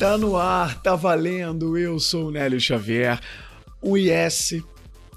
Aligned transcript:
Tá 0.00 0.16
no 0.16 0.34
ar, 0.34 0.80
tá 0.80 0.96
valendo. 0.96 1.76
Eu 1.76 2.00
sou 2.00 2.28
o 2.28 2.30
Nélio 2.30 2.58
Xavier, 2.58 3.20
um 3.82 3.98
IS, 3.98 4.62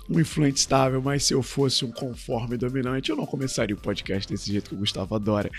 um 0.10 0.20
influente 0.20 0.58
estável, 0.58 1.02
mas 1.02 1.24
se 1.24 1.34
eu 1.34 1.42
fosse 1.42 1.86
um 1.86 1.92
conforme 1.94 2.58
dominante, 2.58 3.10
eu 3.10 3.16
não 3.16 3.26
começaria 3.26 3.74
o 3.74 3.80
podcast 3.80 4.30
desse 4.30 4.52
jeito 4.52 4.72
que 4.72 4.76
o 4.76 4.80
Gustavo 4.80 5.16
adora. 5.16 5.50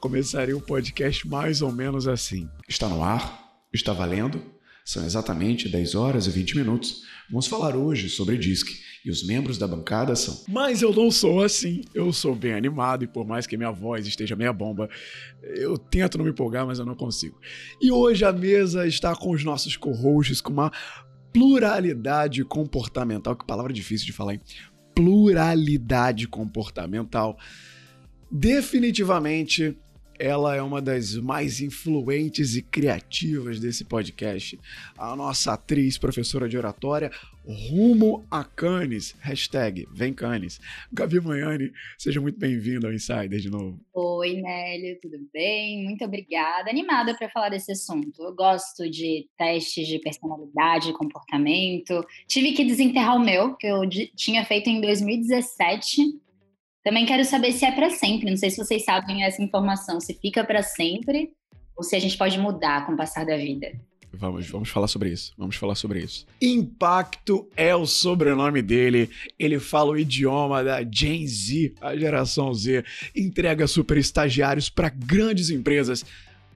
Começaria 0.00 0.56
o 0.56 0.60
podcast 0.60 1.24
mais 1.28 1.62
ou 1.62 1.70
menos 1.70 2.08
assim. 2.08 2.48
Está 2.68 2.88
no 2.88 3.00
ar, 3.04 3.62
está 3.72 3.92
valendo, 3.92 4.42
são 4.84 5.04
exatamente 5.04 5.68
10 5.68 5.94
horas 5.94 6.26
e 6.26 6.30
20 6.30 6.56
minutos. 6.56 7.02
Vamos 7.30 7.46
falar 7.46 7.74
hoje 7.74 8.10
sobre 8.10 8.36
DISC 8.36 8.68
e 9.02 9.10
os 9.10 9.26
membros 9.26 9.56
da 9.56 9.66
bancada 9.66 10.14
são. 10.14 10.44
Mas 10.46 10.82
eu 10.82 10.92
não 10.92 11.10
sou 11.10 11.42
assim. 11.42 11.82
Eu 11.94 12.12
sou 12.12 12.34
bem 12.34 12.52
animado 12.52 13.02
e 13.02 13.06
por 13.06 13.26
mais 13.26 13.46
que 13.46 13.56
minha 13.56 13.70
voz 13.70 14.06
esteja 14.06 14.36
meia 14.36 14.52
bomba, 14.52 14.90
eu 15.42 15.78
tento 15.78 16.18
não 16.18 16.24
me 16.26 16.32
empolgar, 16.32 16.66
mas 16.66 16.78
eu 16.78 16.84
não 16.84 16.94
consigo. 16.94 17.40
E 17.80 17.90
hoje 17.90 18.26
a 18.26 18.32
mesa 18.32 18.86
está 18.86 19.16
com 19.16 19.30
os 19.30 19.42
nossos 19.42 19.74
co-hosts 19.74 20.42
com 20.42 20.52
uma 20.52 20.70
pluralidade 21.32 22.44
comportamental. 22.44 23.34
Que 23.34 23.46
palavra 23.46 23.72
difícil 23.72 24.04
de 24.04 24.12
falar, 24.12 24.34
hein? 24.34 24.40
Pluralidade 24.94 26.28
comportamental. 26.28 27.38
Definitivamente 28.30 29.78
ela 30.18 30.54
é 30.54 30.62
uma 30.62 30.80
das 30.80 31.14
mais 31.16 31.60
influentes 31.60 32.56
e 32.56 32.62
criativas 32.62 33.58
desse 33.58 33.84
podcast. 33.84 34.58
A 34.96 35.14
nossa 35.16 35.54
atriz, 35.54 35.98
professora 35.98 36.48
de 36.48 36.56
oratória, 36.56 37.10
rumo 37.46 38.24
a 38.30 38.44
Cannes. 38.44 39.14
Hashtag 39.20 39.86
vem 39.92 40.12
Cannes. 40.12 40.60
Gabi 40.92 41.20
Manhani, 41.20 41.70
seja 41.98 42.20
muito 42.20 42.38
bem-vindo 42.38 42.86
ao 42.86 42.92
Insider 42.92 43.38
de 43.38 43.50
novo. 43.50 43.78
Oi, 43.92 44.40
Nélio, 44.40 44.98
tudo 45.00 45.18
bem? 45.32 45.84
Muito 45.84 46.04
obrigada. 46.04 46.70
Animada 46.70 47.14
para 47.16 47.28
falar 47.28 47.50
desse 47.50 47.72
assunto. 47.72 48.22
Eu 48.22 48.34
gosto 48.34 48.88
de 48.88 49.28
testes 49.36 49.86
de 49.86 49.98
personalidade, 49.98 50.92
comportamento. 50.94 52.04
Tive 52.26 52.52
que 52.52 52.64
desenterrar 52.64 53.16
o 53.16 53.24
meu, 53.24 53.54
que 53.56 53.66
eu 53.66 53.82
tinha 54.16 54.44
feito 54.44 54.70
em 54.70 54.80
2017 54.80 56.23
também 56.84 57.06
quero 57.06 57.24
saber 57.24 57.52
se 57.52 57.64
é 57.64 57.72
para 57.72 57.88
sempre. 57.88 58.30
Não 58.30 58.36
sei 58.36 58.50
se 58.50 58.58
vocês 58.58 58.84
sabem 58.84 59.24
essa 59.24 59.42
informação, 59.42 59.98
se 59.98 60.12
fica 60.14 60.44
para 60.44 60.62
sempre 60.62 61.32
ou 61.74 61.82
se 61.82 61.96
a 61.96 61.98
gente 61.98 62.16
pode 62.16 62.38
mudar 62.38 62.86
com 62.86 62.92
o 62.92 62.96
passar 62.96 63.24
da 63.24 63.36
vida. 63.36 63.72
Vamos, 64.12 64.48
vamos 64.48 64.68
falar 64.68 64.86
sobre 64.86 65.10
isso. 65.10 65.32
Vamos 65.36 65.56
falar 65.56 65.74
sobre 65.74 65.98
isso. 66.00 66.24
Impacto 66.40 67.48
é 67.56 67.74
o 67.74 67.84
sobrenome 67.86 68.62
dele. 68.62 69.10
Ele 69.36 69.58
fala 69.58 69.90
o 69.90 69.98
idioma 69.98 70.62
da 70.62 70.84
Gen 70.88 71.26
Z, 71.26 71.74
a 71.80 71.96
geração 71.96 72.54
Z. 72.54 72.84
Entrega 73.16 73.66
super 73.66 73.96
estagiários 73.96 74.68
para 74.68 74.88
grandes 74.88 75.50
empresas. 75.50 76.04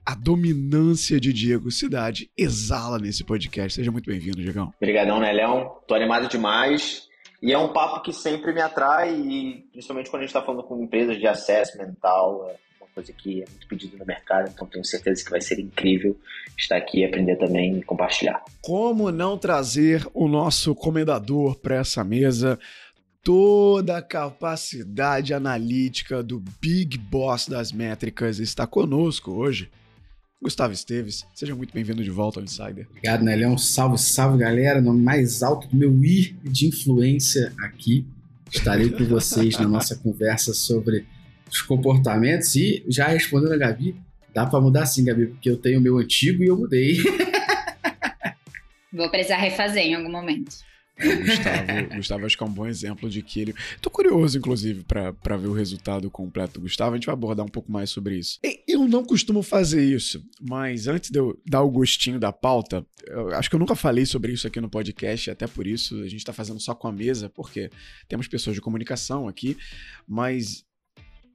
A 0.05 0.15
dominância 0.15 1.19
de 1.19 1.33
Diego 1.33 1.69
Cidade 1.69 2.31
exala 2.37 2.97
nesse 2.97 3.23
podcast. 3.23 3.73
Seja 3.73 3.91
muito 3.91 4.09
bem-vindo, 4.09 4.41
Diegão. 4.41 4.73
Obrigadão, 4.77 5.19
né, 5.19 5.33
Leão? 5.33 5.75
Tô 5.85 5.95
animado 5.95 6.29
demais. 6.29 7.08
E 7.41 7.53
é 7.53 7.57
um 7.57 7.71
papo 7.71 8.01
que 8.01 8.11
sempre 8.11 8.53
me 8.53 8.61
atrai, 8.61 9.15
e 9.15 9.65
principalmente 9.71 10.09
quando 10.09 10.23
a 10.23 10.25
gente 10.25 10.35
está 10.35 10.41
falando 10.41 10.63
com 10.63 10.81
empresas 10.81 11.17
de 11.17 11.25
acesso 11.25 11.77
mental, 11.77 12.49
é 12.49 12.55
uma 12.81 12.87
coisa 12.93 13.13
que 13.13 13.41
é 13.41 13.45
muito 13.49 13.67
pedida 13.67 13.97
no 13.97 14.05
mercado, 14.05 14.49
então 14.53 14.67
tenho 14.67 14.83
certeza 14.83 15.23
que 15.23 15.29
vai 15.29 15.39
ser 15.39 15.59
incrível 15.59 16.17
estar 16.57 16.75
aqui, 16.75 17.05
aprender 17.05 17.37
também 17.37 17.77
e 17.77 17.83
compartilhar. 17.83 18.43
Como 18.61 19.09
não 19.11 19.37
trazer 19.37 20.05
o 20.13 20.27
nosso 20.27 20.75
comendador 20.75 21.57
para 21.59 21.75
essa 21.75 22.03
mesa? 22.03 22.59
Toda 23.23 23.97
a 23.97 24.01
capacidade 24.01 25.33
analítica 25.33 26.21
do 26.21 26.43
Big 26.59 26.97
Boss 26.97 27.47
das 27.47 27.71
métricas 27.71 28.39
está 28.39 28.67
conosco 28.67 29.31
hoje. 29.31 29.69
Gustavo 30.41 30.71
Esteves, 30.71 31.25
seja 31.35 31.53
muito 31.53 31.73
bem-vindo 31.73 32.01
de 32.01 32.09
volta 32.09 32.39
ao 32.39 32.45
Insider. 32.45 32.87
Obrigado, 32.89 33.25
Nelhão. 33.25 33.57
Salve, 33.57 33.97
salve, 33.97 34.37
galera. 34.37 34.79
No 34.79 34.93
mais 34.93 35.43
alto 35.43 35.67
do 35.67 35.75
meu 35.75 35.93
ir 36.01 36.37
de 36.43 36.65
influência 36.65 37.51
aqui, 37.59 38.07
estarei 38.49 38.89
com 38.89 39.03
vocês 39.03 39.59
na 39.59 39.67
nossa 39.67 39.97
conversa 39.97 40.53
sobre 40.53 41.05
os 41.51 41.61
comportamentos 41.61 42.55
e 42.55 42.85
já 42.87 43.07
respondendo 43.07 43.51
a 43.51 43.57
Gabi, 43.57 43.97
dá 44.33 44.45
para 44.45 44.61
mudar 44.61 44.85
sim, 44.85 45.03
Gabi, 45.03 45.27
porque 45.27 45.49
eu 45.49 45.57
tenho 45.57 45.77
o 45.77 45.81
meu 45.81 45.97
antigo 45.97 46.41
e 46.41 46.47
eu 46.47 46.57
mudei. 46.57 46.95
Vou 48.93 49.11
precisar 49.11 49.37
refazer 49.37 49.83
em 49.83 49.95
algum 49.95 50.09
momento. 50.09 50.55
É, 50.99 51.15
Gustavo, 51.15 51.95
Gustavo 51.95 52.25
acho 52.25 52.37
que 52.37 52.43
é 52.43 52.45
um 52.45 52.51
bom 52.51 52.67
exemplo 52.67 53.09
de 53.09 53.21
que 53.21 53.39
ele. 53.39 53.55
Tô 53.81 53.89
curioso, 53.89 54.37
inclusive, 54.37 54.83
para 54.83 55.37
ver 55.37 55.47
o 55.47 55.53
resultado 55.53 56.09
completo 56.11 56.55
do 56.55 56.61
Gustavo. 56.61 56.91
A 56.91 56.95
gente 56.95 57.05
vai 57.05 57.13
abordar 57.13 57.45
um 57.45 57.49
pouco 57.49 57.71
mais 57.71 57.89
sobre 57.89 58.17
isso. 58.17 58.39
Eu 58.79 58.87
não 58.87 59.03
costumo 59.03 59.43
fazer 59.43 59.83
isso, 59.83 60.23
mas 60.39 60.87
antes 60.87 61.09
de 61.09 61.19
eu 61.19 61.39
dar 61.45 61.61
o 61.61 61.69
gostinho 61.69 62.19
da 62.19 62.31
pauta, 62.31 62.85
acho 63.33 63.49
que 63.49 63.55
eu 63.55 63.59
nunca 63.59 63.75
falei 63.75 64.05
sobre 64.05 64.31
isso 64.31 64.47
aqui 64.47 64.61
no 64.61 64.69
podcast, 64.69 65.29
até 65.29 65.47
por 65.47 65.67
isso 65.67 66.01
a 66.01 66.07
gente 66.07 66.23
tá 66.23 66.31
fazendo 66.31 66.59
só 66.59 66.73
com 66.73 66.87
a 66.87 66.91
mesa, 66.91 67.29
porque 67.29 67.69
temos 68.07 68.27
pessoas 68.27 68.55
de 68.55 68.61
comunicação 68.61 69.27
aqui, 69.27 69.57
mas 70.07 70.65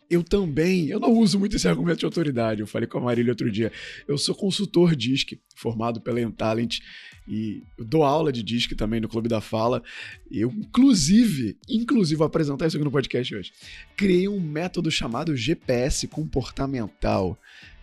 eu 0.08 0.22
também, 0.22 0.88
eu 0.88 1.00
não 1.00 1.12
uso 1.12 1.38
muito 1.38 1.56
esse 1.56 1.68
argumento 1.68 1.98
de 1.98 2.04
autoridade. 2.04 2.60
Eu 2.60 2.66
falei 2.66 2.86
com 2.86 2.98
a 2.98 3.00
Marília 3.00 3.32
outro 3.32 3.50
dia. 3.50 3.72
Eu 4.06 4.18
sou 4.18 4.34
consultor 4.34 4.94
DISC, 4.94 5.40
formado 5.56 6.00
pela 6.00 6.20
Entalent, 6.20 6.78
e 7.26 7.62
dou 7.78 8.02
aula 8.02 8.32
de 8.32 8.42
DISC 8.42 8.72
também 8.74 9.00
no 9.00 9.08
Clube 9.08 9.28
da 9.28 9.40
Fala. 9.40 9.82
Eu, 10.30 10.50
inclusive, 10.50 11.56
inclusive, 11.68 12.18
vou 12.18 12.26
apresentar 12.26 12.66
isso 12.66 12.76
aqui 12.76 12.84
no 12.84 12.90
podcast 12.90 13.34
hoje. 13.34 13.52
Criei 13.96 14.28
um 14.28 14.40
método 14.40 14.90
chamado 14.90 15.36
GPS 15.36 16.06
comportamental 16.06 17.38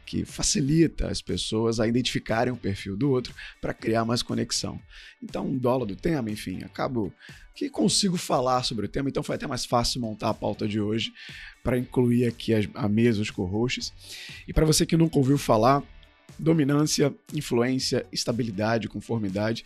que 0.05 0.25
facilita 0.25 1.07
as 1.07 1.21
pessoas 1.21 1.79
a 1.79 1.87
identificarem 1.87 2.51
o 2.51 2.57
perfil 2.57 2.97
do 2.97 3.09
outro 3.09 3.33
para 3.61 3.73
criar 3.73 4.03
mais 4.03 4.21
conexão. 4.21 4.77
Então, 5.23 5.57
dou 5.57 5.71
aula 5.71 5.85
do 5.85 5.95
tema, 5.95 6.29
enfim, 6.29 6.63
acabo 6.63 7.13
que 7.55 7.69
consigo 7.69 8.17
falar 8.17 8.63
sobre 8.63 8.85
o 8.85 8.89
tema, 8.89 9.07
então 9.07 9.23
foi 9.23 9.35
até 9.35 9.47
mais 9.47 9.65
fácil 9.65 10.01
montar 10.01 10.29
a 10.29 10.33
pauta 10.33 10.67
de 10.67 10.81
hoje 10.81 11.13
para 11.63 11.77
incluir 11.77 12.25
aqui 12.25 12.51
a, 12.73 12.89
mesa, 12.89 13.21
os 13.21 13.29
co-hosts. 13.29 13.93
E 14.47 14.53
para 14.53 14.65
você 14.65 14.85
que 14.85 14.97
nunca 14.97 15.17
ouviu 15.17 15.37
falar, 15.37 15.81
dominância, 16.41 17.15
influência, 17.33 18.05
estabilidade, 18.11 18.89
conformidade 18.89 19.63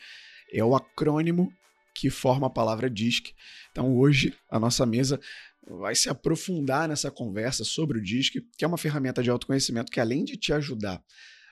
é 0.52 0.64
o 0.64 0.76
acrônimo 0.76 1.52
que 1.94 2.10
forma 2.10 2.48
a 2.48 2.50
palavra 2.50 2.90
DISC. 2.90 3.34
Então 3.72 3.98
hoje 3.98 4.36
a 4.52 4.60
nossa 4.60 4.86
mesa 4.86 5.20
vai 5.66 5.96
se 5.96 6.10
aprofundar 6.10 6.88
nessa 6.88 7.10
conversa 7.10 7.64
sobre 7.64 7.98
o 7.98 8.02
DISC, 8.02 8.42
que 8.58 8.66
é 8.66 8.68
uma 8.68 8.78
ferramenta 8.78 9.24
de 9.24 9.30
autoconhecimento 9.30 9.92
que 9.92 10.00
além 10.00 10.26
de 10.26 10.36
te 10.38 10.52
ajudar 10.52 11.02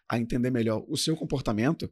a 0.10 0.20
entender 0.20 0.52
melhor 0.52 0.84
o 0.88 0.98
seu 0.98 1.16
comportamento, 1.16 1.92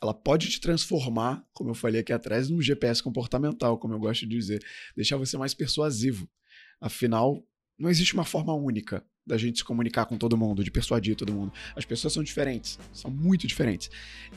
ela 0.00 0.14
pode 0.14 0.48
te 0.48 0.60
transformar, 0.60 1.44
como 1.52 1.70
eu 1.70 1.74
falei 1.74 2.00
aqui 2.00 2.12
atrás, 2.12 2.48
num 2.48 2.62
GPS 2.62 3.02
comportamental, 3.02 3.76
como 3.78 3.94
eu 3.94 3.98
gosto 3.98 4.20
de 4.20 4.36
dizer, 4.38 4.64
deixar 4.94 5.16
você 5.16 5.36
mais 5.36 5.52
persuasivo. 5.54 6.30
Afinal, 6.80 7.44
não 7.76 7.90
existe 7.90 8.14
uma 8.14 8.24
forma 8.24 8.54
única 8.54 9.04
da 9.28 9.36
gente 9.36 9.58
se 9.58 9.64
comunicar 9.64 10.06
com 10.06 10.16
todo 10.16 10.36
mundo, 10.36 10.64
de 10.64 10.70
persuadir 10.70 11.14
todo 11.14 11.32
mundo. 11.32 11.52
As 11.76 11.84
pessoas 11.84 12.12
são 12.12 12.22
diferentes, 12.22 12.78
são 12.92 13.10
muito 13.10 13.46
diferentes. 13.46 13.90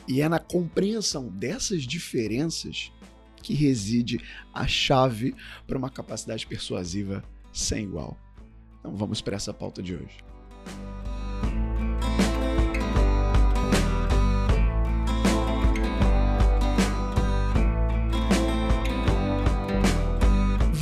E 0.06 0.20
é 0.20 0.28
na 0.28 0.38
compreensão 0.38 1.28
dessas 1.28 1.82
diferenças 1.82 2.92
que 3.42 3.54
reside 3.54 4.20
a 4.54 4.66
chave 4.66 5.34
para 5.66 5.76
uma 5.76 5.90
capacidade 5.90 6.46
persuasiva 6.46 7.24
sem 7.52 7.84
igual. 7.84 8.16
Então 8.78 8.94
vamos 8.94 9.20
para 9.20 9.36
essa 9.36 9.52
pauta 9.52 9.82
de 9.82 9.94
hoje. 9.94 10.31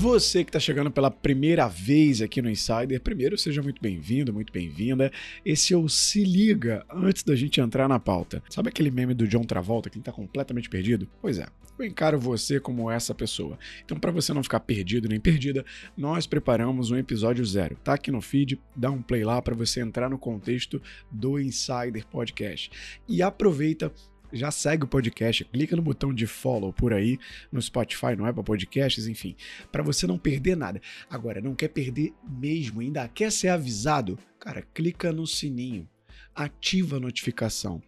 Você 0.01 0.43
que 0.43 0.49
está 0.49 0.59
chegando 0.59 0.91
pela 0.91 1.11
primeira 1.11 1.69
vez 1.69 2.23
aqui 2.23 2.41
no 2.41 2.49
Insider, 2.49 2.99
primeiro 3.03 3.37
seja 3.37 3.63
muito 3.63 3.83
bem-vindo, 3.83 4.33
muito 4.33 4.51
bem-vinda. 4.51 5.13
Esse 5.45 5.75
é 5.75 5.77
o 5.77 5.91
Se 5.91 6.25
Liga 6.25 6.87
antes 6.91 7.23
da 7.23 7.37
gente 7.37 7.61
entrar 7.61 7.87
na 7.87 8.01
pauta. 8.01 8.43
Sabe 8.49 8.71
aquele 8.71 8.91
meme 8.91 9.13
do 9.13 9.29
John 9.29 9.45
Travolta 9.45 9.91
que 9.91 9.99
está 9.99 10.11
completamente 10.11 10.71
perdido? 10.71 11.07
Pois 11.21 11.39
é, 11.39 11.47
eu 11.79 11.85
encaro 11.85 12.19
você 12.19 12.59
como 12.59 12.91
essa 12.91 13.15
pessoa. 13.15 13.59
Então, 13.85 14.01
para 14.01 14.11
você 14.11 14.33
não 14.33 14.43
ficar 14.43 14.61
perdido 14.61 15.07
nem 15.07 15.21
perdida, 15.21 15.67
nós 15.95 16.27
preparamos 16.27 16.91
um 16.91 16.97
episódio 16.97 17.45
zero. 17.45 17.77
Tá 17.85 17.93
aqui 17.93 18.11
no 18.11 18.23
feed, 18.23 18.59
dá 18.75 18.91
um 18.91 19.03
play 19.03 19.23
lá 19.23 19.43
para 19.43 19.55
você 19.55 19.83
entrar 19.83 20.09
no 20.09 20.19
contexto 20.19 20.81
do 21.11 21.39
Insider 21.39 22.07
Podcast. 22.07 22.71
E 23.07 23.21
aproveita 23.21 23.93
já 24.33 24.51
segue 24.51 24.85
o 24.85 24.89
podcast, 24.89 25.45
clica 25.45 25.77
no 25.77 25.83
botão 25.83 26.13
de 26.13 26.27
follow 26.27 26.73
por 26.73 26.93
aí, 26.93 27.19
no 27.51 27.61
Spotify, 27.61 28.17
no 28.17 28.25
Apple 28.25 28.45
Podcasts, 28.45 29.07
enfim, 29.07 29.37
para 29.71 29.83
você 29.83 30.07
não 30.07 30.19
perder 30.19 30.57
nada. 30.57 30.81
Agora, 31.09 31.41
não 31.41 31.55
quer 31.55 31.69
perder 31.69 32.13
mesmo, 32.29 32.81
ainda 32.81 33.07
quer 33.09 33.31
ser 33.31 33.49
avisado? 33.49 34.19
Cara, 34.39 34.63
clica 34.75 35.13
no 35.13 35.27
sininho, 35.27 35.89
ativa 36.35 36.97
a 36.97 37.01
notificação. 37.01 37.83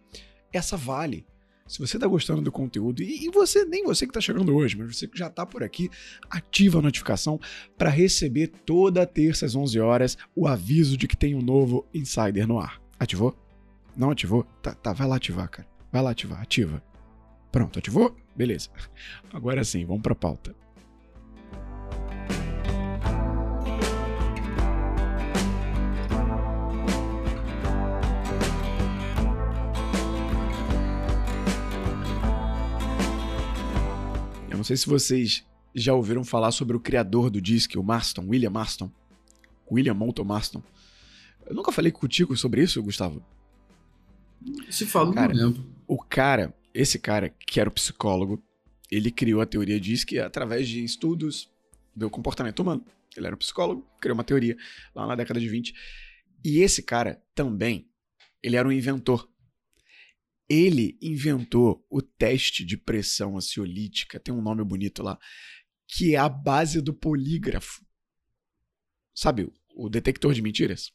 Essa 0.51 0.77
vale. 0.77 1.25
Se 1.65 1.79
você 1.79 1.97
está 1.97 2.05
gostando 2.05 2.41
do 2.41 2.51
conteúdo, 2.51 3.01
e 3.01 3.29
você, 3.29 3.63
nem 3.63 3.85
você 3.85 4.05
que 4.05 4.11
está 4.11 4.19
chegando 4.19 4.53
hoje, 4.53 4.77
mas 4.77 4.95
você 4.95 5.07
que 5.07 5.17
já 5.17 5.27
está 5.27 5.45
por 5.45 5.63
aqui, 5.63 5.89
ativa 6.29 6.79
a 6.79 6.81
notificação 6.81 7.39
para 7.77 7.89
receber 7.89 8.47
toda 8.65 9.07
terça 9.07 9.45
às 9.45 9.55
11 9.55 9.79
horas 9.79 10.17
o 10.35 10.45
aviso 10.45 10.97
de 10.97 11.07
que 11.07 11.15
tem 11.15 11.33
um 11.33 11.41
novo 11.41 11.87
Insider 11.93 12.45
no 12.45 12.59
ar. 12.59 12.81
Ativou? 12.99 13.35
Não 13.95 14.11
ativou? 14.11 14.43
Tá, 14.61 14.73
tá 14.73 14.91
vai 14.91 15.07
lá 15.07 15.15
ativar, 15.15 15.49
cara. 15.49 15.72
Vai 15.93 16.01
lá 16.01 16.09
ativar, 16.09 16.41
ativa. 16.41 16.83
Pronto, 17.51 17.77
ativou? 17.77 18.17
Beleza. 18.35 18.67
Agora 19.31 19.63
sim, 19.63 19.85
vamos 19.85 20.01
pra 20.01 20.15
pauta. 20.15 20.55
Eu 34.49 34.57
não 34.57 34.63
sei 34.63 34.75
se 34.75 34.87
vocês 34.87 35.45
já 35.75 35.93
ouviram 35.93 36.23
falar 36.23 36.49
sobre 36.51 36.75
o 36.75 36.79
criador 36.79 37.29
do 37.29 37.39
disco, 37.39 37.79
o 37.79 37.83
Marston, 37.83 38.25
William 38.29 38.49
Marston. 38.49 38.89
William 39.71 39.93
Moulton 39.93 40.23
Marston. 40.23 40.63
Eu 41.45 41.53
nunca 41.53 41.71
falei 41.71 41.91
contigo 41.91 42.35
sobre 42.35 42.63
isso, 42.63 42.81
Gustavo. 42.81 43.23
Se 44.71 44.87
falou, 44.87 45.13
cara, 45.13 45.31
não 45.35 45.49
lembro. 45.49 45.72
O 45.87 45.97
cara, 45.97 46.53
esse 46.73 46.97
cara, 46.99 47.29
que 47.29 47.59
era 47.59 47.69
o 47.69 47.73
psicólogo, 47.73 48.43
ele 48.91 49.11
criou 49.11 49.41
a 49.41 49.45
teoria 49.45 49.79
diz 49.79 50.03
que 50.03 50.19
através 50.19 50.67
de 50.67 50.83
estudos 50.83 51.49
do 51.95 52.09
comportamento 52.09 52.59
humano. 52.59 52.85
Ele 53.15 53.27
era 53.27 53.35
um 53.35 53.39
psicólogo, 53.39 53.87
criou 53.99 54.15
uma 54.15 54.23
teoria 54.23 54.57
lá 54.93 55.07
na 55.07 55.15
década 55.15 55.39
de 55.39 55.47
20. 55.47 55.73
E 56.43 56.59
esse 56.59 56.83
cara 56.83 57.23
também, 57.33 57.89
ele 58.41 58.55
era 58.55 58.67
um 58.67 58.71
inventor. 58.71 59.29
Ele 60.49 60.97
inventou 61.01 61.85
o 61.89 62.01
teste 62.01 62.65
de 62.65 62.75
pressão 62.75 63.37
ansiolítica, 63.37 64.19
tem 64.19 64.33
um 64.33 64.41
nome 64.41 64.63
bonito 64.63 65.01
lá, 65.01 65.17
que 65.87 66.15
é 66.15 66.17
a 66.17 66.27
base 66.27 66.81
do 66.81 66.93
polígrafo. 66.93 67.85
Sabe, 69.15 69.51
o 69.75 69.89
detector 69.89 70.33
de 70.33 70.41
mentiras? 70.41 70.91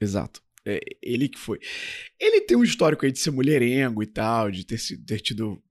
Exato. 0.00 0.42
É, 0.66 0.80
ele 1.02 1.28
que 1.28 1.38
foi. 1.38 1.58
Ele 2.18 2.40
tem 2.40 2.56
um 2.56 2.64
histórico 2.64 3.04
aí 3.04 3.12
de 3.12 3.18
ser 3.18 3.30
mulherengo 3.30 4.02
e 4.02 4.06
tal, 4.06 4.50
de 4.50 4.64
ter, 4.64 4.78
ter 5.06 5.20
tido 5.20 5.62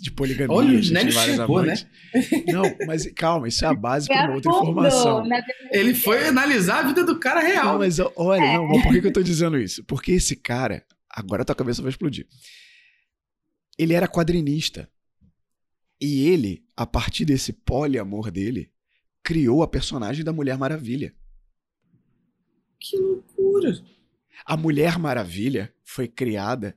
de 0.00 0.10
poligamia, 0.10 0.52
Olha, 0.52 0.80
Nélio 0.90 1.12
vários 1.12 1.36
chegou, 1.36 1.58
amantes. 1.58 1.86
Não, 2.46 2.64
mas 2.86 3.06
calma, 3.12 3.46
isso 3.46 3.64
é 3.64 3.68
a 3.68 3.74
base 3.74 4.08
para 4.08 4.26
uma 4.26 4.34
outra 4.34 4.50
informação. 4.50 5.22
Ele 5.70 5.94
foi 5.94 6.26
analisar 6.26 6.80
a 6.80 6.88
vida 6.88 7.04
do 7.04 7.18
cara 7.20 7.40
real. 7.40 7.72
Não, 7.72 7.78
mas 7.78 7.98
olha, 8.16 8.54
não, 8.54 8.66
mas 8.66 8.82
por 8.82 8.92
que, 8.92 9.00
que 9.00 9.06
eu 9.06 9.12
tô 9.12 9.22
dizendo 9.22 9.56
isso? 9.56 9.84
Porque 9.84 10.12
esse 10.12 10.34
cara, 10.34 10.84
agora 11.08 11.42
a 11.42 11.44
tua 11.44 11.54
cabeça 11.54 11.80
vai 11.80 11.90
explodir. 11.90 12.26
Ele 13.78 13.94
era 13.94 14.08
quadrinista. 14.08 14.88
E 16.00 16.28
ele, 16.28 16.64
a 16.76 16.84
partir 16.84 17.24
desse 17.24 17.52
poliamor 17.52 18.30
dele, 18.30 18.70
criou 19.22 19.62
a 19.62 19.68
personagem 19.68 20.24
da 20.24 20.32
Mulher 20.32 20.58
Maravilha. 20.58 21.14
Que 22.80 22.96
loucura! 22.98 23.80
A 24.44 24.56
Mulher 24.56 24.98
Maravilha 24.98 25.72
foi 25.82 26.06
criada 26.06 26.76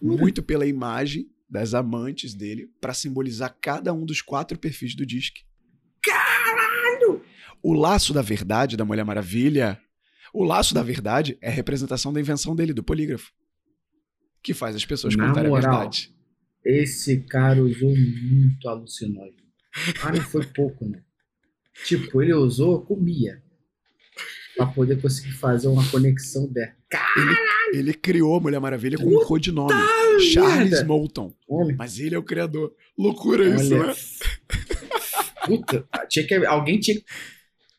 muito 0.00 0.42
pela 0.42 0.66
imagem 0.66 1.30
das 1.48 1.74
amantes 1.74 2.34
dele 2.34 2.70
para 2.80 2.94
simbolizar 2.94 3.56
cada 3.60 3.92
um 3.92 4.04
dos 4.04 4.20
quatro 4.20 4.58
perfis 4.58 4.94
do 4.94 5.06
disque. 5.06 5.42
Caralho! 6.02 7.22
O 7.62 7.72
laço 7.72 8.12
da 8.12 8.22
verdade 8.22 8.76
da 8.76 8.84
Mulher 8.84 9.04
Maravilha. 9.04 9.80
O 10.32 10.44
laço 10.44 10.74
da 10.74 10.82
verdade 10.82 11.36
é 11.40 11.48
a 11.48 11.52
representação 11.52 12.12
da 12.12 12.20
invenção 12.20 12.54
dele, 12.54 12.72
do 12.72 12.84
polígrafo. 12.84 13.32
Que 14.42 14.54
faz 14.54 14.76
as 14.76 14.84
pessoas 14.84 15.16
Na 15.16 15.28
contarem 15.28 15.50
moral, 15.50 15.66
a 15.66 15.70
verdade. 15.78 16.14
Esse 16.64 17.22
cara 17.22 17.62
usou 17.62 17.94
muito 17.96 18.68
alucinógeno. 18.68 19.40
Ah, 20.02 20.12
não 20.12 20.20
foi 20.20 20.46
pouco, 20.46 20.86
né? 20.86 21.02
Tipo, 21.84 22.22
ele 22.22 22.34
usou, 22.34 22.82
comia. 22.82 23.42
Pra 24.56 24.66
poder 24.66 25.00
conseguir 25.00 25.32
fazer 25.32 25.68
uma 25.68 25.86
conexão 25.90 26.46
dessa. 26.52 26.74
Ele, 27.16 27.78
ele 27.78 27.94
criou 27.94 28.36
a 28.36 28.40
Mulher 28.40 28.60
Maravilha 28.60 28.98
com 28.98 29.04
um 29.06 29.10
Puta 29.10 29.26
codinome. 29.26 29.72
Charles 30.32 30.70
merda! 30.70 30.84
Moulton. 30.86 31.32
Homem, 31.48 31.76
Mas 31.76 31.98
ele 31.98 32.14
é 32.14 32.18
o 32.18 32.22
criador. 32.22 32.72
Loucura 32.98 33.48
isso, 33.48 33.74
olha. 33.74 33.86
né? 33.86 33.94
Puta, 35.46 35.86
tinha 36.08 36.26
que, 36.26 36.34
alguém 36.46 36.78
tinha. 36.78 37.00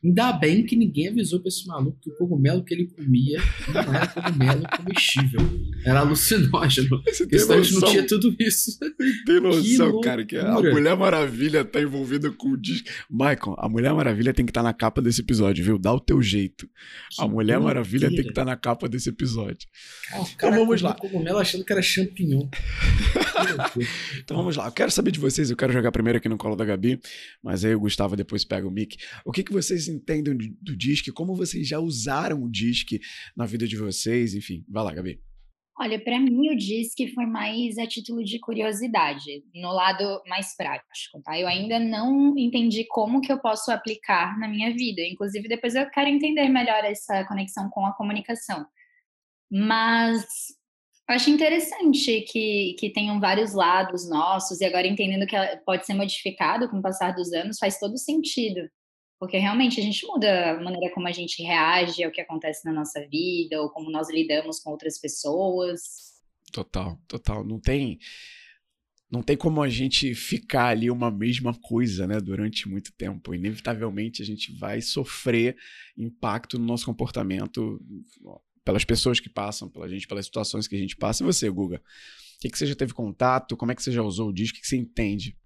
Ainda 0.04 0.32
bem 0.32 0.66
que 0.66 0.74
ninguém 0.74 1.08
avisou 1.08 1.38
pra 1.38 1.48
esse 1.48 1.64
maluco 1.66 1.96
que 2.00 2.10
o 2.10 2.16
cogumelo 2.16 2.64
que 2.64 2.74
ele 2.74 2.88
comia 2.88 3.40
não 3.72 3.94
era 3.94 4.06
cogumelo 4.08 4.62
comestível. 4.76 5.40
Era 5.84 6.00
alucinógeno. 6.00 7.02
Porque 7.02 7.26
tem 7.26 7.38
senão 7.38 7.58
a 7.58 7.62
gente 7.62 7.80
não 7.80 7.88
tinha 7.88 8.06
tudo 8.06 8.34
isso. 8.40 8.78
tem 9.24 9.40
noção 9.40 10.00
Que 10.00 10.00
cara, 10.00 10.24
que 10.24 10.36
a. 10.36 10.54
Mulher 10.60 10.96
Maravilha 10.96 11.64
tá 11.64 11.80
envolvida 11.80 12.32
com 12.32 12.48
o 12.48 12.56
disco. 12.56 12.88
Michael, 13.08 13.54
a 13.58 13.68
Mulher 13.68 13.94
Maravilha 13.94 14.34
tem 14.34 14.44
que 14.44 14.50
estar 14.50 14.62
na 14.62 14.72
capa 14.72 15.00
desse 15.00 15.20
episódio, 15.20 15.64
viu? 15.64 15.78
Dá 15.78 15.92
o 15.92 16.00
teu 16.00 16.20
jeito. 16.20 16.68
A 17.18 17.24
Que 17.24 17.30
Mulher 17.30 17.60
Maravilha 17.60 18.08
tem 18.08 18.22
que 18.22 18.30
estar 18.30 18.44
na 18.44 18.56
capa 18.56 18.88
desse 18.88 19.08
episódio. 19.08 19.68
Cara, 20.08 20.22
o 20.22 20.36
cara 20.36 20.56
vamos 20.56 20.82
lá. 20.82 20.94
cogumelo 20.94 21.38
achando 21.38 21.64
que 21.64 21.72
era 21.72 21.82
champignon. 21.82 22.48
Então 24.18 24.36
vamos 24.36 24.56
lá. 24.56 24.66
Eu 24.66 24.72
quero 24.72 24.90
saber 24.90 25.10
de 25.10 25.20
vocês. 25.20 25.50
Eu 25.50 25.56
quero 25.56 25.72
jogar 25.72 25.92
primeiro 25.92 26.18
aqui 26.18 26.28
no 26.28 26.36
colo 26.36 26.56
da 26.56 26.64
Gabi, 26.64 27.00
mas 27.42 27.64
aí 27.64 27.74
o 27.74 27.80
Gustavo 27.80 28.16
depois 28.16 28.44
pega 28.44 28.66
o 28.66 28.70
mic. 28.70 28.96
O 29.24 29.32
que, 29.32 29.42
que 29.42 29.52
vocês 29.52 29.88
entendem 29.88 30.36
do, 30.60 30.76
disque? 30.76 31.12
Como 31.12 31.34
vocês 31.34 31.66
já 31.66 31.78
usaram 31.78 32.42
o 32.42 32.50
disque 32.50 33.00
na 33.36 33.46
vida 33.46 33.66
de 33.66 33.76
vocês? 33.76 34.34
Enfim, 34.34 34.64
vai 34.68 34.84
lá, 34.84 34.92
Gabi. 34.92 35.20
Olha, 35.78 35.98
para 35.98 36.20
mim 36.20 36.50
o 36.50 36.56
disque 36.56 37.08
foi 37.14 37.26
mais 37.26 37.78
a 37.78 37.86
título 37.86 38.22
de 38.22 38.38
curiosidade, 38.38 39.42
no 39.54 39.72
lado 39.72 40.22
mais 40.28 40.54
prático, 40.54 41.20
tá? 41.24 41.38
Eu 41.38 41.48
ainda 41.48 41.80
não 41.80 42.36
entendi 42.38 42.84
como 42.88 43.20
que 43.20 43.32
eu 43.32 43.40
posso 43.40 43.72
aplicar 43.72 44.38
na 44.38 44.46
minha 44.46 44.70
vida. 44.72 45.00
Inclusive, 45.02 45.48
depois 45.48 45.74
eu 45.74 45.88
quero 45.90 46.08
entender 46.08 46.48
melhor 46.48 46.84
essa 46.84 47.24
conexão 47.24 47.70
com 47.70 47.86
a 47.86 47.94
comunicação. 47.94 48.66
Mas 49.50 50.24
acho 51.12 51.30
interessante 51.30 52.22
que, 52.22 52.74
que 52.78 52.90
tenham 52.90 53.20
vários 53.20 53.54
lados 53.54 54.08
nossos, 54.08 54.60
e 54.60 54.64
agora 54.64 54.86
entendendo 54.86 55.26
que 55.26 55.36
ela 55.36 55.56
pode 55.64 55.86
ser 55.86 55.94
modificado 55.94 56.68
com 56.68 56.78
o 56.78 56.82
passar 56.82 57.14
dos 57.14 57.32
anos, 57.32 57.58
faz 57.58 57.78
todo 57.78 57.96
sentido. 57.98 58.60
Porque 59.18 59.38
realmente 59.38 59.78
a 59.80 59.82
gente 59.82 60.04
muda 60.06 60.50
a 60.50 60.60
maneira 60.60 60.92
como 60.92 61.06
a 61.06 61.12
gente 61.12 61.42
reage 61.42 62.02
ao 62.02 62.10
que 62.10 62.20
acontece 62.20 62.64
na 62.64 62.72
nossa 62.72 63.06
vida, 63.08 63.60
ou 63.62 63.70
como 63.70 63.90
nós 63.90 64.10
lidamos 64.10 64.58
com 64.60 64.70
outras 64.70 65.00
pessoas. 65.00 65.80
Total, 66.52 66.98
total. 67.06 67.44
Não 67.44 67.60
tem. 67.60 67.98
Não 69.10 69.22
tem 69.22 69.36
como 69.36 69.62
a 69.62 69.68
gente 69.68 70.14
ficar 70.14 70.68
ali 70.68 70.90
uma 70.90 71.10
mesma 71.10 71.54
coisa, 71.54 72.06
né, 72.06 72.18
durante 72.18 72.68
muito 72.68 72.92
tempo. 72.96 73.34
Inevitavelmente 73.34 74.22
a 74.22 74.24
gente 74.24 74.52
vai 74.58 74.80
sofrer 74.80 75.56
impacto 75.96 76.58
no 76.58 76.64
nosso 76.64 76.86
comportamento 76.86 77.78
pelas 78.64 78.84
pessoas 78.84 79.20
que 79.20 79.28
passam, 79.28 79.68
pela 79.68 79.88
gente, 79.88 80.06
pelas 80.06 80.26
situações 80.26 80.68
que 80.68 80.76
a 80.76 80.78
gente 80.78 80.96
passa. 80.96 81.22
E 81.22 81.26
você, 81.26 81.48
Guga? 81.50 81.76
O 81.76 82.40
que, 82.40 82.50
que 82.50 82.58
você 82.58 82.66
já 82.66 82.74
teve 82.74 82.92
contato? 82.92 83.56
Como 83.56 83.72
é 83.72 83.74
que 83.74 83.82
você 83.82 83.92
já 83.92 84.02
usou 84.02 84.28
o 84.28 84.32
disco? 84.32 84.54
O 84.54 84.56
que, 84.56 84.62
que 84.62 84.68
você 84.68 84.76
entende? 84.76 85.36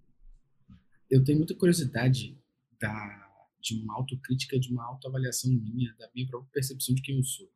Eu 1.11 1.23
tenho 1.23 1.38
muita 1.38 1.54
curiosidade 1.54 2.38
da, 2.80 3.28
de 3.61 3.75
uma 3.75 3.94
autocrítica, 3.94 4.58
de 4.58 4.70
uma 4.73 4.85
autoavaliação 4.85 5.50
minha, 5.50 5.94
da 5.99 6.11
minha 6.14 6.26
própria 6.26 6.50
percepção 6.52 6.94
de 6.94 7.02
quem 7.02 7.16
eu 7.16 7.25
sou. 7.25 7.50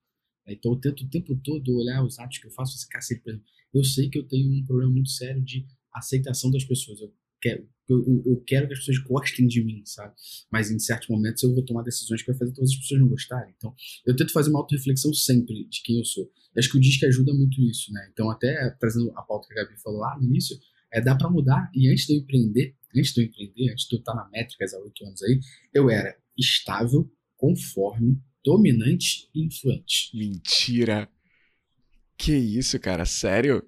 Então 0.47 0.73
eu 0.73 0.81
tento 0.81 1.05
o 1.05 1.09
tempo 1.09 1.37
todo 1.37 1.77
olhar 1.77 2.05
os 2.05 2.19
atos 2.19 2.39
que 2.39 2.47
eu 2.47 2.51
faço, 2.51 2.77
esse 2.77 2.89
cacete. 2.89 3.23
Eu 3.73 3.85
sei 3.85 4.09
que 4.09 4.19
eu 4.19 4.27
tenho 4.27 4.51
um 4.51 4.65
problema 4.65 4.91
muito 4.91 5.11
sério 5.11 5.43
de 5.43 5.67
aceitação 5.93 6.51
das 6.51 6.65
pessoas. 6.65 7.01
Eu 7.01 7.15
quero, 7.41 7.69
eu, 7.89 8.23
eu- 8.27 8.43
quero 8.47 8.67
que 8.69 8.73
as 8.75 8.79
pessoas 8.81 8.99
gostem 8.99 9.47
de 9.49 9.65
mim, 9.65 9.83
sabe? 9.85 10.15
Mas 10.51 10.71
em 10.71 10.79
certos 10.79 11.09
momentos 11.09 11.43
eu 11.43 11.53
vou 11.55 11.65
tomar 11.65 11.83
decisões 11.83 12.23
que 12.23 12.31
vai 12.31 12.39
fazer 12.39 12.53
todas 12.53 12.71
as 12.71 12.77
pessoas 12.77 13.01
não 13.01 13.09
gostarem. 13.09 13.53
Então 13.57 13.75
eu 14.07 14.15
tento 14.15 14.33
fazer 14.33 14.51
uma 14.51 14.61
autorreflexão 14.61 15.13
sempre 15.13 15.65
de 15.69 15.83
quem 15.83 15.99
eu 15.99 16.05
sou. 16.05 16.25
Eu 16.25 16.61
acho 16.61 16.71
que 16.71 16.77
o 16.77 16.81
disco 16.81 17.05
ajuda 17.07 17.33
muito 17.35 17.61
isso, 17.63 17.93
né? 17.93 18.09
Então 18.13 18.31
até 18.31 18.71
trazendo 18.79 19.11
a 19.17 19.23
pauta 19.23 19.49
que 19.49 19.59
a 19.59 19.65
Gabi 19.65 19.81
falou 19.81 20.01
lá 20.01 20.17
no 20.19 20.25
início, 20.25 20.57
é 20.93 21.01
dá 21.01 21.15
pra 21.17 21.29
mudar. 21.31 21.71
E 21.75 21.89
antes 21.91 22.07
de 22.07 22.15
eu 22.15 22.19
empreender, 22.19 22.75
antes 22.97 23.13
de 23.13 23.21
eu 23.23 23.25
empreender, 23.27 23.73
antes 23.73 23.87
de 23.89 23.97
eu 23.97 23.99
estar 24.01 24.15
na 24.15 24.29
Métricas 24.31 24.73
há 24.75 24.79
oito 24.79 25.05
anos 25.07 25.23
aí, 25.23 25.41
eu 25.75 25.91
era 25.91 26.17
estável, 26.39 27.11
conforme, 27.37 28.19
dominante 28.45 29.29
e 29.35 29.45
influente. 29.47 30.11
Mentira. 30.17 31.09
Que 32.17 32.35
isso, 32.35 32.79
cara? 32.79 33.05
Sério? 33.07 33.63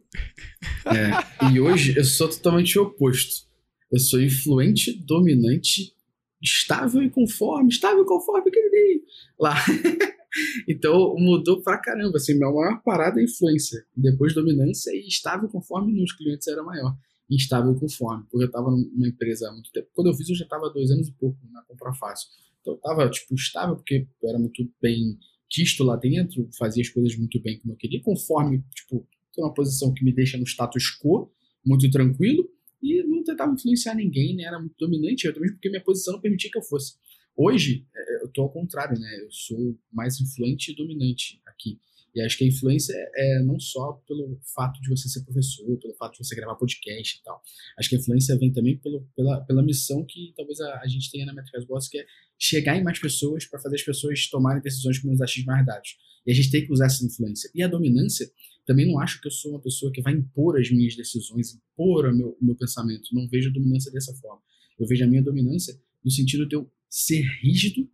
É, 0.87 1.47
e 1.53 1.59
hoje 1.61 1.97
eu 1.97 2.05
sou 2.05 2.29
totalmente 2.29 2.79
oposto. 2.79 3.51
Eu 3.93 3.99
sou 3.99 4.21
influente, 4.23 4.93
dominante, 5.05 5.95
estável 6.43 7.03
e 7.03 7.11
conforme, 7.11 7.69
estável 7.69 8.03
e 8.03 8.07
conforme, 8.07 8.51
queridinho. 8.51 9.03
Lá. 9.39 9.55
então 10.67 11.15
mudou 11.19 11.63
pra 11.63 11.79
caramba. 11.79 12.17
Assim, 12.17 12.35
minha 12.35 12.51
maior 12.51 12.83
parada 12.83 13.21
é 13.21 13.25
influência. 13.25 13.85
Depois 13.95 14.35
dominância 14.35 14.91
e 14.93 15.07
estável 15.07 15.49
conforme 15.49 15.93
nos 15.93 16.13
clientes 16.13 16.49
era 16.49 16.63
maior. 16.63 16.97
E 17.31 17.37
conforme. 17.79 18.25
Porque 18.31 18.45
eu 18.45 18.51
tava 18.51 18.71
numa 18.71 19.09
empresa 19.09 19.49
há 19.49 19.53
muito 19.53 19.71
tempo. 19.71 19.89
Quando 19.95 20.09
eu 20.09 20.15
fiz, 20.15 20.29
eu 20.29 20.37
já 20.37 20.47
tava 20.47 20.71
dois 20.71 20.91
anos 20.91 21.09
e 21.09 21.13
pouco 21.13 21.39
na 21.51 21.63
Compra 21.63 21.93
Fácil. 21.95 22.29
Então 22.61 22.75
eu 22.75 22.79
tava, 22.79 23.09
tipo, 23.11 23.35
estável, 23.35 23.77
porque 23.77 24.07
eu 24.23 24.29
era 24.29 24.39
muito 24.39 24.69
bem 24.81 25.19
quisto 25.51 25.85
lá 25.85 25.97
dentro, 25.97 26.49
fazia 26.59 26.81
as 26.81 26.89
coisas 26.89 27.17
muito 27.17 27.41
bem 27.43 27.59
como 27.59 27.75
eu 27.75 27.77
queria, 27.77 28.01
conforme, 28.01 28.65
tipo, 28.75 29.07
tô 29.35 29.43
numa 29.43 29.53
posição 29.53 29.93
que 29.93 30.03
me 30.03 30.13
deixa 30.13 30.39
no 30.39 30.45
status 30.45 30.99
quo, 30.99 31.31
muito 31.65 31.91
tranquilo, 31.91 32.49
e 32.83 33.03
não 33.05 33.23
tentava 33.23 33.53
influenciar 33.53 33.95
ninguém, 33.95 34.35
né? 34.35 34.45
Era 34.45 34.59
muito 34.59 34.75
dominante, 34.79 35.27
eu 35.27 35.35
também 35.35 35.53
porque 35.53 35.69
minha 35.69 35.83
posição 35.83 36.15
não 36.15 36.21
permitia 36.21 36.51
que 36.51 36.59
eu 36.59 36.63
fosse. 36.63 36.95
Hoje, 37.37 37.87
é, 37.95 38.25
eu 38.25 38.29
tô 38.29 38.43
ao 38.43 38.53
contrário, 38.53 38.99
né? 38.99 39.09
Eu 39.23 39.31
sou 39.31 39.79
mais 39.93 40.21
influente 40.21 40.73
e 40.73 40.77
dominante 40.77 41.41
aqui. 41.47 41.79
E 42.15 42.21
acho 42.21 42.37
que 42.37 42.45
a 42.45 42.47
influência 42.47 42.93
é, 42.95 43.39
é 43.39 43.43
não 43.43 43.59
só 43.59 43.93
pelo 44.07 44.39
fato 44.55 44.81
de 44.83 44.91
você 44.91 45.09
ser 45.09 45.25
professor, 45.25 45.79
pelo 45.79 45.95
fato 45.95 46.13
de 46.13 46.19
você 46.19 46.35
gravar 46.37 46.57
podcast 46.57 47.19
e 47.19 47.23
tal. 47.23 47.41
Acho 47.79 47.89
que 47.89 47.97
a 47.97 47.99
influência 47.99 48.37
vem 48.37 48.53
também 48.53 48.77
pelo, 48.77 49.09
pela, 49.17 49.41
pela 49.43 49.63
missão 49.63 50.05
que 50.05 50.33
talvez 50.37 50.61
a, 50.61 50.81
a 50.81 50.87
gente 50.87 51.11
tenha 51.11 51.25
na 51.25 51.33
Métricas 51.33 51.65
Boss, 51.65 51.89
que 51.89 51.99
é 51.99 52.07
chegar 52.39 52.77
em 52.77 52.83
mais 52.83 52.99
pessoas 52.99 53.47
para 53.47 53.61
fazer 53.61 53.77
as 53.77 53.83
pessoas 53.83 54.29
tomarem 54.29 54.63
decisões 54.63 54.99
com 54.99 55.07
menos 55.07 55.23
achismos 55.23 55.47
mais 55.47 55.65
dados. 55.65 55.97
E 56.27 56.31
a 56.31 56.35
gente 56.35 56.51
tem 56.51 56.67
que 56.67 56.73
usar 56.73 56.87
essa 56.87 57.05
influência. 57.05 57.51
E 57.55 57.63
a 57.63 57.69
dominância, 57.69 58.31
também 58.67 58.87
não 58.87 58.99
acho 59.01 59.21
que 59.21 59.27
eu 59.27 59.33
sou 59.33 59.53
uma 59.53 59.61
pessoa 59.61 59.93
que 59.93 60.03
vai 60.03 60.13
impor 60.13 60.59
as 60.59 60.71
minhas 60.71 60.95
decisões, 60.95 61.55
impor 61.55 62.07
o 62.07 62.17
meu, 62.17 62.37
meu 62.41 62.55
pensamento. 62.55 63.09
Não 63.13 63.29
vejo 63.29 63.53
dominância 63.53 63.91
dessa 63.91 64.15
forma. 64.15 64.41
Eu 64.79 64.87
vejo 64.87 65.05
a 65.05 65.07
minha 65.07 65.23
dominância 65.23 65.75
no 66.05 66.11
sentido 66.11 66.47
de 66.47 66.57
eu 66.57 66.71
ser 66.89 67.23
rígido 67.43 67.89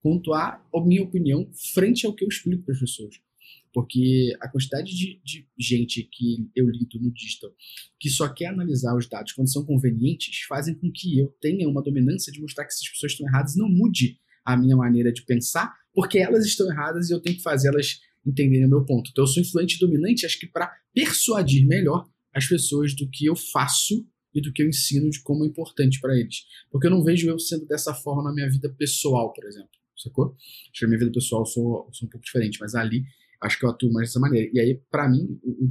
quanto 0.00 0.34
à 0.34 0.62
minha 0.84 1.02
opinião 1.02 1.50
frente 1.72 2.06
ao 2.06 2.14
que 2.14 2.24
eu 2.24 2.28
explico 2.28 2.62
para 2.62 2.74
as 2.74 2.80
pessoas. 2.80 3.14
Porque 3.72 4.32
a 4.40 4.48
quantidade 4.48 4.94
de, 4.94 5.20
de, 5.24 5.48
gente 5.58 6.04
que 6.04 6.48
eu 6.54 6.68
lido 6.68 7.00
no 7.00 7.12
digital 7.12 7.50
que 7.98 8.08
só 8.08 8.28
quer 8.28 8.46
analisar 8.46 8.94
os 8.96 9.08
dados 9.08 9.32
quando 9.32 9.50
são 9.50 9.64
convenientes 9.64 10.42
fazem 10.46 10.74
com 10.74 10.92
que 10.92 11.18
eu 11.18 11.34
tenha 11.40 11.68
uma 11.68 11.82
dominância 11.82 12.32
de 12.32 12.40
mostrar 12.40 12.64
que 12.64 12.72
essas 12.72 12.88
pessoas 12.88 13.12
estão 13.12 13.26
erradas 13.26 13.56
não 13.56 13.68
mude 13.68 14.20
a 14.44 14.56
minha 14.56 14.76
maneira 14.76 15.12
de 15.12 15.24
pensar, 15.24 15.74
porque 15.92 16.18
elas 16.18 16.44
estão 16.44 16.70
erradas 16.70 17.08
e 17.08 17.12
eu 17.12 17.20
tenho 17.20 17.36
que 17.36 17.42
fazer 17.42 17.68
elas 17.68 18.00
entenderem 18.26 18.66
o 18.66 18.70
meu 18.70 18.84
ponto. 18.84 19.10
Então 19.10 19.24
eu 19.24 19.28
sou 19.28 19.42
influente 19.42 19.76
e 19.76 19.78
dominante, 19.78 20.26
acho 20.26 20.38
que 20.38 20.46
para 20.46 20.72
persuadir 20.92 21.66
melhor 21.66 22.06
as 22.32 22.46
pessoas 22.46 22.94
do 22.94 23.08
que 23.10 23.26
eu 23.26 23.36
faço 23.36 24.06
e 24.34 24.40
do 24.40 24.52
que 24.52 24.62
eu 24.62 24.68
ensino 24.68 25.08
de 25.08 25.22
como 25.22 25.44
é 25.44 25.46
importante 25.46 26.00
para 26.00 26.18
eles. 26.18 26.44
Porque 26.70 26.86
eu 26.86 26.90
não 26.90 27.04
vejo 27.04 27.28
eu 27.28 27.38
sendo 27.38 27.66
dessa 27.66 27.94
forma 27.94 28.22
na 28.22 28.34
minha 28.34 28.50
vida 28.50 28.68
pessoal, 28.76 29.32
por 29.32 29.44
exemplo. 29.46 29.70
Sacou? 29.96 30.34
Acho 30.34 30.72
que 30.72 30.82
na 30.82 30.88
minha 30.88 30.98
vida 30.98 31.12
pessoal 31.12 31.42
eu 31.42 31.46
sou, 31.46 31.86
eu 31.86 31.94
sou 31.94 32.06
um 32.06 32.10
pouco 32.10 32.24
diferente, 32.24 32.58
mas 32.60 32.74
ali 32.74 33.04
acho 33.40 33.58
que 33.58 33.64
eu 33.64 33.70
atuo 33.70 33.92
mais 33.92 34.08
dessa 34.08 34.18
maneira. 34.18 34.50
E 34.52 34.58
aí, 34.58 34.80
para 34.90 35.08
mim, 35.08 35.38
o, 35.42 35.64
o 35.64 35.68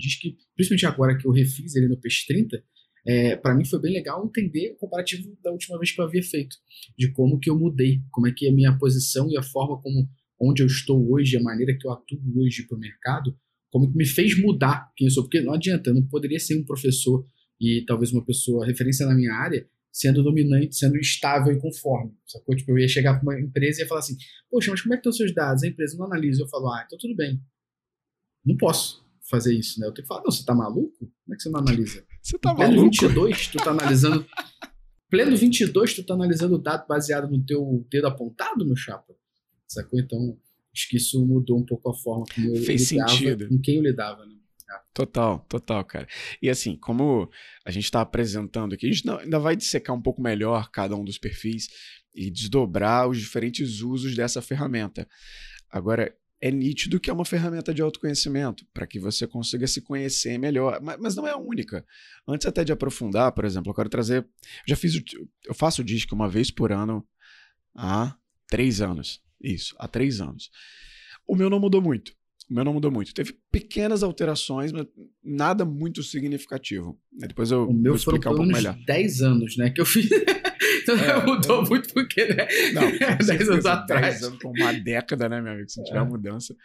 principalmente 0.56 0.86
agora 0.86 1.18
que 1.18 1.28
eu 1.28 1.32
refiz 1.32 1.76
ele 1.76 1.88
no 1.88 1.98
PS30, 1.98 2.62
é, 3.06 3.36
para 3.36 3.54
mim 3.54 3.66
foi 3.66 3.82
bem 3.82 3.92
legal 3.92 4.26
entender 4.26 4.72
o 4.72 4.78
comparativo 4.78 5.38
da 5.44 5.52
última 5.52 5.78
vez 5.78 5.92
que 5.92 6.00
eu 6.00 6.06
havia 6.06 6.24
feito, 6.24 6.56
de 6.98 7.12
como 7.12 7.38
que 7.38 7.50
eu 7.50 7.60
mudei, 7.60 8.02
como 8.12 8.28
é 8.28 8.32
que 8.32 8.48
a 8.48 8.52
minha 8.52 8.78
posição 8.78 9.30
e 9.30 9.38
a 9.38 9.44
forma 9.44 9.82
como 9.82 10.08
onde 10.40 10.62
eu 10.62 10.68
estou 10.68 11.12
hoje, 11.12 11.38
a 11.38 11.42
maneira 11.42 11.76
que 11.78 11.88
eu 11.88 11.92
atuo 11.92 12.20
hoje 12.38 12.68
para 12.68 12.78
o 12.78 12.80
mercado, 12.80 13.38
como 13.72 13.92
que 13.92 13.98
me 13.98 14.06
fez 14.06 14.40
mudar 14.40 14.92
quem 14.96 15.08
eu 15.08 15.12
sou, 15.12 15.24
porque 15.24 15.42
não 15.42 15.54
adianta, 15.54 15.90
eu 15.90 15.96
não 15.96 16.06
poderia 16.08 16.40
ser 16.40 16.58
um 16.58 16.64
professor 16.64 17.26
e 17.60 17.84
talvez 17.88 18.12
uma 18.12 18.24
pessoa 18.24 18.66
referência 18.66 19.06
na 19.06 19.16
minha 19.16 19.34
área 19.34 19.68
sendo 19.92 20.24
dominante, 20.24 20.76
sendo 20.76 20.98
estável 20.98 21.54
e 21.54 21.60
conforme, 21.60 22.14
sacou? 22.26 22.56
Tipo, 22.56 22.72
eu 22.72 22.80
ia 22.80 22.88
chegar 22.88 23.14
para 23.14 23.22
uma 23.22 23.40
empresa 23.40 23.80
e 23.80 23.84
ia 23.84 23.88
falar 23.88 24.00
assim, 24.00 24.18
poxa, 24.50 24.72
mas 24.72 24.82
como 24.82 24.94
é 24.94 24.98
que 24.98 25.02
estão 25.02 25.12
os 25.12 25.18
seus 25.18 25.34
dados? 25.34 25.64
A 25.64 25.68
empresa 25.68 25.96
não 25.98 26.08
analisa. 26.08 26.42
Eu 26.42 26.48
falo, 26.48 26.68
ah, 26.70 26.84
então 26.86 26.98
tudo 26.98 27.16
bem, 27.16 27.40
não 28.44 28.58
posso 28.58 29.04
fazer 29.30 29.54
isso, 29.54 29.80
né? 29.80 29.88
Eu 29.88 29.94
tenho 29.94 30.04
que 30.04 30.08
falar, 30.08 30.24
não, 30.24 30.32
você 30.32 30.44
tá 30.44 30.56
maluco? 30.56 30.98
Como 30.98 31.34
é 31.34 31.36
que 31.36 31.44
você 31.44 31.50
não 31.50 31.60
analisa? 31.60 32.04
Você 32.22 32.38
tá 32.40 32.56
Pleno 32.56 32.76
maluco? 32.76 32.92
22, 32.92 33.48
tu 33.48 33.58
tá 33.58 33.70
analisando... 33.70 34.26
Pleno 35.10 35.38
22, 35.38 35.94
tu 35.94 36.04
tá 36.04 36.16
analisando 36.16 36.56
o 36.56 36.58
dado 36.58 36.88
baseado 36.88 37.30
no 37.30 37.46
teu 37.46 37.86
dedo 37.90 38.08
apontado, 38.08 38.66
meu 38.66 38.76
chapa? 38.76 39.14
Sacou? 39.74 40.00
Então, 40.00 40.38
acho 40.74 40.90
que 40.90 40.98
isso 40.98 41.26
mudou 41.26 41.60
um 41.60 41.66
pouco 41.66 41.90
a 41.90 41.94
forma 41.94 42.26
como 42.34 42.56
eu 42.56 42.64
Fez 42.64 42.92
lidava, 42.92 43.10
sentido. 43.10 43.48
com 43.48 43.60
quem 43.60 43.76
eu 43.76 43.84
lidava, 43.84 44.26
né? 44.26 44.34
Total, 44.94 45.40
total, 45.50 45.84
cara. 45.86 46.08
E 46.42 46.50
assim, 46.50 46.76
como 46.78 47.30
a 47.66 47.72
gente 47.72 47.86
está 47.86 48.02
apresentando 48.02 48.74
aqui, 48.74 48.88
a 48.88 48.92
gente 48.92 49.08
ainda 49.10 49.40
vai 49.40 49.56
dissecar 49.56 49.96
um 49.96 50.02
pouco 50.02 50.22
melhor 50.22 50.70
cada 50.72 50.96
um 50.96 51.04
dos 51.04 51.18
perfis 51.18 51.68
e 52.14 52.30
desdobrar 52.30 53.08
os 53.08 53.20
diferentes 53.20 53.82
usos 53.82 54.16
dessa 54.16 54.42
ferramenta. 54.42 55.08
Agora, 55.70 56.16
é 56.40 56.52
nítido 56.52 57.00
que 57.00 57.10
é 57.10 57.14
uma 57.14 57.24
ferramenta 57.24 57.74
de 57.74 57.82
autoconhecimento, 57.82 58.66
para 58.74 58.86
que 58.86 59.00
você 59.00 59.26
consiga 59.26 59.66
se 59.66 59.82
conhecer 59.82 60.38
melhor, 60.38 60.80
mas, 60.82 60.98
mas, 61.00 61.16
não 61.16 61.26
é 61.26 61.32
a 61.32 61.38
única. 61.38 61.86
Antes 62.28 62.46
até 62.46 62.64
de 62.64 62.72
aprofundar, 62.72 63.32
por 63.32 63.46
exemplo, 63.46 63.72
eu 63.72 63.74
quero 63.74 63.90
trazer. 63.90 64.24
Eu 64.24 64.28
já 64.68 64.76
fiz. 64.76 65.02
Eu 65.46 65.54
faço 65.54 65.82
o 65.82 65.86
disco 65.86 66.14
uma 66.14 66.30
vez 66.30 66.52
por 66.52 66.72
ano 66.72 67.08
há 67.74 68.16
três 68.48 68.82
anos. 68.82 69.23
Isso, 69.44 69.76
há 69.78 69.88
três 69.88 70.22
anos. 70.22 70.50
O 71.28 71.36
meu 71.36 71.50
não 71.50 71.60
mudou 71.60 71.82
muito. 71.82 72.14
O 72.50 72.54
meu 72.54 72.64
não 72.64 72.74
mudou 72.74 72.92
muito. 72.92 73.14
Teve 73.14 73.38
pequenas 73.52 74.04
alterações, 74.04 74.72
mas 74.72 74.86
nada 75.24 75.66
muito 75.66 76.04
significativo. 76.04 77.00
Depois 77.12 77.52
eu 77.52 77.68
o 77.68 77.74
meu 77.74 77.94
vou 77.94 77.96
explicar 77.98 78.32
um 78.32 78.36
pouco 78.36 78.52
melhor. 78.52 78.78
10 78.86 79.22
anos, 79.22 79.58
né? 79.58 79.70
Que 79.70 79.82
eu 79.82 79.86
fiz. 79.86 80.10
então 80.82 80.96
é, 80.96 81.26
mudou 81.26 81.62
eu... 81.62 81.70
muito 81.70 81.94
porque, 81.94 82.26
né? 82.26 82.48
Não, 82.74 82.92
10 83.26 83.50
anos 83.50 83.66
atrás. 83.66 84.22
10 84.22 84.24
anos, 84.24 84.40
uma 84.44 84.74
década, 84.74 85.30
né, 85.30 85.42
meu 85.42 85.54
amigo? 85.54 85.70
Se 85.70 85.78
não 85.78 85.86
tiver 85.86 86.00
é. 86.00 86.04
mudança. 86.04 86.56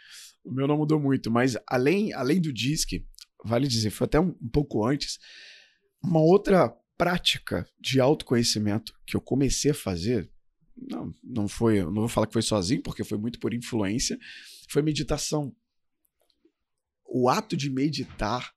O 0.43 0.51
meu 0.51 0.67
não 0.67 0.77
mudou 0.77 0.99
muito, 0.99 1.29
mas 1.29 1.57
além, 1.67 2.13
além 2.13 2.41
do 2.41 2.51
disc, 2.51 2.91
vale 3.43 3.67
dizer, 3.67 3.89
foi 3.89 4.05
até 4.05 4.19
um, 4.19 4.35
um 4.41 4.49
pouco 4.49 4.85
antes, 4.85 5.19
uma 6.03 6.21
outra 6.21 6.73
prática 6.97 7.67
de 7.79 7.99
autoconhecimento 7.99 8.93
que 9.05 9.15
eu 9.15 9.21
comecei 9.21 9.71
a 9.71 9.75
fazer, 9.75 10.29
não, 10.87 11.13
não 11.23 11.47
foi, 11.47 11.81
não 11.81 11.93
vou 11.93 12.07
falar 12.07 12.27
que 12.27 12.33
foi 12.33 12.41
sozinho, 12.41 12.81
porque 12.81 13.03
foi 13.03 13.17
muito 13.17 13.39
por 13.39 13.53
influência, 13.53 14.17
foi 14.67 14.81
meditação 14.81 15.53
o 17.09 17.27
ato 17.27 17.57
de 17.57 17.69
meditar, 17.69 18.53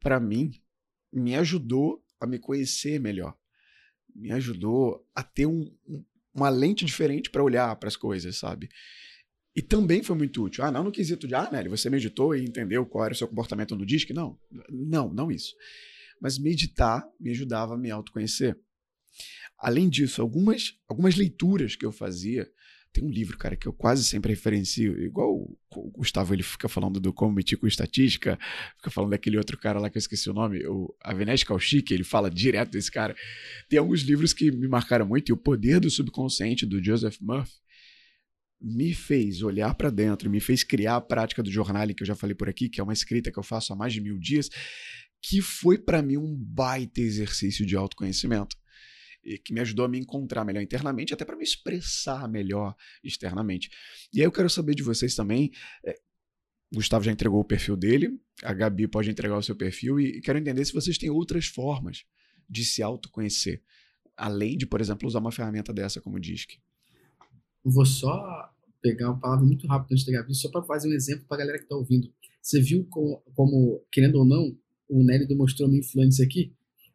para 0.00 0.18
mim, 0.18 0.52
me 1.12 1.36
ajudou 1.36 2.02
a 2.20 2.26
me 2.26 2.38
conhecer 2.38 3.00
melhor. 3.00 3.36
Me 4.14 4.32
ajudou 4.32 5.06
a 5.14 5.22
ter 5.22 5.46
um, 5.46 5.72
um, 5.86 6.04
uma 6.34 6.48
lente 6.48 6.84
diferente 6.84 7.30
para 7.30 7.42
olhar 7.42 7.74
para 7.76 7.88
as 7.88 7.96
coisas, 7.96 8.36
sabe? 8.36 8.68
E 9.54 9.62
também 9.62 10.02
foi 10.02 10.16
muito 10.16 10.42
útil. 10.42 10.64
Ah, 10.64 10.72
não 10.72 10.84
no 10.84 10.92
quesito 10.92 11.26
de, 11.26 11.34
ah, 11.34 11.48
Nelly, 11.50 11.68
você 11.68 11.88
meditou 11.88 12.34
e 12.34 12.44
entendeu 12.44 12.84
qual 12.84 13.04
era 13.04 13.14
o 13.14 13.16
seu 13.16 13.28
comportamento 13.28 13.76
no 13.76 13.86
disco? 13.86 14.12
Não, 14.12 14.38
não, 14.68 15.12
não 15.12 15.30
isso. 15.30 15.54
Mas 16.20 16.38
meditar 16.38 17.08
me 17.18 17.30
ajudava 17.30 17.74
a 17.74 17.78
me 17.78 17.90
autoconhecer. 17.90 18.58
Além 19.58 19.88
disso, 19.88 20.22
algumas, 20.22 20.74
algumas 20.88 21.16
leituras 21.16 21.74
que 21.74 21.84
eu 21.84 21.92
fazia 21.92 22.48
tem 22.92 23.04
um 23.04 23.10
livro, 23.10 23.36
cara, 23.36 23.54
que 23.54 23.66
eu 23.66 23.72
quase 23.72 24.04
sempre 24.04 24.32
referencio, 24.32 24.98
igual 25.02 25.30
o 25.30 25.90
Gustavo, 25.90 26.34
ele 26.34 26.42
fica 26.42 26.68
falando 26.68 26.98
do 26.98 27.12
como 27.12 27.34
metir 27.34 27.58
com 27.58 27.66
estatística, 27.66 28.38
fica 28.76 28.90
falando 28.90 29.10
daquele 29.10 29.36
outro 29.36 29.58
cara 29.58 29.78
lá 29.78 29.90
que 29.90 29.98
eu 29.98 30.00
esqueci 30.00 30.28
o 30.30 30.32
nome, 30.32 30.66
o 30.66 30.94
Avinash 31.02 31.44
Kaushik, 31.44 31.92
ele 31.92 32.04
fala 32.04 32.30
direto 32.30 32.70
desse 32.70 32.90
cara. 32.90 33.14
Tem 33.68 33.78
alguns 33.78 34.00
livros 34.00 34.32
que 34.32 34.50
me 34.50 34.66
marcaram 34.66 35.06
muito, 35.06 35.28
e 35.28 35.32
O 35.32 35.36
Poder 35.36 35.80
do 35.80 35.90
Subconsciente, 35.90 36.64
do 36.64 36.82
Joseph 36.82 37.18
Murphy, 37.20 37.52
me 38.60 38.92
fez 38.92 39.42
olhar 39.42 39.74
para 39.74 39.90
dentro, 39.90 40.30
me 40.30 40.40
fez 40.40 40.64
criar 40.64 40.96
a 40.96 41.00
prática 41.00 41.42
do 41.42 41.50
jornal 41.50 41.86
que 41.88 42.02
eu 42.02 42.06
já 42.06 42.16
falei 42.16 42.34
por 42.34 42.48
aqui, 42.48 42.68
que 42.68 42.80
é 42.80 42.84
uma 42.84 42.92
escrita 42.92 43.30
que 43.30 43.38
eu 43.38 43.42
faço 43.42 43.72
há 43.72 43.76
mais 43.76 43.92
de 43.92 44.00
mil 44.00 44.18
dias, 44.18 44.48
que 45.22 45.40
foi 45.40 45.78
para 45.78 46.02
mim 46.02 46.16
um 46.16 46.34
baita 46.34 47.00
exercício 47.00 47.64
de 47.64 47.76
autoconhecimento 47.76 48.56
que 49.44 49.52
me 49.52 49.60
ajudou 49.60 49.84
a 49.84 49.88
me 49.88 49.98
encontrar 49.98 50.44
melhor 50.44 50.62
internamente, 50.62 51.12
até 51.12 51.24
para 51.24 51.36
me 51.36 51.44
expressar 51.44 52.28
melhor 52.28 52.74
externamente. 53.02 53.70
E 54.12 54.20
aí 54.20 54.26
eu 54.26 54.32
quero 54.32 54.48
saber 54.48 54.74
de 54.74 54.82
vocês 54.82 55.14
também. 55.14 55.50
É, 55.84 55.98
Gustavo 56.72 57.04
já 57.04 57.12
entregou 57.12 57.40
o 57.40 57.44
perfil 57.44 57.76
dele, 57.76 58.20
a 58.42 58.52
Gabi 58.52 58.86
pode 58.86 59.10
entregar 59.10 59.36
o 59.36 59.42
seu 59.42 59.56
perfil, 59.56 59.98
e 59.98 60.20
quero 60.20 60.38
entender 60.38 60.64
se 60.64 60.72
vocês 60.72 60.98
têm 60.98 61.10
outras 61.10 61.46
formas 61.46 62.04
de 62.48 62.64
se 62.64 62.82
autoconhecer, 62.82 63.62
além 64.16 64.56
de, 64.56 64.66
por 64.66 64.80
exemplo, 64.80 65.06
usar 65.06 65.18
uma 65.18 65.32
ferramenta 65.32 65.72
dessa 65.72 66.00
como 66.00 66.16
o 66.16 66.20
DISC. 66.20 66.58
Vou 67.64 67.86
só 67.86 68.50
pegar 68.80 69.10
uma 69.10 69.20
palavra 69.20 69.44
muito 69.44 69.66
rápida 69.66 69.94
antes 69.94 70.04
da 70.04 70.12
Gabi, 70.12 70.34
só 70.34 70.50
para 70.50 70.62
fazer 70.62 70.88
um 70.88 70.92
exemplo 70.92 71.24
para 71.26 71.38
a 71.38 71.40
galera 71.40 71.58
que 71.58 71.64
está 71.64 71.76
ouvindo. 71.76 72.12
Você 72.40 72.60
viu 72.60 72.86
como, 72.90 73.22
como, 73.34 73.84
querendo 73.90 74.16
ou 74.16 74.24
não, 74.24 74.56
o 74.88 75.02
Nery 75.04 75.26
demonstrou 75.26 75.68
uma 75.68 75.78
influência 75.78 76.24
aqui? 76.24 76.54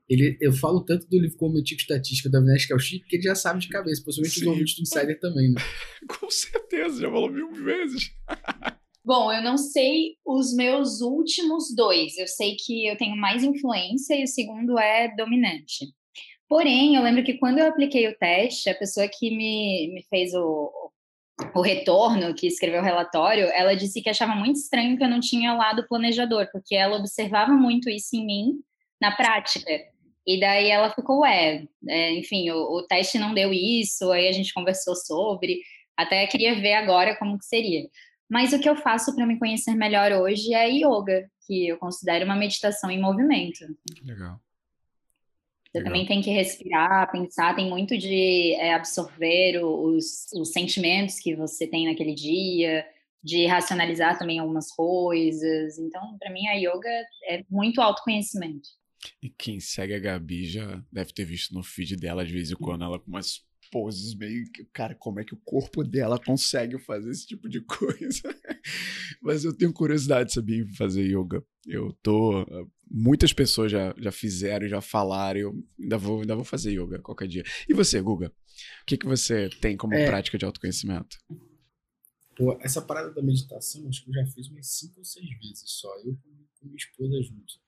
Ele, 0.10 0.38
eu 0.42 0.52
falo 0.52 0.84
tanto 0.84 1.08
do 1.08 1.20
livro 1.20 1.38
como 1.38 1.64
Tico 1.64 1.82
Estatística 1.82 2.30
da 2.30 2.40
Vinesh 2.40 2.66
Kaushik 2.66 3.08
que 3.08 3.16
ele 3.16 3.24
já 3.24 3.36
sabe 3.36 3.62
de 3.62 3.70
cabeça, 3.70 4.04
possivelmente 4.04 4.42
os 4.42 4.48
ouvintes 4.48 4.76
do 4.76 4.82
Insider 4.82 5.20
também, 5.20 5.52
né? 5.52 5.62
Com 6.20 6.30
certeza, 6.30 7.02
já 7.02 7.10
falou 7.10 7.32
mil 7.32 7.52
vezes. 7.52 8.12
Bom, 9.06 9.32
eu 9.34 9.42
não 9.42 9.58
sei 9.58 10.16
os 10.26 10.54
meus 10.54 11.02
últimos 11.02 11.76
dois. 11.76 12.18
Eu 12.18 12.28
sei 12.28 12.56
que 12.56 12.88
eu 12.88 12.98
tenho 12.98 13.18
mais 13.18 13.44
influência 13.44 14.16
e 14.16 14.24
o 14.24 14.28
segundo 14.28 14.80
é 14.80 15.14
dominante. 15.16 15.88
Porém, 16.48 16.96
eu 16.96 17.02
lembro 17.02 17.24
que 17.24 17.34
quando 17.34 17.60
eu 17.60 17.68
apliquei 17.68 18.08
o 18.08 18.18
teste, 18.18 18.70
a 18.70 18.76
pessoa 18.76 19.08
que 19.08 19.36
me, 19.36 19.92
me 19.94 20.04
fez 20.04 20.34
o, 20.34 20.72
o 21.54 21.62
retorno, 21.62 22.34
que 22.34 22.48
escreveu 22.48 22.80
o 22.80 22.84
relatório, 22.84 23.46
ela 23.48 23.76
disse 23.76 24.02
que 24.02 24.10
achava 24.10 24.36
muito 24.36 24.58
estranho 24.58 24.98
que 24.98 25.04
eu 25.04 25.10
não 25.10 25.20
tinha 25.20 25.54
lado 25.54 25.86
planejador, 25.88 26.48
porque 26.52 26.76
ela 26.76 26.98
observava 26.98 27.52
muito 27.52 27.90
isso 27.90 28.16
em 28.16 28.26
mim 28.26 28.64
na 29.02 29.14
prática. 29.14 29.70
E 30.26 30.40
daí 30.40 30.70
ela 30.70 30.90
ficou, 30.94 31.22
ué, 31.22 31.66
é, 31.88 32.12
enfim, 32.14 32.50
o, 32.50 32.78
o, 32.78 32.88
teste 32.88 33.20
não 33.20 33.34
deu 33.34 33.54
isso, 33.54 34.12
aí 34.12 34.28
a 34.28 34.32
gente 34.32 34.54
conversou 34.54 34.96
sobre, 34.96 35.62
até 35.98 36.26
queria 36.28 36.56
ver 36.56 36.74
agora 36.74 37.16
como 37.18 37.38
que 37.38 37.46
seria. 37.46 37.90
Mas 38.30 38.54
o 38.54 38.60
que 38.60 38.70
eu 38.70 38.76
faço 38.76 39.14
para 39.16 39.26
me 39.26 39.38
conhecer 39.38 39.76
melhor 39.76 40.12
hoje 40.14 40.54
é 40.54 40.70
yoga, 40.70 41.30
que 41.46 41.68
eu 41.68 41.78
considero 41.78 42.26
uma 42.26 42.36
meditação 42.36 42.90
em 42.90 43.02
movimento. 43.02 43.66
Legal. 44.04 44.40
Você 45.66 45.80
Legal. 45.80 45.92
também 45.92 46.06
tem 46.06 46.22
que 46.22 46.32
respirar, 46.32 47.12
pensar, 47.12 47.56
tem 47.56 47.70
muito 47.70 47.98
de 47.98 48.54
é, 48.54 48.74
absorver 48.74 49.62
os, 49.64 50.32
os 50.34 50.52
sentimentos 50.52 51.20
que 51.20 51.36
você 51.36 51.68
tem 51.68 51.88
naquele 51.88 52.14
dia, 52.14 52.86
de 53.22 53.46
racionalizar 53.46 54.18
também 54.18 54.40
algumas 54.40 54.72
coisas. 54.72 55.78
Então, 55.80 56.18
para 56.18 56.32
mim, 56.32 56.48
a 56.48 56.54
yoga 56.54 56.90
é 57.28 57.44
muito 57.50 57.82
autoconhecimento. 57.82 58.70
E 59.22 59.30
quem 59.30 59.60
segue 59.60 59.94
a 59.94 60.00
Gabi 60.00 60.46
já 60.46 60.84
deve 60.92 61.14
ter 61.14 61.26
visto 61.26 61.54
no 61.54 61.64
feed 61.64 61.96
dela 61.96 62.26
de 62.26 62.34
vez 62.34 62.52
em 62.52 62.56
quando 62.56 62.84
ela 62.84 63.00
com 63.00 63.10
umas 63.10 63.42
poses 63.72 64.14
meio. 64.14 64.46
Cara, 64.72 64.94
como 64.94 65.20
é 65.20 65.24
que 65.24 65.34
o 65.34 65.42
corpo 65.44 65.84
dela 65.84 66.20
consegue 66.20 66.78
fazer 66.78 67.10
esse 67.10 67.26
tipo 67.26 67.50
de 67.50 67.62
coisa? 67.66 68.36
Mas 69.22 69.44
eu 69.44 69.56
tenho 69.56 69.74
curiosidade, 69.74 70.32
sabia, 70.32 70.62
em 70.62 70.76
fazer 70.76 71.04
yoga. 71.04 71.44
Eu 71.66 71.92
tô. 72.04 72.46
Muitas 72.90 73.34
pessoas 73.34 73.72
já, 73.72 73.96
já 73.98 74.12
fizeram, 74.12 74.68
já 74.68 74.82
falaram. 74.82 75.40
Eu 75.40 75.68
ainda 75.80 75.98
vou, 75.98 76.22
ainda 76.22 76.36
vou 76.36 76.46
fazer 76.46 76.72
yoga 76.72 77.00
qualquer 77.00 77.28
dia. 77.28 77.44
E 77.68 77.74
você, 77.74 78.00
Guga? 78.00 78.28
O 78.28 78.86
que, 78.86 78.98
que 78.98 79.08
você 79.08 79.50
tem 79.62 79.76
como 79.76 79.96
é, 79.96 80.06
prática 80.06 80.38
de 80.38 80.46
autoconhecimento? 80.46 81.18
Pô, 82.36 82.56
essa 82.62 82.82
parada 82.82 83.12
da 83.12 83.22
meditação, 83.22 83.88
acho 83.88 84.04
que 84.04 84.10
eu 84.10 84.14
já 84.14 84.26
fiz 84.28 84.48
umas 84.50 84.68
cinco 84.68 85.00
ou 85.00 85.06
seis 85.06 85.28
vezes 85.40 85.64
só. 85.66 85.90
Eu 86.00 86.16
com 86.60 86.68
minha 86.68 86.78
esposa 86.78 87.22
junto. 87.22 87.63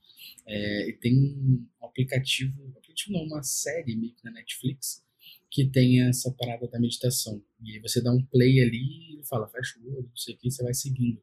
É, 0.45 0.89
e 0.89 0.93
tem 0.93 1.17
um 1.17 1.65
aplicativo, 1.81 2.53
aplicativo 2.77 3.13
não, 3.13 3.23
uma 3.25 3.43
série 3.43 3.95
meio 3.95 4.13
que 4.13 4.23
na 4.23 4.31
Netflix, 4.31 5.03
que 5.49 5.65
tem 5.65 6.01
essa 6.01 6.31
parada 6.31 6.67
da 6.67 6.79
meditação. 6.79 7.41
E 7.63 7.73
aí 7.73 7.79
você 7.79 8.01
dá 8.01 8.11
um 8.11 8.23
play 8.25 8.61
ali 8.61 9.19
e 9.19 9.25
fala, 9.25 9.47
fecha 9.47 9.79
o 9.79 9.97
olho, 9.97 10.07
não 10.09 10.15
sei 10.15 10.35
o 10.35 10.37
que, 10.37 10.51
você 10.51 10.63
vai 10.63 10.73
seguindo 10.73 11.21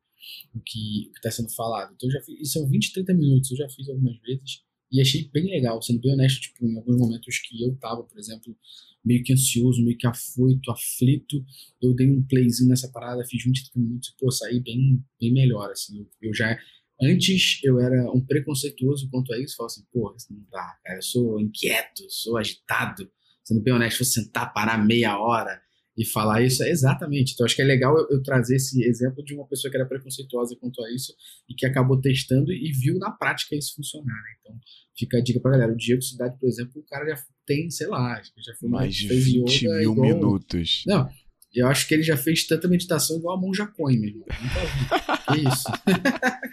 o 0.55 0.61
que 0.61 1.11
está 1.17 1.31
sendo 1.31 1.51
falado. 1.51 1.93
Então, 1.95 2.11
já 2.11 2.21
fiz, 2.23 2.41
e 2.41 2.47
são 2.47 2.67
20, 2.69 2.93
30 2.93 3.15
minutos, 3.15 3.51
eu 3.51 3.57
já 3.57 3.69
fiz 3.69 3.89
algumas 3.89 4.19
vezes 4.21 4.63
e 4.91 5.01
achei 5.01 5.29
bem 5.33 5.45
legal, 5.45 5.81
sendo 5.81 6.01
bem 6.01 6.13
honesto, 6.13 6.41
tipo, 6.43 6.67
em 6.67 6.77
alguns 6.77 6.99
momentos 6.99 7.39
que 7.39 7.63
eu 7.63 7.75
tava, 7.77 8.03
por 8.03 8.19
exemplo, 8.19 8.55
meio 9.03 9.25
que 9.25 9.33
ansioso, 9.33 9.83
meio 9.83 9.97
que 9.97 10.07
afoito, 10.07 10.71
aflito, 10.71 11.45
eu 11.81 11.95
dei 11.95 12.11
um 12.11 12.23
playzinho 12.23 12.69
nessa 12.69 12.89
parada, 12.91 13.25
fiz 13.25 13.43
20, 13.43 13.71
30 13.71 13.81
minutos 13.81 14.11
e, 14.11 14.17
pô, 14.19 14.31
saí 14.31 14.61
bem, 14.61 15.03
bem 15.19 15.33
melhor, 15.33 15.71
assim, 15.71 15.99
eu, 15.99 16.11
eu 16.21 16.35
já... 16.35 16.59
Antes 17.03 17.59
eu 17.65 17.81
era 17.81 18.11
um 18.13 18.25
preconceituoso 18.25 19.09
quanto 19.11 19.33
a 19.35 19.39
isso, 19.39 19.57
falava 19.57 19.73
assim, 19.73 19.85
pô, 19.93 20.15
isso 20.17 20.33
não 20.33 20.45
dá, 20.51 20.77
cara, 20.85 20.99
eu 20.99 21.03
sou 21.03 21.41
inquieto, 21.41 22.05
sou 22.09 22.37
agitado, 22.37 23.11
sendo 23.45 23.61
bem 23.61 23.75
honesto, 23.75 23.99
vou 23.99 24.07
sentar, 24.07 24.53
parar 24.53 24.79
meia 24.79 25.19
hora 25.19 25.61
e 25.97 26.05
falar 26.05 26.43
isso. 26.43 26.63
É 26.63 26.71
exatamente. 26.71 27.33
Então, 27.33 27.45
acho 27.45 27.57
que 27.57 27.63
é 27.63 27.65
legal 27.65 27.97
eu, 27.99 28.09
eu, 28.11 28.23
trazer 28.23 28.57
esse 28.57 28.83
exemplo 28.85 29.23
de 29.25 29.35
uma 29.35 29.47
pessoa 29.47 29.71
que 29.71 29.77
era 29.77 29.87
preconceituosa 29.87 30.57
quanto 30.57 30.83
a 30.83 30.91
isso 30.91 31.15
e 31.49 31.55
que 31.55 31.67
acabou 31.67 32.01
testando 32.01 32.53
e 32.53 32.73
viu 32.73 32.99
na 32.99 33.11
prática 33.11 33.57
isso 33.57 33.75
funcionar. 33.75 34.15
Né? 34.15 34.37
Então, 34.41 34.59
fica 34.97 35.19
a 35.19 35.21
dica 35.23 35.41
pra 35.41 35.53
galera. 35.53 35.73
O 35.73 35.77
Diego 35.77 36.03
Cidade, 36.03 36.39
por 36.39 36.49
exemplo, 36.49 36.81
o 36.81 36.85
cara 36.85 37.07
já 37.07 37.23
tem, 37.47 37.71
sei 37.71 37.89
lá, 37.89 38.21
já 38.39 38.55
foi 38.55 38.69
mais 38.69 38.95
de 38.95 39.09
20 39.09 39.65
mil 39.69 39.81
igual... 39.81 40.09
minutos. 40.09 40.85
Não, 40.87 41.09
eu 41.55 41.67
acho 41.67 41.87
que 41.87 41.95
ele 41.95 42.03
já 42.03 42.17
fez 42.17 42.47
tanta 42.47 42.69
meditação 42.69 43.19
igual 43.19 43.37
a 43.37 43.41
Monja 43.41 43.67
Coin, 43.67 43.99
mesmo. 43.99 44.21
Nunca 44.21 45.35
vi. 45.35 45.43
que 45.43 45.49
isso? 45.49 45.69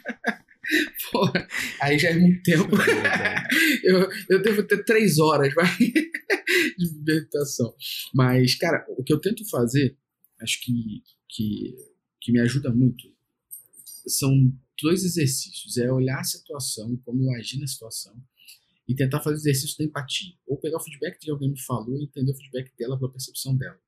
Porra, 1.11 1.47
aí 1.81 1.97
já 1.97 2.09
é 2.09 2.19
muito 2.19 2.43
tempo. 2.43 2.69
eu, 3.83 4.09
eu 4.29 4.41
devo 4.41 4.63
ter 4.63 4.83
três 4.83 5.17
horas 5.17 5.53
vai, 5.53 5.77
de 6.77 7.03
meditação. 7.03 7.73
Mas, 8.13 8.55
cara, 8.55 8.85
o 8.89 9.03
que 9.03 9.11
eu 9.11 9.19
tento 9.19 9.47
fazer, 9.49 9.97
acho 10.41 10.61
que, 10.61 11.03
que, 11.27 11.75
que 12.21 12.31
me 12.31 12.39
ajuda 12.39 12.71
muito, 12.71 13.03
são 14.07 14.31
dois 14.81 15.03
exercícios. 15.03 15.77
É 15.77 15.91
olhar 15.91 16.19
a 16.19 16.23
situação, 16.23 16.95
como 16.97 17.23
eu 17.23 17.33
agi 17.35 17.59
na 17.59 17.67
situação, 17.67 18.15
e 18.88 18.95
tentar 18.95 19.21
fazer 19.21 19.35
o 19.35 19.39
exercício 19.39 19.77
da 19.77 19.85
empatia. 19.85 20.33
Ou 20.47 20.57
pegar 20.57 20.77
o 20.77 20.83
feedback 20.83 21.19
de 21.19 21.31
alguém 21.31 21.49
me 21.49 21.59
falou 21.59 21.99
e 21.99 22.03
entender 22.03 22.31
o 22.31 22.35
feedback 22.35 22.71
dela 22.77 22.97
pela 22.97 23.11
percepção 23.11 23.55
dela. 23.57 23.79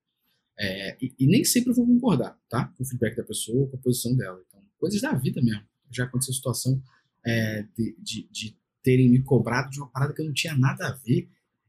É, 0.58 0.96
e, 1.00 1.14
e, 1.18 1.26
nem 1.26 1.44
sempre 1.44 1.70
eu 1.70 1.74
vou 1.74 1.86
concordar, 1.86 2.38
tá? 2.48 2.66
Com 2.76 2.82
o 2.84 2.86
feedback 2.86 3.16
da 3.16 3.24
pessoa, 3.24 3.68
com 3.68 3.76
a 3.76 3.80
posição 3.80 4.14
dela. 4.14 4.44
Então, 4.46 4.62
coisas 4.78 5.00
da 5.00 5.12
vida 5.14 5.40
mesmo 5.42 5.71
já 5.96 6.04
aconteceu 6.04 6.32
a 6.32 6.36
situação 6.36 6.82
é, 7.24 7.62
de, 7.76 7.96
de, 7.98 8.28
de, 8.30 8.56
terem 8.82 9.08
me 9.08 9.22
cobrado 9.22 9.70
de 9.70 9.78
uma 9.78 9.88
parada 9.88 10.12
que 10.12 10.20
eu 10.20 10.26
não 10.26 10.32
tinha 10.32 10.56
nada 10.56 10.88
a 10.88 10.92
ver. 10.92 11.28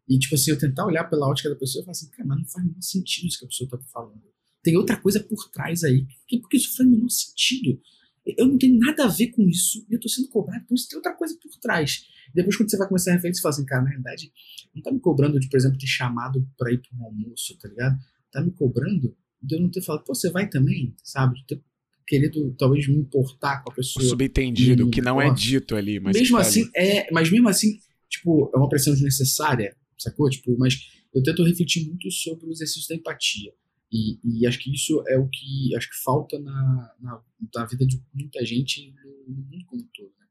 E, 0.10 0.18
tipo 0.18 0.36
assim, 0.36 0.52
eu 0.52 0.58
tentar 0.58 0.86
olhar 0.86 1.04
pela 1.06 1.28
ótica 1.28 1.50
da 1.50 1.56
pessoa 1.56 1.82
e 1.82 1.86
falar 1.86 1.92
assim, 1.92 2.10
cara, 2.10 2.28
mas 2.28 2.40
não 2.40 2.46
faz 2.46 2.66
nenhum 2.66 2.82
sentido 2.82 3.28
isso 3.28 3.40
que 3.40 3.46
a 3.46 3.48
pessoa 3.48 3.70
tá 3.70 3.78
falando. 3.92 4.24
Tem 4.64 4.76
outra 4.76 4.98
coisa 4.98 5.20
por 5.20 5.50
trás 5.50 5.84
aí. 5.84 6.08
Porque 6.42 6.58
isso 6.58 6.76
faz 6.76 6.88
o 6.88 6.92
menor 6.92 7.10
sentido. 7.10 7.80
Eu 8.26 8.48
não 8.48 8.58
tenho 8.58 8.80
nada 8.80 9.06
a 9.06 9.08
ver 9.08 9.28
com 9.28 9.44
isso 9.44 9.86
e 9.90 9.94
eu 9.94 10.00
tô 10.00 10.08
sendo 10.08 10.30
cobrado, 10.30 10.64
então 10.64 10.76
isso 10.76 10.88
tem 10.88 10.96
outra 10.96 11.14
coisa 11.14 11.38
por 11.42 11.52
trás. 11.60 12.06
Depois, 12.34 12.56
quando 12.56 12.72
você 12.72 12.78
vai 12.78 12.88
começar 12.88 13.12
a 13.12 13.16
refletir, 13.16 13.36
você 13.36 13.42
fala 13.42 13.54
assim, 13.54 13.66
cara, 13.66 13.82
na 13.84 13.90
realidade, 13.90 14.32
não 14.74 14.82
tá 14.82 14.92
me 14.92 15.00
cobrando 15.00 15.40
de, 15.40 15.50
por 15.50 15.58
exemplo, 15.58 15.78
ter 15.78 15.88
chamado 15.88 16.48
pra 16.58 16.72
ir 16.72 16.82
pra 16.82 16.98
um 16.98 17.04
almoço, 17.04 17.58
tá 17.60 17.68
ligado? 17.68 18.00
Tá 18.32 18.42
me 18.42 18.52
cobrando 18.52 19.16
de 19.42 19.56
eu 19.56 19.62
não 19.62 19.70
ter 19.70 19.82
falado, 19.82 20.06
pô, 20.06 20.16
você 20.16 20.32
vai 20.32 20.50
também, 20.50 20.96
sabe? 21.04 21.36
De 21.36 21.46
ter 21.46 21.64
querido 22.06 22.54
talvez 22.58 22.88
me 22.88 22.96
importar 22.96 23.64
com 23.64 23.72
a 23.72 23.76
pessoa. 23.76 24.06
Subentendido, 24.06 24.90
que 24.90 25.02
não 25.02 25.22
é 25.22 25.34
dito 25.34 25.76
ali, 25.76 26.00
mas. 26.00 26.18
Mesmo 26.18 26.38
assim, 26.38 26.70
é. 26.76 27.12
Mas 27.12 27.30
mesmo 27.32 27.48
assim, 27.50 27.80
tipo, 28.10 28.52
é 28.54 28.58
uma 28.58 28.70
pressão 28.70 28.94
desnecessária, 28.94 29.76
sacou? 29.98 30.30
Tipo, 30.30 30.58
mas 30.58 30.76
eu 31.14 31.22
tento 31.22 31.44
refletir 31.44 31.86
muito 31.88 32.10
sobre 32.12 32.48
o 32.48 32.52
exercício 32.52 32.90
da 32.90 32.96
empatia. 32.96 33.54
E, 33.92 34.20
e 34.24 34.48
acho 34.48 34.58
que 34.58 34.74
isso 34.74 35.04
é 35.08 35.18
o 35.20 35.30
que 35.30 35.76
acho 35.76 35.88
que 35.88 36.04
falta 36.04 36.40
na, 36.40 36.96
na, 37.00 37.22
na 37.54 37.66
vida 37.66 37.86
de 37.86 38.02
muita 38.12 38.44
gente 38.44 38.92
no, 39.04 39.36
no 39.36 39.44
mundo 39.44 39.66
como 39.68 39.84
um 39.84 39.88
todo. 39.94 40.12
Né? 40.20 40.26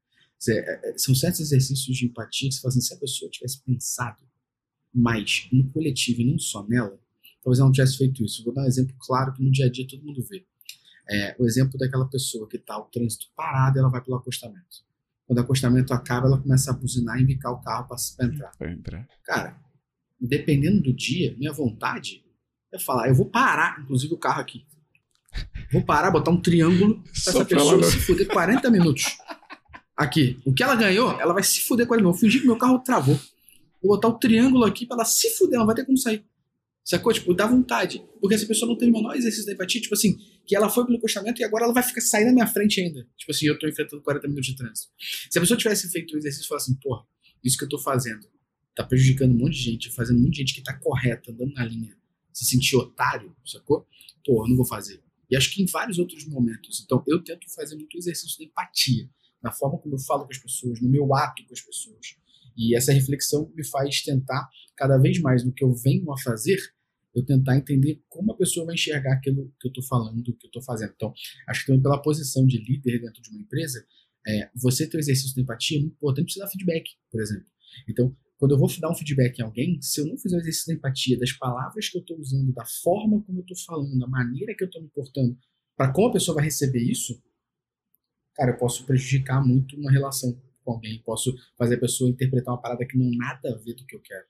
É, 0.49 0.89
é, 0.89 0.97
são 0.97 1.15
certos 1.15 1.39
exercícios 1.39 1.97
de 1.97 2.05
empatia 2.05 2.49
que 2.49 2.55
se 2.55 2.61
fazem 2.61 2.81
se 2.81 2.93
a 2.93 2.97
pessoa 2.97 3.31
tivesse 3.31 3.63
pensado 3.63 4.21
mais 4.93 5.47
no 5.51 5.71
coletivo 5.71 6.21
e 6.21 6.25
não 6.25 6.37
só 6.37 6.67
nela, 6.67 6.99
talvez 7.41 7.59
ela 7.59 7.67
não 7.67 7.71
tivesse 7.71 7.97
feito 7.97 8.23
isso. 8.23 8.43
Vou 8.43 8.53
dar 8.53 8.63
um 8.63 8.67
exemplo 8.67 8.93
claro 8.99 9.33
que 9.33 9.41
no 9.41 9.49
dia 9.49 9.67
a 9.67 9.71
dia 9.71 9.87
todo 9.87 10.03
mundo 10.03 10.21
vê. 10.29 10.45
É, 11.09 11.35
o 11.37 11.45
exemplo 11.45 11.77
daquela 11.77 12.07
pessoa 12.07 12.47
que 12.47 12.57
está 12.57 12.77
o 12.77 12.85
trânsito 12.85 13.25
parado, 13.35 13.77
ela 13.77 13.89
vai 13.89 14.01
pelo 14.01 14.17
acostamento. 14.17 14.83
Quando 15.27 15.39
o 15.39 15.41
acostamento 15.41 15.93
acaba, 15.93 16.27
ela 16.27 16.41
começa 16.41 16.71
a 16.71 16.73
buzinar 16.73 17.19
e 17.19 17.23
indicar 17.23 17.51
o 17.51 17.61
carro 17.61 17.87
para 17.87 18.27
entrar. 18.27 18.51
entrar. 18.71 19.07
Cara, 19.23 19.59
dependendo 20.19 20.81
do 20.81 20.93
dia, 20.93 21.35
minha 21.37 21.51
vontade 21.51 22.23
é 22.73 22.79
falar, 22.79 23.07
eu 23.07 23.15
vou 23.15 23.25
parar, 23.25 23.81
inclusive 23.81 24.13
o 24.13 24.17
carro 24.17 24.41
aqui. 24.41 24.65
Vou 25.71 25.83
parar, 25.83 26.11
botar 26.11 26.31
um 26.31 26.39
triângulo 26.39 27.01
pra 27.01 27.11
essa 27.33 27.45
pessoa 27.45 27.83
se 27.83 27.99
fuder 27.99 28.27
40 28.27 28.69
minutos. 28.69 29.17
Aqui. 29.97 30.39
O 30.45 30.53
que 30.53 30.63
ela 30.63 30.75
ganhou, 30.75 31.19
ela 31.19 31.33
vai 31.33 31.43
se 31.43 31.61
fuder 31.61 31.87
com 31.87 31.95
ele. 31.95 32.03
Eu 32.03 32.13
fingir 32.13 32.41
que 32.41 32.47
meu 32.47 32.57
carro 32.57 32.79
travou. 32.79 33.15
Vou 33.81 33.95
botar 33.95 34.07
o 34.07 34.13
triângulo 34.13 34.65
aqui 34.65 34.85
pra 34.85 34.95
ela 34.95 35.05
se 35.05 35.29
fuder, 35.31 35.55
ela 35.55 35.65
vai 35.65 35.75
ter 35.75 35.85
como 35.85 35.97
sair. 35.97 36.25
Sacou? 36.83 37.13
Tipo, 37.13 37.33
dá 37.33 37.47
vontade. 37.47 38.03
Porque 38.19 38.35
essa 38.35 38.45
pessoa 38.45 38.69
não 38.69 38.77
tem 38.77 38.89
o 38.89 38.93
menor 38.93 39.15
exercício 39.15 39.45
da 39.45 39.53
empatia, 39.53 39.81
tipo 39.81 39.93
assim, 39.93 40.17
que 40.45 40.55
ela 40.55 40.69
foi 40.69 40.85
pelo 40.85 40.97
encostamento 40.97 41.41
e 41.41 41.43
agora 41.43 41.65
ela 41.65 41.73
vai 41.73 41.83
ficar 41.83 42.01
sair 42.01 42.25
na 42.25 42.33
minha 42.33 42.47
frente 42.47 42.81
ainda. 42.81 43.07
Tipo 43.17 43.31
assim, 43.31 43.45
eu 43.47 43.57
tô 43.57 43.67
enfrentando 43.67 44.01
40 44.01 44.27
minutos 44.27 44.47
de 44.47 44.55
trânsito. 44.55 44.91
Se 45.29 45.37
a 45.37 45.41
pessoa 45.41 45.57
tivesse 45.57 45.89
feito 45.89 46.13
o 46.13 46.17
exercício 46.17 46.45
e 46.45 46.47
falasse 46.47 46.71
assim, 46.71 46.79
porra, 46.79 47.05
isso 47.43 47.57
que 47.57 47.63
eu 47.63 47.69
tô 47.69 47.79
fazendo 47.79 48.27
tá 48.75 48.83
prejudicando 48.83 49.31
um 49.31 49.37
monte 49.37 49.53
de 49.53 49.61
gente, 49.61 49.91
fazendo 49.91 50.17
um 50.19 50.23
monte 50.23 50.33
de 50.33 50.39
gente 50.39 50.55
que 50.55 50.63
tá 50.63 50.73
correta, 50.73 51.31
andando 51.31 51.53
na 51.53 51.63
linha, 51.65 51.95
se 52.31 52.45
sentir 52.45 52.75
otário, 52.75 53.35
sacou? 53.45 53.87
Porra, 54.25 54.49
não 54.49 54.55
vou 54.55 54.65
fazer. 54.65 55.01
E 55.29 55.35
acho 55.35 55.53
que 55.53 55.61
em 55.61 55.65
vários 55.65 55.99
outros 55.99 56.25
momentos. 56.27 56.81
Então, 56.83 57.03
eu 57.07 57.23
tento 57.23 57.49
fazer 57.53 57.75
muito 57.75 57.97
exercício 57.97 58.37
da 58.39 58.45
empatia, 58.45 59.09
na 59.41 59.51
forma 59.51 59.77
como 59.77 59.95
eu 59.95 59.99
falo 59.99 60.25
com 60.25 60.31
as 60.31 60.37
pessoas, 60.37 60.81
no 60.81 60.89
meu 60.89 61.13
ato 61.13 61.45
com 61.45 61.53
as 61.53 61.61
pessoas. 61.61 62.15
E 62.57 62.75
essa 62.75 62.91
reflexão 62.91 63.51
me 63.55 63.65
faz 63.65 64.01
tentar, 64.01 64.49
cada 64.75 64.97
vez 64.97 65.19
mais 65.19 65.43
no 65.43 65.53
que 65.53 65.63
eu 65.63 65.73
venho 65.73 66.11
a 66.11 66.17
fazer, 66.17 66.57
eu 67.13 67.23
tentar 67.23 67.57
entender 67.57 68.01
como 68.09 68.31
a 68.31 68.37
pessoa 68.37 68.65
vai 68.65 68.75
enxergar 68.75 69.13
aquilo 69.13 69.53
que 69.59 69.67
eu 69.67 69.69
estou 69.69 69.83
falando, 69.83 70.23
que 70.23 70.31
eu 70.31 70.47
estou 70.47 70.61
fazendo. 70.61 70.93
Então, 70.95 71.13
acho 71.47 71.61
que 71.61 71.67
também 71.67 71.81
pela 71.81 72.01
posição 72.01 72.45
de 72.45 72.57
líder 72.57 72.99
dentro 72.99 73.21
de 73.21 73.29
uma 73.29 73.41
empresa, 73.41 73.85
é, 74.27 74.49
você 74.55 74.87
ter 74.87 74.97
o 74.97 74.99
exercício 74.99 75.35
de 75.35 75.41
empatia 75.41 75.77
é 75.77 75.81
muito 75.81 75.95
importante 75.95 76.33
para 76.33 76.45
dar 76.45 76.51
feedback, 76.51 76.89
por 77.11 77.21
exemplo. 77.21 77.45
Então, 77.87 78.15
quando 78.37 78.55
eu 78.55 78.57
vou 78.57 78.69
dar 78.79 78.91
um 78.91 78.95
feedback 78.95 79.39
em 79.39 79.43
alguém, 79.43 79.81
se 79.81 80.01
eu 80.01 80.05
não 80.05 80.17
fizer 80.17 80.35
o 80.35 80.39
exercício 80.39 80.67
da 80.67 80.73
empatia, 80.73 81.17
das 81.17 81.31
palavras 81.31 81.87
que 81.87 81.97
eu 81.97 82.01
estou 82.01 82.19
usando, 82.19 82.51
da 82.53 82.65
forma 82.65 83.21
como 83.23 83.39
eu 83.39 83.41
estou 83.43 83.57
falando, 83.57 83.97
da 83.97 84.07
maneira 84.07 84.55
que 84.55 84.63
eu 84.63 84.67
estou 84.67 84.81
me 84.81 84.89
portando, 84.89 85.37
para 85.75 85.91
como 85.91 86.09
a 86.09 86.13
pessoa 86.13 86.35
vai 86.35 86.45
receber 86.45 86.81
isso, 86.81 87.21
cara, 88.35 88.51
eu 88.51 88.57
posso 88.57 88.85
prejudicar 88.85 89.45
muito 89.45 89.75
uma 89.77 89.91
relação 89.91 90.37
com 90.63 90.71
alguém, 90.73 91.01
posso 91.03 91.33
fazer 91.57 91.75
a 91.75 91.79
pessoa 91.79 92.09
interpretar 92.09 92.53
uma 92.53 92.61
parada 92.61 92.85
que 92.85 92.97
não 92.97 93.09
nada 93.11 93.53
a 93.53 93.57
ver 93.57 93.75
do 93.75 93.85
que 93.85 93.95
eu 93.95 94.01
quero, 94.01 94.25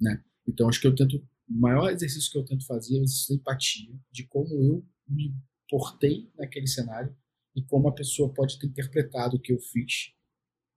né? 0.00 0.22
Então, 0.46 0.68
acho 0.68 0.80
que 0.80 0.86
eu 0.86 0.94
tento, 0.94 1.20
o 1.48 1.54
maior 1.54 1.90
exercício 1.90 2.30
que 2.30 2.38
eu 2.38 2.44
tento 2.44 2.66
fazer 2.66 2.96
é 2.96 3.00
o 3.00 3.04
exercício 3.04 3.34
da 3.34 3.40
empatia, 3.40 4.00
de 4.10 4.26
como 4.26 4.48
eu 4.54 4.86
me 5.08 5.34
portei 5.68 6.30
naquele 6.36 6.66
cenário 6.66 7.16
e 7.54 7.62
como 7.62 7.88
a 7.88 7.94
pessoa 7.94 8.32
pode 8.32 8.58
ter 8.58 8.66
interpretado 8.66 9.36
o 9.36 9.40
que 9.40 9.52
eu 9.52 9.58
fiz 9.58 10.12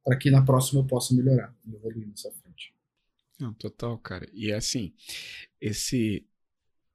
para 0.04 0.18
que 0.18 0.32
na 0.32 0.44
próxima 0.44 0.82
eu 0.82 0.88
possa 0.88 1.14
melhorar 1.14 1.56
e 1.66 1.76
evoluir 1.76 2.08
nessa 2.08 2.32
frente. 2.32 2.74
Não, 3.40 3.54
total, 3.54 3.98
cara. 3.98 4.30
E 4.34 4.52
assim, 4.52 4.94
esse 5.60 6.26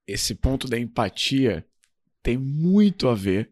esse 0.07 0.35
ponto 0.35 0.69
da 0.69 0.79
empatia 0.79 1.67
tem 2.23 2.37
muito 2.37 3.09
a 3.09 3.15
ver 3.15 3.51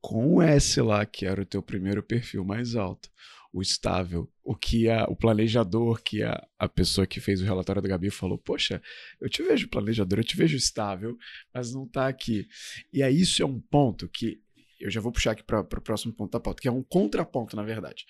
com 0.00 0.42
S 0.42 0.80
lá, 0.80 1.04
que 1.04 1.26
era 1.26 1.42
o 1.42 1.46
teu 1.46 1.62
primeiro 1.62 2.02
perfil 2.02 2.44
mais 2.44 2.74
alto 2.74 3.10
o 3.52 3.60
estável. 3.60 4.28
O 4.42 4.56
que 4.56 4.88
a, 4.88 5.04
o 5.04 5.14
planejador, 5.14 6.02
que 6.02 6.22
a, 6.22 6.46
a 6.58 6.68
pessoa 6.68 7.06
que 7.06 7.20
fez 7.20 7.40
o 7.40 7.44
relatório 7.44 7.82
da 7.82 7.88
Gabi 7.88 8.10
falou: 8.10 8.38
Poxa, 8.38 8.82
eu 9.20 9.28
te 9.28 9.42
vejo 9.42 9.68
planejador, 9.68 10.18
eu 10.20 10.24
te 10.24 10.36
vejo 10.36 10.56
estável, 10.56 11.16
mas 11.52 11.72
não 11.72 11.84
está 11.84 12.08
aqui. 12.08 12.48
E 12.92 13.02
aí 13.02 13.20
isso 13.20 13.42
é 13.42 13.46
um 13.46 13.60
ponto 13.60 14.08
que 14.08 14.40
eu 14.80 14.90
já 14.90 15.00
vou 15.00 15.12
puxar 15.12 15.32
aqui 15.32 15.44
para 15.44 15.60
o 15.60 15.64
próximo 15.64 16.12
ponto 16.12 16.32
da 16.32 16.40
pauta, 16.40 16.60
que 16.60 16.68
é 16.68 16.72
um 16.72 16.82
contraponto, 16.82 17.54
na 17.54 17.62
verdade. 17.62 18.04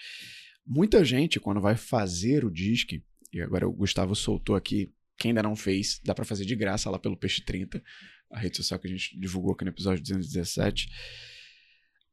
Muita 0.65 1.05
gente, 1.05 1.41
quando 1.41 1.61
vai 1.61 1.77
fazer 1.77 2.45
o 2.45 2.51
DISC, 2.51 3.03
e 3.33 3.41
agora 3.41 3.69
o 3.69 3.73
Gustavo 3.73 4.15
soltou 4.15 4.55
aqui, 4.55 4.93
quem 5.19 5.31
ainda 5.31 5.43
não 5.43 5.55
fez, 5.55 6.01
dá 6.03 6.15
para 6.15 6.25
fazer 6.25 6.45
de 6.45 6.57
graça 6.57 6.89
lá 6.89 6.99
pelo 6.99 7.17
Peixe 7.17 7.45
30, 7.45 7.83
a 8.31 8.39
rede 8.39 8.57
social 8.57 8.81
que 8.81 8.87
a 8.87 8.91
gente 8.91 9.19
divulgou 9.19 9.53
aqui 9.53 9.65
no 9.65 9.71
episódio 9.71 10.03
217. 10.03 10.89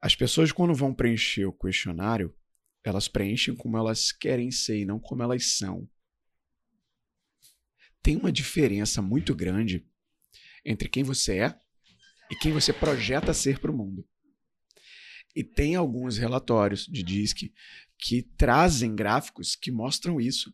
As 0.01 0.15
pessoas, 0.15 0.51
quando 0.51 0.73
vão 0.73 0.93
preencher 0.93 1.45
o 1.45 1.53
questionário, 1.53 2.33
elas 2.83 3.07
preenchem 3.07 3.55
como 3.55 3.77
elas 3.77 4.11
querem 4.11 4.51
ser 4.51 4.79
e 4.79 4.85
não 4.85 4.99
como 4.99 5.21
elas 5.21 5.57
são. 5.57 5.87
Tem 8.01 8.15
uma 8.15 8.31
diferença 8.31 9.01
muito 9.01 9.35
grande 9.35 9.85
entre 10.63 10.87
quem 10.87 11.03
você 11.03 11.39
é 11.39 11.59
e 12.31 12.35
quem 12.35 12.51
você 12.51 12.71
projeta 12.71 13.33
ser 13.33 13.59
para 13.59 13.71
o 13.71 13.75
mundo. 13.75 14.07
E 15.35 15.43
tem 15.43 15.75
alguns 15.75 16.17
relatórios 16.17 16.85
de 16.85 17.03
DISC 17.03 17.53
que 17.97 18.23
trazem 18.37 18.95
gráficos 18.95 19.55
que 19.55 19.71
mostram 19.71 20.19
isso. 20.19 20.53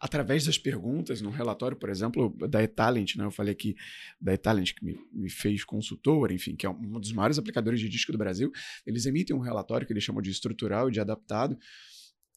Através 0.00 0.44
das 0.44 0.56
perguntas, 0.56 1.20
no 1.20 1.30
relatório, 1.30 1.76
por 1.76 1.90
exemplo, 1.90 2.32
da 2.48 2.62
eTalent, 2.62 3.16
né? 3.16 3.24
eu 3.24 3.30
falei 3.32 3.52
aqui 3.52 3.74
da 4.20 4.32
eTalent, 4.32 4.72
que 4.72 4.84
me, 4.84 4.96
me 5.12 5.28
fez 5.28 5.64
consultor, 5.64 6.30
enfim, 6.30 6.54
que 6.54 6.64
é 6.64 6.70
um 6.70 7.00
dos 7.00 7.12
maiores 7.12 7.36
aplicadores 7.36 7.80
de 7.80 7.88
disco 7.88 8.12
do 8.12 8.18
Brasil, 8.18 8.52
eles 8.86 9.06
emitem 9.06 9.34
um 9.34 9.40
relatório 9.40 9.86
que 9.86 9.92
eles 9.92 10.04
chamam 10.04 10.22
de 10.22 10.30
estrutural 10.30 10.88
e 10.88 10.92
de 10.92 11.00
adaptado, 11.00 11.58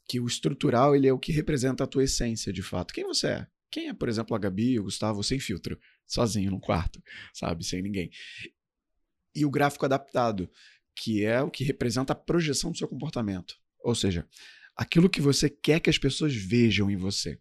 que 0.08 0.20
o 0.20 0.26
estrutural 0.26 0.96
ele 0.96 1.08
é 1.08 1.14
o 1.14 1.20
que 1.20 1.32
representa 1.32 1.84
a 1.84 1.88
tua 1.88 2.04
essência, 2.04 2.52
de 2.52 2.64
fato. 2.64 2.94
Quem 2.94 3.04
você 3.04 3.28
é? 3.28 3.48
Quem 3.70 3.88
é, 3.88 3.94
por 3.94 4.10
exemplo, 4.10 4.36
a 4.36 4.40
Gabi, 4.40 4.80
o 4.80 4.84
Gustavo, 4.84 5.24
sem 5.24 5.40
filtro, 5.40 5.80
sozinho 6.06 6.52
no 6.52 6.60
quarto, 6.60 7.02
sabe, 7.34 7.64
sem 7.64 7.82
ninguém. 7.82 8.10
E 9.34 9.46
o 9.46 9.52
gráfico 9.52 9.86
adaptado, 9.86 10.50
que 10.96 11.24
é 11.24 11.42
o 11.42 11.50
que 11.50 11.64
representa 11.64 12.12
a 12.12 12.16
projeção 12.16 12.72
do 12.72 12.78
seu 12.78 12.88
comportamento. 12.88 13.56
Ou 13.80 13.96
seja, 13.96 14.28
aquilo 14.76 15.10
que 15.10 15.22
você 15.22 15.50
quer 15.50 15.80
que 15.80 15.90
as 15.90 15.98
pessoas 15.98 16.36
vejam 16.36 16.90
em 16.90 16.98
você. 16.98 17.40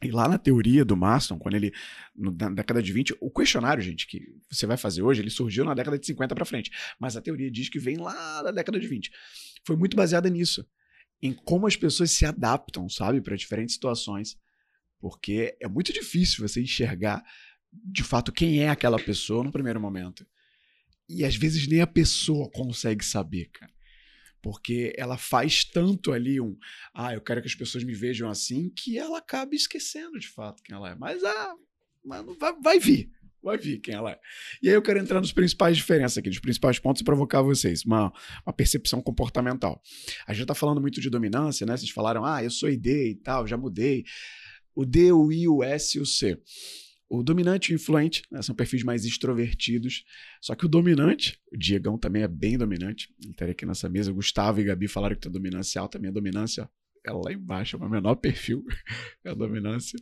E 0.00 0.10
lá 0.12 0.28
na 0.28 0.38
teoria 0.38 0.84
do 0.84 0.96
Maston, 0.96 1.38
quando 1.38 1.56
ele, 1.56 1.72
na 2.14 2.50
década 2.50 2.80
de 2.80 2.92
20, 2.92 3.16
o 3.20 3.30
questionário, 3.30 3.82
gente, 3.82 4.06
que 4.06 4.20
você 4.48 4.64
vai 4.64 4.76
fazer 4.76 5.02
hoje, 5.02 5.20
ele 5.20 5.30
surgiu 5.30 5.64
na 5.64 5.74
década 5.74 5.98
de 5.98 6.06
50 6.06 6.34
para 6.36 6.44
frente. 6.44 6.70
Mas 7.00 7.16
a 7.16 7.20
teoria 7.20 7.50
diz 7.50 7.68
que 7.68 7.80
vem 7.80 7.96
lá 7.96 8.42
da 8.42 8.52
década 8.52 8.78
de 8.78 8.86
20. 8.86 9.10
Foi 9.64 9.76
muito 9.76 9.96
baseada 9.96 10.30
nisso. 10.30 10.64
Em 11.20 11.32
como 11.32 11.66
as 11.66 11.74
pessoas 11.74 12.12
se 12.12 12.24
adaptam, 12.24 12.88
sabe, 12.88 13.20
para 13.20 13.34
diferentes 13.34 13.74
situações. 13.74 14.36
Porque 15.00 15.56
é 15.60 15.66
muito 15.66 15.92
difícil 15.92 16.46
você 16.46 16.60
enxergar 16.60 17.24
de 17.72 18.04
fato 18.04 18.32
quem 18.32 18.60
é 18.60 18.68
aquela 18.68 18.98
pessoa 18.98 19.42
no 19.42 19.50
primeiro 19.50 19.80
momento. 19.80 20.24
E 21.08 21.24
às 21.24 21.34
vezes 21.34 21.66
nem 21.66 21.80
a 21.80 21.86
pessoa 21.86 22.48
consegue 22.52 23.04
saber, 23.04 23.46
cara. 23.46 23.72
Porque 24.48 24.94
ela 24.96 25.18
faz 25.18 25.62
tanto 25.62 26.10
ali 26.10 26.40
um, 26.40 26.56
ah, 26.94 27.12
eu 27.12 27.20
quero 27.20 27.42
que 27.42 27.48
as 27.48 27.54
pessoas 27.54 27.84
me 27.84 27.92
vejam 27.92 28.30
assim, 28.30 28.70
que 28.70 28.96
ela 28.96 29.18
acaba 29.18 29.54
esquecendo 29.54 30.18
de 30.18 30.26
fato 30.26 30.62
quem 30.62 30.74
ela 30.74 30.88
é. 30.88 30.94
Mas, 30.94 31.22
ah, 31.22 31.54
mano, 32.02 32.34
vai, 32.40 32.54
vai 32.58 32.78
vir. 32.80 33.10
Vai 33.42 33.58
vir 33.58 33.78
quem 33.78 33.94
ela 33.94 34.12
é. 34.12 34.18
E 34.62 34.70
aí 34.70 34.74
eu 34.74 34.80
quero 34.80 34.98
entrar 34.98 35.20
nos 35.20 35.32
principais 35.32 35.76
diferenças 35.76 36.16
aqui, 36.16 36.30
nos 36.30 36.38
principais 36.38 36.78
pontos 36.78 37.02
e 37.02 37.04
provocar 37.04 37.42
vocês. 37.42 37.84
Uma, 37.84 38.10
uma 38.46 38.52
percepção 38.54 39.02
comportamental. 39.02 39.82
A 40.26 40.32
gente 40.32 40.46
tá 40.46 40.54
falando 40.54 40.80
muito 40.80 40.98
de 40.98 41.10
dominância, 41.10 41.66
né? 41.66 41.76
Vocês 41.76 41.90
falaram, 41.90 42.24
ah, 42.24 42.42
eu 42.42 42.50
sou 42.50 42.70
ID 42.70 42.86
e 42.86 43.14
tal, 43.16 43.46
já 43.46 43.58
mudei. 43.58 44.02
O 44.74 44.86
D, 44.86 45.12
o 45.12 45.30
I, 45.30 45.46
o 45.46 45.62
S 45.62 45.98
e 45.98 46.00
o 46.00 46.06
C. 46.06 46.40
O 47.10 47.22
dominante 47.22 47.70
e 47.70 47.74
o 47.74 47.76
influente 47.76 48.22
né, 48.30 48.42
são 48.42 48.54
perfis 48.54 48.82
mais 48.82 49.04
extrovertidos. 49.04 50.04
Só 50.42 50.54
que 50.54 50.66
o 50.66 50.68
dominante, 50.68 51.40
o 51.50 51.56
Diegão 51.56 51.96
também 51.96 52.22
é 52.22 52.28
bem 52.28 52.58
dominante. 52.58 53.08
Estaria 53.18 53.52
aqui 53.52 53.64
nessa 53.64 53.88
mesa. 53.88 54.12
Gustavo 54.12 54.60
e 54.60 54.64
Gabi 54.64 54.88
falaram 54.88 55.14
que 55.14 55.22
tem 55.22 55.32
dominância 55.32 55.80
alta. 55.80 55.98
Minha 55.98 56.12
dominância 56.12 56.68
é 57.04 57.10
lá 57.10 57.32
embaixo, 57.32 57.76
é 57.76 57.78
o 57.78 57.80
meu 57.80 57.88
menor 57.88 58.16
perfil. 58.16 58.64
é 59.24 59.30
a 59.30 59.34
dominância. 59.34 59.98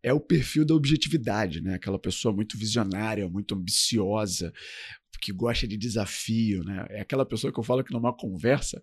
É 0.00 0.12
o 0.12 0.20
perfil 0.20 0.64
da 0.64 0.74
objetividade, 0.74 1.60
né? 1.60 1.74
Aquela 1.74 1.98
pessoa 1.98 2.32
muito 2.32 2.56
visionária, 2.56 3.28
muito 3.28 3.56
ambiciosa, 3.56 4.52
que 5.20 5.32
gosta 5.32 5.66
de 5.66 5.76
desafio, 5.76 6.62
né? 6.62 6.86
É 6.90 7.00
aquela 7.00 7.26
pessoa 7.26 7.52
que 7.52 7.58
eu 7.58 7.64
falo 7.64 7.82
que 7.82 7.92
numa 7.92 8.16
conversa, 8.16 8.80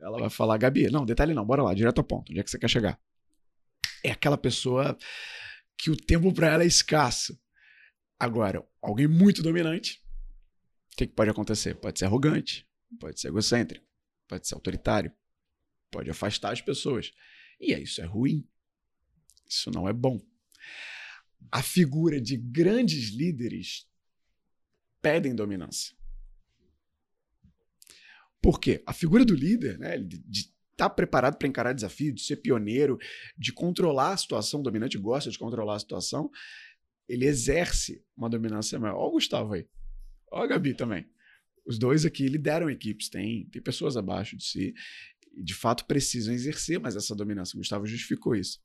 ela 0.00 0.18
vai 0.18 0.30
falar, 0.30 0.56
Gabi, 0.56 0.90
não, 0.90 1.04
detalhe 1.04 1.34
não, 1.34 1.44
bora 1.44 1.62
lá, 1.62 1.74
direto 1.74 1.98
ao 1.98 2.04
ponto. 2.04 2.30
Onde 2.30 2.40
é 2.40 2.42
que 2.42 2.50
você 2.50 2.58
quer 2.58 2.68
chegar? 2.68 2.98
É 4.02 4.10
aquela 4.12 4.38
pessoa 4.38 4.96
que 5.76 5.90
o 5.90 5.96
tempo 5.96 6.32
para 6.32 6.48
ela 6.52 6.62
é 6.62 6.66
escasso. 6.66 7.38
Agora, 8.18 8.66
alguém 8.80 9.06
muito 9.06 9.42
dominante, 9.42 10.02
o 10.92 10.96
que, 10.96 11.06
que 11.06 11.12
pode 11.12 11.30
acontecer? 11.30 11.74
Pode 11.74 11.98
ser 11.98 12.06
arrogante, 12.06 12.66
pode 12.98 13.20
ser 13.20 13.28
egocêntrico, 13.28 13.86
pode 14.26 14.48
ser 14.48 14.54
autoritário, 14.54 15.12
pode 15.90 16.10
afastar 16.10 16.52
as 16.52 16.60
pessoas. 16.60 17.12
E 17.60 17.74
é, 17.74 17.80
isso 17.80 18.00
é 18.00 18.04
ruim. 18.04 18.48
Isso 19.48 19.70
não 19.70 19.88
é 19.88 19.92
bom. 19.92 20.20
A 21.50 21.62
figura 21.62 22.20
de 22.20 22.36
grandes 22.36 23.10
líderes 23.10 23.86
pedem 25.00 25.34
dominância. 25.34 25.94
Por 28.40 28.58
quê? 28.58 28.82
A 28.86 28.92
figura 28.92 29.24
do 29.24 29.34
líder, 29.34 29.78
né, 29.78 29.98
de 29.98 30.52
tá 30.76 30.88
preparado 30.90 31.36
para 31.38 31.48
encarar 31.48 31.72
desafio, 31.72 32.12
de 32.12 32.22
ser 32.22 32.36
pioneiro, 32.36 32.98
de 33.36 33.52
controlar 33.52 34.12
a 34.12 34.16
situação, 34.16 34.60
o 34.60 34.62
dominante 34.62 34.98
gosta 34.98 35.30
de 35.30 35.38
controlar 35.38 35.76
a 35.76 35.80
situação, 35.80 36.30
ele 37.08 37.24
exerce 37.24 38.04
uma 38.16 38.28
dominância 38.28 38.78
maior. 38.78 38.96
Olha 38.96 39.08
o 39.08 39.12
Gustavo 39.12 39.54
aí. 39.54 39.66
Olha 40.30 40.44
a 40.44 40.48
Gabi 40.48 40.74
também. 40.74 41.06
Os 41.66 41.78
dois 41.78 42.04
aqui 42.04 42.28
lideram 42.28 42.70
equipes, 42.70 43.08
tem, 43.08 43.48
tem 43.48 43.62
pessoas 43.62 43.96
abaixo 43.96 44.36
de 44.36 44.44
si 44.44 44.74
e 45.36 45.42
de 45.42 45.54
fato 45.54 45.84
precisam 45.84 46.32
exercer 46.32 46.80
mais 46.80 46.96
essa 46.96 47.14
dominância. 47.14 47.56
O 47.56 47.58
Gustavo 47.58 47.86
justificou 47.86 48.34
isso. 48.34 48.58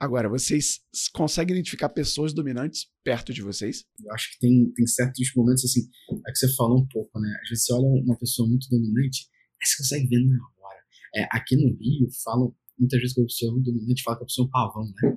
Agora, 0.00 0.28
vocês 0.28 0.80
conseguem 1.12 1.54
identificar 1.54 1.90
pessoas 1.90 2.32
dominantes 2.32 2.86
perto 3.04 3.32
de 3.32 3.42
vocês? 3.42 3.84
Eu 4.02 4.12
acho 4.12 4.32
que 4.32 4.38
tem, 4.38 4.72
tem 4.72 4.86
certos 4.86 5.30
momentos 5.36 5.64
assim, 5.64 5.88
é 6.26 6.32
que 6.32 6.38
você 6.38 6.54
falou 6.54 6.80
um 6.80 6.88
pouco, 6.88 7.20
né? 7.20 7.28
Às 7.42 7.50
vezes 7.50 7.64
você 7.64 7.74
olha 7.74 7.86
uma 8.04 8.18
pessoa 8.18 8.48
muito 8.48 8.68
dominante, 8.70 9.28
aí 9.60 9.66
você 9.66 9.76
consegue 9.76 10.08
ver 10.08 10.24
na 10.26 10.38
é, 11.14 11.26
aqui 11.30 11.56
no 11.56 11.76
Rio, 11.78 12.08
falam, 12.24 12.54
muitas 12.78 13.00
vezes 13.00 13.14
que 13.14 13.46
é 13.46 13.50
muito 13.50 13.72
dominante 13.72 14.02
fala 14.02 14.18
que 14.18 14.24
a 14.24 14.26
pessoa 14.26 14.44
é 14.44 14.48
um 14.48 14.50
pavão, 14.50 14.84
né? 14.84 15.16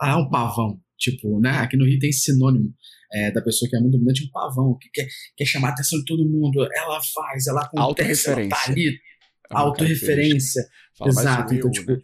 Ah, 0.00 0.10
é 0.10 0.16
um 0.16 0.28
pavão. 0.28 0.80
Tipo, 0.98 1.40
né? 1.40 1.50
Aqui 1.50 1.76
no 1.76 1.84
Rio 1.84 1.98
tem 1.98 2.10
sinônimo 2.10 2.74
é, 3.12 3.30
da 3.30 3.42
pessoa 3.42 3.68
que 3.68 3.76
é 3.76 3.80
muito 3.80 3.92
dominante, 3.92 4.24
um 4.24 4.30
pavão, 4.30 4.76
que 4.78 4.88
quer, 4.90 5.06
quer 5.36 5.44
chamar 5.44 5.68
a 5.68 5.72
atenção 5.72 5.98
de 5.98 6.04
todo 6.04 6.28
mundo. 6.28 6.66
Ela 6.74 7.00
faz, 7.14 7.46
ela 7.46 7.62
acontece, 7.62 8.30
ela 8.30 8.48
tá 8.48 8.64
ali. 8.66 8.88
É 8.88 8.94
autorreferência. 9.50 10.66
Exato. 11.04 11.54
Então, 11.54 11.68
eu, 11.68 11.70
tipo, 11.70 11.92
né? 11.92 12.02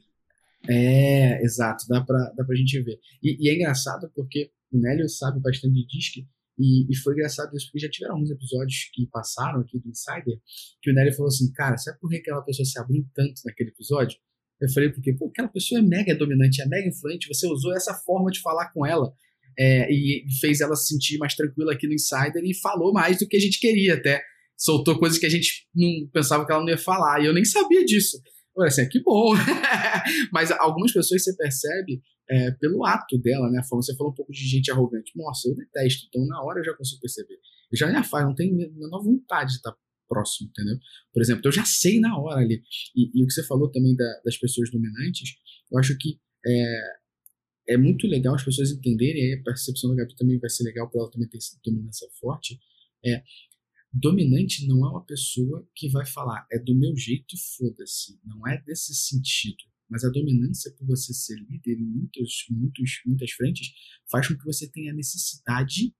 é, 0.68 1.42
exato, 1.42 1.86
dá 1.88 2.00
pra, 2.02 2.18
dá 2.36 2.44
pra 2.44 2.54
gente 2.54 2.80
ver. 2.82 2.98
E, 3.22 3.36
e 3.40 3.50
é 3.50 3.54
engraçado 3.54 4.10
porque 4.14 4.50
o 4.70 4.78
Nélio 4.78 5.08
sabe 5.08 5.40
bastante 5.40 5.74
de 5.74 5.86
disco 5.86 6.20
e, 6.58 6.90
e, 6.90 6.96
foi 6.96 7.14
engraçado 7.14 7.56
isso, 7.56 7.66
porque 7.66 7.78
já 7.78 7.90
tiveram 7.90 8.14
alguns 8.14 8.30
episódios 8.30 8.90
que 8.92 9.06
passaram 9.06 9.60
aqui 9.60 9.78
do 9.78 9.88
Insider, 9.88 10.38
que 10.82 10.90
o 10.90 10.94
Nery 10.94 11.12
falou 11.12 11.28
assim, 11.28 11.50
cara, 11.52 11.76
sabe 11.78 11.98
por 11.98 12.10
que 12.10 12.16
aquela 12.16 12.42
pessoa 12.42 12.66
se 12.66 12.78
abriu 12.78 13.04
tanto 13.14 13.40
naquele 13.44 13.70
episódio? 13.70 14.18
Eu 14.60 14.70
falei, 14.72 14.90
porque 14.90 15.10
aquela 15.10 15.48
pessoa 15.48 15.80
é 15.80 15.82
mega 15.82 16.14
dominante, 16.14 16.62
é 16.62 16.66
mega 16.66 16.88
influente, 16.88 17.26
você 17.26 17.46
usou 17.46 17.74
essa 17.74 17.94
forma 17.94 18.30
de 18.30 18.40
falar 18.40 18.70
com 18.72 18.86
ela 18.86 19.12
é, 19.58 19.92
e 19.92 20.24
fez 20.40 20.60
ela 20.60 20.76
se 20.76 20.88
sentir 20.88 21.18
mais 21.18 21.34
tranquila 21.34 21.72
aqui 21.72 21.86
no 21.86 21.94
Insider 21.94 22.42
e 22.44 22.54
falou 22.60 22.92
mais 22.92 23.18
do 23.18 23.26
que 23.26 23.36
a 23.36 23.40
gente 23.40 23.58
queria 23.58 23.94
até. 23.94 24.22
Soltou 24.56 24.98
coisas 24.98 25.18
que 25.18 25.26
a 25.26 25.30
gente 25.30 25.66
não 25.74 26.08
pensava 26.12 26.46
que 26.46 26.52
ela 26.52 26.60
não 26.60 26.68
ia 26.68 26.78
falar, 26.78 27.20
e 27.20 27.26
eu 27.26 27.34
nem 27.34 27.44
sabia 27.44 27.84
disso. 27.84 28.20
Eu 28.56 28.64
assim, 28.64 28.88
que 28.88 29.02
bom. 29.02 29.32
Mas 30.32 30.50
algumas 30.52 30.92
pessoas 30.92 31.24
você 31.24 31.34
percebe 31.34 32.00
é, 32.32 32.50
pelo 32.52 32.82
ato 32.86 33.18
dela, 33.18 33.50
né? 33.50 33.60
Você 33.70 33.94
falou 33.94 34.10
um 34.10 34.14
pouco 34.14 34.32
de 34.32 34.40
gente 34.48 34.70
arrogante. 34.70 35.12
Nossa, 35.14 35.48
eu 35.48 35.54
detesto. 35.54 36.06
Então, 36.08 36.26
na 36.26 36.42
hora 36.42 36.60
eu 36.60 36.64
já 36.64 36.74
consigo 36.74 37.00
perceber. 37.02 37.38
Eu 37.70 37.76
já 37.76 37.86
me 37.86 38.04
faz, 38.04 38.24
não 38.24 38.34
tenho 38.34 38.54
a 38.54 38.70
menor 38.70 39.02
vontade 39.02 39.50
de 39.50 39.56
estar 39.56 39.76
próximo, 40.08 40.48
entendeu? 40.48 40.78
Por 41.12 41.20
exemplo, 41.20 41.42
eu 41.44 41.52
já 41.52 41.64
sei 41.66 42.00
na 42.00 42.18
hora 42.18 42.40
ali. 42.40 42.62
E, 42.96 43.20
e 43.20 43.22
o 43.22 43.26
que 43.26 43.32
você 43.32 43.44
falou 43.44 43.70
também 43.70 43.94
da, 43.94 44.20
das 44.24 44.38
pessoas 44.38 44.70
dominantes, 44.70 45.34
eu 45.70 45.78
acho 45.78 45.96
que 45.98 46.18
é, 46.46 47.74
é 47.74 47.76
muito 47.76 48.06
legal 48.06 48.34
as 48.34 48.44
pessoas 48.44 48.70
entenderem, 48.70 49.30
e 49.30 49.34
a 49.34 49.42
percepção 49.42 49.90
da 49.90 49.96
Gabi 49.96 50.16
também 50.16 50.38
vai 50.38 50.48
ser 50.48 50.64
legal 50.64 50.90
para 50.90 51.02
ela 51.02 51.10
também 51.10 51.28
ter 51.28 51.38
dominância 51.62 52.08
forte. 52.18 52.58
É, 53.04 53.22
dominante 53.92 54.66
não 54.66 54.86
é 54.86 54.88
uma 54.88 55.04
pessoa 55.04 55.68
que 55.74 55.90
vai 55.90 56.06
falar, 56.06 56.46
é 56.50 56.58
do 56.58 56.74
meu 56.74 56.96
jeito 56.96 57.34
e 57.34 57.38
foda-se. 57.38 58.18
Não 58.24 58.46
é 58.48 58.58
desse 58.62 58.94
sentido. 58.94 59.71
Mas 59.92 60.04
a 60.04 60.08
dominância 60.08 60.72
por 60.78 60.86
você 60.86 61.12
ser 61.12 61.36
líder 61.50 61.78
em 61.78 61.84
muitos, 61.84 62.46
muitos, 62.50 63.02
muitas 63.04 63.30
frentes 63.32 63.68
faz 64.10 64.26
com 64.26 64.34
que 64.34 64.44
você 64.44 64.66
tenha 64.70 64.90
a 64.90 64.96
necessidade 64.96 65.94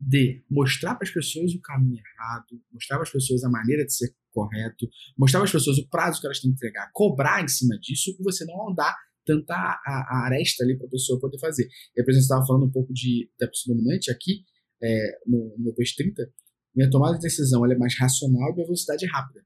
de 0.00 0.42
mostrar 0.50 0.94
para 0.94 1.06
as 1.06 1.12
pessoas 1.12 1.52
o 1.52 1.60
caminho 1.60 1.98
errado, 1.98 2.62
mostrar 2.72 2.96
para 2.96 3.02
as 3.02 3.12
pessoas 3.12 3.44
a 3.44 3.50
maneira 3.50 3.84
de 3.84 3.94
ser 3.94 4.14
correto, 4.32 4.88
mostrar 5.18 5.40
para 5.40 5.46
as 5.46 5.52
pessoas 5.52 5.76
o 5.76 5.88
prazo 5.90 6.20
que 6.20 6.26
elas 6.26 6.40
têm 6.40 6.50
que 6.50 6.56
entregar, 6.56 6.90
cobrar 6.94 7.44
em 7.44 7.48
cima 7.48 7.78
disso 7.78 8.16
e 8.18 8.22
você 8.22 8.46
não 8.46 8.70
andar 8.70 8.96
tanta 9.26 9.54
a, 9.54 9.76
a 9.84 10.26
aresta 10.26 10.64
ali 10.64 10.78
para 10.78 10.86
a 10.86 10.90
pessoa 10.90 11.20
poder 11.20 11.38
fazer. 11.38 11.64
E, 11.64 12.00
exemplo, 12.00 12.14
você 12.14 12.20
estava 12.20 12.46
falando 12.46 12.64
um 12.64 12.70
pouco 12.70 12.94
de, 12.94 13.30
da 13.38 13.46
pessoa 13.46 13.76
dominante 13.76 14.10
aqui, 14.10 14.44
é, 14.82 15.18
no, 15.26 15.54
no 15.58 15.74
30, 15.74 16.32
minha 16.74 16.88
tomada 16.88 17.16
de 17.16 17.22
decisão 17.22 17.66
é 17.66 17.76
mais 17.76 17.94
racional 17.98 18.50
e 18.50 18.54
minha 18.54 18.64
velocidade 18.64 19.04
é 19.04 19.08
rápida. 19.08 19.44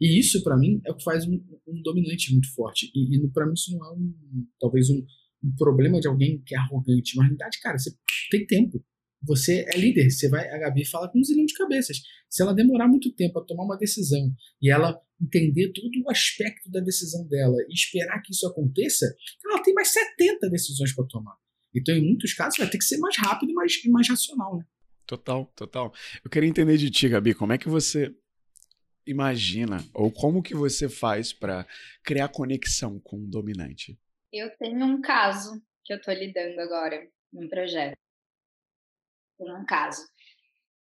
E 0.00 0.18
isso, 0.18 0.42
para 0.42 0.56
mim, 0.56 0.80
é 0.84 0.90
o 0.90 0.96
que 0.96 1.04
faz 1.04 1.26
um, 1.26 1.42
um 1.66 1.82
dominante 1.82 2.32
muito 2.32 2.52
forte. 2.54 2.90
E, 2.94 3.16
e 3.16 3.28
para 3.30 3.46
mim, 3.46 3.54
isso 3.54 3.72
não 3.72 3.86
é 3.86 3.92
um, 3.92 4.14
talvez 4.60 4.90
um, 4.90 5.04
um, 5.42 5.54
problema 5.56 6.00
de 6.00 6.08
alguém 6.08 6.42
que 6.44 6.54
é 6.54 6.58
arrogante. 6.58 7.16
Na 7.16 7.22
realidade, 7.22 7.58
cara, 7.60 7.78
você 7.78 7.90
tem 8.30 8.46
tempo. 8.46 8.84
Você 9.22 9.64
é 9.72 9.78
líder. 9.78 10.10
Você 10.10 10.28
vai, 10.28 10.48
a 10.48 10.58
Gabi 10.58 10.84
fala 10.84 11.08
com 11.08 11.18
um 11.18 11.24
zilhão 11.24 11.46
de 11.46 11.54
cabeças. 11.54 11.98
Se 12.28 12.42
ela 12.42 12.54
demorar 12.54 12.88
muito 12.88 13.12
tempo 13.14 13.38
a 13.38 13.44
tomar 13.44 13.64
uma 13.64 13.78
decisão 13.78 14.30
e 14.60 14.70
ela 14.70 15.00
entender 15.20 15.72
todo 15.72 15.90
o 16.04 16.10
aspecto 16.10 16.70
da 16.70 16.80
decisão 16.80 17.26
dela 17.26 17.56
e 17.68 17.72
esperar 17.72 18.20
que 18.20 18.32
isso 18.32 18.46
aconteça, 18.46 19.06
ela 19.46 19.62
tem 19.62 19.72
mais 19.72 19.88
70 19.88 20.50
decisões 20.50 20.94
para 20.94 21.06
tomar. 21.06 21.36
Então, 21.74 21.94
em 21.94 22.04
muitos 22.04 22.34
casos, 22.34 22.58
vai 22.58 22.68
ter 22.68 22.78
que 22.78 22.84
ser 22.84 22.98
mais 22.98 23.16
rápido 23.16 23.50
e 23.50 23.54
mais, 23.54 23.72
mais 23.86 24.08
racional, 24.08 24.58
né? 24.58 24.64
Total, 25.06 25.46
total. 25.54 25.94
Eu 26.24 26.30
queria 26.30 26.48
entender 26.48 26.76
de 26.76 26.90
ti, 26.90 27.08
Gabi, 27.08 27.32
como 27.32 27.52
é 27.52 27.58
que 27.58 27.68
você 27.68 28.12
imagina 29.06 29.84
ou 29.94 30.10
como 30.10 30.42
que 30.42 30.54
você 30.54 30.88
faz 30.88 31.32
para 31.32 31.66
criar 32.02 32.28
conexão 32.28 32.98
com 33.00 33.16
o 33.16 33.26
dominante? 33.26 33.98
Eu 34.32 34.50
tenho 34.58 34.84
um 34.84 35.00
caso 35.00 35.62
que 35.84 35.92
eu 35.92 35.98
estou 35.98 36.12
lidando 36.12 36.60
agora 36.60 37.08
num 37.32 37.48
projeto. 37.48 37.96
Um 39.38 39.64
caso. 39.66 40.02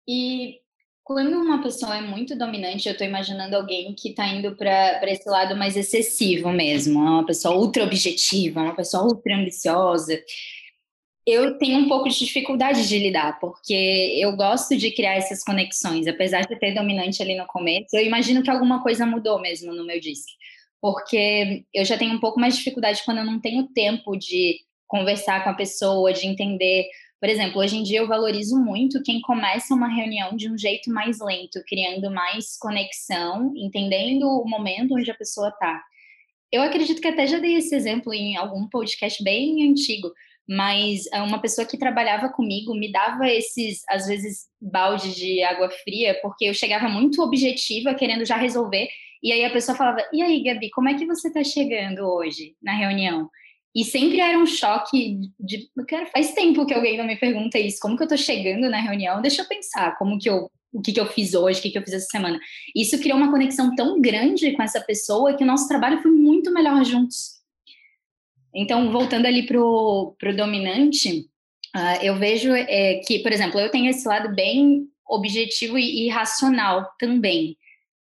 E 0.08 0.60
quando 1.02 1.34
uma 1.34 1.62
pessoa 1.62 1.98
é 1.98 2.00
muito 2.00 2.36
dominante, 2.36 2.88
eu 2.88 2.92
estou 2.92 3.06
imaginando 3.06 3.54
alguém 3.56 3.94
que 3.94 4.10
está 4.10 4.26
indo 4.26 4.56
para 4.56 5.10
esse 5.10 5.28
lado 5.28 5.54
mais 5.56 5.76
excessivo 5.76 6.50
mesmo. 6.50 6.98
É 7.00 7.10
uma 7.10 7.26
pessoa 7.26 7.56
ultra 7.56 7.84
objetiva, 7.84 8.62
uma 8.62 8.74
pessoa 8.74 9.04
ultra 9.04 9.36
ambiciosa 9.36 10.18
eu 11.26 11.56
tenho 11.56 11.78
um 11.78 11.88
pouco 11.88 12.08
de 12.08 12.18
dificuldade 12.18 12.86
de 12.86 12.98
lidar, 12.98 13.38
porque 13.40 13.72
eu 14.18 14.36
gosto 14.36 14.76
de 14.76 14.90
criar 14.90 15.14
essas 15.14 15.42
conexões, 15.42 16.06
apesar 16.06 16.42
de 16.42 16.58
ter 16.58 16.74
dominante 16.74 17.22
ali 17.22 17.34
no 17.34 17.46
começo, 17.46 17.96
eu 17.96 18.04
imagino 18.04 18.42
que 18.42 18.50
alguma 18.50 18.82
coisa 18.82 19.06
mudou 19.06 19.40
mesmo 19.40 19.72
no 19.72 19.86
meu 19.86 19.98
disco, 19.98 20.30
porque 20.80 21.64
eu 21.72 21.84
já 21.84 21.96
tenho 21.96 22.14
um 22.14 22.20
pouco 22.20 22.38
mais 22.38 22.54
de 22.54 22.58
dificuldade 22.58 23.02
quando 23.04 23.18
eu 23.18 23.24
não 23.24 23.40
tenho 23.40 23.66
tempo 23.68 24.16
de 24.16 24.58
conversar 24.86 25.42
com 25.42 25.50
a 25.50 25.54
pessoa, 25.54 26.12
de 26.12 26.26
entender. 26.26 26.86
Por 27.18 27.28
exemplo, 27.30 27.60
hoje 27.60 27.78
em 27.78 27.82
dia 27.82 28.00
eu 28.00 28.06
valorizo 28.06 28.58
muito 28.58 29.02
quem 29.02 29.22
começa 29.22 29.74
uma 29.74 29.88
reunião 29.88 30.36
de 30.36 30.50
um 30.50 30.58
jeito 30.58 30.90
mais 30.90 31.20
lento, 31.20 31.58
criando 31.66 32.10
mais 32.10 32.58
conexão, 32.58 33.50
entendendo 33.56 34.28
o 34.28 34.46
momento 34.46 34.94
onde 34.94 35.10
a 35.10 35.14
pessoa 35.14 35.48
está. 35.48 35.82
Eu 36.52 36.60
acredito 36.62 37.00
que 37.00 37.08
até 37.08 37.26
já 37.26 37.38
dei 37.38 37.54
esse 37.54 37.74
exemplo 37.74 38.12
em 38.12 38.36
algum 38.36 38.68
podcast 38.68 39.24
bem 39.24 39.68
antigo, 39.68 40.12
mas 40.48 41.06
eh, 41.12 41.20
uma 41.22 41.40
pessoa 41.40 41.66
que 41.66 41.78
trabalhava 41.78 42.28
comigo 42.28 42.74
me 42.74 42.90
dava 42.92 43.28
esses, 43.28 43.82
às 43.88 44.06
vezes, 44.06 44.46
balde 44.60 45.14
de 45.14 45.42
água 45.42 45.70
fria, 45.70 46.18
porque 46.22 46.46
eu 46.46 46.54
chegava 46.54 46.88
muito 46.88 47.22
objetiva, 47.22 47.94
querendo 47.94 48.24
já 48.24 48.36
resolver, 48.36 48.88
e 49.24 49.32
aí 49.32 49.42
a 49.42 49.50
pessoa 49.50 49.76
falava: 49.76 50.06
E 50.12 50.22
aí, 50.22 50.42
Gabi, 50.42 50.70
como 50.70 50.88
é 50.88 50.94
que 50.94 51.06
você 51.06 51.28
está 51.28 51.42
chegando 51.42 52.00
hoje 52.00 52.54
na 52.62 52.74
reunião? 52.76 53.30
E 53.74 53.82
sempre 53.84 54.20
era 54.20 54.38
um 54.38 54.46
choque 54.46 55.18
de. 55.40 55.68
Cara, 55.88 56.06
faz 56.06 56.32
tempo 56.32 56.66
que 56.66 56.74
alguém 56.74 56.98
não 56.98 57.06
me 57.06 57.16
pergunta 57.16 57.58
isso, 57.58 57.78
como 57.80 57.96
que 57.96 58.02
eu 58.02 58.06
estou 58.06 58.18
chegando 58.18 58.68
na 58.68 58.80
reunião? 58.80 59.22
Deixa 59.22 59.42
eu 59.42 59.48
pensar, 59.48 59.96
como 59.96 60.18
que 60.18 60.28
eu. 60.28 60.50
O 60.72 60.82
que, 60.82 60.92
que 60.92 60.98
eu 60.98 61.06
fiz 61.06 61.34
hoje, 61.34 61.60
o 61.60 61.62
que, 61.62 61.70
que 61.70 61.78
eu 61.78 61.82
fiz 61.82 61.94
essa 61.94 62.08
semana. 62.08 62.36
Isso 62.74 62.98
criou 62.98 63.16
uma 63.16 63.30
conexão 63.30 63.72
tão 63.76 64.00
grande 64.00 64.50
com 64.54 64.62
essa 64.62 64.80
pessoa 64.80 65.36
que 65.36 65.44
o 65.44 65.46
nosso 65.46 65.68
trabalho 65.68 66.02
foi 66.02 66.10
muito 66.10 66.52
melhor 66.52 66.84
juntos. 66.84 67.34
Então, 68.54 68.90
voltando 68.92 69.26
ali 69.26 69.44
para 69.46 69.60
o 69.60 70.16
dominante, 70.36 71.26
uh, 71.74 72.02
eu 72.02 72.16
vejo 72.16 72.52
é, 72.52 73.00
que, 73.06 73.18
por 73.18 73.32
exemplo, 73.32 73.58
eu 73.58 73.70
tenho 73.70 73.90
esse 73.90 74.06
lado 74.06 74.34
bem 74.34 74.86
objetivo 75.06 75.76
e, 75.76 76.06
e 76.06 76.08
racional 76.08 76.88
também. 76.98 77.56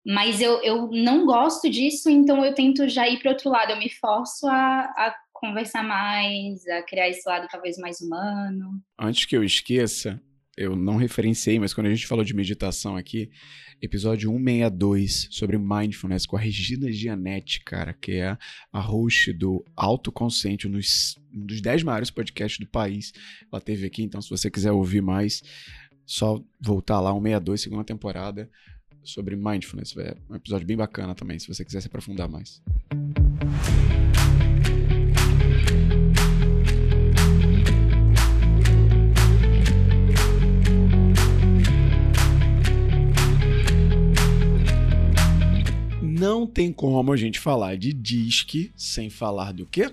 Mas 0.06 0.40
eu, 0.40 0.62
eu 0.62 0.88
não 0.92 1.26
gosto 1.26 1.68
disso, 1.68 2.08
então 2.08 2.44
eu 2.44 2.54
tento 2.54 2.88
já 2.88 3.08
ir 3.08 3.18
para 3.18 3.32
outro 3.32 3.50
lado. 3.50 3.72
Eu 3.72 3.78
me 3.78 3.90
forço 3.90 4.46
a, 4.46 4.82
a 4.82 5.16
conversar 5.32 5.82
mais, 5.82 6.64
a 6.68 6.82
criar 6.82 7.08
esse 7.08 7.28
lado 7.28 7.48
talvez 7.50 7.76
mais 7.76 8.00
humano. 8.00 8.80
Antes 8.98 9.24
que 9.24 9.36
eu 9.36 9.42
esqueça, 9.42 10.20
eu 10.56 10.74
não 10.74 10.96
referenciei, 10.96 11.58
mas 11.58 11.74
quando 11.74 11.88
a 11.88 11.94
gente 11.94 12.06
falou 12.06 12.24
de 12.24 12.34
meditação 12.34 12.96
aqui, 12.96 13.30
episódio 13.80 14.30
162 14.30 15.28
sobre 15.30 15.58
mindfulness 15.58 16.24
com 16.24 16.36
a 16.36 16.40
Regina 16.40 16.90
Gianetti, 16.90 17.60
cara, 17.62 17.92
que 17.92 18.12
é 18.12 18.38
a 18.72 18.80
host 18.80 19.32
do 19.34 19.62
Autoconsciente, 19.76 20.66
dos, 20.66 21.16
um 21.34 21.44
dos 21.44 21.60
10 21.60 21.82
maiores 21.82 22.10
podcasts 22.10 22.58
do 22.58 22.66
país. 22.66 23.12
Ela 23.52 23.60
teve 23.60 23.86
aqui, 23.86 24.02
então 24.02 24.22
se 24.22 24.30
você 24.30 24.50
quiser 24.50 24.72
ouvir 24.72 25.02
mais, 25.02 25.42
só 26.06 26.42
voltar 26.60 27.00
lá, 27.00 27.12
162, 27.12 27.60
segunda 27.60 27.84
temporada, 27.84 28.50
sobre 29.02 29.36
mindfulness. 29.36 29.94
É 29.98 30.16
um 30.30 30.36
episódio 30.36 30.66
bem 30.66 30.76
bacana 30.76 31.14
também, 31.14 31.38
se 31.38 31.48
você 31.48 31.64
quiser 31.64 31.82
se 31.82 31.88
aprofundar 31.88 32.28
mais. 32.28 32.62
Não 46.16 46.46
tem 46.46 46.72
como 46.72 47.12
a 47.12 47.16
gente 47.16 47.38
falar 47.38 47.76
de 47.76 47.92
disque 47.92 48.72
sem 48.74 49.10
falar 49.10 49.52
do 49.52 49.66
quê? 49.66 49.92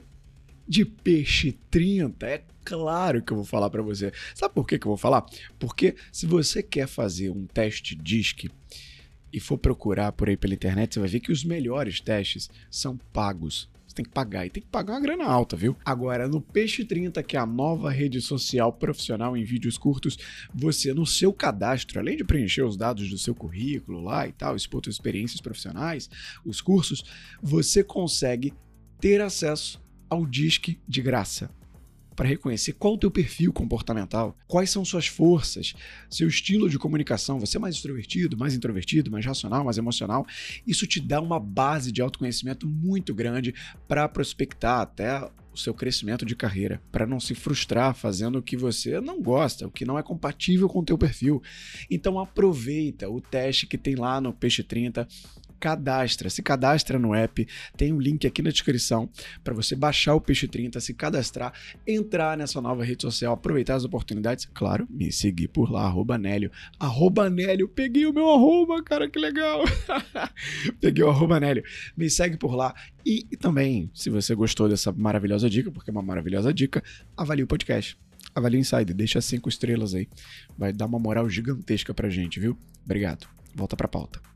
De 0.65 0.86
peixe 0.86 1.51
30. 1.69 2.25
É 2.25 2.43
claro 2.63 3.21
que 3.21 3.33
eu 3.33 3.38
vou 3.38 3.45
falar 3.45 3.69
para 3.69 3.81
você. 3.81 4.12
Sabe 4.33 4.53
por 4.53 4.65
que, 4.65 4.79
que 4.79 4.86
eu 4.86 4.91
vou 4.91 4.97
falar? 4.97 5.25
Porque 5.59 5.95
se 6.13 6.25
você 6.25 6.63
quer 6.63 6.88
fazer 6.88 7.29
um 7.29 7.45
teste 7.45 7.93
disque 7.93 8.49
e 9.33 9.39
for 9.39 9.57
procurar 9.57 10.13
por 10.13 10.29
aí 10.29 10.38
pela 10.38 10.53
internet, 10.53 10.93
você 10.93 10.99
vai 11.01 11.09
ver 11.09 11.19
que 11.19 11.31
os 11.31 11.43
melhores 11.43 11.99
testes 11.99 12.49
são 12.71 12.97
pagos. 13.12 13.67
Você 13.93 13.97
tem 13.97 14.06
que 14.06 14.12
pagar 14.12 14.43
e 14.43 14.49
tem 14.49 14.63
que 14.63 14.69
pagar 14.69 14.93
uma 14.93 14.99
grana 14.99 15.25
alta, 15.25 15.56
viu? 15.56 15.77
Agora, 15.86 16.27
no 16.27 16.41
Peixe 16.41 16.84
30, 16.84 17.21
que 17.21 17.38
é 17.38 17.39
a 17.39 17.45
nova 17.45 17.91
rede 17.91 18.19
social 18.21 18.73
profissional 18.73 19.38
em 19.38 19.43
vídeos 19.43 19.77
curtos, 19.77 20.17
você 20.51 20.95
no 20.95 21.06
seu 21.06 21.32
cadastro, 21.32 21.99
além 21.99 22.17
de 22.17 22.23
preencher 22.23 22.63
os 22.63 22.75
dados 22.75 23.08
do 23.08 23.19
seu 23.19 23.36
currículo 23.36 24.01
lá 24.01 24.27
e 24.27 24.32
tal, 24.32 24.56
expor 24.56 24.82
suas 24.84 24.95
experiências 24.95 25.39
profissionais, 25.39 26.10
os 26.43 26.60
cursos, 26.60 27.03
você 27.39 27.84
consegue 27.84 28.51
ter 28.99 29.21
acesso 29.21 29.79
ao 30.10 30.25
Disque 30.25 30.79
de 30.88 31.01
graça 31.01 31.51
para 32.15 32.28
reconhecer 32.28 32.73
qual 32.73 32.93
o 32.93 32.97
teu 32.97 33.12
perfil 33.12 33.52
comportamental, 33.52 34.38
quais 34.47 34.69
são 34.69 34.84
suas 34.86 35.08
forças, 35.08 35.73
seu 36.10 36.28
estilo 36.28 36.69
de 36.69 36.80
comunicação, 36.80 37.39
você 37.39 37.58
é 37.58 37.60
mais 37.60 37.76
extrovertido, 37.76 38.38
mais 38.38 38.54
introvertido, 38.54 39.12
mais 39.12 39.26
racional, 39.26 39.63
mais 39.63 39.78
emocional. 39.78 40.26
Isso 40.65 40.88
te 40.88 40.99
dá 40.99 41.19
uma 41.19 41.39
base 41.39 41.91
de 41.91 42.02
autoconhecimento 42.02 42.67
muito 42.67 43.13
grande 43.13 43.54
para 43.88 44.08
prospectar 44.08 44.82
até 44.82 45.30
o 45.54 45.58
seu 45.58 45.73
crescimento 45.73 46.26
de 46.26 46.36
carreira, 46.36 46.82
para 46.91 47.06
não 47.06 47.19
se 47.19 47.36
frustrar 47.36 47.93
fazendo 47.93 48.39
o 48.39 48.41
que 48.41 48.58
você 48.58 48.99
não 48.99 49.21
gosta, 49.21 49.67
o 49.67 49.71
que 49.71 49.86
não 49.86 49.99
é 49.99 50.04
compatível 50.04 50.67
com 50.67 50.80
o 50.80 50.86
teu 50.86 50.97
perfil. 50.97 51.41
Então 51.89 52.19
aproveita 52.19 53.10
o 53.10 53.21
teste 53.21 53.67
que 53.67 53.78
tem 53.78 53.95
lá 53.95 54.19
no 54.19 54.34
Peixe 54.34 54.63
30 54.63 55.08
cadastra, 55.63 56.30
se 56.30 56.43
cadastra 56.43 56.99
no 56.99 57.15
app, 57.15 57.47
tem 57.78 57.93
um 57.93 57.97
link 57.97 58.28
aqui 58.28 58.41
na 58.41 58.49
descrição 58.49 59.10
para 59.45 59.54
você 59.54 59.78
baixar 59.78 60.13
o 60.13 60.19
Peixe 60.19 60.45
30, 60.45 60.78
se 60.82 60.93
cadastrar, 60.93 61.54
entrar 61.88 62.38
nessa 62.38 62.60
nova 62.60 62.84
rede 62.84 63.04
social, 63.04 63.34
aproveitar 63.34 63.76
as 63.76 63.86
oportunidades, 63.86 64.45
claro, 64.54 64.86
me 64.89 65.10
seguir 65.10 65.47
por 65.47 65.71
lá, 65.71 65.86
arroba 65.86 66.17
Nélio, 66.17 66.52
arroba 66.78 67.30
Nélio, 67.30 67.69
peguei 67.69 68.06
o 68.06 68.12
meu 68.12 68.30
arroba, 68.30 68.84
cara, 68.84 69.10
que 69.10 69.17
legal, 69.17 69.63
peguei 70.82 71.02
o 71.02 71.10
arroba 71.10 71.39
Nélio, 71.39 71.63
me 71.95 72.10
segue 72.10 72.36
por 72.36 72.56
lá 72.56 72.76
e, 73.06 73.26
e 73.32 73.38
também, 73.38 73.89
se 73.93 74.10
você 74.10 74.36
gostou 74.36 74.67
dessa 74.67 74.91
maravilhosa 74.91 75.49
dica, 75.49 75.71
porque 75.71 75.91
é 75.91 75.93
uma 75.93 76.02
maravilhosa 76.02 76.54
dica, 76.54 76.84
avalie 77.15 77.45
o 77.45 77.47
podcast. 77.47 77.97
Avalie 78.36 78.60
o 78.60 78.62
Insider, 78.62 78.95
deixa 78.95 79.21
cinco 79.21 79.47
estrelas 79.47 79.93
aí. 79.93 80.10
Vai 80.58 80.73
dar 80.73 80.88
uma 80.88 80.97
moral 80.97 81.30
gigantesca 81.30 81.93
pra 81.93 82.10
gente, 82.10 82.39
viu? 82.39 82.58
Obrigado. 82.84 83.28
Volta 83.54 83.78
pra 83.78 83.88
pauta. 83.88 84.33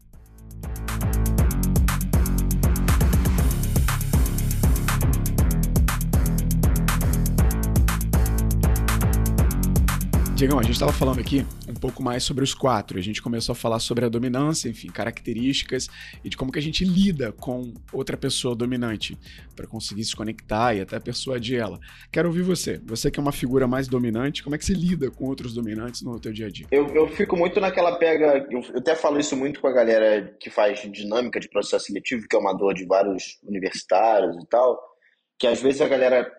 Diegão, 10.38 10.60
a 10.60 10.62
gente 10.62 10.74
estava 10.74 10.94
falando 10.94 11.20
aqui 11.20 11.44
um 11.68 11.74
pouco 11.74 12.04
mais 12.04 12.24
sobre 12.24 12.44
os 12.44 12.54
quatro. 12.54 13.00
A 13.00 13.02
gente 13.02 13.24
começou 13.24 13.54
a 13.54 13.56
falar 13.56 13.80
sobre 13.80 14.06
a 14.06 14.08
dominância, 14.08 14.70
enfim, 14.70 14.88
características 14.88 15.88
e 16.24 16.30
de 16.30 16.38
como 16.38 16.52
que 16.52 16.60
a 16.60 16.62
gente 16.62 16.86
lida 16.86 17.32
com 17.32 17.74
outra 17.92 18.16
pessoa 18.16 18.56
dominante 18.56 19.18
para 19.56 19.66
conseguir 19.66 20.04
se 20.04 20.16
conectar 20.16 20.76
e 20.76 20.82
até 20.82 21.00
persuadir 21.00 21.60
ela. 21.60 21.80
Quero 22.12 22.28
ouvir 22.28 22.44
você. 22.44 22.80
Você 22.86 23.10
que 23.10 23.20
é 23.20 23.24
uma 23.24 23.32
figura 23.32 23.68
mais 23.68 23.88
dominante, 23.88 24.44
como 24.44 24.54
é 24.54 24.60
que 24.60 24.66
você 24.66 24.76
lida 24.76 25.10
com 25.10 25.26
outros 25.26 25.56
dominantes 25.56 26.04
no 26.04 26.20
teu 26.20 26.32
dia 26.32 26.46
a 26.46 26.50
dia? 26.52 26.68
Eu, 26.70 26.86
eu 26.90 27.08
fico 27.08 27.36
muito 27.36 27.60
naquela 27.60 27.98
pega. 27.98 28.46
Eu, 28.52 28.62
eu 28.62 28.78
até 28.78 28.94
falo 28.96 29.20
isso 29.20 29.36
muito 29.36 29.60
com 29.60 29.66
a 29.66 29.74
galera 29.74 30.38
que 30.40 30.52
faz 30.52 30.88
dinâmica 30.92 31.40
de 31.40 31.50
processo 31.50 31.86
seletivo, 31.86 32.28
que 32.30 32.36
é 32.36 32.40
uma 32.40 32.54
dor 32.54 32.76
de 32.76 32.86
vários 32.86 33.40
universitários 33.44 34.38
e 34.38 34.46
tal. 34.48 34.80
Que 35.40 35.48
às 35.48 35.60
vezes 35.60 35.82
a 35.82 35.88
galera 35.88 36.32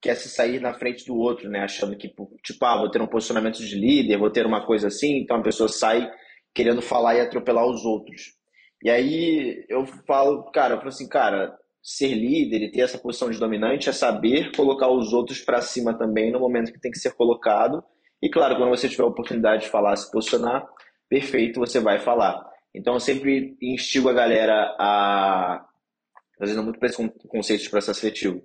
quer 0.00 0.14
se 0.14 0.28
sair 0.28 0.60
na 0.60 0.74
frente 0.74 1.04
do 1.06 1.16
outro, 1.16 1.48
né? 1.48 1.60
Achando 1.60 1.96
que, 1.96 2.08
tipo, 2.42 2.64
ah, 2.64 2.78
vou 2.78 2.90
ter 2.90 3.02
um 3.02 3.06
posicionamento 3.06 3.58
de 3.58 3.74
líder, 3.74 4.18
vou 4.18 4.30
ter 4.30 4.46
uma 4.46 4.64
coisa 4.64 4.88
assim, 4.88 5.18
então 5.18 5.38
a 5.38 5.42
pessoa 5.42 5.68
sai 5.68 6.08
querendo 6.54 6.82
falar 6.82 7.16
e 7.16 7.20
atropelar 7.20 7.66
os 7.66 7.84
outros. 7.84 8.34
E 8.82 8.90
aí 8.90 9.64
eu 9.68 9.86
falo, 10.06 10.50
cara, 10.52 10.74
eu 10.74 10.78
falo 10.78 10.88
assim, 10.88 11.08
cara, 11.08 11.56
ser 11.82 12.14
líder 12.14 12.62
e 12.62 12.70
ter 12.70 12.80
essa 12.80 12.98
posição 12.98 13.30
de 13.30 13.38
dominante 13.38 13.88
é 13.88 13.92
saber 13.92 14.52
colocar 14.54 14.88
os 14.88 15.12
outros 15.12 15.40
para 15.40 15.60
cima 15.60 15.96
também 15.96 16.30
no 16.30 16.40
momento 16.40 16.72
que 16.72 16.80
tem 16.80 16.90
que 16.90 16.98
ser 16.98 17.14
colocado. 17.14 17.82
E 18.22 18.28
claro, 18.28 18.56
quando 18.56 18.70
você 18.70 18.88
tiver 18.88 19.04
a 19.04 19.08
oportunidade 19.08 19.62
de 19.62 19.70
falar, 19.70 19.96
se 19.96 20.10
posicionar, 20.10 20.66
perfeito, 21.08 21.60
você 21.60 21.80
vai 21.80 21.98
falar. 21.98 22.44
Então 22.74 22.94
eu 22.94 23.00
sempre 23.00 23.56
instigo 23.60 24.08
a 24.08 24.12
galera 24.12 24.76
a, 24.78 25.64
fazendo 26.38 26.62
muito 26.62 26.78
para 26.78 26.88
esse 26.88 27.10
conceito 27.28 27.62
de 27.62 27.70
processo 27.70 28.00
seletivo. 28.00 28.42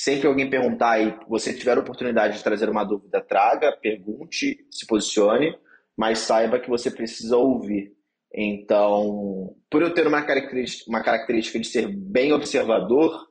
Sempre 0.00 0.28
alguém 0.28 0.48
perguntar 0.48 1.00
e 1.00 1.12
você 1.28 1.52
tiver 1.52 1.76
a 1.76 1.80
oportunidade 1.80 2.36
de 2.36 2.44
trazer 2.44 2.70
uma 2.70 2.84
dúvida, 2.84 3.20
traga, 3.20 3.72
pergunte, 3.72 4.64
se 4.70 4.86
posicione, 4.86 5.58
mas 5.96 6.20
saiba 6.20 6.60
que 6.60 6.70
você 6.70 6.88
precisa 6.88 7.36
ouvir. 7.36 7.92
Então, 8.32 9.56
por 9.68 9.82
eu 9.82 9.92
ter 9.92 10.06
uma 10.06 10.22
característica, 10.22 10.88
uma 10.88 11.02
característica 11.02 11.58
de 11.58 11.66
ser 11.66 11.88
bem 11.88 12.32
observador, 12.32 13.28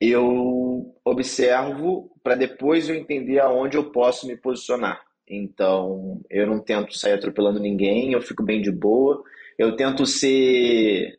eu 0.00 0.94
observo 1.04 2.16
para 2.22 2.36
depois 2.36 2.88
eu 2.88 2.94
entender 2.94 3.40
aonde 3.40 3.76
eu 3.76 3.90
posso 3.90 4.28
me 4.28 4.36
posicionar. 4.36 5.02
Então, 5.28 6.22
eu 6.30 6.46
não 6.46 6.60
tento 6.60 6.96
sair 6.96 7.14
atropelando 7.14 7.58
ninguém, 7.58 8.12
eu 8.12 8.22
fico 8.22 8.44
bem 8.44 8.62
de 8.62 8.70
boa. 8.70 9.20
Eu 9.58 9.74
tento 9.74 10.06
ser 10.06 11.18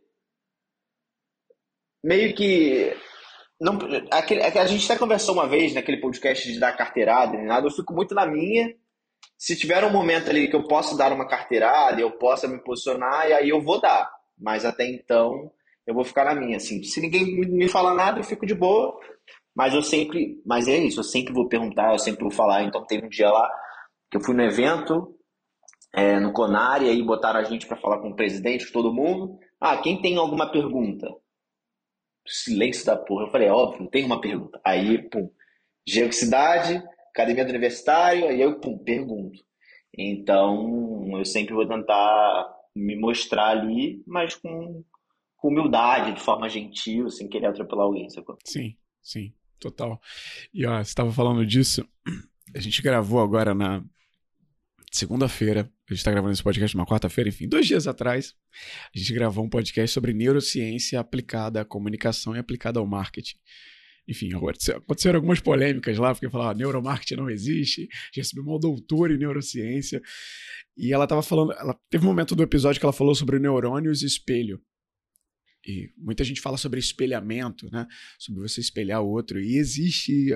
meio 2.02 2.34
que 2.34 2.96
não, 3.60 3.78
aquele, 4.12 4.42
a 4.42 4.66
gente 4.66 4.90
até 4.90 4.98
conversou 4.98 5.34
uma 5.34 5.48
vez 5.48 5.74
naquele 5.74 6.00
podcast 6.00 6.52
de 6.52 6.60
dar 6.60 6.76
carteirada, 6.78 7.38
nada. 7.42 7.68
Eu 7.68 7.72
fico 7.72 7.94
muito 7.94 8.16
na 8.16 8.26
minha. 8.26 8.74
Se 9.38 9.56
tiver 9.58 9.84
um 9.84 9.92
momento 9.92 10.30
ali 10.30 10.50
que 10.50 10.56
eu 10.56 10.68
possa 10.68 10.98
dar 10.98 11.12
uma 11.12 11.28
carteirada, 11.28 12.00
eu 12.00 12.12
possa 12.12 12.48
me 12.48 12.62
posicionar, 12.64 13.28
e 13.28 13.34
aí 13.34 13.50
eu 13.50 13.62
vou 13.62 13.82
dar. 13.82 14.10
Mas 14.38 14.64
até 14.64 14.86
então, 14.90 15.52
eu 15.86 15.94
vou 15.94 16.06
ficar 16.06 16.26
na 16.26 16.36
minha. 16.36 16.58
Assim, 16.58 16.82
se 16.84 17.02
ninguém 17.02 17.40
me 17.50 17.68
falar 17.68 17.94
nada, 17.96 18.20
eu 18.20 18.24
fico 18.24 18.46
de 18.46 18.56
boa. 18.56 18.98
Mas 19.56 19.74
eu 19.74 19.82
sempre, 19.82 20.42
mas 20.46 20.68
é 20.70 20.78
isso, 20.78 21.02
eu 21.02 21.04
sempre 21.04 21.34
vou 21.34 21.50
perguntar, 21.50 21.92
eu 21.92 22.00
sempre 22.00 22.22
vou 22.22 22.32
falar. 22.32 22.64
Então 22.64 22.86
teve 22.86 23.06
um 23.06 23.10
dia 23.10 23.30
lá 23.30 23.50
que 24.10 24.18
eu 24.18 24.22
fui 24.22 24.34
no 24.34 24.42
evento, 24.42 25.16
é, 25.94 26.18
no 26.18 26.32
Conar, 26.32 26.82
e 26.82 26.90
aí 26.90 27.04
botaram 27.04 27.40
a 27.40 27.44
gente 27.44 27.68
para 27.68 27.76
falar 27.76 28.00
com 28.00 28.10
o 28.10 28.16
presidente, 28.16 28.68
com 28.68 28.74
todo 28.74 28.94
mundo. 28.94 29.38
Ah, 29.60 29.76
quem 29.78 30.02
tem 30.02 30.18
alguma 30.18 30.50
pergunta? 30.50 31.08
Silêncio 32.30 32.86
da 32.86 32.96
porra. 32.96 33.26
Eu 33.26 33.32
falei, 33.32 33.48
é 33.48 33.52
óbvio, 33.52 33.90
tem 33.90 34.06
uma 34.06 34.22
pergunta. 34.22 34.60
Aí, 34.66 34.98
pum, 35.10 35.30
Geoxicidade, 35.88 36.84
Academia 37.10 37.44
do 37.44 37.50
Universitário, 37.50 38.28
aí 38.28 38.42
eu, 38.42 38.60
pum, 38.60 38.78
pergunto. 38.78 39.44
Então, 39.98 41.10
eu 41.18 41.26
sempre 41.26 41.54
vou 41.54 41.68
tentar 41.68 42.48
me 42.76 42.96
mostrar 42.96 43.50
ali, 43.50 44.04
mas 44.06 44.36
com, 44.36 44.84
com 45.38 45.48
humildade, 45.48 46.14
de 46.14 46.22
forma 46.22 46.48
gentil, 46.48 47.10
sem 47.10 47.28
querer 47.28 47.48
atropelar 47.48 47.86
alguém, 47.86 48.10
sacou? 48.10 48.38
Sim, 48.46 48.78
sim, 49.02 49.34
total. 49.60 50.00
E 50.54 50.66
ó, 50.66 50.78
você 50.78 50.90
estava 50.90 51.12
falando 51.12 51.46
disso, 51.46 51.86
a 52.56 52.60
gente 52.60 52.82
gravou 52.82 53.20
agora 53.20 53.54
na 53.54 53.84
segunda-feira, 54.92 55.62
a 55.62 55.94
gente 55.94 56.00
está 56.00 56.12
gravando 56.12 56.34
esse 56.34 56.44
podcast 56.44 56.76
numa 56.76 56.86
quarta-feira, 56.86 57.30
enfim, 57.30 57.48
dois 57.48 57.68
dias 57.68 57.88
atrás, 57.88 58.34
a 58.96 58.98
gente 58.98 59.14
gravou 59.14 59.46
um 59.46 59.50
podcast 59.50 59.94
sobre 59.94 60.14
neurociência 60.14 61.00
aplicada 61.00 61.62
à 61.62 61.66
comunicação 61.66 62.36
e 62.36 62.40
aplicada 62.40 62.80
ao 62.80 62.86
marketing. 62.86 63.38
Enfim, 64.08 64.32
aconteceram 64.34 65.18
algumas 65.18 65.40
polêmicas 65.40 65.98
lá, 66.00 66.14
porque 66.14 66.28
falaram, 66.30 66.50
ah, 66.50 66.54
neuromarketing 66.56 67.16
não 67.16 67.30
existe, 67.30 67.88
já 68.12 68.24
uma 68.42 68.60
doutora 68.60 69.14
em 69.14 69.20
neurociência, 69.20 70.02
e 70.76 70.92
ela 70.92 71.04
estava 71.04 71.22
falando, 71.22 71.54
ela 71.54 71.78
teve 71.92 72.06
um 72.06 72.08
momento 72.08 72.36
do 72.36 72.42
episódio 72.42 72.80
que 72.80 72.86
ela 72.86 72.94
falou 72.94 73.14
sobre 73.14 73.38
neurônios 73.38 74.02
e 74.02 74.08
espelho. 74.08 74.60
E 75.66 75.92
muita 75.98 76.24
gente 76.24 76.40
fala 76.40 76.58
sobre 76.58 76.80
espelhamento, 76.80 77.70
né? 77.70 77.86
Sobre 78.18 78.42
você 78.42 78.62
espelhar 78.62 79.02
o 79.02 79.10
outro. 79.10 79.40
E 79.40 79.58
existe 79.58 80.30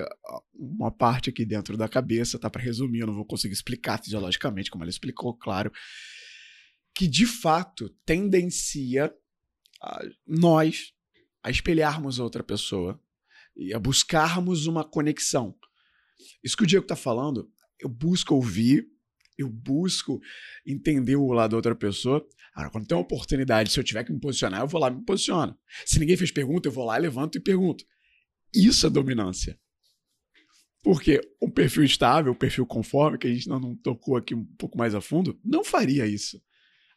uma 0.54 0.90
parte 0.90 1.30
aqui 1.30 1.44
dentro 1.44 1.76
da 1.76 1.88
cabeça, 1.88 2.38
tá? 2.38 2.50
Para 2.50 2.62
resumir, 2.62 3.00
eu 3.00 3.06
não 3.06 3.14
vou 3.14 3.24
conseguir 3.24 3.54
explicar 3.54 4.02
fisiologicamente, 4.02 4.70
como 4.70 4.84
ela 4.84 4.90
explicou, 4.90 5.34
claro, 5.34 5.72
que 6.94 7.08
de 7.08 7.26
fato 7.26 7.88
tendencia 8.04 9.12
a 9.82 10.02
nós 10.26 10.92
a 11.42 11.50
espelharmos 11.50 12.18
outra 12.18 12.42
pessoa 12.42 13.00
e 13.56 13.74
a 13.74 13.78
buscarmos 13.78 14.66
uma 14.66 14.84
conexão. 14.84 15.54
Isso 16.42 16.56
que 16.56 16.62
o 16.62 16.66
Diego 16.66 16.86
tá 16.86 16.96
falando, 16.96 17.50
eu 17.78 17.88
busco 17.88 18.34
ouvir, 18.34 18.88
eu 19.36 19.48
busco 19.48 20.20
entender 20.66 21.16
o 21.16 21.32
lado 21.32 21.52
da 21.52 21.56
outra 21.56 21.74
pessoa. 21.74 22.26
Agora, 22.54 22.70
quando 22.70 22.86
tem 22.86 22.96
uma 22.96 23.02
oportunidade, 23.02 23.70
se 23.70 23.78
eu 23.78 23.84
tiver 23.84 24.04
que 24.04 24.12
me 24.12 24.20
posicionar, 24.20 24.60
eu 24.60 24.68
vou 24.68 24.80
lá 24.80 24.88
e 24.88 24.94
me 24.94 25.04
posiciono. 25.04 25.56
Se 25.84 25.98
ninguém 25.98 26.16
fez 26.16 26.30
pergunta, 26.30 26.68
eu 26.68 26.72
vou 26.72 26.84
lá, 26.84 26.96
levanto 26.96 27.36
e 27.36 27.40
pergunto. 27.40 27.84
Isso 28.54 28.86
é 28.86 28.90
dominância. 28.90 29.58
Porque 30.82 31.20
o 31.40 31.50
perfil 31.50 31.82
estável, 31.82 32.32
o 32.32 32.36
perfil 32.36 32.66
conforme, 32.66 33.18
que 33.18 33.26
a 33.26 33.32
gente 33.32 33.48
não, 33.48 33.58
não 33.58 33.74
tocou 33.74 34.16
aqui 34.16 34.34
um 34.34 34.44
pouco 34.44 34.76
mais 34.76 34.94
a 34.94 35.00
fundo, 35.00 35.40
não 35.42 35.64
faria 35.64 36.06
isso. 36.06 36.40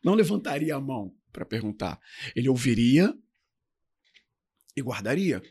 Não 0.04 0.14
levantaria 0.14 0.76
a 0.76 0.80
mão 0.80 1.16
para 1.32 1.46
perguntar. 1.46 2.00
Ele 2.36 2.50
ouviria 2.50 3.18
e 4.76 4.82
guardaria. 4.82 5.42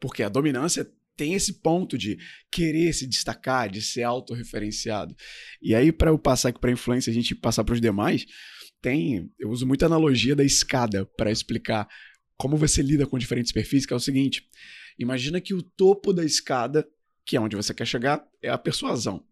Porque 0.00 0.22
a 0.22 0.28
dominância 0.28 0.90
tem 1.16 1.34
esse 1.34 1.60
ponto 1.60 1.96
de 1.96 2.18
querer 2.50 2.92
se 2.92 3.06
destacar, 3.06 3.70
de 3.70 3.80
ser 3.80 4.02
autorreferenciado. 4.02 5.14
E 5.62 5.74
aí, 5.74 5.90
para 5.90 6.10
eu 6.10 6.18
passar 6.18 6.50
aqui 6.50 6.60
para 6.60 6.70
a 6.70 6.72
influência, 6.72 7.10
a 7.10 7.14
gente 7.14 7.34
passar 7.34 7.64
para 7.64 7.74
os 7.74 7.80
demais, 7.80 8.26
tem. 8.80 9.30
Eu 9.38 9.50
uso 9.50 9.66
muita 9.66 9.86
analogia 9.86 10.36
da 10.36 10.44
escada 10.44 11.06
para 11.16 11.30
explicar 11.30 11.88
como 12.36 12.56
você 12.56 12.82
lida 12.82 13.06
com 13.06 13.18
diferentes 13.18 13.52
perfis, 13.52 13.86
que 13.86 13.92
é 13.92 13.96
o 13.96 14.00
seguinte: 14.00 14.46
imagina 14.98 15.40
que 15.40 15.54
o 15.54 15.62
topo 15.62 16.12
da 16.12 16.24
escada, 16.24 16.86
que 17.24 17.36
é 17.36 17.40
onde 17.40 17.56
você 17.56 17.72
quer 17.74 17.86
chegar, 17.86 18.24
é 18.42 18.50
a 18.50 18.58
persuasão. 18.58 19.26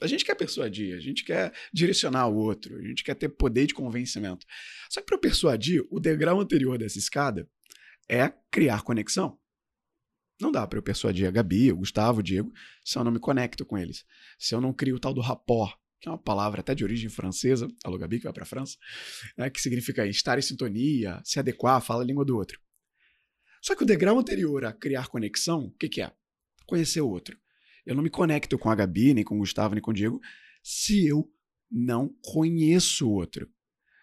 A 0.00 0.08
gente 0.08 0.24
quer 0.24 0.34
persuadir, 0.34 0.96
a 0.96 1.00
gente 1.00 1.22
quer 1.22 1.52
direcionar 1.72 2.26
o 2.26 2.34
outro, 2.34 2.76
a 2.76 2.82
gente 2.82 3.04
quer 3.04 3.14
ter 3.14 3.28
poder 3.28 3.66
de 3.66 3.74
convencimento. 3.74 4.44
Só 4.90 5.00
que 5.00 5.06
para 5.06 5.18
persuadir, 5.18 5.84
o 5.88 6.00
degrau 6.00 6.40
anterior 6.40 6.76
dessa 6.76 6.98
escada 6.98 7.48
é 8.10 8.32
criar 8.50 8.82
conexão. 8.82 9.38
Não 10.44 10.52
dá 10.52 10.66
para 10.66 10.78
eu 10.78 10.82
persuadir 10.82 11.26
a 11.26 11.30
Gabi, 11.30 11.72
o 11.72 11.78
Gustavo, 11.78 12.20
o 12.20 12.22
Diego, 12.22 12.52
se 12.84 12.98
eu 12.98 13.02
não 13.02 13.10
me 13.10 13.18
conecto 13.18 13.64
com 13.64 13.78
eles. 13.78 14.04
Se 14.38 14.54
eu 14.54 14.60
não 14.60 14.74
crio 14.74 14.96
o 14.96 15.00
tal 15.00 15.14
do 15.14 15.22
rapport, 15.22 15.74
que 15.98 16.06
é 16.06 16.12
uma 16.12 16.18
palavra 16.18 16.60
até 16.60 16.74
de 16.74 16.84
origem 16.84 17.08
francesa, 17.08 17.66
alô 17.82 17.96
Gabi, 17.96 18.18
que 18.18 18.24
vai 18.24 18.32
para 18.34 18.42
a 18.42 18.46
França, 18.46 18.76
né, 19.38 19.48
que 19.48 19.58
significa 19.58 20.06
estar 20.06 20.38
em 20.38 20.42
sintonia, 20.42 21.18
se 21.24 21.38
adequar, 21.38 21.80
falar 21.80 22.02
a 22.02 22.04
língua 22.04 22.26
do 22.26 22.36
outro. 22.36 22.60
Só 23.62 23.74
que 23.74 23.84
o 23.84 23.86
degrau 23.86 24.18
anterior 24.18 24.66
a 24.66 24.72
criar 24.74 25.08
conexão, 25.08 25.64
o 25.64 25.70
que, 25.78 25.88
que 25.88 26.02
é? 26.02 26.12
Conhecer 26.66 27.00
o 27.00 27.08
outro. 27.08 27.38
Eu 27.86 27.94
não 27.94 28.02
me 28.02 28.10
conecto 28.10 28.58
com 28.58 28.68
a 28.68 28.74
Gabi, 28.74 29.14
nem 29.14 29.24
com 29.24 29.36
o 29.36 29.38
Gustavo, 29.38 29.74
nem 29.74 29.80
com 29.80 29.92
o 29.92 29.94
Diego, 29.94 30.20
se 30.62 31.06
eu 31.06 31.26
não 31.70 32.14
conheço 32.22 33.08
o 33.08 33.12
outro. 33.12 33.50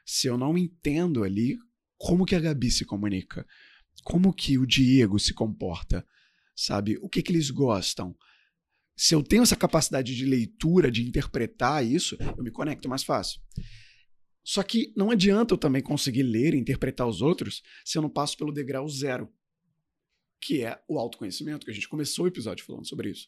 Se 0.03 0.25
eu 0.25 0.39
não 0.39 0.57
entendo 0.57 1.23
ali 1.23 1.59
como 1.99 2.25
que 2.25 2.33
a 2.33 2.39
Gabi 2.39 2.71
se 2.71 2.83
comunica, 2.83 3.45
como 4.03 4.33
que 4.33 4.57
o 4.57 4.65
Diego 4.65 5.19
se 5.19 5.35
comporta, 5.35 6.03
sabe? 6.61 6.97
O 7.01 7.09
que, 7.09 7.21
que 7.21 7.31
eles 7.31 7.49
gostam. 7.49 8.15
Se 8.95 9.15
eu 9.15 9.23
tenho 9.23 9.43
essa 9.43 9.55
capacidade 9.55 10.15
de 10.15 10.25
leitura, 10.25 10.91
de 10.91 11.01
interpretar 11.07 11.85
isso, 11.85 12.17
eu 12.37 12.43
me 12.43 12.51
conecto 12.51 12.87
mais 12.87 13.03
fácil. 13.03 13.41
Só 14.43 14.61
que 14.63 14.93
não 14.95 15.11
adianta 15.11 15.53
eu 15.53 15.57
também 15.57 15.81
conseguir 15.81 16.23
ler 16.23 16.53
e 16.53 16.57
interpretar 16.57 17.07
os 17.07 17.21
outros 17.21 17.61
se 17.85 17.97
eu 17.97 18.01
não 18.01 18.09
passo 18.09 18.37
pelo 18.37 18.51
degrau 18.51 18.87
zero, 18.87 19.31
que 20.39 20.63
é 20.63 20.79
o 20.87 20.99
autoconhecimento, 20.99 21.65
que 21.65 21.71
a 21.71 21.73
gente 21.73 21.89
começou 21.89 22.25
o 22.25 22.27
episódio 22.27 22.65
falando 22.65 22.87
sobre 22.87 23.09
isso. 23.09 23.27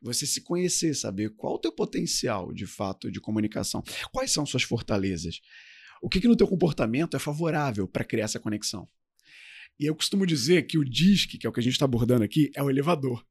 Você 0.00 0.26
se 0.26 0.40
conhecer, 0.40 0.94
saber 0.94 1.30
qual 1.36 1.54
o 1.54 1.58
teu 1.58 1.72
potencial 1.72 2.52
de 2.52 2.66
fato 2.66 3.10
de 3.10 3.20
comunicação, 3.20 3.82
quais 4.12 4.32
são 4.32 4.46
suas 4.46 4.62
fortalezas, 4.62 5.40
o 6.00 6.08
que, 6.08 6.20
que 6.20 6.28
no 6.28 6.36
teu 6.36 6.46
comportamento 6.46 7.16
é 7.16 7.20
favorável 7.20 7.86
para 7.86 8.04
criar 8.04 8.24
essa 8.24 8.40
conexão. 8.40 8.88
E 9.78 9.86
eu 9.86 9.94
costumo 9.94 10.26
dizer 10.26 10.66
que 10.66 10.78
o 10.78 10.84
DISC, 10.84 11.38
que 11.38 11.46
é 11.46 11.50
o 11.50 11.52
que 11.52 11.60
a 11.60 11.62
gente 11.62 11.72
está 11.72 11.84
abordando 11.84 12.24
aqui, 12.24 12.50
é 12.54 12.62
o 12.62 12.70
elevador. 12.70 13.24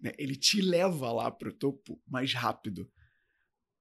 Né? 0.00 0.12
Ele 0.18 0.36
te 0.36 0.60
leva 0.60 1.12
lá 1.12 1.30
para 1.30 1.48
o 1.48 1.52
topo 1.52 2.00
mais 2.06 2.32
rápido 2.32 2.90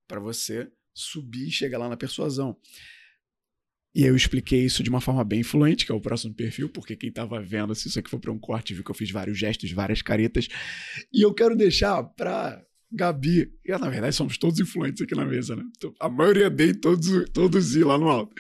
para 0.08 0.20
você 0.20 0.72
subir 0.94 1.48
e 1.48 1.52
chegar 1.52 1.78
lá 1.78 1.90
na 1.90 1.98
persuasão. 1.98 2.58
E 3.94 4.04
eu 4.04 4.14
expliquei 4.14 4.66
isso 4.66 4.84
de 4.84 4.90
uma 4.90 5.00
forma 5.00 5.24
bem 5.24 5.40
influente, 5.40 5.86
que 5.86 5.92
é 5.92 5.96
o 5.96 6.02
próximo 6.02 6.34
perfil, 6.34 6.68
porque 6.68 6.98
quem 6.98 7.08
estava 7.08 7.42
vendo, 7.42 7.74
se 7.74 7.88
isso 7.88 7.98
aqui 7.98 8.10
for 8.10 8.20
para 8.20 8.32
um 8.32 8.38
corte, 8.38 8.74
viu 8.74 8.84
que 8.84 8.92
eu 8.92 8.96
fiz 8.96 9.10
vários 9.10 9.38
gestos, 9.38 9.72
várias 9.72 10.02
caretas. 10.02 10.50
E 11.14 11.22
eu 11.22 11.34
quero 11.34 11.56
deixar 11.56 12.04
para 12.04 12.62
Gabi, 12.92 13.54
e 13.64 13.72
na 13.72 13.90
verdade 13.90 14.14
somos 14.14 14.38
todos 14.38 14.60
influentes 14.60 15.02
aqui 15.02 15.16
na 15.16 15.24
mesa, 15.24 15.56
né? 15.56 15.64
A 16.00 16.10
maioria 16.10 16.50
dei 16.50 16.74
todos, 16.74 17.08
todos 17.30 17.76
ir 17.76 17.86
lá 17.86 17.98
no 17.98 18.10
alto. 18.10 18.36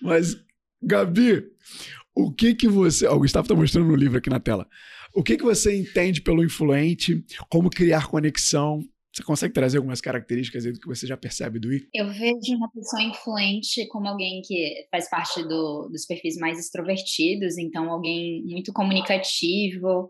Mas, 0.00 0.36
Gabi, 0.80 1.50
o 2.14 2.32
que 2.32 2.54
que 2.54 2.68
você. 2.68 3.06
o 3.06 3.18
Gustavo 3.18 3.44
está 3.44 3.54
mostrando 3.54 3.88
no 3.88 3.96
livro 3.96 4.18
aqui 4.18 4.30
na 4.30 4.40
tela. 4.40 4.66
O 5.14 5.22
que 5.22 5.36
que 5.36 5.44
você 5.44 5.76
entende 5.78 6.22
pelo 6.22 6.44
influente? 6.44 7.24
Como 7.50 7.68
criar 7.68 8.08
conexão? 8.08 8.82
Você 9.12 9.22
consegue 9.22 9.52
trazer 9.52 9.76
algumas 9.76 10.00
características 10.00 10.64
aí 10.64 10.72
do 10.72 10.80
que 10.80 10.86
você 10.86 11.06
já 11.06 11.18
percebe 11.18 11.58
do 11.58 11.70
I? 11.70 11.86
Eu 11.92 12.08
vejo 12.08 12.56
uma 12.56 12.70
pessoa 12.70 13.02
influente 13.02 13.86
como 13.88 14.08
alguém 14.08 14.40
que 14.42 14.86
faz 14.90 15.10
parte 15.10 15.42
do, 15.42 15.88
dos 15.90 16.06
perfis 16.06 16.38
mais 16.38 16.58
extrovertidos, 16.58 17.58
então 17.58 17.90
alguém 17.90 18.42
muito 18.46 18.72
comunicativo, 18.72 20.08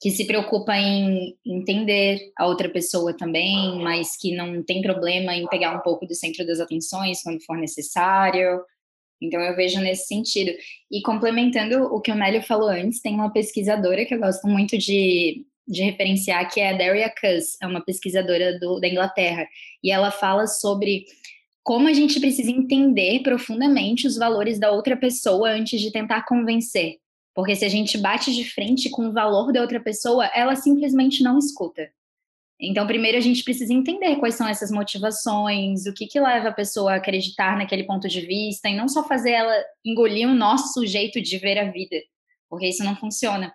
que 0.00 0.12
se 0.12 0.26
preocupa 0.26 0.76
em 0.76 1.36
entender 1.44 2.20
a 2.38 2.46
outra 2.46 2.68
pessoa 2.68 3.16
também, 3.16 3.82
mas 3.82 4.16
que 4.16 4.36
não 4.36 4.62
tem 4.62 4.80
problema 4.80 5.34
em 5.34 5.48
pegar 5.48 5.76
um 5.76 5.82
pouco 5.82 6.06
do 6.06 6.14
centro 6.14 6.46
das 6.46 6.60
atenções 6.60 7.22
quando 7.22 7.42
for 7.44 7.56
necessário. 7.56 8.60
Então 9.20 9.40
eu 9.40 9.56
vejo 9.56 9.80
nesse 9.80 10.06
sentido. 10.06 10.52
E 10.90 11.02
complementando 11.02 11.84
o 11.84 12.00
que 12.00 12.10
o 12.10 12.14
Nélio 12.14 12.42
falou 12.42 12.68
antes, 12.68 13.00
tem 13.00 13.14
uma 13.14 13.32
pesquisadora 13.32 14.04
que 14.04 14.14
eu 14.14 14.20
gosto 14.20 14.46
muito 14.46 14.76
de 14.76 15.44
de 15.66 15.82
referenciar, 15.82 16.48
que 16.48 16.60
é 16.60 16.70
a 16.70 16.76
Daria 16.76 17.10
Kuss, 17.10 17.56
é 17.60 17.66
uma 17.66 17.80
pesquisadora 17.80 18.58
do, 18.58 18.78
da 18.78 18.86
Inglaterra, 18.86 19.46
e 19.82 19.90
ela 19.90 20.10
fala 20.10 20.46
sobre 20.46 21.04
como 21.62 21.88
a 21.88 21.92
gente 21.92 22.20
precisa 22.20 22.50
entender 22.50 23.20
profundamente 23.24 24.06
os 24.06 24.16
valores 24.16 24.60
da 24.60 24.70
outra 24.70 24.96
pessoa 24.96 25.50
antes 25.50 25.80
de 25.80 25.90
tentar 25.90 26.24
convencer. 26.24 26.98
Porque 27.34 27.56
se 27.56 27.64
a 27.64 27.68
gente 27.68 27.98
bate 27.98 28.32
de 28.32 28.44
frente 28.44 28.88
com 28.88 29.08
o 29.08 29.12
valor 29.12 29.52
da 29.52 29.60
outra 29.60 29.80
pessoa, 29.80 30.26
ela 30.26 30.54
simplesmente 30.54 31.24
não 31.24 31.38
escuta. 31.38 31.90
Então, 32.58 32.86
primeiro 32.86 33.18
a 33.18 33.20
gente 33.20 33.44
precisa 33.44 33.72
entender 33.72 34.16
quais 34.16 34.34
são 34.34 34.48
essas 34.48 34.70
motivações, 34.70 35.84
o 35.86 35.92
que, 35.92 36.06
que 36.06 36.18
leva 36.18 36.48
a 36.48 36.54
pessoa 36.54 36.92
a 36.92 36.96
acreditar 36.96 37.56
naquele 37.58 37.84
ponto 37.84 38.08
de 38.08 38.22
vista, 38.22 38.68
e 38.68 38.76
não 38.76 38.88
só 38.88 39.06
fazer 39.06 39.32
ela 39.32 39.54
engolir 39.84 40.26
o 40.26 40.34
nosso 40.34 40.86
jeito 40.86 41.20
de 41.20 41.36
ver 41.38 41.58
a 41.58 41.70
vida, 41.70 41.96
porque 42.48 42.66
isso 42.66 42.82
não 42.82 42.96
funciona. 42.96 43.54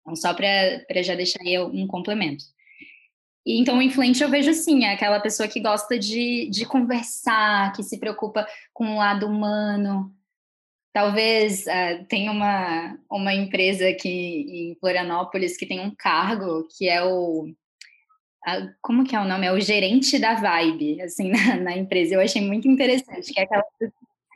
Então, 0.00 0.16
só 0.16 0.32
para 0.32 1.02
já 1.02 1.14
deixar 1.14 1.42
aí 1.42 1.58
um 1.58 1.86
complemento. 1.86 2.44
E, 3.44 3.60
então, 3.60 3.78
o 3.78 3.82
influente 3.82 4.22
eu 4.22 4.30
vejo 4.30 4.50
assim, 4.50 4.84
é 4.84 4.94
aquela 4.94 5.20
pessoa 5.20 5.48
que 5.48 5.60
gosta 5.60 5.98
de, 5.98 6.48
de 6.50 6.64
conversar, 6.64 7.72
que 7.74 7.82
se 7.82 7.98
preocupa 7.98 8.46
com 8.72 8.94
o 8.94 8.96
lado 8.96 9.26
humano. 9.26 10.10
Talvez 10.92 11.66
uh, 11.66 12.04
tenha 12.08 12.32
uma, 12.32 12.98
uma 13.10 13.34
empresa 13.34 13.86
aqui 13.88 14.08
em 14.08 14.76
Florianópolis 14.80 15.56
que 15.56 15.66
tem 15.66 15.80
um 15.80 15.94
cargo 15.94 16.66
que 16.76 16.88
é 16.88 17.04
o 17.04 17.54
como 18.80 19.04
que 19.04 19.16
é 19.16 19.20
o 19.20 19.24
nome? 19.24 19.46
É 19.46 19.52
o 19.52 19.60
gerente 19.60 20.18
da 20.18 20.34
vibe, 20.34 21.00
assim, 21.02 21.30
na, 21.32 21.56
na, 21.56 21.76
empresa. 21.76 22.14
Eu 22.14 22.20
achei 22.20 22.40
muito 22.40 22.68
interessante, 22.68 23.32
que 23.32 23.40
é 23.40 23.44
aquela 23.44 23.64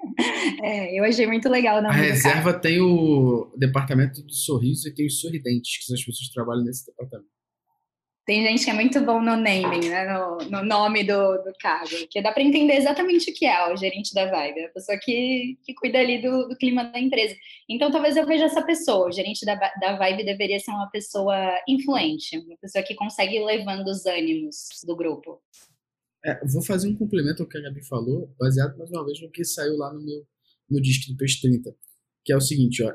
é, 0.62 0.98
eu 0.98 1.04
achei 1.04 1.26
muito 1.26 1.48
legal. 1.48 1.78
A 1.84 1.92
reserva 1.92 2.52
tem 2.58 2.80
o 2.80 3.52
departamento 3.56 4.22
do 4.22 4.32
sorriso 4.32 4.88
e 4.88 4.94
tem 4.94 5.06
os 5.06 5.20
sorridentes, 5.20 5.78
que 5.78 5.84
são 5.84 5.94
as 5.94 6.04
pessoas 6.04 6.28
que 6.28 6.34
trabalham 6.34 6.64
nesse 6.64 6.86
departamento. 6.86 7.39
Tem 8.30 8.46
gente 8.46 8.64
que 8.64 8.70
é 8.70 8.74
muito 8.74 9.04
bom 9.04 9.20
no 9.20 9.34
naming, 9.36 9.88
né? 9.88 10.06
no, 10.06 10.38
no 10.48 10.64
nome 10.64 11.02
do, 11.02 11.38
do 11.38 11.52
cargo, 11.58 12.06
que 12.08 12.22
dá 12.22 12.30
para 12.30 12.44
entender 12.44 12.74
exatamente 12.74 13.28
o 13.28 13.34
que 13.34 13.44
é 13.44 13.72
o 13.72 13.76
gerente 13.76 14.14
da 14.14 14.30
Vibe, 14.30 14.66
a 14.66 14.68
pessoa 14.68 14.96
que, 15.02 15.58
que 15.64 15.74
cuida 15.74 15.98
ali 15.98 16.22
do, 16.22 16.46
do 16.46 16.56
clima 16.56 16.84
da 16.84 17.00
empresa. 17.00 17.34
Então, 17.68 17.90
talvez 17.90 18.16
eu 18.16 18.24
veja 18.24 18.44
essa 18.44 18.64
pessoa, 18.64 19.08
o 19.08 19.10
gerente 19.10 19.44
da, 19.44 19.56
da 19.56 19.96
Vibe 19.98 20.24
deveria 20.24 20.60
ser 20.60 20.70
uma 20.70 20.88
pessoa 20.92 21.34
influente, 21.66 22.38
uma 22.38 22.56
pessoa 22.58 22.84
que 22.84 22.94
consegue 22.94 23.34
ir 23.34 23.44
levando 23.44 23.88
os 23.88 24.06
ânimos 24.06 24.68
do 24.86 24.94
grupo. 24.94 25.42
É, 26.24 26.38
vou 26.46 26.62
fazer 26.62 26.88
um 26.88 26.94
complemento 26.94 27.42
ao 27.42 27.48
que 27.48 27.58
a 27.58 27.62
Gabi 27.62 27.84
falou, 27.84 28.32
baseado 28.38 28.78
mais 28.78 28.92
uma 28.92 29.04
vez 29.04 29.20
no 29.20 29.28
que 29.28 29.44
saiu 29.44 29.76
lá 29.76 29.92
no 29.92 30.00
meu, 30.04 30.24
no 30.70 30.80
disco 30.80 31.10
do 31.10 31.16
Peixe 31.16 31.40
30, 31.40 31.74
que 32.24 32.32
é 32.32 32.36
o 32.36 32.40
seguinte, 32.40 32.80
ó, 32.84 32.94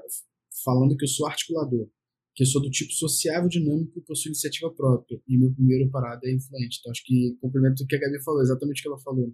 falando 0.63 0.95
que 0.95 1.03
eu 1.03 1.09
sou 1.09 1.27
articulador, 1.27 1.89
que 2.35 2.43
eu 2.43 2.47
sou 2.47 2.61
do 2.61 2.69
tipo 2.69 2.91
sociável, 2.91 3.47
dinâmico 3.47 3.97
e 3.97 4.01
possuo 4.01 4.29
iniciativa 4.29 4.69
própria, 4.73 5.21
e 5.27 5.37
meu 5.37 5.53
primeiro 5.53 5.89
parada 5.89 6.21
é 6.25 6.33
influente. 6.33 6.79
Então, 6.79 6.91
acho 6.91 7.03
que 7.05 7.37
complemento 7.39 7.83
o 7.83 7.87
que 7.87 7.95
a 7.95 7.99
Gabi 7.99 8.21
falou, 8.23 8.41
exatamente 8.41 8.79
o 8.79 8.81
que 8.83 8.87
ela 8.89 8.99
falou. 8.99 9.27
Né? 9.27 9.33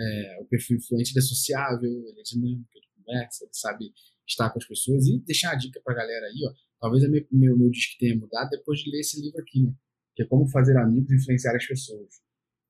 É, 0.00 0.38
o 0.40 0.46
perfil 0.46 0.78
influente 0.78 1.16
é 1.16 1.20
sociável, 1.20 1.90
ele 2.08 2.18
é 2.18 2.22
dinâmico, 2.22 2.70
ele 2.74 2.86
conversa, 2.96 3.44
ele 3.44 3.52
sabe 3.52 3.92
estar 4.26 4.48
com 4.50 4.58
as 4.58 4.66
pessoas, 4.66 5.06
e 5.06 5.18
deixar 5.20 5.52
a 5.52 5.54
dica 5.56 5.80
pra 5.84 5.94
galera 5.94 6.26
aí, 6.26 6.40
ó, 6.48 6.54
talvez 6.80 7.08
meu, 7.10 7.26
meu, 7.30 7.58
meu 7.58 7.70
disco 7.70 7.98
tenha 7.98 8.16
mudado 8.16 8.48
depois 8.50 8.80
de 8.80 8.90
ler 8.90 9.00
esse 9.00 9.20
livro 9.20 9.40
aqui, 9.40 9.62
né? 9.62 9.74
Que 10.16 10.22
é 10.22 10.26
Como 10.26 10.48
Fazer 10.48 10.76
Amigos 10.78 11.10
e 11.10 11.16
Influenciar 11.16 11.54
as 11.54 11.66
Pessoas 11.66 12.08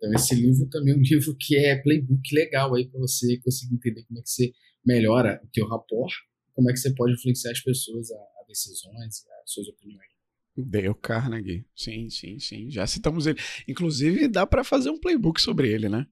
então, 0.01 0.15
esse 0.15 0.35
livro 0.35 0.67
também 0.71 0.95
é 0.95 0.97
um 0.97 1.01
livro 1.05 1.37
que 1.39 1.57
é 1.57 1.77
playbook 1.77 2.35
legal 2.35 2.75
aí 2.75 2.89
para 2.89 2.99
você 2.99 3.39
conseguir 3.39 3.75
entender 3.75 4.03
como 4.05 4.19
é 4.19 4.23
que 4.23 4.31
você 4.31 4.53
melhora 4.85 5.39
o 5.45 5.49
teu 5.53 5.69
rapport, 5.69 6.13
como 6.55 6.71
é 6.71 6.73
que 6.73 6.79
você 6.79 6.95
pode 6.95 7.13
influenciar 7.13 7.53
as 7.53 7.61
pessoas 7.61 8.11
a, 8.11 8.17
decisões, 8.51 9.25
a 9.27 9.47
suas 9.47 9.69
opiniões. 9.69 10.11
Dale 10.57 10.95
Carnegie, 10.95 11.65
sim, 11.75 12.11
sim, 12.11 12.39
sim. 12.39 12.71
Já 12.71 12.87
citamos 12.87 13.27
ele. 13.27 13.39
Inclusive, 13.69 14.29
dá 14.29 14.47
para 14.47 14.65
fazer 14.65 14.91
um 14.91 14.99
playbook 14.99 15.41
sobre 15.41 15.71
ele, 15.73 15.89
né? 15.89 16.07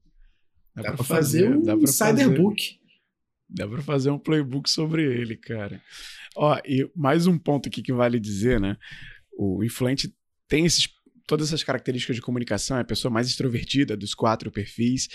Dá, 0.74 0.82
dá 0.82 0.93
para 0.93 1.05
fazer, 1.05 1.53
fazer, 1.53 1.74
um 1.74 1.82
insiderbook. 1.82 2.80
Dá 3.49 3.66
para 3.66 3.82
fazer 3.82 4.11
um 4.11 4.18
playbook 4.18 4.70
sobre 4.70 5.03
ele, 5.03 5.36
cara. 5.36 5.82
Ó, 6.36 6.57
e 6.64 6.89
mais 6.95 7.26
um 7.26 7.39
ponto 7.39 7.68
aqui 7.68 7.82
que 7.82 7.93
vale 7.93 8.20
dizer, 8.20 8.61
né? 8.61 8.76
O 9.32 9.64
influente 9.64 10.14
tem 10.47 10.64
esses 10.64 10.89
todas 11.26 11.49
essas 11.49 11.62
características 11.62 12.16
de 12.16 12.22
comunicação, 12.22 12.78
é 12.78 12.80
a 12.80 12.84
pessoa 12.84 13.12
mais 13.12 13.28
extrovertida 13.28 13.95
dos 13.95 14.14
quatro 14.14 14.51
perfis. 14.51 15.09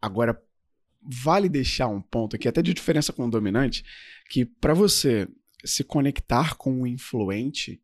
Agora, 0.00 0.38
vale 1.00 1.48
deixar 1.48 1.88
um 1.88 2.02
ponto 2.02 2.36
aqui, 2.36 2.46
até 2.46 2.60
de 2.60 2.74
diferença 2.74 3.10
com 3.10 3.26
o 3.26 3.30
dominante, 3.30 3.82
que 4.28 4.44
para 4.44 4.74
você 4.74 5.26
se 5.64 5.84
conectar 5.84 6.56
com 6.56 6.82
o 6.82 6.86
influente, 6.86 7.80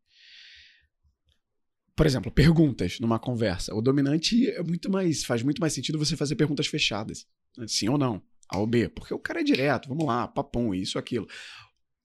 por 1.95 2.05
exemplo, 2.05 2.31
perguntas 2.31 2.99
numa 2.99 3.19
conversa. 3.19 3.73
O 3.75 3.81
dominante 3.81 4.49
é 4.49 4.63
muito 4.63 4.89
mais, 4.89 5.23
faz 5.23 5.43
muito 5.43 5.59
mais 5.59 5.73
sentido 5.73 5.97
você 5.97 6.15
fazer 6.15 6.35
perguntas 6.35 6.67
fechadas, 6.67 7.27
sim 7.67 7.89
ou 7.89 7.97
não, 7.97 8.21
A 8.49 8.57
ou 8.57 8.67
B, 8.67 8.89
porque 8.89 9.13
o 9.13 9.19
cara 9.19 9.41
é 9.41 9.43
direto, 9.43 9.89
vamos 9.89 10.05
lá, 10.05 10.27
papum, 10.27 10.73
isso, 10.73 10.97
aquilo. 10.97 11.27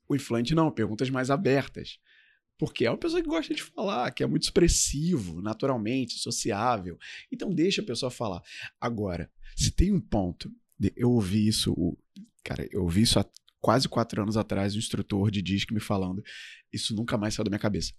O 0.09 0.14
influente 0.14 0.55
não, 0.55 0.70
perguntas 0.70 1.11
mais 1.11 1.31
abertas. 1.31 1.99
Porque 2.59 2.87
é 2.87 2.91
uma 2.91 2.97
pessoa 2.97 3.20
que 3.20 3.29
gosta 3.29 3.55
de 3.55 3.62
falar, 3.62 4.11
que 4.12 4.22
é 4.22 4.27
muito 4.27 4.45
expressivo, 4.45 5.43
naturalmente, 5.43 6.14
sociável. 6.14 6.99
Então 7.31 7.51
deixa 7.51 7.83
a 7.83 7.85
pessoa 7.85 8.11
falar. 8.11 8.43
Agora, 8.81 9.31
se 9.55 9.70
tem 9.70 9.93
um 9.93 10.01
ponto, 10.01 10.51
eu 10.97 11.11
ouvi 11.11 11.47
isso, 11.47 11.74
cara, 12.43 12.66
eu 12.70 12.83
ouvi 12.83 13.03
isso 13.03 13.18
há 13.18 13.27
quase 13.67 13.89
quatro 13.89 14.23
anos 14.23 14.37
atrás, 14.37 14.77
um 14.77 14.79
instrutor 14.79 15.29
de 15.29 15.43
disco 15.43 15.75
me 15.75 15.81
falando, 15.81 16.23
isso 16.73 16.95
nunca 16.95 17.19
mais 17.19 17.35
saiu 17.35 17.43
da 17.43 17.51
minha 17.51 17.59
cabeça. 17.59 17.93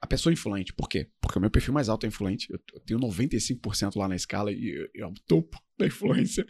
A 0.00 0.06
pessoa 0.06 0.32
influente, 0.32 0.72
por 0.72 0.88
quê? 0.88 1.10
Porque 1.20 1.36
o 1.36 1.40
meu 1.40 1.50
perfil 1.50 1.74
mais 1.74 1.88
alto 1.88 2.06
é 2.06 2.08
influente, 2.08 2.46
eu 2.48 2.80
tenho 2.86 3.00
95% 3.00 3.96
lá 3.96 4.06
na 4.06 4.14
escala 4.14 4.52
e 4.52 4.88
é 4.94 5.04
o 5.04 5.12
topo 5.26 5.60
da 5.76 5.84
influência. 5.84 6.46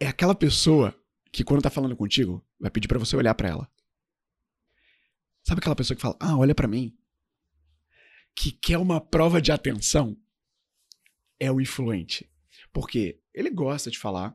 É 0.00 0.06
aquela 0.06 0.34
pessoa 0.34 0.98
que 1.30 1.44
quando 1.44 1.60
tá 1.60 1.68
falando 1.68 1.94
contigo, 1.94 2.42
vai 2.58 2.70
pedir 2.70 2.88
para 2.88 2.98
você 2.98 3.14
olhar 3.14 3.34
para 3.34 3.50
ela. 3.50 3.70
Sabe 5.46 5.58
aquela 5.58 5.76
pessoa 5.76 5.94
que 5.94 6.00
fala, 6.00 6.16
ah, 6.18 6.38
olha 6.38 6.54
para 6.54 6.66
mim? 6.66 6.96
Que 8.34 8.52
quer 8.52 8.78
uma 8.78 9.02
prova 9.02 9.38
de 9.38 9.52
atenção? 9.52 10.16
É 11.38 11.52
o 11.52 11.60
influente. 11.60 12.26
Porque 12.72 13.20
ele 13.34 13.50
gosta 13.50 13.90
de 13.90 13.98
falar, 13.98 14.34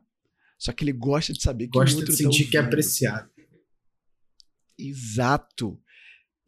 só 0.58 0.72
que 0.72 0.84
ele 0.84 0.92
gosta 0.92 1.32
de 1.32 1.42
saber 1.42 1.66
que 1.66 1.78
gosta 1.78 1.96
o 1.96 1.98
outro 2.00 2.12
de 2.12 2.18
sentir 2.18 2.44
tá 2.44 2.50
que 2.50 2.56
é 2.56 2.60
apreciado. 2.60 3.30
Exato. 4.78 5.80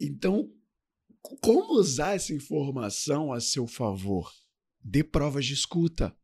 Então, 0.00 0.50
como 1.20 1.78
usar 1.78 2.14
essa 2.14 2.32
informação 2.32 3.32
a 3.32 3.40
seu 3.40 3.66
favor? 3.66 4.32
Dê 4.82 5.02
provas 5.02 5.44
de 5.44 5.54
escuta 5.54 6.16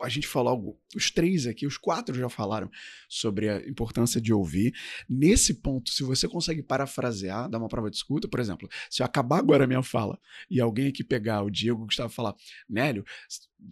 a 0.00 0.08
gente 0.08 0.26
falou 0.26 0.50
algo, 0.50 0.80
os 0.94 1.10
três 1.10 1.46
aqui, 1.46 1.66
os 1.66 1.78
quatro 1.78 2.14
já 2.14 2.28
falaram 2.28 2.70
sobre 3.08 3.48
a 3.48 3.58
importância 3.68 4.20
de 4.20 4.32
ouvir. 4.32 4.74
Nesse 5.08 5.54
ponto, 5.54 5.90
se 5.90 6.02
você 6.02 6.28
consegue 6.28 6.62
parafrasear, 6.62 7.48
dar 7.48 7.58
uma 7.58 7.68
prova 7.68 7.90
de 7.90 7.96
escuta, 7.96 8.28
por 8.28 8.40
exemplo, 8.40 8.68
se 8.90 9.02
eu 9.02 9.06
acabar 9.06 9.38
agora 9.38 9.64
a 9.64 9.66
minha 9.66 9.82
fala 9.82 10.18
e 10.50 10.60
alguém 10.60 10.88
aqui 10.88 11.02
pegar 11.02 11.42
o 11.42 11.50
Diego 11.50 11.86
Gustavo 11.86 12.12
falar, 12.12 12.34
Nélio, 12.68 13.04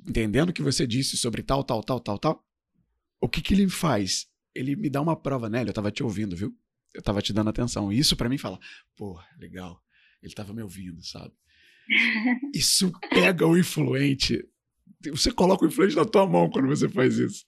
entendendo 0.09 0.49
o 0.49 0.53
que 0.53 0.63
você 0.63 0.87
disse 0.87 1.17
sobre 1.17 1.43
tal, 1.43 1.63
tal, 1.63 1.83
tal, 1.83 2.01
tal, 2.01 2.19
tal, 2.19 2.45
o 3.21 3.29
que, 3.29 3.41
que 3.41 3.55
ele 3.55 3.69
faz? 3.69 4.27
Ele 4.55 4.77
me 4.77 4.89
dá 4.89 5.01
uma 5.01 5.17
prova, 5.17 5.49
Nélio, 5.49 5.71
eu 5.71 5.75
tava 5.75 5.91
te 5.91 6.03
ouvindo, 6.03 6.37
viu? 6.37 6.55
Eu 6.95 7.03
tava 7.03 7.21
te 7.21 7.33
dando 7.33 7.51
atenção. 7.51 7.93
E 7.93 7.99
isso 7.99 8.17
para 8.17 8.29
mim 8.29 8.39
fala, 8.39 8.59
pô, 8.97 9.21
legal, 9.39 9.83
ele 10.23 10.35
tava 10.35 10.53
me 10.53 10.63
ouvindo, 10.63 11.05
sabe? 11.05 11.33
Isso 12.55 12.91
pega 13.11 13.47
o 13.47 13.59
influente 13.59 14.43
você 15.11 15.31
coloca 15.31 15.65
o 15.65 15.69
influente 15.69 15.97
na 15.97 16.05
tua 16.05 16.27
mão 16.27 16.51
quando 16.51 16.69
você 16.69 16.89
faz 16.89 17.19
isso. 17.19 17.45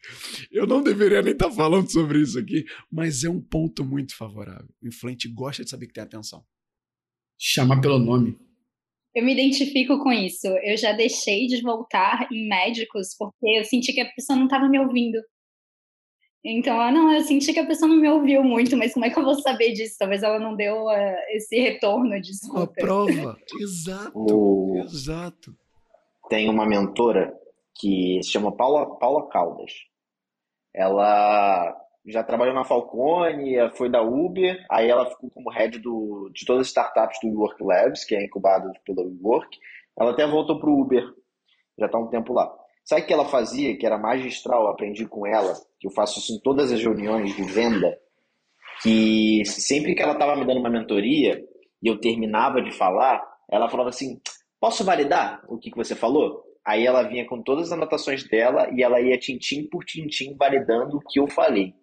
Eu 0.50 0.66
não 0.66 0.82
deveria 0.82 1.22
nem 1.22 1.32
estar 1.32 1.48
tá 1.48 1.54
falando 1.54 1.90
sobre 1.90 2.20
isso 2.20 2.38
aqui, 2.38 2.64
mas 2.90 3.24
é 3.24 3.30
um 3.30 3.40
ponto 3.40 3.84
muito 3.84 4.16
favorável. 4.16 4.68
O 4.82 4.88
influente 4.88 5.28
gosta 5.28 5.64
de 5.64 5.70
saber 5.70 5.86
que 5.86 5.94
tem 5.94 6.02
atenção. 6.02 6.44
Chamar 7.38 7.80
pelo 7.80 7.98
nome. 7.98 8.36
Eu 9.14 9.24
me 9.24 9.32
identifico 9.32 9.98
com 10.02 10.12
isso. 10.12 10.46
Eu 10.46 10.76
já 10.76 10.92
deixei 10.92 11.46
de 11.46 11.62
voltar 11.62 12.28
em 12.30 12.48
médicos 12.48 13.14
porque 13.18 13.58
eu 13.58 13.64
senti 13.64 13.92
que 13.92 14.00
a 14.00 14.12
pessoa 14.12 14.36
não 14.36 14.44
estava 14.44 14.68
me 14.68 14.78
ouvindo. 14.78 15.18
Então, 16.48 16.80
ah, 16.80 16.92
não, 16.92 17.12
eu 17.12 17.22
senti 17.22 17.52
que 17.52 17.58
a 17.58 17.66
pessoa 17.66 17.88
não 17.88 17.96
me 17.96 18.08
ouviu 18.08 18.40
muito, 18.44 18.76
mas 18.76 18.94
como 18.94 19.04
é 19.04 19.10
que 19.10 19.18
eu 19.18 19.24
vou 19.24 19.34
saber 19.34 19.72
disso? 19.72 19.96
Talvez 19.98 20.22
ela 20.22 20.38
não 20.38 20.54
deu 20.54 20.84
uh, 20.84 21.16
esse 21.30 21.58
retorno 21.58 22.20
de 22.20 22.30
escuta. 22.30 22.62
A 22.62 22.84
prova, 22.84 23.36
exato, 23.60 24.76
exato. 24.84 25.56
tem 26.28 26.48
uma 26.48 26.64
mentora 26.64 27.36
que 27.74 28.20
se 28.22 28.30
chama 28.30 28.56
Paula, 28.56 28.96
Paula 28.96 29.28
Caldas. 29.28 29.72
Ela 30.72 31.76
já 32.06 32.22
trabalhou 32.22 32.54
na 32.54 32.64
Falcone, 32.64 33.56
foi 33.74 33.90
da 33.90 34.02
Uber, 34.02 34.64
aí 34.70 34.88
ela 34.88 35.10
ficou 35.10 35.28
como 35.30 35.50
head 35.50 35.80
do, 35.80 36.30
de 36.32 36.46
todas 36.46 36.60
as 36.60 36.68
startups 36.68 37.18
do 37.24 37.40
Work 37.40 37.60
Labs, 37.60 38.04
que 38.04 38.14
é 38.14 38.24
incubado 38.24 38.70
pela 38.84 39.02
WeWork. 39.02 39.58
Ela 39.98 40.12
até 40.12 40.24
voltou 40.24 40.60
para 40.60 40.70
o 40.70 40.80
Uber, 40.80 41.02
já 41.76 41.86
está 41.86 41.98
um 41.98 42.06
tempo 42.06 42.32
lá. 42.32 42.56
Sabe 42.84 43.02
o 43.02 43.06
que 43.06 43.12
ela 43.12 43.24
fazia, 43.24 43.76
que 43.76 43.84
era 43.84 43.98
magistral, 43.98 44.68
aprendi 44.68 45.08
com 45.08 45.26
ela, 45.26 45.56
que 45.78 45.86
eu 45.86 45.90
faço 45.90 46.18
isso 46.18 46.32
em 46.32 46.40
todas 46.40 46.72
as 46.72 46.80
reuniões 46.80 47.34
de 47.34 47.42
venda, 47.42 47.98
que 48.82 49.44
sempre 49.44 49.94
que 49.94 50.02
ela 50.02 50.12
estava 50.12 50.36
me 50.36 50.46
dando 50.46 50.60
uma 50.60 50.70
mentoria 50.70 51.42
e 51.82 51.88
eu 51.88 51.98
terminava 51.98 52.60
de 52.62 52.70
falar, 52.70 53.22
ela 53.50 53.68
falava 53.68 53.90
assim, 53.90 54.20
posso 54.60 54.84
validar 54.84 55.42
o 55.48 55.58
que, 55.58 55.70
que 55.70 55.76
você 55.76 55.94
falou? 55.94 56.42
Aí 56.64 56.84
ela 56.84 57.02
vinha 57.02 57.24
com 57.26 57.42
todas 57.42 57.66
as 57.66 57.72
anotações 57.72 58.28
dela 58.28 58.68
e 58.74 58.82
ela 58.82 59.00
ia 59.00 59.18
tintim 59.18 59.68
por 59.68 59.84
tintim 59.84 60.34
validando 60.36 60.96
o 60.96 61.00
que 61.00 61.20
eu 61.20 61.28
falei. 61.28 61.74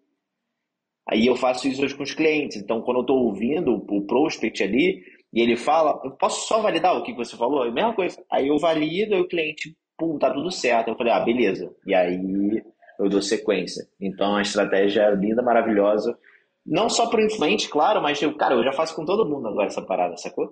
Aí 1.10 1.26
eu 1.26 1.36
faço 1.36 1.68
isso 1.68 1.84
hoje 1.84 1.96
com 1.96 2.04
os 2.04 2.14
clientes. 2.14 2.58
Então, 2.58 2.82
quando 2.82 2.98
eu 2.98 3.02
estou 3.02 3.18
ouvindo 3.18 3.74
o 3.76 4.06
prospect 4.06 4.62
ali 4.64 5.02
e 5.32 5.42
ele 5.42 5.56
fala, 5.56 6.02
eu 6.04 6.12
posso 6.12 6.48
só 6.48 6.62
validar 6.62 6.98
o 6.98 7.04
que 7.04 7.14
você 7.14 7.36
falou? 7.38 7.66
É 7.66 7.70
a 7.70 7.72
mesma 7.72 7.94
coisa. 7.94 8.22
Aí 8.30 8.48
eu 8.48 8.58
valido 8.58 9.16
e 9.16 9.22
o 9.22 9.28
cliente, 9.28 9.76
pum, 9.98 10.18
tá 10.18 10.34
tudo 10.34 10.52
certo. 10.52 10.90
Eu 10.90 10.98
falei, 10.98 11.14
ah, 11.14 11.20
beleza. 11.22 11.74
E 11.86 11.94
aí 11.94 12.18
eu 13.00 13.10
dou 13.10 13.22
sequência. 13.22 13.88
Então, 14.00 14.36
a 14.36 14.42
estratégia 14.42 15.02
é 15.02 15.16
linda, 15.16 15.42
maravilhosa. 15.42 16.18
Não 16.66 16.90
só 16.90 17.10
para 17.10 17.22
o 17.22 17.26
influente, 17.26 17.70
claro, 17.70 18.02
mas, 18.02 18.22
eu, 18.22 18.36
cara, 18.38 18.56
eu 18.56 18.64
já 18.64 18.72
faço 18.72 18.96
com 18.96 19.06
todo 19.06 19.30
mundo 19.30 19.48
agora 19.48 19.68
essa 19.68 19.82
parada, 19.82 20.16
sacou? 20.18 20.50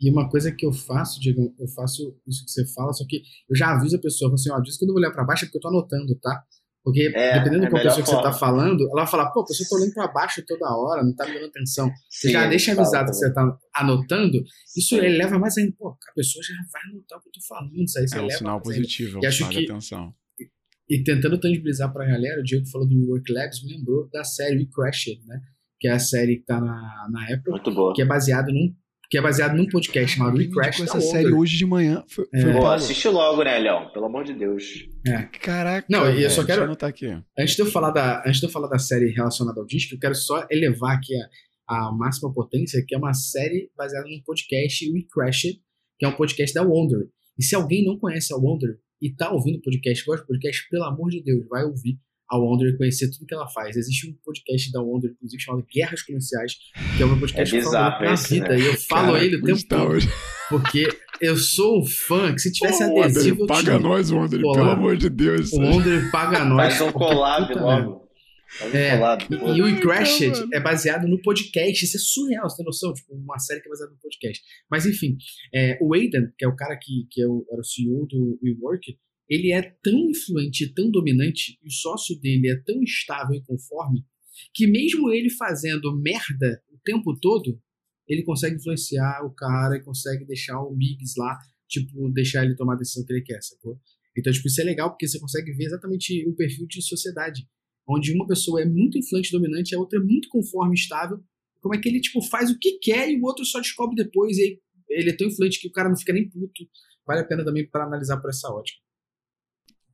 E 0.00 0.10
uma 0.10 0.28
coisa 0.28 0.50
que 0.50 0.64
eu 0.64 0.72
faço, 0.72 1.20
Diego, 1.20 1.54
eu 1.58 1.68
faço 1.68 2.16
isso 2.26 2.44
que 2.44 2.50
você 2.50 2.66
fala, 2.72 2.92
só 2.92 3.04
que 3.06 3.22
eu 3.48 3.54
já 3.54 3.72
aviso 3.76 3.96
a 3.96 4.00
pessoa, 4.00 4.32
assim, 4.32 4.50
ó, 4.50 4.58
diz 4.58 4.78
que 4.78 4.84
eu 4.84 4.86
não 4.86 4.94
vou 4.94 5.02
olhar 5.02 5.12
para 5.12 5.24
baixo 5.24 5.44
é 5.44 5.46
porque 5.46 5.58
eu 5.58 5.60
tô 5.60 5.68
anotando, 5.68 6.18
tá? 6.18 6.42
Porque 6.82 7.12
é, 7.14 7.38
dependendo 7.38 7.66
é 7.66 7.70
da 7.70 7.82
pessoa 7.82 8.02
que 8.02 8.08
você 8.08 8.22
tá 8.22 8.32
falando, 8.32 8.82
ela 8.84 9.02
vai 9.02 9.06
falar, 9.06 9.30
pô, 9.30 9.42
a 9.42 9.44
pessoa 9.44 9.68
tá 9.68 9.76
olhando 9.76 9.92
para 9.92 10.08
baixo 10.08 10.42
toda 10.46 10.74
hora, 10.74 11.04
não 11.04 11.14
tá 11.14 11.26
me 11.26 11.34
dando 11.34 11.48
atenção. 11.48 11.88
Sim, 12.08 12.28
você 12.28 12.30
já 12.30 12.46
deixa 12.46 12.72
avisado 12.72 13.10
que 13.10 13.16
você 13.16 13.30
tá 13.30 13.58
anotando, 13.74 14.42
isso 14.74 14.96
ele 14.96 15.18
leva 15.18 15.38
mais 15.38 15.58
ainda, 15.58 15.74
pô, 15.78 15.90
a 15.90 16.12
pessoa 16.14 16.42
já 16.42 16.54
vai 16.72 16.82
anotar 16.90 17.18
o 17.18 17.22
que 17.22 17.28
eu 17.28 17.32
tô 17.32 17.40
falando, 17.46 17.84
isso 17.84 17.98
aí 17.98 18.08
você 18.08 18.18
é 18.18 18.22
um 18.22 18.30
sinal 18.30 18.62
positivo, 18.62 19.20
é 19.22 19.28
um 19.28 19.32
sinal 19.32 19.50
de 19.50 19.64
atenção. 19.64 20.14
E, 20.90 21.04
tentando 21.04 21.38
tangibilizar 21.38 21.92
pra 21.92 22.04
galera, 22.04 22.40
o 22.40 22.42
Diego 22.42 22.66
falou 22.66 22.88
do 22.88 23.08
Work 23.08 23.32
Labs, 23.32 23.62
me 23.64 23.76
lembrou 23.76 24.08
da 24.12 24.24
série 24.24 24.56
We 24.56 24.66
Crashed, 24.74 25.24
né? 25.24 25.40
Que 25.78 25.86
é 25.86 25.92
a 25.92 25.98
série 26.00 26.38
que 26.38 26.44
tá 26.44 26.60
na, 26.60 27.08
na 27.10 27.24
Apple, 27.32 27.52
Muito 27.52 27.70
boa. 27.70 27.94
que 27.94 28.02
é 28.02 28.04
baseado 28.04 28.48
num 28.48 28.74
que 29.10 29.18
é 29.18 29.20
baseado 29.20 29.56
num 29.56 29.66
podcast 29.66 30.16
chamado 30.16 30.38
We 30.38 30.46
Crash. 30.46 30.80
essa 30.82 31.00
série 31.00 31.32
hoje 31.32 31.58
de 31.58 31.66
manhã. 31.66 32.04
Foi, 32.08 32.24
é. 32.32 32.52
Pô, 32.52 32.66
assiste 32.68 33.08
logo, 33.08 33.42
né, 33.42 33.58
Leão? 33.58 33.90
Pelo 33.92 34.06
amor 34.06 34.22
de 34.22 34.32
Deus. 34.32 34.86
É. 35.04 35.22
Caraca. 35.22 35.84
Não, 35.90 36.08
e 36.14 36.22
eu 36.22 36.30
só 36.30 36.44
quero. 36.44 36.64
Deixa 36.64 36.84
eu 36.84 36.88
aqui. 36.88 37.24
Antes 37.36 37.56
de 37.56 37.62
eu 37.62 37.66
falar 37.66 37.90
da, 37.90 38.20
antes 38.24 38.38
de 38.38 38.46
eu 38.46 38.50
falar 38.50 38.68
da 38.68 38.78
série 38.78 39.10
relacionada 39.10 39.58
ao 39.58 39.66
disco, 39.66 39.96
eu 39.96 39.98
quero 39.98 40.14
só 40.14 40.46
elevar 40.48 40.96
aqui 40.96 41.12
a, 41.68 41.88
a 41.88 41.92
máxima 41.92 42.32
potência, 42.32 42.84
que 42.86 42.94
é 42.94 42.98
uma 42.98 43.12
série 43.12 43.68
baseada 43.76 44.06
num 44.08 44.22
podcast 44.24 44.92
We 44.92 45.00
Crash, 45.12 45.42
que 45.98 46.06
é 46.06 46.08
um 46.08 46.12
podcast 46.14 46.54
da 46.54 46.62
Wonder. 46.62 47.08
E 47.36 47.42
se 47.42 47.56
alguém 47.56 47.84
não 47.84 47.98
conhece 47.98 48.32
a 48.32 48.36
Wonder 48.36 48.78
e 49.00 49.10
tá 49.14 49.30
ouvindo 49.32 49.58
o 49.58 49.62
podcast, 49.62 50.04
gosta 50.04 50.22
do 50.22 50.26
podcast, 50.26 50.68
pelo 50.70 50.84
amor 50.84 51.10
de 51.10 51.22
Deus, 51.22 51.46
vai 51.48 51.64
ouvir 51.64 51.98
a 52.30 52.38
Wonder 52.38 52.72
e 52.72 52.76
conhecer 52.76 53.10
tudo 53.10 53.26
que 53.26 53.34
ela 53.34 53.48
faz. 53.48 53.76
Existe 53.76 54.08
um 54.08 54.14
podcast 54.24 54.70
da 54.70 54.80
Wonder, 54.80 55.10
inclusive, 55.10 55.42
chamado 55.42 55.66
Guerras 55.72 56.02
Comerciais, 56.02 56.54
que 56.96 57.02
é 57.02 57.06
o 57.06 57.08
meu 57.08 57.18
podcast 57.18 57.56
é 57.56 57.58
bizarro 57.58 58.04
na 58.04 58.14
vida. 58.14 58.48
Né? 58.48 58.60
E 58.60 58.66
eu 58.66 58.74
falo 58.74 59.12
Cara, 59.12 59.24
ele 59.24 59.36
o 59.36 59.42
tempo 59.42 59.68
todo. 59.68 59.98
Porque 60.48 60.88
eu 61.20 61.36
sou 61.36 61.80
um 61.80 61.86
fã 61.86 62.32
que 62.32 62.40
se 62.40 62.52
tivesse 62.52 62.84
Pô, 62.84 63.02
adesivo. 63.02 63.40
Wonder, 63.40 63.46
paga 63.48 63.78
nós, 63.78 64.10
Wonder, 64.10 64.40
pelo 64.40 64.70
amor 64.70 64.96
de 64.96 65.10
Deus. 65.10 65.52
O 65.52 65.60
Wonder 65.60 66.10
paga 66.12 66.44
nós. 66.44 66.76
Faz 66.76 66.88
um 66.88 66.92
collab 66.92 67.52
logo. 67.54 67.99
É, 68.74 68.98
e, 69.30 69.58
e 69.58 69.62
o 69.62 69.80
Crashed 69.80 70.34
é 70.52 70.60
baseado 70.60 71.06
no 71.06 71.20
podcast. 71.22 71.84
Isso 71.84 71.96
é 71.96 72.00
surreal, 72.00 72.48
você 72.48 72.56
tem 72.56 72.64
noção? 72.66 72.92
Tipo, 72.92 73.14
uma 73.14 73.38
série 73.38 73.60
que 73.60 73.68
é 73.68 73.70
baseada 73.70 73.92
no 73.92 73.98
podcast. 73.98 74.42
Mas 74.70 74.86
enfim, 74.86 75.16
é, 75.54 75.78
o 75.80 75.94
Aidan, 75.94 76.32
que 76.36 76.44
é 76.44 76.48
o 76.48 76.56
cara 76.56 76.76
que, 76.76 77.06
que 77.10 77.22
é 77.22 77.26
o, 77.26 77.46
era 77.50 77.60
o 77.60 77.64
CEO 77.64 78.06
do 78.06 78.38
WeWork, 78.42 78.98
ele 79.28 79.52
é 79.52 79.62
tão 79.82 80.10
influente 80.10 80.64
e 80.64 80.74
tão 80.74 80.90
dominante, 80.90 81.56
e 81.62 81.68
o 81.68 81.70
sócio 81.70 82.18
dele 82.20 82.50
é 82.50 82.56
tão 82.56 82.82
estável 82.82 83.36
e 83.36 83.42
conforme, 83.44 84.04
que 84.52 84.66
mesmo 84.66 85.10
ele 85.12 85.30
fazendo 85.30 85.96
merda 85.96 86.60
o 86.72 86.78
tempo 86.84 87.16
todo, 87.20 87.60
ele 88.08 88.24
consegue 88.24 88.56
influenciar 88.56 89.24
o 89.24 89.32
cara 89.32 89.76
e 89.76 89.84
consegue 89.84 90.24
deixar 90.24 90.60
o 90.60 90.74
Migs 90.74 91.14
lá, 91.16 91.38
tipo, 91.68 92.10
deixar 92.10 92.44
ele 92.44 92.56
tomar 92.56 92.74
a 92.74 92.78
decisão 92.78 93.06
que 93.06 93.12
ele 93.12 93.22
quer, 93.22 93.40
sacou? 93.40 93.80
Então, 94.18 94.32
tipo, 94.32 94.48
isso 94.48 94.60
é 94.60 94.64
legal 94.64 94.90
porque 94.90 95.06
você 95.06 95.20
consegue 95.20 95.52
ver 95.52 95.66
exatamente 95.66 96.28
o 96.28 96.34
perfil 96.34 96.66
de 96.66 96.82
sociedade, 96.82 97.46
onde 97.90 98.12
uma 98.12 98.26
pessoa 98.26 98.62
é 98.62 98.64
muito 98.64 98.98
influente 98.98 99.28
e 99.28 99.32
dominante, 99.32 99.74
a 99.74 99.78
outra 99.78 99.98
é 99.98 100.02
muito 100.02 100.28
conforme 100.28 100.74
e 100.74 100.80
estável, 100.80 101.18
como 101.60 101.74
é 101.74 101.78
que 101.78 101.88
ele, 101.88 102.00
tipo, 102.00 102.22
faz 102.22 102.50
o 102.50 102.58
que 102.58 102.78
quer 102.78 103.10
e 103.10 103.20
o 103.20 103.24
outro 103.24 103.44
só 103.44 103.60
descobre 103.60 103.96
depois, 103.96 104.38
e 104.38 104.42
aí 104.42 104.60
ele 104.88 105.10
é 105.10 105.16
tão 105.16 105.26
influente 105.26 105.60
que 105.60 105.68
o 105.68 105.72
cara 105.72 105.88
não 105.88 105.96
fica 105.96 106.12
nem 106.12 106.28
puto. 106.28 106.64
Vale 107.06 107.20
a 107.20 107.24
pena 107.24 107.44
também 107.44 107.68
para 107.68 107.84
analisar 107.84 108.18
por 108.18 108.30
essa 108.30 108.48
ótica. 108.48 108.78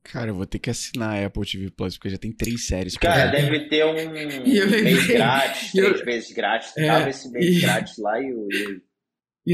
Cara, 0.02 0.30
eu 0.30 0.34
vou 0.34 0.46
ter 0.46 0.60
que 0.60 0.70
assinar 0.70 1.16
a 1.16 1.26
Apple 1.26 1.44
TV 1.44 1.70
Plus, 1.70 1.96
porque 1.96 2.10
já 2.10 2.18
tem 2.18 2.30
três 2.30 2.66
séries. 2.66 2.96
Cara, 2.96 3.26
deve 3.26 3.68
ter 3.68 3.84
um 3.84 4.10
mês 4.12 5.06
grátis, 5.08 5.74
eu... 5.74 5.90
três 5.90 6.06
meses 6.06 6.32
grátis. 6.32 6.76
É, 6.76 6.86
Tava 6.86 7.10
esse 7.10 7.28
mês 7.30 7.56
e... 7.56 7.60
grátis 7.60 7.98
lá 7.98 8.22
e 8.22 8.32
o. 8.32 8.46
E 8.52 8.82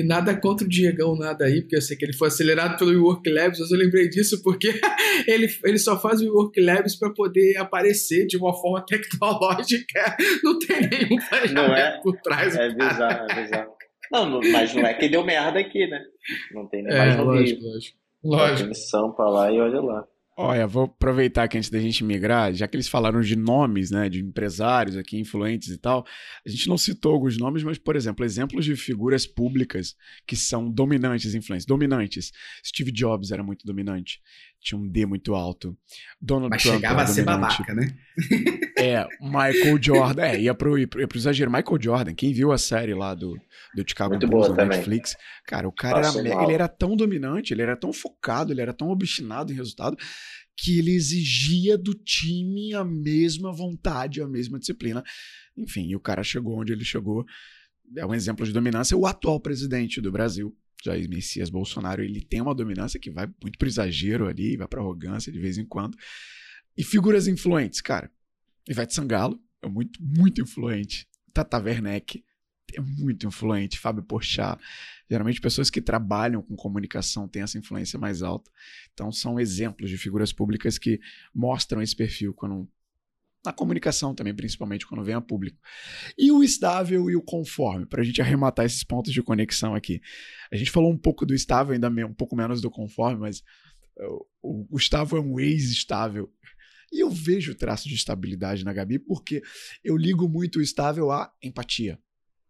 nada 0.00 0.34
contra 0.34 0.64
o 0.64 0.68
Diegão, 0.68 1.14
nada 1.16 1.44
aí, 1.44 1.60
porque 1.60 1.76
eu 1.76 1.82
sei 1.82 1.96
que 1.96 2.04
ele 2.04 2.14
foi 2.14 2.28
acelerado 2.28 2.78
pelo 2.78 3.04
Work 3.04 3.28
Labs, 3.28 3.58
mas 3.58 3.70
eu 3.70 3.78
lembrei 3.78 4.08
disso 4.08 4.42
porque 4.42 4.68
ele, 5.28 5.48
ele 5.64 5.78
só 5.78 6.00
faz 6.00 6.22
o 6.22 6.32
Work 6.32 6.58
Labs 6.60 6.96
para 6.96 7.10
poder 7.10 7.58
aparecer 7.58 8.26
de 8.26 8.38
uma 8.38 8.54
forma 8.54 8.84
tecnológica. 8.86 10.16
Não 10.42 10.58
tem 10.58 10.80
nenhum 10.80 11.18
não 11.52 11.74
é, 11.74 12.00
por 12.02 12.16
trás. 12.22 12.54
É 12.56 12.68
bizarro, 12.70 13.26
é 13.30 13.42
bizarro. 13.42 13.72
Não, 14.10 14.40
mas 14.52 14.74
não 14.74 14.86
é 14.86 14.92
que 14.92 15.08
deu 15.08 15.24
merda 15.24 15.58
aqui, 15.58 15.86
né? 15.86 16.04
Não 16.52 16.66
tem 16.66 16.82
nem 16.82 16.92
é, 16.92 16.98
mais 16.98 17.16
no 17.16 17.24
lógico, 17.24 17.62
lógico. 17.62 17.98
Lógico. 18.22 18.68
Missão 18.68 19.12
pra 19.12 19.28
lá 19.28 19.50
e 19.50 19.58
olha 19.58 19.80
lá. 19.80 20.06
Olha, 20.44 20.66
vou 20.66 20.82
aproveitar 20.86 21.46
que 21.46 21.56
antes 21.56 21.70
da 21.70 21.78
gente 21.78 22.02
migrar, 22.02 22.52
já 22.52 22.66
que 22.66 22.74
eles 22.74 22.88
falaram 22.88 23.20
de 23.20 23.36
nomes, 23.36 23.92
né, 23.92 24.08
de 24.08 24.18
empresários 24.18 24.96
aqui, 24.96 25.16
influentes 25.16 25.68
e 25.68 25.78
tal, 25.78 26.04
a 26.44 26.50
gente 26.50 26.68
não 26.68 26.76
citou 26.76 27.12
alguns 27.12 27.38
nomes, 27.38 27.62
mas, 27.62 27.78
por 27.78 27.94
exemplo, 27.94 28.24
exemplos 28.24 28.64
de 28.64 28.74
figuras 28.74 29.24
públicas 29.24 29.94
que 30.26 30.34
são 30.34 30.68
dominantes, 30.68 31.36
influentes, 31.36 31.64
dominantes. 31.64 32.32
Steve 32.66 32.90
Jobs 32.90 33.30
era 33.30 33.40
muito 33.40 33.64
dominante, 33.64 34.20
tinha 34.62 34.78
um 34.78 34.88
D 34.88 35.04
muito 35.04 35.34
alto. 35.34 35.76
Donald 36.20 36.50
mas 36.50 36.62
Trump 36.62 36.76
chegava 36.76 37.02
a 37.02 37.06
ser 37.06 37.24
babaca, 37.24 37.74
né? 37.74 37.88
É, 38.78 39.06
Michael 39.20 39.82
Jordan, 39.82 40.22
é, 40.22 40.40
ia 40.40 40.54
pro, 40.54 40.78
ia 40.78 40.86
pro 40.86 41.18
exagero. 41.18 41.50
Michael 41.50 41.78
Jordan, 41.80 42.14
quem 42.14 42.32
viu 42.32 42.52
a 42.52 42.58
série 42.58 42.94
lá 42.94 43.14
do, 43.14 43.34
do 43.74 43.84
Chicago 43.86 44.12
Muito 44.12 44.26
Bulls 44.26 44.48
boa 44.48 44.64
na. 44.64 44.64
Netflix, 44.66 45.16
cara, 45.46 45.68
o 45.68 45.72
cara 45.72 46.06
era, 46.06 46.44
ele 46.44 46.52
era 46.52 46.68
tão 46.68 46.96
dominante, 46.96 47.52
ele 47.52 47.62
era 47.62 47.76
tão 47.76 47.92
focado, 47.92 48.52
ele 48.52 48.60
era 48.60 48.72
tão 48.72 48.88
obstinado 48.88 49.52
em 49.52 49.56
resultado, 49.56 49.96
que 50.56 50.78
ele 50.78 50.94
exigia 50.94 51.76
do 51.76 51.94
time 51.94 52.74
a 52.74 52.84
mesma 52.84 53.52
vontade, 53.52 54.22
a 54.22 54.28
mesma 54.28 54.58
disciplina. 54.58 55.02
Enfim, 55.56 55.88
e 55.88 55.96
o 55.96 56.00
cara 56.00 56.22
chegou 56.22 56.58
onde 56.58 56.72
ele 56.72 56.84
chegou. 56.84 57.24
É 57.96 58.06
um 58.06 58.14
exemplo 58.14 58.46
de 58.46 58.52
dominância. 58.52 58.96
O 58.96 59.06
atual 59.06 59.38
presidente 59.40 60.00
do 60.00 60.10
Brasil, 60.10 60.56
Jair 60.82 61.08
Messias 61.08 61.48
Bolsonaro, 61.48 62.02
ele 62.02 62.20
tem 62.20 62.40
uma 62.40 62.54
dominância 62.54 62.98
que 62.98 63.10
vai 63.10 63.28
muito 63.40 63.58
pro 63.58 63.68
exagero 63.68 64.26
ali, 64.26 64.56
vai 64.56 64.66
pra 64.66 64.80
arrogância 64.80 65.32
de 65.32 65.38
vez 65.38 65.58
em 65.58 65.64
quando. 65.64 65.96
E 66.76 66.82
figuras 66.82 67.28
influentes, 67.28 67.80
cara. 67.80 68.10
Ivete 68.68 68.94
Sangalo 68.94 69.40
é 69.62 69.68
muito, 69.68 70.02
muito 70.02 70.40
influente. 70.40 71.06
Tata 71.32 71.58
Werneck 71.58 72.24
é 72.74 72.80
muito 72.80 73.26
influente. 73.26 73.78
Fábio 73.78 74.02
Porchat. 74.02 74.60
Geralmente 75.08 75.40
pessoas 75.40 75.70
que 75.70 75.80
trabalham 75.80 76.42
com 76.42 76.56
comunicação 76.56 77.28
têm 77.28 77.42
essa 77.42 77.58
influência 77.58 77.98
mais 77.98 78.22
alta. 78.22 78.50
Então 78.92 79.12
são 79.12 79.38
exemplos 79.38 79.90
de 79.90 79.98
figuras 79.98 80.32
públicas 80.32 80.78
que 80.78 81.00
mostram 81.34 81.82
esse 81.82 81.94
perfil 81.94 82.32
quando 82.32 82.68
na 83.44 83.52
comunicação 83.52 84.14
também, 84.14 84.34
principalmente 84.34 84.86
quando 84.86 85.02
vem 85.02 85.14
a 85.14 85.20
público. 85.20 85.58
E 86.16 86.30
o 86.30 86.42
estável 86.42 87.10
e 87.10 87.16
o 87.16 87.22
conforme, 87.22 87.86
para 87.86 88.02
a 88.02 88.04
gente 88.04 88.20
arrematar 88.22 88.64
esses 88.64 88.84
pontos 88.84 89.12
de 89.12 89.22
conexão 89.22 89.74
aqui. 89.74 90.00
A 90.52 90.56
gente 90.56 90.70
falou 90.70 90.92
um 90.92 90.98
pouco 90.98 91.26
do 91.26 91.34
estável, 91.34 91.74
ainda 91.74 91.88
um 91.88 92.14
pouco 92.14 92.36
menos 92.36 92.60
do 92.60 92.70
conforme, 92.70 93.20
mas 93.20 93.42
o 94.42 94.64
Gustavo 94.64 95.16
é 95.16 95.20
um 95.20 95.38
ex-estável. 95.38 96.32
E 96.92 97.00
eu 97.00 97.10
vejo 97.10 97.54
traço 97.54 97.88
de 97.88 97.94
estabilidade 97.94 98.64
na 98.64 98.72
Gabi 98.72 98.98
porque 98.98 99.42
eu 99.82 99.96
ligo 99.96 100.28
muito 100.28 100.58
o 100.58 100.62
estável 100.62 101.10
à 101.10 101.32
empatia. 101.42 101.98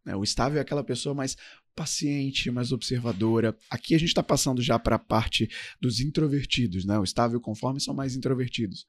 Né? 0.04 0.16
O 0.16 0.24
estável 0.24 0.58
é 0.58 0.60
aquela 0.60 0.82
pessoa 0.82 1.14
mais 1.14 1.36
paciente, 1.74 2.50
mais 2.50 2.72
observadora. 2.72 3.56
Aqui 3.70 3.94
a 3.94 3.98
gente 3.98 4.08
está 4.08 4.22
passando 4.22 4.60
já 4.60 4.78
para 4.78 4.96
a 4.96 4.98
parte 4.98 5.48
dos 5.80 6.00
introvertidos. 6.00 6.84
Né? 6.84 6.98
O 6.98 7.04
estável 7.04 7.36
e 7.36 7.38
o 7.38 7.40
conforme 7.40 7.80
são 7.80 7.94
mais 7.94 8.16
introvertidos. 8.16 8.86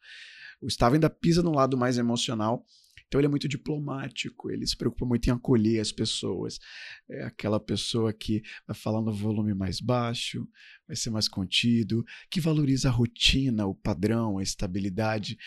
O 0.64 0.68
estável 0.68 0.95
ainda 0.95 1.09
pisa 1.09 1.43
no 1.43 1.51
lado 1.51 1.78
mais 1.78 1.97
emocional. 1.97 2.66
Então 3.07 3.20
ele 3.20 3.28
é 3.28 3.30
muito 3.30 3.47
diplomático, 3.47 4.49
ele 4.49 4.66
se 4.66 4.76
preocupa 4.76 5.05
muito 5.05 5.28
em 5.28 5.32
acolher 5.32 5.80
as 5.80 5.91
pessoas. 5.91 6.59
É 7.07 7.26
aquela 7.26 7.59
pessoa 7.59 8.11
que 8.11 8.41
vai 8.66 8.76
falar 8.76 9.01
no 9.01 9.14
volume 9.14 9.53
mais 9.53 9.80
baixo, 9.80 10.47
vai 10.88 10.95
ser 10.95 11.11
mais 11.11 11.28
contido, 11.28 12.03
que 12.32 12.41
valoriza 12.41 12.89
a 12.89 12.91
rotina, 12.91 13.68
o 13.68 13.76
padrão, 13.76 14.39
a 14.39 14.43
estabilidade, 14.43 15.38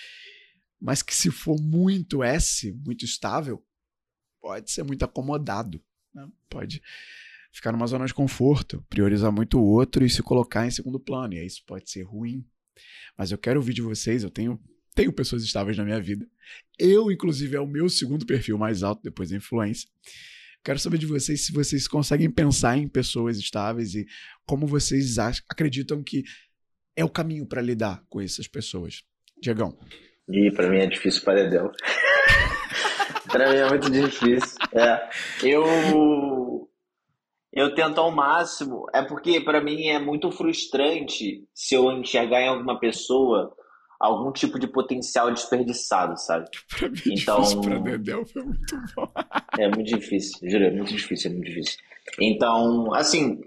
mas 0.80 1.02
que 1.02 1.12
se 1.12 1.28
for 1.28 1.60
muito 1.60 2.22
S, 2.22 2.72
muito 2.84 3.04
estável, 3.04 3.64
pode 4.40 4.70
ser 4.70 4.84
muito 4.84 5.04
acomodado, 5.04 5.82
né? 6.14 6.28
pode 6.48 6.80
ficar 7.52 7.72
numa 7.72 7.86
zona 7.88 8.06
de 8.06 8.14
conforto, 8.14 8.84
priorizar 8.88 9.32
muito 9.32 9.58
o 9.58 9.64
outro 9.64 10.04
e 10.04 10.10
se 10.10 10.22
colocar 10.22 10.66
em 10.66 10.70
segundo 10.70 11.00
plano, 11.00 11.34
e 11.34 11.44
isso 11.44 11.64
pode 11.66 11.90
ser 11.90 12.02
ruim. 12.02 12.46
Mas 13.18 13.32
eu 13.32 13.38
quero 13.38 13.58
ouvir 13.58 13.74
de 13.74 13.82
vocês, 13.82 14.22
eu 14.22 14.30
tenho 14.30 14.60
tenho 14.96 15.12
pessoas 15.12 15.44
estáveis 15.44 15.76
na 15.76 15.84
minha 15.84 16.00
vida. 16.00 16.26
Eu, 16.78 17.12
inclusive, 17.12 17.54
é 17.54 17.60
o 17.60 17.66
meu 17.66 17.88
segundo 17.88 18.24
perfil 18.24 18.56
mais 18.56 18.82
alto 18.82 19.02
depois 19.02 19.28
da 19.28 19.36
influência. 19.36 19.88
Quero 20.64 20.78
saber 20.78 20.96
de 20.98 21.06
vocês 21.06 21.44
se 21.44 21.52
vocês 21.52 21.86
conseguem 21.86 22.30
pensar 22.30 22.76
em 22.78 22.88
pessoas 22.88 23.38
estáveis 23.38 23.94
e 23.94 24.06
como 24.46 24.66
vocês 24.66 25.18
acreditam 25.18 26.02
que 26.02 26.24
é 26.96 27.04
o 27.04 27.10
caminho 27.10 27.46
para 27.46 27.60
lidar 27.60 28.02
com 28.08 28.20
essas 28.20 28.48
pessoas. 28.48 29.04
Diegão. 29.40 29.78
Ih, 30.28 30.50
para 30.50 30.68
mim 30.68 30.78
é 30.78 30.86
difícil 30.86 31.22
paredão. 31.22 31.70
para 33.30 33.52
mim 33.52 33.58
é 33.58 33.68
muito 33.68 33.90
difícil. 33.90 34.56
É. 34.72 35.08
Eu 35.44 36.68
eu 37.52 37.74
tento 37.74 38.00
ao 38.00 38.10
máximo, 38.10 38.86
é 38.94 39.02
porque 39.02 39.40
para 39.40 39.62
mim 39.62 39.88
é 39.88 39.98
muito 39.98 40.30
frustrante 40.30 41.46
se 41.54 41.74
eu 41.74 41.92
enxergar 41.92 42.40
em 42.40 42.48
alguma 42.48 42.78
pessoa 42.80 43.54
algum 43.98 44.32
tipo 44.32 44.58
de 44.58 44.66
potencial 44.66 45.32
desperdiçado, 45.32 46.18
sabe? 46.18 46.48
Pra 46.78 46.88
mim, 46.88 47.00
então, 47.06 47.60
pra 47.60 47.78
Dedel 47.78 48.24
foi 48.26 48.42
muito 48.42 48.76
bom. 48.94 49.10
é 49.58 49.68
muito 49.68 49.84
difícil, 49.84 50.50
juro, 50.50 50.64
é 50.64 50.70
muito 50.70 50.92
difícil, 50.92 51.30
é 51.30 51.34
muito 51.34 51.46
difícil. 51.46 51.78
Então, 52.20 52.94
assim, 52.94 53.40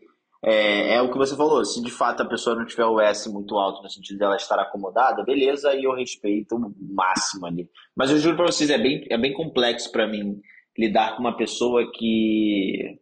é, 0.43 0.95
é, 0.95 1.01
o 1.01 1.11
que 1.11 1.17
você 1.17 1.35
falou, 1.35 1.63
se 1.65 1.81
de 1.81 1.91
fato 1.91 2.23
a 2.23 2.27
pessoa 2.27 2.55
não 2.55 2.65
tiver 2.65 2.85
o 2.85 2.99
S 2.99 3.29
muito 3.29 3.57
alto 3.57 3.83
no 3.83 3.89
sentido 3.89 4.19
dela 4.19 4.35
estar 4.35 4.59
acomodada, 4.59 5.23
beleza, 5.23 5.73
e 5.73 5.83
eu 5.83 5.93
respeito 5.93 6.55
o 6.55 6.73
máximo 6.93 7.45
ali. 7.45 7.69
Mas 7.95 8.09
eu 8.09 8.17
juro 8.17 8.37
pra 8.37 8.47
vocês, 8.47 8.69
é 8.69 8.77
bem, 8.77 9.05
é 9.09 9.17
bem 9.17 9.33
complexo 9.33 9.91
para 9.91 10.07
mim 10.07 10.41
lidar 10.77 11.15
com 11.15 11.21
uma 11.21 11.35
pessoa 11.35 11.91
que 11.91 12.99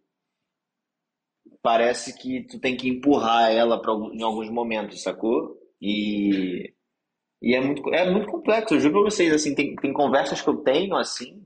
parece 1.61 2.17
que 2.17 2.41
tu 2.47 2.59
tem 2.59 2.75
que 2.75 2.89
empurrar 2.89 3.51
ela 3.51 3.79
pra, 3.79 3.93
em 3.93 4.23
alguns 4.23 4.49
momentos, 4.49 5.03
sacou? 5.03 5.55
E 5.79 6.73
e 7.41 7.55
é 7.55 7.61
muito, 7.61 7.93
é 7.93 8.09
muito 8.09 8.27
complexo, 8.27 8.73
eu 8.73 8.79
juro 8.79 9.01
pra 9.01 9.11
vocês, 9.11 9.31
assim, 9.33 9.53
tem, 9.53 9.75
tem 9.75 9.93
conversas 9.93 10.41
que 10.41 10.49
eu 10.49 10.57
tenho, 10.57 10.95
assim, 10.95 11.45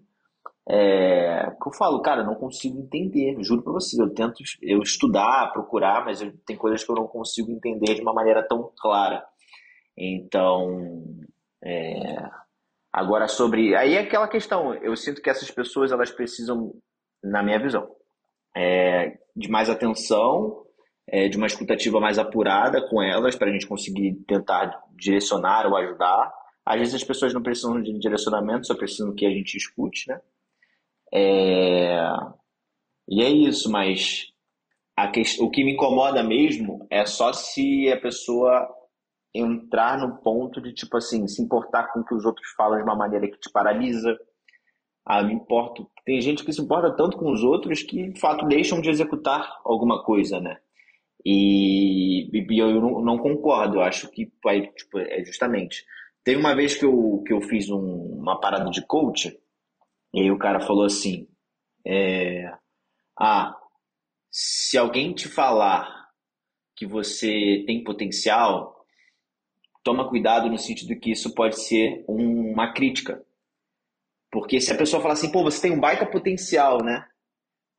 é, 0.69 1.51
que 1.61 1.67
eu 1.67 1.73
falo, 1.73 2.01
cara, 2.01 2.21
eu 2.21 2.25
não 2.25 2.35
consigo 2.35 2.79
entender, 2.79 3.35
juro 3.43 3.61
pra 3.61 3.73
vocês, 3.73 3.99
eu 3.99 4.13
tento 4.13 4.41
eu 4.61 4.81
estudar, 4.81 5.51
procurar, 5.51 6.05
mas 6.05 6.21
eu, 6.21 6.31
tem 6.45 6.55
coisas 6.55 6.83
que 6.83 6.91
eu 6.91 6.95
não 6.95 7.07
consigo 7.07 7.51
entender 7.51 7.95
de 7.95 8.01
uma 8.01 8.13
maneira 8.13 8.45
tão 8.47 8.71
clara. 8.79 9.25
Então, 9.97 11.03
é, 11.63 12.23
agora 12.93 13.27
sobre, 13.27 13.75
aí 13.75 13.95
é 13.95 13.99
aquela 13.99 14.27
questão, 14.27 14.73
eu 14.75 14.95
sinto 14.95 15.21
que 15.21 15.29
essas 15.29 15.51
pessoas, 15.51 15.91
elas 15.91 16.11
precisam, 16.11 16.73
na 17.23 17.43
minha 17.43 17.59
visão, 17.59 17.89
é, 18.55 19.17
de 19.35 19.49
mais 19.49 19.69
atenção, 19.69 20.65
é, 21.11 21.27
de 21.27 21.35
uma 21.35 21.45
escutativa 21.45 21.99
mais 21.99 22.17
apurada 22.17 22.81
com 22.87 23.01
elas, 23.01 23.35
para 23.35 23.49
a 23.49 23.51
gente 23.51 23.67
conseguir 23.67 24.13
tentar 24.25 24.81
direcionar 24.95 25.67
ou 25.67 25.75
ajudar. 25.75 26.33
Às 26.65 26.79
vezes 26.79 26.95
as 26.95 27.03
pessoas 27.03 27.33
não 27.33 27.43
precisam 27.43 27.81
de 27.81 27.99
direcionamento, 27.99 28.65
só 28.65 28.75
precisam 28.75 29.13
que 29.13 29.25
a 29.25 29.29
gente 29.29 29.57
escute, 29.57 30.07
né? 30.07 30.21
É... 31.13 32.01
E 33.09 33.21
é 33.21 33.29
isso, 33.29 33.69
mas 33.69 34.31
que... 35.11 35.21
o 35.41 35.49
que 35.49 35.65
me 35.65 35.73
incomoda 35.73 36.23
mesmo 36.23 36.87
é 36.89 37.05
só 37.05 37.33
se 37.33 37.91
a 37.91 37.99
pessoa 37.99 38.69
entrar 39.33 39.97
no 39.97 40.17
ponto 40.17 40.61
de, 40.61 40.73
tipo 40.73 40.95
assim, 40.95 41.27
se 41.27 41.41
importar 41.41 41.91
com 41.91 41.99
o 41.99 42.05
que 42.05 42.15
os 42.15 42.23
outros 42.23 42.47
falam 42.55 42.77
de 42.77 42.83
uma 42.83 42.95
maneira 42.95 43.27
que 43.27 43.37
te 43.37 43.51
paralisa. 43.51 44.17
Ah, 45.05 45.23
me 45.23 45.33
importo. 45.33 45.89
Tem 46.05 46.21
gente 46.21 46.45
que 46.45 46.53
se 46.53 46.61
importa 46.61 46.95
tanto 46.95 47.17
com 47.17 47.31
os 47.33 47.43
outros 47.43 47.83
que, 47.83 48.11
de 48.11 48.19
fato, 48.19 48.45
deixam 48.45 48.79
de 48.79 48.89
executar 48.89 49.59
alguma 49.65 50.03
coisa, 50.03 50.39
né? 50.39 50.57
E, 51.25 52.29
e 52.33 52.59
eu 52.59 52.81
não, 52.81 53.01
não, 53.01 53.17
concordo, 53.17 53.77
eu 53.77 53.81
acho 53.81 54.09
que 54.09 54.25
tipo, 54.25 54.99
é 54.99 55.23
justamente. 55.23 55.85
Teve 56.23 56.39
uma 56.39 56.55
vez 56.55 56.75
que 56.75 56.85
eu, 56.85 57.23
que 57.25 57.33
eu 57.33 57.41
fiz 57.41 57.69
um, 57.69 57.79
uma 58.19 58.39
parada 58.39 58.69
de 58.69 58.85
coach, 58.85 59.37
e 60.13 60.21
aí 60.21 60.31
o 60.31 60.37
cara 60.37 60.59
falou 60.59 60.85
assim: 60.85 61.27
é, 61.85 62.51
Ah, 63.19 63.55
se 64.31 64.77
alguém 64.77 65.13
te 65.13 65.27
falar 65.27 66.09
que 66.75 66.85
você 66.85 67.63
tem 67.67 67.83
potencial, 67.83 68.85
toma 69.83 70.09
cuidado 70.09 70.49
no 70.49 70.57
sentido 70.57 70.99
que 70.99 71.11
isso 71.11 71.33
pode 71.33 71.59
ser 71.59 72.03
uma 72.07 72.73
crítica. 72.73 73.23
Porque 74.31 74.61
se 74.61 74.71
a 74.71 74.77
pessoa 74.77 75.01
falar 75.01 75.13
assim, 75.13 75.31
pô, 75.31 75.43
você 75.43 75.61
tem 75.61 75.71
um 75.71 75.79
baita 75.79 76.05
potencial, 76.05 76.83
né? 76.83 77.05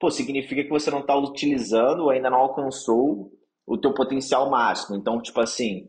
Pô, 0.03 0.11
significa 0.11 0.65
que 0.65 0.69
você 0.69 0.91
não 0.91 0.99
está 0.99 1.17
utilizando, 1.17 2.11
ainda 2.11 2.29
não 2.29 2.39
alcançou 2.39 3.31
o 3.65 3.79
teu 3.79 3.95
potencial 3.95 4.51
máximo. 4.51 4.97
Então, 4.97 5.23
tipo 5.23 5.41
assim, 5.41 5.89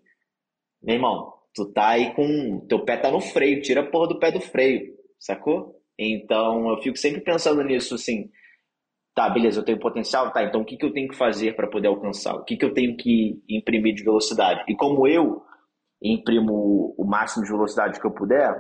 meu 0.83 0.97
irmão, 0.97 1.33
tu 1.51 1.73
tá 1.73 1.89
aí 1.89 2.13
com. 2.13 2.63
Teu 2.69 2.85
pé 2.85 2.95
tá 2.95 3.09
no 3.09 3.19
freio, 3.19 3.63
tira 3.63 3.81
a 3.81 3.89
porra 3.89 4.09
do 4.09 4.19
pé 4.19 4.31
do 4.31 4.39
freio, 4.39 4.93
sacou? 5.19 5.81
Então, 5.97 6.69
eu 6.69 6.77
fico 6.83 6.95
sempre 6.95 7.21
pensando 7.21 7.63
nisso, 7.63 7.95
assim. 7.95 8.29
Tá, 9.15 9.29
beleza, 9.29 9.61
eu 9.61 9.65
tenho 9.65 9.79
potencial, 9.79 10.31
tá, 10.31 10.43
então 10.43 10.61
o 10.61 10.65
que, 10.65 10.77
que 10.77 10.85
eu 10.85 10.93
tenho 10.93 11.07
que 11.07 11.15
fazer 11.15 11.55
para 11.55 11.67
poder 11.67 11.87
alcançar? 11.87 12.35
O 12.35 12.43
que, 12.43 12.57
que 12.57 12.65
eu 12.65 12.73
tenho 12.73 12.95
que 12.95 13.43
imprimir 13.49 13.95
de 13.95 14.03
velocidade? 14.03 14.63
E 14.67 14.75
como 14.75 15.07
eu 15.07 15.43
imprimo 16.01 16.95
o 16.97 17.05
máximo 17.05 17.43
de 17.43 17.51
velocidade 17.51 17.99
que 17.99 18.05
eu 18.05 18.11
puder, 18.11 18.59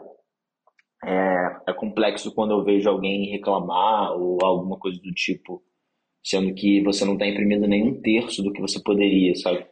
é, 1.05 1.61
é 1.67 1.73
complexo 1.73 2.33
quando 2.33 2.51
eu 2.51 2.63
vejo 2.63 2.89
alguém 2.89 3.29
reclamar 3.31 4.11
ou 4.13 4.37
alguma 4.43 4.77
coisa 4.77 4.99
do 5.01 5.13
tipo, 5.13 5.63
sendo 6.23 6.53
que 6.53 6.81
você 6.83 7.05
não 7.05 7.13
está 7.13 7.27
imprimindo 7.27 7.67
nenhum 7.67 8.01
terço 8.01 8.41
do 8.41 8.51
que 8.51 8.61
você 8.61 8.79
poderia, 8.79 9.35
sabe? 9.35 9.65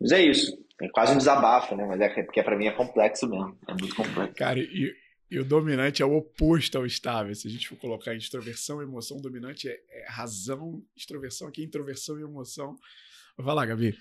Mas 0.00 0.12
é 0.12 0.22
isso. 0.22 0.56
É 0.80 0.88
quase 0.88 1.14
um 1.14 1.18
desabafo, 1.18 1.76
né? 1.76 1.84
Mas 1.86 2.00
é 2.00 2.22
porque 2.22 2.42
para 2.42 2.56
mim 2.56 2.66
é 2.66 2.72
complexo 2.72 3.28
mesmo. 3.28 3.56
É 3.68 3.72
muito 3.72 3.94
complexo. 3.94 4.34
Cara, 4.34 4.58
e, 4.58 4.94
e, 5.30 5.38
o 5.38 5.44
dominante 5.44 6.02
é 6.02 6.06
o 6.06 6.16
oposto 6.16 6.78
ao 6.78 6.86
estável. 6.86 7.34
Se 7.34 7.46
a 7.46 7.50
gente 7.50 7.68
for 7.68 7.76
colocar 7.76 8.14
extroversão 8.14 8.80
e 8.80 8.84
emoção, 8.84 9.20
dominante 9.20 9.68
é, 9.68 9.78
é 9.90 10.06
razão, 10.08 10.82
extroversão 10.96 11.48
aqui, 11.48 11.62
introversão 11.62 12.18
e 12.18 12.22
emoção. 12.22 12.76
Vai 13.36 13.54
lá, 13.54 13.66
Gabi 13.66 13.94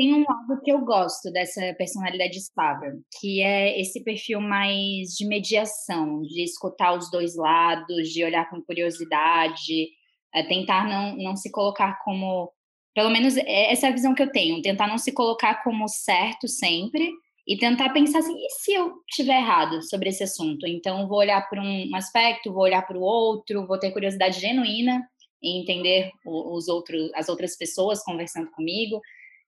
tem 0.00 0.14
um 0.14 0.24
lado 0.26 0.62
que 0.64 0.72
eu 0.72 0.80
gosto 0.82 1.30
dessa 1.30 1.74
personalidade 1.76 2.38
estável, 2.38 3.02
que 3.20 3.42
é 3.42 3.78
esse 3.78 4.02
perfil 4.02 4.40
mais 4.40 5.08
de 5.10 5.26
mediação, 5.26 6.22
de 6.22 6.42
escutar 6.42 6.96
os 6.96 7.10
dois 7.10 7.36
lados, 7.36 8.08
de 8.08 8.24
olhar 8.24 8.48
com 8.48 8.62
curiosidade, 8.62 9.90
é 10.34 10.42
tentar 10.42 10.88
não, 10.88 11.14
não 11.18 11.36
se 11.36 11.52
colocar 11.52 11.98
como. 12.02 12.50
Pelo 12.94 13.10
menos 13.10 13.36
é, 13.36 13.70
essa 13.70 13.88
é 13.88 13.90
a 13.90 13.92
visão 13.92 14.14
que 14.14 14.22
eu 14.22 14.32
tenho, 14.32 14.62
tentar 14.62 14.86
não 14.86 14.96
se 14.96 15.12
colocar 15.12 15.62
como 15.62 15.86
certo 15.86 16.48
sempre 16.48 17.06
e 17.46 17.58
tentar 17.58 17.90
pensar 17.90 18.20
assim: 18.20 18.34
e 18.34 18.50
se 18.52 18.72
eu 18.72 18.94
tiver 19.06 19.36
errado 19.36 19.82
sobre 19.82 20.08
esse 20.08 20.22
assunto? 20.24 20.66
Então, 20.66 21.06
vou 21.08 21.18
olhar 21.18 21.46
para 21.50 21.60
um 21.60 21.94
aspecto, 21.94 22.54
vou 22.54 22.62
olhar 22.62 22.86
para 22.86 22.96
o 22.96 23.02
outro, 23.02 23.66
vou 23.66 23.78
ter 23.78 23.90
curiosidade 23.90 24.40
genuína 24.40 25.06
em 25.42 25.60
entender 25.60 26.10
os 26.24 26.68
outros, 26.68 27.10
as 27.14 27.28
outras 27.28 27.54
pessoas 27.54 28.02
conversando 28.02 28.50
comigo. 28.52 28.98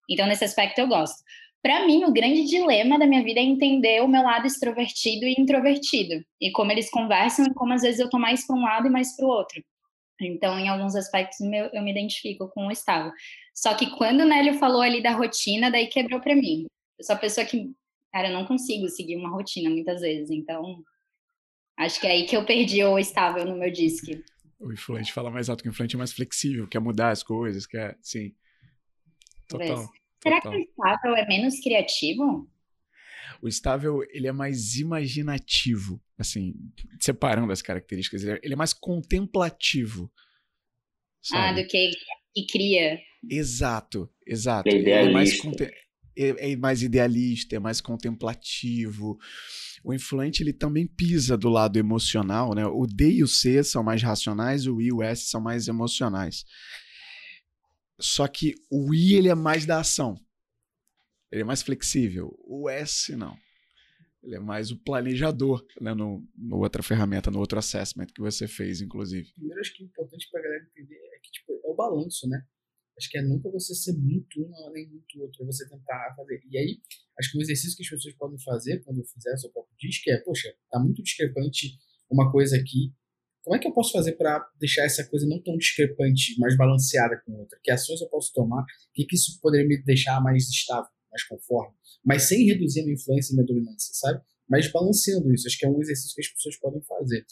Então, 0.09 0.27
nesse 0.27 0.45
aspecto, 0.45 0.79
eu 0.79 0.89
gosto. 0.89 1.23
Para 1.63 1.87
mim, 1.87 2.05
o 2.05 2.13
grande 2.13 2.45
dilema 2.45 2.99
da 2.99 3.07
minha 3.07 3.23
vida 3.23 3.39
é 3.39 3.43
entender 3.43 4.03
o 4.03 4.09
meu 4.09 4.23
lado 4.23 4.47
extrovertido 4.47 5.25
e 5.27 5.35
introvertido. 5.39 6.25
E 6.41 6.51
como 6.51 6.73
eles 6.73 6.91
conversam 6.91 7.47
e 7.47 7.55
como 7.55 7.73
às 7.73 7.83
vezes 7.83 8.01
eu 8.01 8.11
tô 8.11 8.19
mais 8.19 8.45
para 8.45 8.57
um 8.57 8.63
lado 8.63 8.89
e 8.89 8.91
mais 8.91 9.15
para 9.15 9.25
o 9.25 9.29
outro. 9.29 9.63
Então, 10.21 10.59
em 10.59 10.69
alguns 10.69 10.95
aspectos, 10.97 11.39
eu 11.41 11.83
me 11.83 11.91
identifico 11.91 12.49
com 12.49 12.67
o 12.67 12.71
estável. 12.71 13.13
Só 13.55 13.75
que 13.75 13.91
quando 13.97 14.21
o 14.21 14.27
Nélio 14.27 14.55
falou 14.55 14.81
ali 14.81 15.03
da 15.03 15.13
rotina, 15.13 15.71
daí 15.71 15.87
quebrou 15.87 16.21
para 16.21 16.35
mim. 16.35 16.67
Eu 16.99 17.05
sou 17.05 17.15
a 17.15 17.19
pessoa 17.19 17.47
que, 17.47 17.71
cara, 18.13 18.29
eu 18.29 18.35
não 18.35 18.45
consigo 18.45 18.89
seguir 18.89 19.17
uma 19.17 19.31
rotina 19.31 19.71
muitas 19.71 20.01
vezes. 20.01 20.31
Então, 20.31 20.83
acho 21.79 22.01
que 22.01 22.07
é 22.07 22.11
aí 22.11 22.27
que 22.27 22.37
eu 22.37 22.45
perdi 22.45 22.85
o 22.85 22.99
estável 22.99 23.45
no 23.45 23.57
meu 23.57 23.71
disque. 23.71 24.25
O 24.59 24.73
influente 24.73 25.13
fala 25.13 25.31
mais 25.31 25.49
alto 25.49 25.63
que 25.63 25.69
o 25.69 25.71
influente 25.71 25.97
é 25.97 25.99
mais 25.99 26.13
flexível, 26.13 26.69
quer 26.69 26.81
mudar 26.81 27.11
as 27.11 27.23
coisas, 27.23 27.67
quer, 27.67 27.97
sim. 28.01 28.33
Total. 29.49 29.89
Será 30.23 30.41
que 30.41 30.49
o 30.49 30.59
estável 30.59 31.17
é 31.17 31.27
menos 31.27 31.59
criativo? 31.61 32.49
O 33.43 33.49
estável, 33.49 34.05
ele 34.11 34.29
é 34.29 34.33
mais 34.33 34.77
imaginativo, 34.77 36.01
assim, 36.17 36.55
separando 37.01 37.53
as 37.53 37.61
características. 37.61 38.23
Ele 38.23 38.55
é, 38.55 38.57
mais 38.57 38.73
contemplativo. 38.73 40.11
Sabe? 41.21 41.61
Ah, 41.61 41.63
do 41.63 41.69
que, 41.69 41.91
que 42.33 42.47
cria. 42.47 43.01
Exato, 43.29 44.09
exato. 44.25 44.69
É, 44.69 44.79
é 44.79 45.11
mais, 45.11 45.33
é, 46.17 46.53
é 46.53 46.57
mais 46.57 46.83
idealista, 46.83 47.57
é 47.57 47.59
mais 47.59 47.81
contemplativo. 47.81 49.19
o 49.83 49.93
influente 49.93 50.41
ele 50.43 50.53
também 50.53 50.87
pisa 50.87 51.37
do 51.37 51.49
lado 51.49 51.79
emocional, 51.79 52.55
né? 52.55 52.65
O 52.65 52.87
D 52.87 53.11
e 53.11 53.23
o 53.25 53.29
C 53.29 53.65
são 53.65 53.83
mais 53.83 54.03
racionais, 54.03 54.69
o 54.69 54.81
I 54.81 54.87
e 54.87 54.93
o 54.93 55.03
S 55.03 55.27
são 55.27 55.41
mais 55.41 55.67
emocionais. 55.67 56.45
Só 58.03 58.27
que 58.27 58.55
o 58.71 58.93
I 58.93 59.15
ele 59.15 59.29
é 59.29 59.35
mais 59.35 59.65
da 59.65 59.81
ação. 59.81 60.19
Ele 61.31 61.43
é 61.43 61.45
mais 61.45 61.63
flexível. 61.63 62.37
O 62.45 62.69
S 62.69 63.15
não. 63.17 63.39
Ele 64.23 64.37
é 64.37 64.41
mais 64.41 64.71
o 64.71 64.79
planejador, 64.79 65.67
né? 65.81 65.95
No, 65.95 66.27
no 66.37 66.59
outra 66.59 66.83
ferramenta, 66.83 67.31
no 67.31 67.39
outro 67.39 67.59
assessment 67.59 68.07
que 68.07 68.21
você 68.21 68.47
fez, 68.47 68.81
inclusive. 68.81 69.33
Primeiro, 69.33 69.61
acho 69.61 69.75
que 69.75 69.83
o 69.83 69.87
importante 69.87 70.29
para 70.31 70.41
a 70.41 70.43
galera 70.45 70.65
entender 70.65 70.95
é 70.95 71.19
que 71.23 71.31
tipo, 71.31 71.53
é 71.53 71.69
o 71.69 71.75
balanço, 71.75 72.29
né? 72.29 72.45
Acho 72.99 73.09
que 73.09 73.19
é 73.19 73.23
nunca 73.23 73.51
você 73.51 73.75
ser 73.75 73.95
muito 73.95 74.41
um 74.41 74.73
nem 74.73 74.89
muito 74.89 75.21
outro, 75.21 75.43
é 75.43 75.47
você 75.47 75.69
tentar 75.69 76.15
fazer. 76.15 76.43
E 76.49 76.59
aí, 76.59 76.81
acho 77.19 77.33
que 77.33 77.39
um 77.39 77.41
exercício 77.41 77.77
que 77.77 77.83
as 77.83 77.89
pessoas 77.89 78.15
podem 78.15 78.39
fazer 78.41 78.83
quando 78.85 79.05
fizer 79.07 79.33
o 79.33 79.39
seu 79.39 79.51
próprio 79.51 79.75
disco 79.79 80.11
é, 80.11 80.19
poxa, 80.19 80.55
tá 80.71 80.79
muito 80.79 81.03
discrepante 81.03 81.79
uma 82.11 82.31
coisa 82.31 82.57
aqui. 82.57 82.93
Como 83.43 83.57
é 83.57 83.59
que 83.59 83.67
eu 83.67 83.73
posso 83.73 83.93
fazer 83.93 84.13
para 84.13 84.45
deixar 84.59 84.85
essa 84.85 85.05
coisa 85.05 85.27
não 85.27 85.43
tão 85.43 85.57
discrepante, 85.57 86.39
mais 86.39 86.57
balanceada 86.57 87.21
com 87.25 87.33
outra? 87.33 87.59
Que 87.63 87.71
ações 87.71 88.01
eu 88.01 88.09
posso 88.09 88.33
tomar? 88.33 88.63
O 88.63 88.67
que, 88.95 89.05
que 89.05 89.17
isso 89.17 89.39
poderia 89.41 89.67
me 89.67 89.83
deixar 89.83 90.21
mais 90.23 90.49
estável, 90.49 90.91
mais 91.11 91.25
conforme? 91.25 91.75
Mas 92.05 92.25
sem 92.25 92.47
reduzir 92.47 92.81
a 92.81 92.85
minha 92.85 92.95
influência 92.95 93.33
e 93.33 93.37
minha 93.37 93.47
dominância, 93.47 93.93
sabe? 93.95 94.23
Mas 94.49 94.71
balanceando 94.71 95.33
isso. 95.33 95.47
Acho 95.49 95.59
que 95.59 95.67
é 95.67 95.69
um 95.69 95.81
exercício 95.81 96.15
que 96.15 96.21
as 96.21 96.29
pessoas 96.29 96.57
podem 96.59 96.83
fazer. 96.83 97.25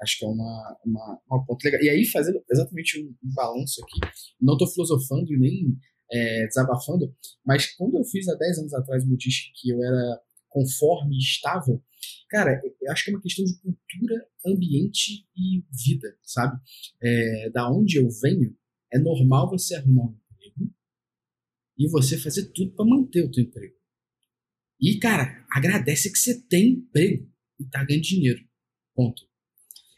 Acho 0.00 0.18
que 0.18 0.24
é 0.24 0.28
uma, 0.28 0.78
uma, 0.84 1.20
uma 1.30 1.44
ponto 1.44 1.64
legal. 1.64 1.80
E 1.82 1.88
aí, 1.88 2.04
fazendo 2.06 2.42
exatamente 2.50 3.00
um, 3.00 3.08
um 3.24 3.34
balanço 3.34 3.82
aqui, 3.82 4.00
não 4.40 4.54
estou 4.54 4.68
filosofando 4.68 5.32
e 5.32 5.38
nem 5.38 5.76
é, 6.12 6.46
desabafando, 6.46 7.12
mas 7.44 7.74
quando 7.74 7.96
eu 7.98 8.04
fiz 8.04 8.28
há 8.28 8.34
10 8.34 8.58
anos 8.58 8.74
atrás 8.74 9.06
meu 9.06 9.16
disco 9.16 9.50
que 9.56 9.70
eu 9.70 9.82
era 9.82 10.20
conforme 10.48 11.16
e 11.16 11.18
estável, 11.18 11.82
cara, 12.28 12.60
eu 12.80 12.92
acho 12.92 13.04
que 13.04 13.10
é 13.10 13.14
uma 13.14 13.22
questão 13.22 13.44
de 13.44 13.58
cultura, 13.58 14.28
ambiente 14.46 15.26
e 15.36 15.64
vida, 15.70 16.16
sabe? 16.22 16.60
É, 17.02 17.50
da 17.50 17.70
onde 17.70 17.96
eu 17.96 18.08
venho, 18.22 18.56
é 18.92 18.98
normal 18.98 19.50
você 19.50 19.74
arrumar 19.74 20.04
um 20.04 20.18
emprego 20.32 20.74
e 21.78 21.88
você 21.88 22.18
fazer 22.18 22.50
tudo 22.52 22.72
para 22.74 22.86
manter 22.86 23.24
o 23.24 23.30
teu 23.30 23.44
emprego. 23.44 23.74
E, 24.80 24.98
cara, 24.98 25.44
agradece 25.50 26.12
que 26.12 26.18
você 26.18 26.40
tem 26.42 26.72
emprego 26.72 27.30
e 27.58 27.64
tá 27.64 27.84
ganhando 27.84 28.02
dinheiro. 28.02 28.40
Ponto. 28.94 29.22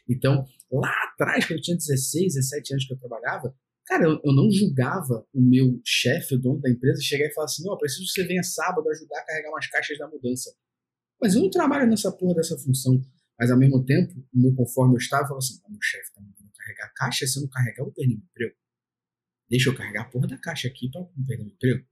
Então, 0.07 0.45
lá 0.71 0.91
atrás, 1.11 1.45
quando 1.45 1.57
eu 1.57 1.61
tinha 1.61 1.77
16, 1.77 2.33
17 2.35 2.73
anos 2.73 2.85
que 2.87 2.93
eu 2.93 2.99
trabalhava, 2.99 3.55
cara, 3.85 4.05
eu, 4.05 4.19
eu 4.23 4.33
não 4.33 4.49
julgava 4.51 5.25
o 5.33 5.41
meu 5.41 5.79
chefe, 5.85 6.35
o 6.35 6.39
dono 6.39 6.61
da 6.61 6.69
empresa, 6.69 7.01
chegar 7.01 7.27
e 7.27 7.33
falar 7.33 7.45
assim: 7.45 7.67
ó, 7.67 7.73
oh, 7.73 7.77
preciso 7.77 8.05
que 8.05 8.11
você 8.11 8.27
venha 8.27 8.43
sábado 8.43 8.89
ajudar 8.89 9.19
a 9.19 9.25
carregar 9.25 9.49
umas 9.49 9.67
caixas 9.67 9.97
da 9.97 10.07
mudança. 10.07 10.55
Mas 11.21 11.35
eu 11.35 11.41
não 11.41 11.49
trabalho 11.49 11.89
nessa 11.89 12.11
porra 12.11 12.35
dessa 12.35 12.57
função. 12.57 13.01
Mas 13.39 13.51
ao 13.51 13.57
mesmo 13.57 13.83
tempo, 13.85 14.13
meu 14.33 14.53
conforme 14.53 14.95
eu 14.95 14.97
estava, 14.97 15.23
eu 15.23 15.27
falava 15.27 15.39
assim: 15.39 15.61
meu 15.69 15.81
chefe 15.81 16.13
tá 16.13 16.21
mandando 16.21 16.51
carregar 16.55 16.93
caixa, 16.93 17.25
se 17.25 17.37
eu 17.37 17.43
não 17.43 17.49
carregar, 17.49 17.83
eu 17.83 17.91
perder 17.91 18.15
meu 18.15 18.17
emprego. 18.17 18.55
Deixa 19.49 19.69
eu 19.69 19.75
carregar 19.75 20.01
a 20.03 20.05
porra 20.05 20.27
da 20.27 20.37
caixa 20.37 20.67
aqui 20.67 20.89
para 20.91 21.01
não 21.01 21.07
perder 21.25 21.43
meu 21.43 21.53
emprego. 21.53 21.85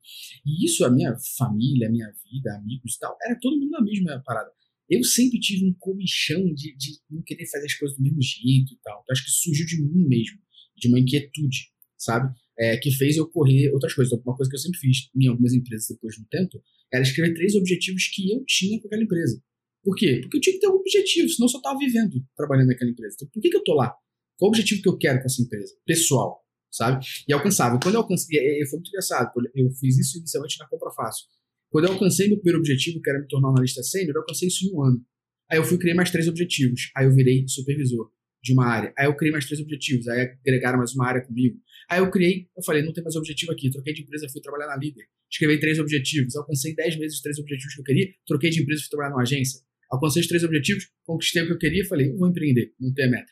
E 0.46 0.66
isso, 0.66 0.86
a 0.86 0.92
minha 0.92 1.16
família, 1.38 1.88
a 1.88 1.92
minha 1.92 2.12
vida, 2.24 2.56
amigos 2.56 2.96
e 2.96 3.00
tal, 3.00 3.18
era 3.24 3.40
todo 3.40 3.58
mundo 3.58 3.72
na 3.72 3.82
mesma 3.82 4.22
parada. 4.26 4.52
Eu 4.90 5.04
sempre 5.04 5.40
tive 5.40 5.66
um 5.66 5.74
comichão 5.74 6.44
de, 6.54 6.76
de 6.76 7.00
não 7.10 7.22
querer 7.22 7.46
fazer 7.48 7.66
as 7.66 7.74
coisas 7.74 7.98
do 7.98 8.04
mesmo 8.04 8.22
jeito 8.22 8.74
e 8.74 8.80
tal. 8.82 9.02
Então, 9.04 9.14
acho 9.14 9.26
que 9.26 9.32
surgiu 9.32 9.66
de 9.66 9.82
mim 9.82 10.08
mesmo, 10.08 10.40
de 10.78 10.88
uma 10.88 11.00
inquietude, 11.00 11.72
sabe? 11.98 12.34
É, 12.60 12.76
que 12.78 12.92
fez 12.92 13.18
eu 13.18 13.28
correr 13.30 13.72
outras 13.72 13.94
coisas. 13.94 14.12
Então, 14.12 14.24
uma 14.26 14.36
coisa 14.36 14.50
que 14.50 14.56
eu 14.56 14.60
sempre 14.60 14.80
fiz 14.80 15.10
em 15.16 15.28
algumas 15.28 15.54
empresas 15.54 15.88
depois 15.90 16.16
de 16.16 16.22
um 16.22 16.26
tempo 16.26 16.62
era 16.92 17.04
escrever 17.04 17.34
três 17.36 17.54
objetivos 17.56 18.08
que 18.08 18.32
eu 18.32 18.44
tinha 18.48 18.80
com 18.82 18.88
aquela 18.88 19.04
empresa. 19.04 19.40
Por 19.84 19.96
quê? 19.96 20.20
Porque 20.22 20.38
eu 20.38 20.42
tinha 20.42 20.54
que 20.54 20.60
ter 20.60 20.68
um 20.68 20.76
objetivo, 20.76 21.30
senão 21.30 21.46
eu 21.46 21.50
só 21.50 21.58
estava 21.58 21.78
vivendo 21.78 22.16
trabalhando 22.36 22.68
naquela 22.68 22.90
empresa. 22.90 23.16
Então, 23.16 23.30
por 23.32 23.42
que, 23.42 23.50
que 23.50 23.58
eu 23.58 23.64
tô 23.64 23.76
lá? 23.76 23.94
Qual 24.38 24.50
o 24.50 24.52
objetivo 24.52 24.82
que 24.82 24.90
eu 24.90 24.98
quero 24.98 25.20
com 25.20 25.26
essa 25.26 25.42
empresa? 25.42 25.74
Pessoal 25.86 26.48
sabe? 26.72 27.06
E 27.28 27.34
alcançável. 27.34 27.80
Quando 27.82 27.96
eu 27.96 28.02
alcancei, 28.02 28.38
foi 28.66 28.78
muito 28.78 28.90
engraçado, 28.90 29.32
eu 29.56 29.72
fiz 29.72 29.98
isso 29.98 30.18
inicialmente 30.20 30.58
na 30.60 30.68
compra 30.68 30.92
fácil. 30.92 31.26
Quando 31.70 31.86
eu 31.86 31.94
alcancei 31.94 32.28
meu 32.28 32.38
primeiro 32.38 32.60
objetivo, 32.60 33.02
que 33.02 33.10
era 33.10 33.20
me 33.20 33.28
tornar 33.28 33.50
analista 33.50 33.84
sênior, 33.84 34.16
eu 34.16 34.22
alcancei 34.22 34.48
isso 34.48 34.66
em 34.66 34.74
um 34.74 34.84
ano. 34.84 35.06
Aí 35.52 35.58
eu 35.58 35.64
fui 35.64 35.78
criar 35.78 35.96
mais 35.96 36.12
três 36.12 36.28
objetivos. 36.28 36.92
Aí 36.96 37.06
eu 37.06 37.14
virei 37.14 37.46
supervisor 37.48 38.12
de 38.42 38.54
uma 38.54 38.66
área. 38.66 38.94
Aí 38.98 39.06
eu 39.06 39.16
criei 39.16 39.32
mais 39.32 39.46
três 39.46 39.60
objetivos. 39.60 40.08
Aí 40.08 40.36
agregaram 40.46 40.78
mais 40.78 40.94
uma 40.94 41.08
área 41.08 41.22
comigo. 41.26 41.60
Aí 41.90 42.00
eu 42.00 42.10
criei, 42.12 42.48
eu 42.56 42.64
falei, 42.64 42.84
não 42.84 42.94
tem 42.94 43.04
mais 43.04 43.16
objetivo 43.16 43.52
aqui. 43.52 43.70
Troquei 43.70 43.94
de 43.94 44.02
empresa, 44.02 44.28
fui 44.30 44.42
trabalhar 44.42 44.68
na 44.68 44.78
líder. 44.78 45.06
Escrevi 45.30 45.60
três 45.60 45.80
objetivos. 45.80 46.36
Alcancei 46.36 46.76
dez 46.76 46.98
meses 46.98 47.18
os 47.18 47.22
três 47.22 47.40
objetivos 47.40 47.74
que 47.74 47.82
eu 47.82 47.86
queria. 47.86 48.08
Troquei 48.26 48.50
de 48.50 48.62
empresa, 48.62 48.82
fui 48.82 48.90
trabalhar 48.90 49.12
numa 49.12 49.22
agência. 49.22 49.62
Alcancei 49.90 50.22
os 50.22 50.28
três 50.28 50.44
objetivos, 50.44 50.90
conquistei 51.06 51.44
o 51.44 51.48
que 51.48 51.54
eu 51.54 51.58
queria. 51.58 51.86
Falei, 51.86 52.12
vou 52.14 52.30
empreender, 52.30 52.74
não 52.80 52.94
tem 52.94 53.10
meta. 53.10 53.32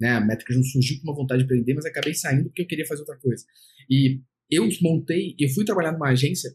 Né? 0.00 0.10
A 0.10 0.20
Métricas 0.20 0.56
não 0.56 0.62
surgiu 0.64 1.00
com 1.00 1.08
uma 1.08 1.14
vontade 1.14 1.40
de 1.40 1.44
aprender, 1.44 1.74
mas 1.74 1.84
acabei 1.84 2.14
saindo 2.14 2.44
porque 2.44 2.62
eu 2.62 2.66
queria 2.66 2.86
fazer 2.86 3.00
outra 3.00 3.16
coisa. 3.18 3.44
E 3.90 4.20
eu 4.50 4.68
montei, 4.82 5.34
eu 5.38 5.48
fui 5.48 5.64
trabalhar 5.64 5.92
numa 5.92 6.10
agência 6.10 6.50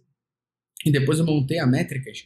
e 0.85 0.91
depois 0.91 1.19
eu 1.19 1.25
montei 1.25 1.59
a 1.59 1.67
Métricas 1.67 2.19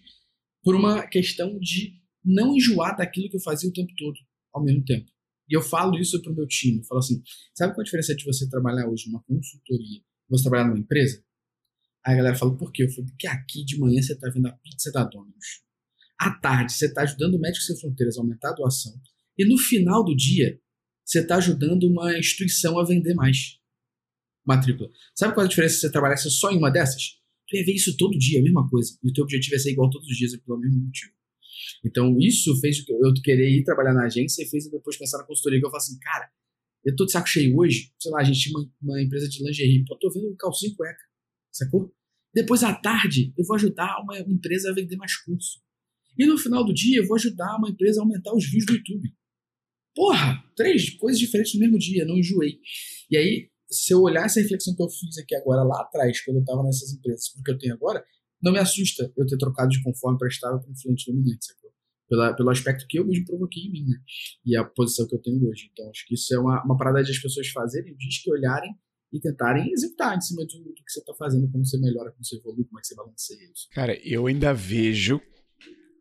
por 0.64 0.76
uma 0.76 1.08
questão 1.08 1.58
de 1.60 2.00
não 2.24 2.56
enjoar 2.56 2.96
daquilo 2.96 3.30
que 3.30 3.36
eu 3.36 3.41
fazia 3.41 3.70
o 3.70 3.74
tempo 3.74 3.91
todo, 3.98 4.18
ao 4.54 4.64
mesmo 4.64 4.84
tempo. 4.86 5.12
E 5.54 5.56
eu 5.56 5.62
falo 5.62 5.95
isso 5.99 6.20
pro 6.20 6.34
meu 6.34 6.47
time, 6.47 6.80
eu 6.80 6.84
falo 6.86 6.97
assim, 6.97 7.22
sabe 7.54 7.76
qual 7.76 7.82
a 7.82 7.84
diferença 7.84 8.16
de 8.16 8.26
você 8.26 8.49
trabalhar 8.49 8.89
hoje 8.89 9.06
numa 9.06 9.22
consultoria 9.22 9.99
e 9.99 10.04
você 10.28 10.41
trabalhar 10.41 10.66
numa 10.66 10.80
empresa? 10.80 11.24
Aí 12.04 12.16
a 12.16 12.18
galera 12.18 12.36
fala, 12.36 12.58
por 12.58 12.72
quê? 12.72 12.86
Eu 12.86 12.89
falei, 12.89 13.12
porque 13.12 13.28
aqui 13.28 13.64
de 13.64 13.78
manhã 13.78 14.01
você 14.01 14.18
tá 14.18 14.32
vendo 14.34 14.47
a 14.47 14.51
pizza 14.51 14.91
da 14.91 15.04
Domino's. 15.04 15.62
À 16.20 16.32
tarde, 16.39 16.74
você 16.74 16.88
está 16.88 17.04
ajudando 17.04 17.36
o 17.36 17.39
Médicos 17.39 17.68
Sem 17.68 17.80
Fronteiras 17.80 18.18
a 18.18 18.22
aumentar 18.22 18.49
a 18.49 18.54
doação. 18.54 18.99
E 19.38 19.47
no 19.47 19.56
final 19.60 20.04
do 20.04 20.16
dia, 20.16 20.60
você 21.06 21.20
está 21.20 21.36
ajudando 21.36 21.84
uma 21.84 22.18
instituição 22.18 22.80
a 22.80 22.84
vender 22.84 23.14
mais 23.14 23.60
matrícula. 24.43 24.89
Sabe 25.14 25.36
qual 25.36 25.43
é 25.43 25.45
a 25.45 25.49
diferença 25.49 25.76
se 25.76 25.82
você 25.82 25.91
trabalhasse 25.91 26.32
só 26.32 26.49
em 26.49 26.58
uma 26.58 26.72
dessas? 26.72 27.20
Tu 27.47 27.58
ia 27.58 27.66
ver 27.66 27.74
isso 27.74 27.95
todo 27.95 28.18
dia, 28.18 28.39
a 28.39 28.43
mesma 28.43 28.68
coisa. 28.68 28.97
E 29.04 29.10
o 29.12 29.14
teu 29.14 29.24
objetivo 29.24 29.56
é 29.56 29.60
ser 29.60 29.72
igual 29.72 29.91
todos 29.91 30.08
os 30.08 30.18
dias, 30.18 30.34
é 30.34 30.38
pelo 30.39 30.58
mesmo 30.58 30.84
motivo. 30.84 31.14
Então, 31.86 32.18
isso 32.20 32.59
fez 32.59 32.84
eu 32.88 33.14
querer 33.24 33.49
ir 33.49 33.64
trabalhar 33.64 33.93
na 33.93 34.05
agência 34.05 34.43
e 34.43 34.47
fez 34.47 34.66
eu 34.66 34.72
depois 34.72 34.97
pensar 34.97 35.18
na 35.18 35.26
consultoria, 35.26 35.59
que 35.59 35.66
eu 35.66 35.70
falo 35.70 35.82
assim, 35.82 35.99
cara, 35.99 36.30
eu 36.86 36.95
tô 36.95 37.05
de 37.05 37.11
saco 37.11 37.28
cheio 37.28 37.57
hoje, 37.57 37.91
sei 37.99 38.11
lá, 38.11 38.20
a 38.20 38.24
gente 38.24 38.39
tinha 38.39 38.57
uma, 38.57 38.70
uma 38.82 39.01
empresa 39.01 39.28
de 39.28 39.43
lingerie, 39.43 39.86
pô, 39.86 39.97
tô 39.97 40.09
vendo 40.11 40.30
um 40.30 40.36
calcinho 40.36 40.76
cueca, 40.76 41.03
sacou? 41.51 41.93
Depois, 42.34 42.64
à 42.64 42.74
tarde, 42.74 43.34
eu 43.38 43.45
vou 43.45 43.55
ajudar 43.55 44.01
uma 44.01 44.18
empresa 44.20 44.72
a 44.72 44.74
vender 44.74 44.95
mais 44.95 45.16
curso. 45.18 45.61
E 46.18 46.26
no 46.26 46.38
final 46.38 46.66
do 46.66 46.74
dia, 46.74 46.99
eu 46.99 47.07
vou 47.07 47.16
ajudar 47.16 47.57
uma 47.57 47.70
empresa 47.70 48.01
a 48.01 48.03
aumentar 48.03 48.34
os 48.36 48.49
views 48.49 48.66
do 48.66 48.74
YouTube. 48.74 49.09
Porra, 49.95 50.43
três 50.55 50.89
coisas 50.97 51.20
diferentes 51.20 51.53
no 51.53 51.59
mesmo 51.59 51.78
dia, 51.78 52.05
não 52.05 52.18
enjoei. 52.18 52.59
E 53.09 53.18
aí, 53.18 53.49
se 53.70 53.93
eu 53.93 54.01
olhar 54.01 54.26
essa 54.26 54.41
reflexão 54.41 54.76
que 54.76 54.82
eu 54.82 54.89
fiz 54.89 55.18
aqui 55.18 55.36
agora, 55.36 55.64
lá 55.64 55.82
atrás, 55.82 56.24
quando 56.24 56.38
eu 56.38 56.41
estava 56.41 56.64
nessas 56.64 56.91
empresas, 56.93 57.30
porque 57.30 57.51
eu 57.51 57.57
tenho 57.57 57.74
agora, 57.74 58.03
não 58.44 58.52
me 58.52 58.60
assusta 58.60 59.12
eu 59.18 59.26
ter 59.26 59.38
trocado 59.38 59.70
de 59.70 59.82
conforme 59.82 60.18
para 60.18 60.28
estável 60.28 60.60
para 60.60 60.72
influente 60.72 61.12
dominante, 61.12 61.46
sacou? 61.46 61.72
Pela, 62.10 62.36
pelo 62.36 62.50
aspecto 62.50 62.86
que 62.88 63.00
eu 63.00 63.08
mesmo 63.08 63.26
provoquei 63.26 63.64
em 63.64 63.72
mim, 63.72 63.86
né? 63.86 63.98
E 64.46 64.58
a 64.58 64.64
posição 64.66 65.08
que 65.08 65.16
eu 65.16 65.22
tenho 65.22 65.48
hoje. 65.48 65.70
Então, 65.72 65.89
acho 65.89 66.06
que 66.06 66.14
isso 66.14 66.34
é 66.36 66.38
uma, 66.38 66.64
uma 66.64 66.78
parada 66.78 67.02
de 67.02 67.10
as 67.10 67.18
pessoas 67.18 67.48
fazerem, 67.48 67.96
diz 67.98 68.22
que 68.22 68.30
olharem 68.30 68.76
e 69.12 69.20
tentarem 69.20 69.72
executar 69.72 70.18
em 70.18 70.22
cima 70.22 70.44
do, 70.46 70.60
do 70.60 70.74
que 70.74 70.91
você 70.91 71.00
está 71.00 71.14
fazendo, 71.14 71.50
como 71.50 71.66
você 71.66 71.80
melhora, 71.80 72.12
como 72.12 72.26
você 72.26 72.36
evolui, 72.36 72.66
como 72.66 72.80
é 72.80 72.82
que 72.82 72.88
você 72.88 72.96
balanceia 72.96 73.52
isso. 73.52 73.68
Cara, 73.72 73.98
eu 74.06 74.28
ainda 74.28 74.54
vejo 74.54 75.22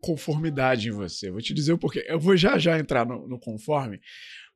conformidade 0.00 0.88
em 0.88 0.92
você. 0.92 1.30
vou 1.30 1.40
te 1.40 1.54
dizer 1.54 1.72
o 1.72 1.78
porquê. 1.78 2.04
Eu 2.08 2.18
vou 2.18 2.36
já 2.36 2.58
já 2.58 2.78
entrar 2.78 3.06
no, 3.06 3.28
no 3.28 3.38
conforme, 3.38 4.00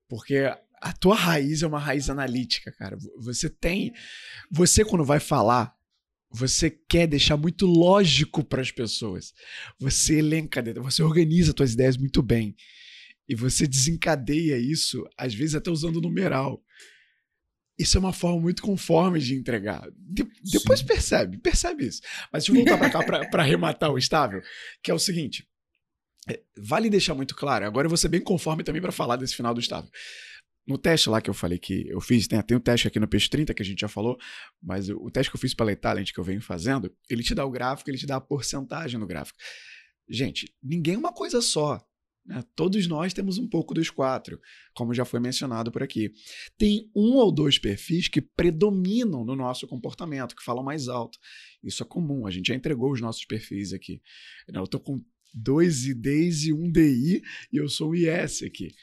porque 0.09 0.51
a 0.81 0.93
tua 0.93 1.15
raiz 1.15 1.63
é 1.63 1.67
uma 1.67 1.79
raiz 1.79 2.11
analítica, 2.11 2.73
cara. 2.73 2.97
Você 3.19 3.49
tem. 3.49 3.93
Você, 4.51 4.85
quando 4.85 5.05
vai 5.05 5.21
falar, 5.21 5.76
você 6.37 6.71
quer 6.71 7.07
deixar 7.07 7.37
muito 7.37 7.67
lógico 7.67 8.45
para 8.45 8.61
as 8.61 8.71
pessoas. 8.71 9.33
Você 9.81 10.19
elenca, 10.19 10.63
você 10.83 11.03
organiza 11.03 11.55
suas 11.57 11.73
ideias 11.73 11.97
muito 11.97 12.23
bem. 12.23 12.55
E 13.29 13.35
você 13.35 13.67
desencadeia 13.67 14.59
isso, 14.59 15.05
às 15.17 15.35
vezes 15.35 15.55
até 15.55 15.71
usando 15.71 16.01
numeral. 16.01 16.63
Isso 17.79 17.97
é 17.97 18.01
uma 18.01 18.13
forma 18.13 18.41
muito 18.41 18.63
conforme 18.63 19.19
de 19.19 19.35
entregar. 19.35 19.89
De, 19.97 20.27
depois 20.45 20.83
percebe, 20.83 21.39
percebe 21.39 21.87
isso. 21.87 22.03
Mas 22.33 22.45
deixa 22.45 22.53
eu 22.53 22.65
voltar 22.65 22.79
para 22.79 22.91
cá 22.91 23.31
para 23.31 23.43
arrematar 23.43 23.91
o 23.91 23.99
estável, 23.99 24.43
que 24.83 24.91
é 24.91 24.95
o 24.95 24.99
seguinte. 24.99 25.47
É, 26.29 26.41
vale 26.59 26.91
deixar 26.91 27.15
muito 27.15 27.35
claro, 27.35 27.65
agora 27.65 27.87
eu 27.87 27.91
vou 27.91 27.97
ser 27.97 28.09
bem 28.09 28.21
conforme 28.21 28.65
também 28.65 28.83
para 28.83 28.91
falar 28.91 29.17
desse 29.17 29.35
final 29.37 29.55
do 29.55 29.61
estável. 29.61 29.89
No 30.67 30.77
teste 30.77 31.09
lá 31.09 31.21
que 31.21 31.31
eu 31.31 31.35
falei 31.35 31.59
que 31.59 31.87
eu 31.89 32.01
fiz, 32.01 32.27
tem, 32.27 32.43
tem 32.43 32.57
um 32.57 32.61
teste 32.61 32.89
aqui 32.89 32.99
no 32.99 33.07
Peixe 33.07 33.31
30 33.31 33.55
que 33.55 33.63
a 33.63 33.65
gente 33.65 33.81
já 33.81 33.89
falou, 33.89 34.19
mas 34.61 34.89
o, 34.89 34.97
o 34.97 35.11
teste 35.11 35.31
que 35.31 35.37
eu 35.37 35.41
fiz 35.41 35.55
pela 35.55 35.71
Italent 35.71 36.13
que 36.13 36.19
eu 36.19 36.25
venho 36.25 36.41
fazendo, 36.41 36.93
ele 37.09 37.23
te 37.23 37.35
dá 37.35 37.45
o 37.45 37.51
gráfico, 37.51 37.89
ele 37.89 37.99
te 37.99 38.07
dá 38.07 38.17
a 38.17 38.21
porcentagem 38.21 38.99
no 38.99 39.07
gráfico. 39.07 39.39
Gente, 40.09 40.53
ninguém 40.63 40.95
é 40.95 40.99
uma 40.99 41.13
coisa 41.13 41.41
só. 41.41 41.81
Né? 42.27 42.43
Todos 42.57 42.87
nós 42.89 43.15
temos 43.15 43.39
um 43.39 43.49
pouco 43.49 43.73
dos 43.73 43.89
quatro, 43.91 44.41
como 44.75 44.93
já 44.93 45.05
foi 45.05 45.21
mencionado 45.21 45.71
por 45.71 45.83
aqui. 45.83 46.13
Tem 46.59 46.91
um 46.95 47.15
ou 47.15 47.31
dois 47.31 47.59
perfis 47.59 48.09
que 48.09 48.21
predominam 48.21 49.25
no 49.25 49.37
nosso 49.37 49.67
comportamento, 49.67 50.35
que 50.35 50.45
falam 50.45 50.65
mais 50.65 50.89
alto. 50.89 51.19
Isso 51.63 51.83
é 51.83 51.87
comum, 51.87 52.27
a 52.27 52.31
gente 52.31 52.49
já 52.49 52.55
entregou 52.55 52.93
os 52.93 53.01
nossos 53.01 53.25
perfis 53.25 53.73
aqui. 53.73 54.03
Eu 54.53 54.65
estou 54.65 54.81
com 54.81 55.01
dois 55.33 55.87
IDs 55.87 56.45
e 56.45 56.53
um 56.53 56.71
DI, 56.71 57.23
e 57.53 57.57
eu 57.57 57.69
sou 57.69 57.91
o 57.91 57.95
IS 57.95 58.43
aqui. 58.43 58.75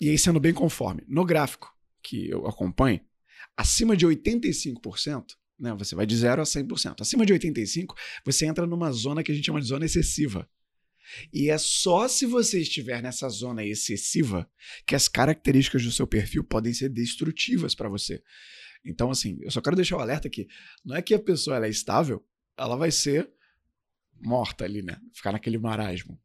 E 0.00 0.08
aí, 0.08 0.18
sendo 0.18 0.40
bem 0.40 0.54
conforme, 0.54 1.02
no 1.06 1.24
gráfico 1.24 1.74
que 2.02 2.30
eu 2.30 2.46
acompanho, 2.46 3.00
acima 3.56 3.96
de 3.96 4.06
85%, 4.06 5.36
né, 5.58 5.74
você 5.74 5.94
vai 5.94 6.06
de 6.06 6.16
0 6.16 6.40
a 6.40 6.44
100%. 6.44 7.02
Acima 7.02 7.26
de 7.26 7.34
85%, 7.34 7.86
você 8.24 8.46
entra 8.46 8.66
numa 8.66 8.90
zona 8.92 9.22
que 9.22 9.30
a 9.30 9.34
gente 9.34 9.44
chama 9.44 9.60
de 9.60 9.66
zona 9.66 9.84
excessiva. 9.84 10.48
E 11.32 11.50
é 11.50 11.58
só 11.58 12.08
se 12.08 12.24
você 12.24 12.60
estiver 12.60 13.02
nessa 13.02 13.28
zona 13.28 13.64
excessiva 13.64 14.48
que 14.86 14.94
as 14.94 15.08
características 15.08 15.82
do 15.82 15.92
seu 15.92 16.06
perfil 16.06 16.44
podem 16.44 16.72
ser 16.72 16.88
destrutivas 16.88 17.74
para 17.74 17.88
você. 17.88 18.22
Então, 18.84 19.10
assim, 19.10 19.38
eu 19.42 19.50
só 19.50 19.60
quero 19.60 19.76
deixar 19.76 19.96
o 19.96 20.00
alerta 20.00 20.28
aqui. 20.28 20.48
Não 20.84 20.96
é 20.96 21.02
que 21.02 21.12
a 21.12 21.18
pessoa 21.18 21.64
é 21.64 21.68
estável, 21.68 22.24
ela 22.56 22.76
vai 22.76 22.90
ser 22.90 23.30
morta 24.20 24.64
ali, 24.64 24.82
né? 24.82 24.96
Ficar 25.12 25.32
naquele 25.32 25.58
marasmo. 25.58 26.18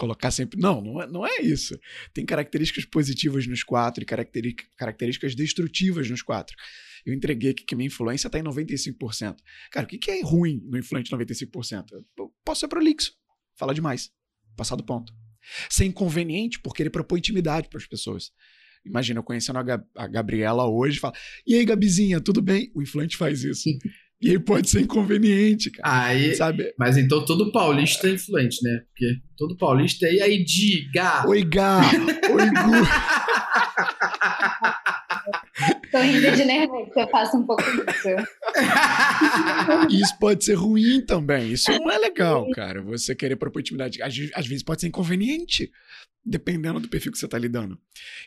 Colocar 0.00 0.30
sempre. 0.30 0.58
Não, 0.58 0.80
não 0.80 1.02
é, 1.02 1.06
não 1.06 1.26
é 1.26 1.42
isso. 1.42 1.78
Tem 2.14 2.24
características 2.24 2.86
positivas 2.86 3.46
nos 3.46 3.62
quatro 3.62 4.02
e 4.02 4.06
características 4.06 5.34
destrutivas 5.34 6.08
nos 6.08 6.22
quatro. 6.22 6.56
Eu 7.04 7.12
entreguei 7.12 7.50
aqui 7.50 7.64
que 7.64 7.76
minha 7.76 7.88
influência 7.88 8.26
está 8.26 8.38
em 8.38 8.42
95%. 8.42 9.36
Cara, 9.70 9.84
o 9.84 9.86
que 9.86 10.10
é 10.10 10.22
ruim 10.22 10.58
no 10.64 10.78
influente 10.78 11.10
95%? 11.10 11.84
Eu 12.16 12.32
posso 12.42 12.60
ser 12.60 12.68
prolixo, 12.68 13.12
falar 13.58 13.74
demais, 13.74 14.10
passar 14.56 14.74
do 14.74 14.84
ponto. 14.84 15.12
Ser 15.68 15.84
inconveniente 15.84 16.58
porque 16.60 16.82
ele 16.82 16.88
propõe 16.88 17.18
intimidade 17.18 17.68
para 17.68 17.76
as 17.78 17.86
pessoas. 17.86 18.30
Imagina, 18.86 19.18
eu 19.18 19.24
conhecendo 19.24 19.58
a, 19.58 19.62
Gab 19.62 19.84
a 19.94 20.06
Gabriela 20.06 20.66
hoje, 20.66 20.98
fala: 20.98 21.12
E 21.46 21.56
aí, 21.56 21.64
Gabizinha, 21.66 22.22
tudo 22.22 22.40
bem? 22.40 22.72
O 22.74 22.80
influente 22.80 23.18
faz 23.18 23.44
isso. 23.44 23.68
E 24.22 24.30
aí 24.30 24.38
pode 24.38 24.68
ser 24.68 24.82
inconveniente, 24.82 25.70
cara. 25.70 26.04
Aí, 26.08 26.34
sabe? 26.34 26.74
Mas 26.78 26.98
então 26.98 27.24
todo 27.24 27.50
paulista 27.50 28.06
é 28.06 28.12
influente, 28.12 28.62
né? 28.62 28.82
Porque 28.90 29.16
todo 29.36 29.56
paulista 29.56 30.04
é. 30.06 30.14
E 30.14 30.22
aí, 30.22 30.44
Diga? 30.44 31.26
Oi, 31.26 31.42
Gá! 31.42 31.80
Oi, 32.30 32.50
Gu! 32.50 32.70
Tô 35.90 35.98
rindo 35.98 36.36
de 36.36 36.44
nervoso, 36.44 36.90
eu 36.96 37.08
faço 37.08 37.36
um 37.36 37.46
pouco 37.46 37.62
disso. 37.62 38.08
Isso 39.90 40.18
pode 40.18 40.44
ser 40.44 40.54
ruim 40.54 41.04
também. 41.04 41.52
Isso 41.52 41.70
não 41.70 41.90
é 41.90 41.98
legal, 41.98 42.48
cara. 42.50 42.82
Você 42.82 43.14
querer 43.14 43.36
propor 43.36 43.60
intimidade. 43.60 44.02
Às, 44.02 44.14
às 44.34 44.46
vezes 44.46 44.62
pode 44.62 44.80
ser 44.80 44.88
inconveniente 44.88 45.70
dependendo 46.24 46.80
do 46.80 46.88
perfil 46.88 47.12
que 47.12 47.18
você 47.18 47.24
está 47.24 47.38
lidando. 47.38 47.78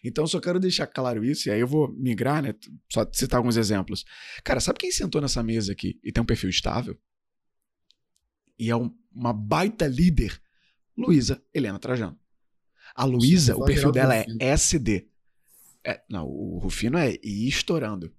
Então, 0.03 0.25
só 0.25 0.39
quero 0.39 0.59
deixar 0.59 0.87
claro 0.87 1.23
isso, 1.23 1.47
e 1.47 1.51
aí 1.51 1.59
eu 1.59 1.67
vou 1.67 1.93
migrar, 1.93 2.41
né? 2.41 2.55
Só 2.91 3.07
citar 3.11 3.37
alguns 3.37 3.55
exemplos. 3.55 4.03
Cara, 4.43 4.59
sabe 4.59 4.79
quem 4.79 4.91
sentou 4.91 5.21
nessa 5.21 5.43
mesa 5.43 5.71
aqui 5.71 5.99
e 6.03 6.11
tem 6.11 6.21
um 6.21 6.25
perfil 6.25 6.49
estável? 6.49 6.97
E 8.57 8.69
é 8.69 8.75
um, 8.75 8.91
uma 9.13 9.33
baita 9.33 9.87
líder? 9.87 10.41
Luísa 10.97 11.41
Helena 11.53 11.79
Trajano. 11.79 12.19
A 12.95 13.05
Luísa, 13.05 13.55
o 13.55 13.65
perfil 13.65 13.91
dela 13.91 14.15
é 14.15 14.25
SD. 14.39 15.07
É, 15.85 16.01
não, 16.09 16.27
o 16.27 16.57
Rufino 16.59 16.97
é 16.97 17.13
I 17.23 17.47
estourando. 17.47 18.15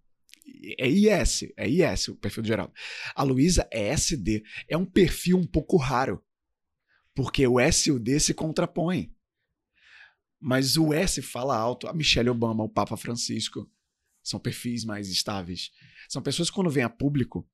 É 0.79 0.89
IS, 0.89 1.45
é 1.57 1.69
IS 1.69 2.09
o 2.09 2.17
perfil 2.17 2.43
do 2.43 2.47
Geraldo. 2.47 2.73
A 3.15 3.23
Luísa 3.23 3.67
é 3.71 3.89
SD. 3.89 4.45
É 4.69 4.77
um 4.77 4.85
perfil 4.85 5.39
um 5.39 5.47
pouco 5.47 5.77
raro. 5.77 6.23
Porque 7.15 7.47
o 7.47 7.59
S 7.59 7.89
e 7.89 7.93
o 7.93 7.99
D 7.99 8.19
se 8.21 8.35
contrapõem. 8.35 9.15
Mas 10.41 10.77
o 10.77 10.93
S 10.93 11.23
fala 11.23 11.57
alto. 11.57 11.87
A 11.87 11.95
Michelle 11.95 12.29
Obama, 12.29 12.65
o 12.65 12.69
Papa 12.69 12.97
Francisco, 12.97 13.71
são 14.23 14.39
perfis 14.39 14.85
mais 14.85 15.09
estáveis. 15.09 15.71
São 16.09 16.23
pessoas 16.23 16.51
que, 16.51 16.55
quando 16.55 16.71
vêm 16.71 16.85
a 16.85 16.91
público, 16.91 17.49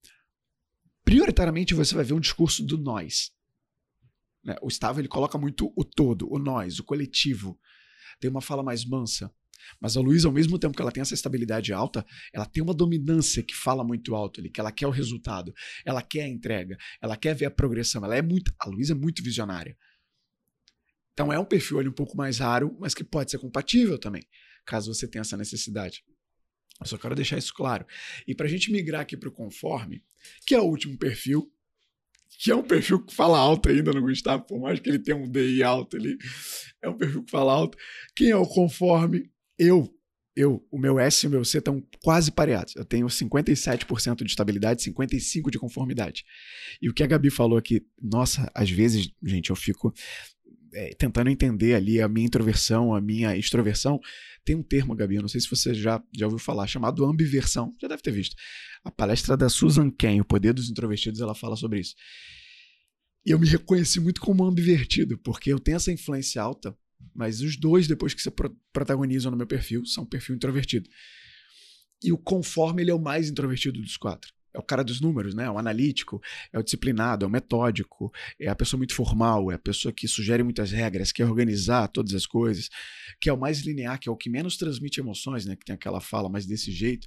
prioritariamente 1.05 1.75
você 1.75 1.95
vai 1.95 2.05
ver 2.05 2.15
um 2.15 2.21
discurso 2.21 2.65
do 2.65 2.79
nós. 2.79 3.33
Né? 4.43 4.57
O 4.63 4.69
estável 4.69 5.01
ele 5.01 5.09
coloca 5.09 5.39
muito 5.39 5.73
o 5.77 5.85
todo, 5.85 6.33
o 6.33 6.39
nós, 6.39 6.79
o 6.79 6.85
coletivo. 6.85 7.59
Tem 8.19 8.31
uma 8.31 8.41
fala 8.41 8.63
mais 8.63 8.85
mansa. 8.85 9.33
Mas 9.81 9.97
a 9.97 10.01
Luísa, 10.01 10.29
ao 10.29 10.33
mesmo 10.33 10.59
tempo 10.59 10.75
que 10.75 10.83
ela 10.83 10.93
tem 10.93 11.01
essa 11.01 11.15
estabilidade 11.15 11.73
alta, 11.73 12.05
ela 12.33 12.47
tem 12.47 12.63
uma 12.63 12.75
dominância 12.75 13.43
que 13.43 13.55
fala 13.55 13.85
muito 13.85 14.15
alto 14.15 14.41
ali, 14.41 14.51
que 14.51 14.61
ela 14.61 14.73
quer 14.73 14.87
o 14.87 14.91
resultado, 14.91 15.53
ela 15.85 16.03
quer 16.03 16.23
a 16.23 16.29
entrega, 16.29 16.77
ela 17.01 17.17
quer 17.17 17.35
ver 17.35 17.47
a 17.47 17.51
progressão. 17.51 18.05
Ela 18.05 18.17
é 18.17 18.23
muito, 18.23 18.53
a 18.59 18.69
Luísa 18.69 18.93
é 18.93 18.97
muito 18.97 19.23
visionária. 19.23 19.77
Então 21.13 21.33
é 21.33 21.39
um 21.39 21.45
perfil 21.45 21.79
ali 21.79 21.89
um 21.89 21.93
pouco 21.93 22.17
mais 22.17 22.39
raro, 22.39 22.77
mas 22.81 22.95
que 22.95 23.05
pode 23.05 23.31
ser 23.31 23.39
compatível 23.39 23.99
também, 23.99 24.23
caso 24.65 24.93
você 24.93 25.07
tenha 25.07 25.21
essa 25.21 25.37
necessidade. 25.37 26.03
Eu 26.81 26.87
só 26.87 26.97
quero 26.97 27.15
deixar 27.15 27.37
isso 27.37 27.53
claro. 27.53 27.87
E 28.27 28.35
para 28.35 28.47
a 28.47 28.49
gente 28.49 28.73
migrar 28.73 29.03
aqui 29.03 29.17
para 29.17 29.29
o 29.29 29.33
conforme, 29.33 30.03
que 30.47 30.55
é 30.55 30.61
o 30.61 30.65
último 30.65 30.97
perfil, 30.97 31.53
que 32.39 32.51
é 32.51 32.55
um 32.55 32.63
perfil 32.63 33.05
que 33.05 33.15
fala 33.15 33.39
alto 33.39 33.69
ainda 33.69 33.93
no 33.93 34.01
Gustavo, 34.01 34.45
por 34.45 34.59
mais 34.59 34.81
que 34.81 34.89
ele 34.89 34.99
tenha 34.99 35.17
um 35.17 35.31
DI 35.31 35.63
alto 35.63 35.97
ali, 35.97 36.17
é 36.81 36.89
um 36.89 36.97
perfil 36.97 37.23
que 37.23 37.31
fala 37.31 37.53
alto. 37.53 37.77
Quem 38.17 38.31
é 38.31 38.37
o 38.37 38.47
conforme? 38.47 39.31
Eu, 39.63 39.95
eu, 40.35 40.67
o 40.73 40.79
meu 40.79 40.99
S 40.99 41.27
e 41.27 41.29
o 41.29 41.31
meu 41.31 41.45
C 41.45 41.59
estão 41.59 41.87
quase 42.03 42.33
pareados. 42.33 42.75
Eu 42.75 42.85
tenho 42.85 43.07
57% 43.07 44.25
de 44.25 44.31
estabilidade, 44.31 44.83
55% 44.83 45.51
de 45.51 45.59
conformidade. 45.59 46.25
E 46.81 46.89
o 46.89 46.95
que 46.95 47.03
a 47.03 47.07
Gabi 47.07 47.29
falou 47.29 47.59
aqui, 47.59 47.85
nossa, 48.01 48.51
às 48.55 48.71
vezes, 48.71 49.11
gente, 49.23 49.51
eu 49.51 49.57
fico 49.57 49.93
é, 50.73 50.95
tentando 50.95 51.29
entender 51.29 51.75
ali 51.75 52.01
a 52.01 52.09
minha 52.09 52.27
introversão, 52.27 52.95
a 52.95 53.03
minha 53.03 53.37
extroversão. 53.37 54.01
Tem 54.47 54.57
um 54.57 54.63
termo, 54.63 54.95
Gabi, 54.95 55.17
eu 55.17 55.23
não 55.23 55.29
sei 55.29 55.43
se 55.43 55.51
você 55.51 55.75
já, 55.75 56.03
já 56.17 56.25
ouviu 56.25 56.39
falar, 56.39 56.67
chamado 56.67 57.05
ambiversão. 57.05 57.75
Já 57.79 57.89
deve 57.89 58.01
ter 58.01 58.13
visto. 58.13 58.35
A 58.83 58.91
palestra 58.91 59.37
da 59.37 59.51
Susan 59.51 59.91
Cain, 59.91 60.21
O 60.21 60.25
Poder 60.25 60.55
dos 60.55 60.71
Introvertidos, 60.71 61.21
ela 61.21 61.35
fala 61.35 61.55
sobre 61.55 61.81
isso. 61.81 61.95
E 63.27 63.33
eu 63.33 63.39
me 63.39 63.47
reconheci 63.47 64.01
muito 64.01 64.23
como 64.23 64.43
ambivertido, 64.43 65.19
porque 65.19 65.53
eu 65.53 65.59
tenho 65.59 65.77
essa 65.77 65.93
influência 65.93 66.41
alta, 66.41 66.75
mas 67.15 67.41
os 67.41 67.57
dois, 67.57 67.87
depois 67.87 68.15
que 68.15 68.23
se 68.23 68.33
protagonizam 68.73 69.31
no 69.31 69.37
meu 69.37 69.47
perfil, 69.47 69.85
são 69.85 70.05
um 70.05 70.07
perfil 70.07 70.35
introvertido. 70.35 70.89
E 72.03 72.13
o 72.13 72.19
conforme 72.19 72.83
ele 72.83 72.91
é 72.91 72.95
o 72.95 73.01
mais 73.01 73.29
introvertido 73.29 73.81
dos 73.81 73.97
quatro 73.97 74.33
é 74.53 74.59
o 74.59 74.63
cara 74.63 74.83
dos 74.83 75.01
números, 75.01 75.35
né? 75.35 75.45
É 75.45 75.51
o 75.51 75.59
analítico, 75.59 76.21
é 76.53 76.59
o 76.59 76.63
disciplinado, 76.63 77.25
é 77.25 77.29
o 77.29 77.31
metódico, 77.31 78.13
é 78.39 78.49
a 78.49 78.55
pessoa 78.55 78.79
muito 78.79 78.95
formal, 78.95 79.51
é 79.51 79.55
a 79.55 79.59
pessoa 79.59 79.93
que 79.93 80.09
sugere 80.09 80.43
muitas 80.43 80.71
regras, 80.71 81.13
quer 81.13 81.25
organizar 81.25 81.89
todas 81.89 82.15
as 82.15 82.27
coisas, 82.27 82.69
que 83.21 83.29
é 83.29 83.33
o 83.33 83.39
mais 83.39 83.61
linear, 83.61 83.99
que 83.99 84.09
é 84.09 84.13
o 84.13 84.17
que 84.17 84.29
menos 84.29 84.57
transmite 84.57 85.01
emoções, 85.01 85.47
né? 85.47 85.57
Que 85.57 85.65
tem 85.65 85.75
aquela 85.75 86.01
fala 86.01 86.29
mais 86.29 86.47
desse 86.47 86.73
jeito. 86.73 87.07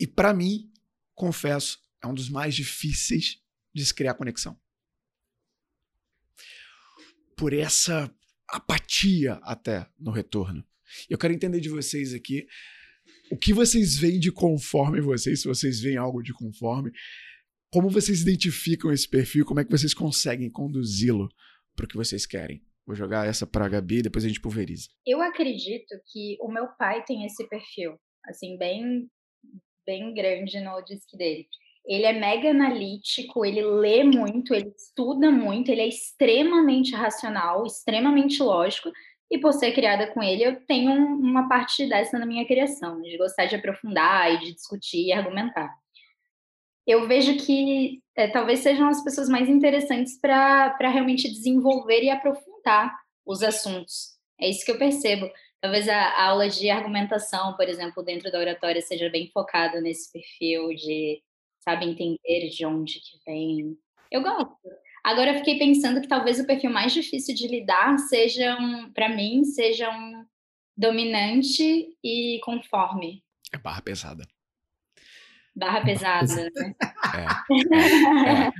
E 0.00 0.06
para 0.06 0.32
mim, 0.32 0.70
confesso, 1.14 1.78
é 2.02 2.06
um 2.06 2.14
dos 2.14 2.28
mais 2.28 2.54
difíceis 2.54 3.38
de 3.74 3.84
se 3.84 3.94
criar 3.94 4.14
conexão. 4.14 4.58
Por 7.36 7.52
essa 7.52 8.10
apatia 8.48 9.34
até 9.42 9.86
no 9.98 10.10
retorno. 10.10 10.64
Eu 11.08 11.18
quero 11.18 11.32
entender 11.32 11.60
de 11.60 11.68
vocês 11.68 12.12
aqui 12.12 12.46
o 13.30 13.36
que 13.36 13.52
vocês 13.52 13.96
veem 13.96 14.18
de 14.18 14.30
conforme 14.30 15.00
vocês, 15.00 15.42
se 15.42 15.48
vocês 15.48 15.80
veem 15.80 15.96
algo 15.96 16.22
de 16.22 16.32
conforme, 16.32 16.90
como 17.70 17.90
vocês 17.90 18.22
identificam 18.22 18.92
esse 18.92 19.08
perfil, 19.08 19.44
como 19.44 19.60
é 19.60 19.64
que 19.64 19.70
vocês 19.70 19.94
conseguem 19.94 20.50
conduzi-lo 20.50 21.28
para 21.74 21.86
o 21.86 21.88
que 21.88 21.96
vocês 21.96 22.26
querem? 22.26 22.62
Vou 22.86 22.94
jogar 22.94 23.26
essa 23.26 23.46
para 23.46 23.64
a 23.64 23.68
Gabi, 23.68 24.02
depois 24.02 24.24
a 24.24 24.28
gente 24.28 24.40
pulveriza. 24.40 24.88
Eu 25.06 25.22
acredito 25.22 25.94
que 26.12 26.36
o 26.40 26.52
meu 26.52 26.68
pai 26.78 27.02
tem 27.04 27.24
esse 27.24 27.48
perfil, 27.48 27.98
assim, 28.26 28.58
bem, 28.58 29.08
bem 29.86 30.14
grande 30.14 30.60
no 30.60 30.82
disque 30.82 31.16
dele. 31.16 31.48
Ele 31.86 32.04
é 32.04 32.12
mega 32.12 32.50
analítico, 32.50 33.44
ele 33.44 33.62
lê 33.62 34.02
muito, 34.04 34.54
ele 34.54 34.72
estuda 34.76 35.30
muito, 35.30 35.70
ele 35.70 35.82
é 35.82 35.88
extremamente 35.88 36.94
racional, 36.94 37.66
extremamente 37.66 38.42
lógico, 38.42 38.90
e 39.30 39.38
por 39.38 39.52
ser 39.52 39.72
criada 39.72 40.06
com 40.06 40.22
ele, 40.22 40.44
eu 40.44 40.64
tenho 40.66 40.92
uma 40.92 41.48
parte 41.48 41.88
dessa 41.88 42.18
na 42.18 42.26
minha 42.26 42.46
criação, 42.46 43.00
de 43.02 43.16
gostar 43.18 43.46
de 43.46 43.56
aprofundar 43.56 44.32
e 44.32 44.38
de 44.38 44.54
discutir 44.54 45.06
e 45.06 45.12
argumentar. 45.12 45.74
Eu 46.86 47.08
vejo 47.08 47.36
que 47.38 48.02
é, 48.14 48.28
talvez 48.28 48.60
sejam 48.60 48.88
as 48.88 49.02
pessoas 49.02 49.28
mais 49.28 49.48
interessantes 49.48 50.18
para 50.20 50.76
realmente 50.88 51.28
desenvolver 51.28 52.02
e 52.02 52.10
aprofundar 52.10 52.94
os 53.24 53.42
assuntos. 53.42 54.14
É 54.40 54.48
isso 54.48 54.64
que 54.64 54.70
eu 54.70 54.78
percebo. 54.78 55.30
Talvez 55.60 55.88
a, 55.88 56.22
aula 56.26 56.48
de 56.48 56.68
argumentação, 56.68 57.56
por 57.56 57.66
exemplo, 57.68 58.02
dentro 58.02 58.30
da 58.30 58.38
oratória, 58.38 58.82
seja 58.82 59.08
bem 59.08 59.30
focada 59.32 59.80
nesse 59.80 60.12
perfil 60.12 60.68
de, 60.68 61.22
sabe, 61.64 61.86
entender 61.86 62.50
de 62.50 62.66
onde 62.66 63.00
que 63.00 63.18
vem. 63.26 63.76
Eu 64.10 64.22
gosto. 64.22 64.56
Agora 65.02 65.32
eu 65.32 65.38
fiquei 65.38 65.58
pensando 65.58 66.00
que 66.00 66.08
talvez 66.08 66.38
o 66.38 66.46
perfil 66.46 66.70
mais 66.70 66.92
difícil 66.92 67.34
de 67.34 67.48
lidar 67.48 67.98
seja, 67.98 68.56
um, 68.60 68.92
para 68.92 69.08
mim, 69.08 69.44
seja 69.44 69.90
um 69.90 70.24
dominante 70.76 71.88
e 72.02 72.40
conforme. 72.44 73.22
É 73.52 73.58
barra 73.58 73.82
pesada. 73.82 74.26
Barra 75.56 75.84
pesada, 75.84 76.34
né? 76.34 76.74
É, 77.14 78.46
é. 78.46 78.52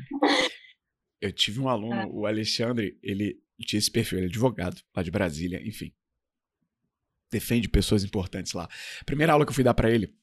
Eu 1.20 1.32
tive 1.32 1.58
um 1.58 1.68
aluno, 1.68 2.02
ah. 2.02 2.06
o 2.06 2.26
Alexandre, 2.26 2.98
ele 3.02 3.40
tinha 3.60 3.78
esse 3.78 3.90
perfil, 3.90 4.18
ele 4.18 4.26
é 4.26 4.28
advogado 4.28 4.80
lá 4.94 5.02
de 5.02 5.10
Brasília, 5.10 5.66
enfim. 5.66 5.92
Defende 7.32 7.68
pessoas 7.68 8.04
importantes 8.04 8.52
lá. 8.52 8.68
Primeira 9.04 9.32
aula 9.32 9.44
que 9.44 9.50
eu 9.50 9.54
fui 9.54 9.64
dar 9.64 9.74
para 9.74 9.90
ele, 9.90 10.14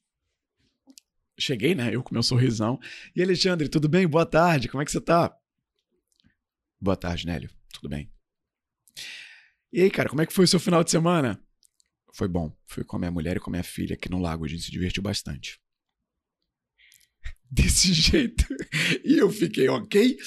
cheguei, 1.41 1.75
né? 1.75 1.93
Eu 1.93 2.03
com 2.03 2.13
meu 2.13 2.23
sorrisão. 2.23 2.79
E 3.15 3.21
Alexandre, 3.21 3.67
tudo 3.67 3.89
bem? 3.89 4.07
Boa 4.07 4.25
tarde, 4.25 4.67
como 4.67 4.81
é 4.81 4.85
que 4.85 4.91
você 4.91 5.01
tá? 5.01 5.35
Boa 6.79 6.95
tarde, 6.95 7.25
Nélio. 7.25 7.49
Tudo 7.73 7.89
bem? 7.89 8.11
E 9.71 9.81
aí, 9.81 9.89
cara, 9.89 10.09
como 10.09 10.21
é 10.21 10.25
que 10.25 10.33
foi 10.33 10.45
o 10.45 10.47
seu 10.47 10.59
final 10.59 10.83
de 10.83 10.91
semana? 10.91 11.41
Foi 12.13 12.27
bom. 12.27 12.55
Fui 12.65 12.83
com 12.83 12.97
a 12.97 12.99
minha 12.99 13.11
mulher 13.11 13.37
e 13.37 13.39
com 13.39 13.49
a 13.49 13.53
minha 13.53 13.63
filha 13.63 13.93
aqui 13.93 14.09
no 14.09 14.19
lago. 14.19 14.43
A 14.43 14.47
gente 14.47 14.63
se 14.63 14.71
divertiu 14.71 15.01
bastante. 15.01 15.59
Desse 17.49 17.93
jeito. 17.93 18.45
E 19.03 19.17
eu 19.17 19.29
fiquei 19.29 19.69
ok. 19.69 20.17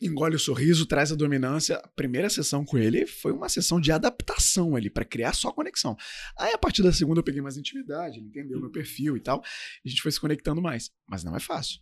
Engole 0.00 0.36
o 0.36 0.38
sorriso, 0.38 0.84
traz 0.84 1.10
a 1.10 1.14
dominância. 1.14 1.76
A 1.76 1.88
primeira 1.88 2.28
sessão 2.28 2.64
com 2.64 2.76
ele 2.76 3.06
foi 3.06 3.32
uma 3.32 3.48
sessão 3.48 3.80
de 3.80 3.90
adaptação 3.90 4.76
ali, 4.76 4.90
para 4.90 5.04
criar 5.04 5.32
só 5.32 5.50
conexão. 5.50 5.96
Aí, 6.38 6.52
a 6.52 6.58
partir 6.58 6.82
da 6.82 6.92
segunda, 6.92 7.20
eu 7.20 7.24
peguei 7.24 7.40
mais 7.40 7.56
intimidade, 7.56 8.18
ele 8.18 8.26
entendeu 8.26 8.60
meu 8.60 8.70
perfil 8.70 9.16
e 9.16 9.20
tal. 9.20 9.42
E 9.84 9.88
a 9.88 9.90
gente 9.90 10.02
foi 10.02 10.12
se 10.12 10.20
conectando 10.20 10.60
mais. 10.60 10.90
Mas 11.08 11.24
não 11.24 11.34
é 11.34 11.40
fácil. 11.40 11.80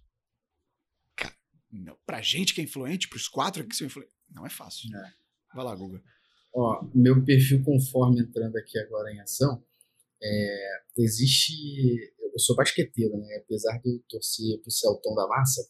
Cara, 1.16 1.34
não, 1.72 1.98
pra 2.06 2.22
gente 2.22 2.54
que 2.54 2.60
é 2.60 2.64
influente, 2.64 3.08
pros 3.08 3.26
quatro 3.26 3.66
que 3.66 3.74
são 3.74 3.86
influentes, 3.86 4.14
não 4.30 4.46
é 4.46 4.50
fácil. 4.50 4.88
É. 4.96 5.12
Vai 5.52 5.64
lá, 5.64 5.74
Guga. 5.74 6.00
Ó, 6.54 6.88
meu 6.94 7.24
perfil 7.24 7.64
conforme 7.64 8.20
entrando 8.20 8.56
aqui 8.56 8.78
agora 8.78 9.12
em 9.12 9.20
ação, 9.20 9.60
é, 10.22 10.82
existe. 10.98 12.14
Eu 12.32 12.38
sou 12.38 12.54
basqueteiro, 12.56 13.16
né? 13.16 13.42
Apesar 13.44 13.78
de 13.78 13.90
eu 13.90 14.04
torcer 14.08 14.60
pro 14.60 14.70
Celtão 14.70 15.14
da 15.14 15.26
Massa, 15.26 15.62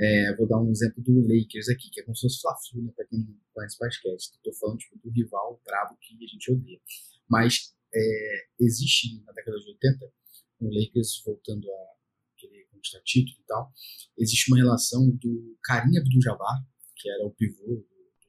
é, 0.00 0.34
vou 0.36 0.48
dar 0.48 0.60
um 0.60 0.70
exemplo 0.70 1.02
do 1.02 1.20
Lakers 1.20 1.68
aqui, 1.68 1.88
que 1.90 2.00
é 2.00 2.04
como 2.04 2.16
se 2.16 2.22
fosse 2.22 2.40
Fla-Flu, 2.40 2.82
né? 2.82 2.92
Pra 2.96 3.06
quem 3.06 3.20
não 3.20 3.36
conhece 3.52 3.78
basquete. 3.78 4.18
Estou 4.18 4.54
falando 4.54 4.78
tipo, 4.78 4.98
do 4.98 5.10
rival 5.10 5.60
brabo 5.64 5.96
que 6.00 6.14
a 6.24 6.26
gente 6.26 6.52
odeia. 6.52 6.80
Mas 7.28 7.74
é, 7.94 8.46
existe 8.60 9.22
na 9.24 9.32
década 9.32 9.58
de 9.58 9.70
80, 9.70 10.12
o 10.60 10.68
Lakers 10.68 11.22
voltando 11.24 11.70
a 11.70 11.94
querer 12.36 12.66
conquistar 12.72 13.00
título 13.04 13.36
e 13.40 13.46
tal, 13.46 13.72
existe 14.18 14.50
uma 14.50 14.58
relação 14.58 15.10
do 15.10 15.56
Karim 15.62 15.96
Abdul-Jabbar, 15.96 16.66
que 16.96 17.08
era 17.08 17.24
o 17.24 17.30
pivô 17.30 17.84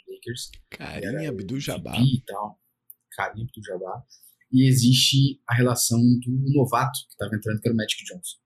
Lakers. 0.08 0.52
Carinha 0.70 1.30
Abdul-Jabbar. 1.30 2.00
E 2.02 2.22
tal. 2.26 2.60
Carinha 3.12 3.46
Abdul-Jabbar. 3.46 4.06
E 4.52 4.68
existe 4.70 5.42
a 5.48 5.56
relação 5.56 6.00
do 6.00 6.54
novato 6.54 7.00
que 7.08 7.12
estava 7.12 7.36
entrando, 7.36 7.60
que 7.60 7.68
era 7.68 7.74
o 7.74 7.78
Magic 7.78 8.04
Johnson. 8.06 8.38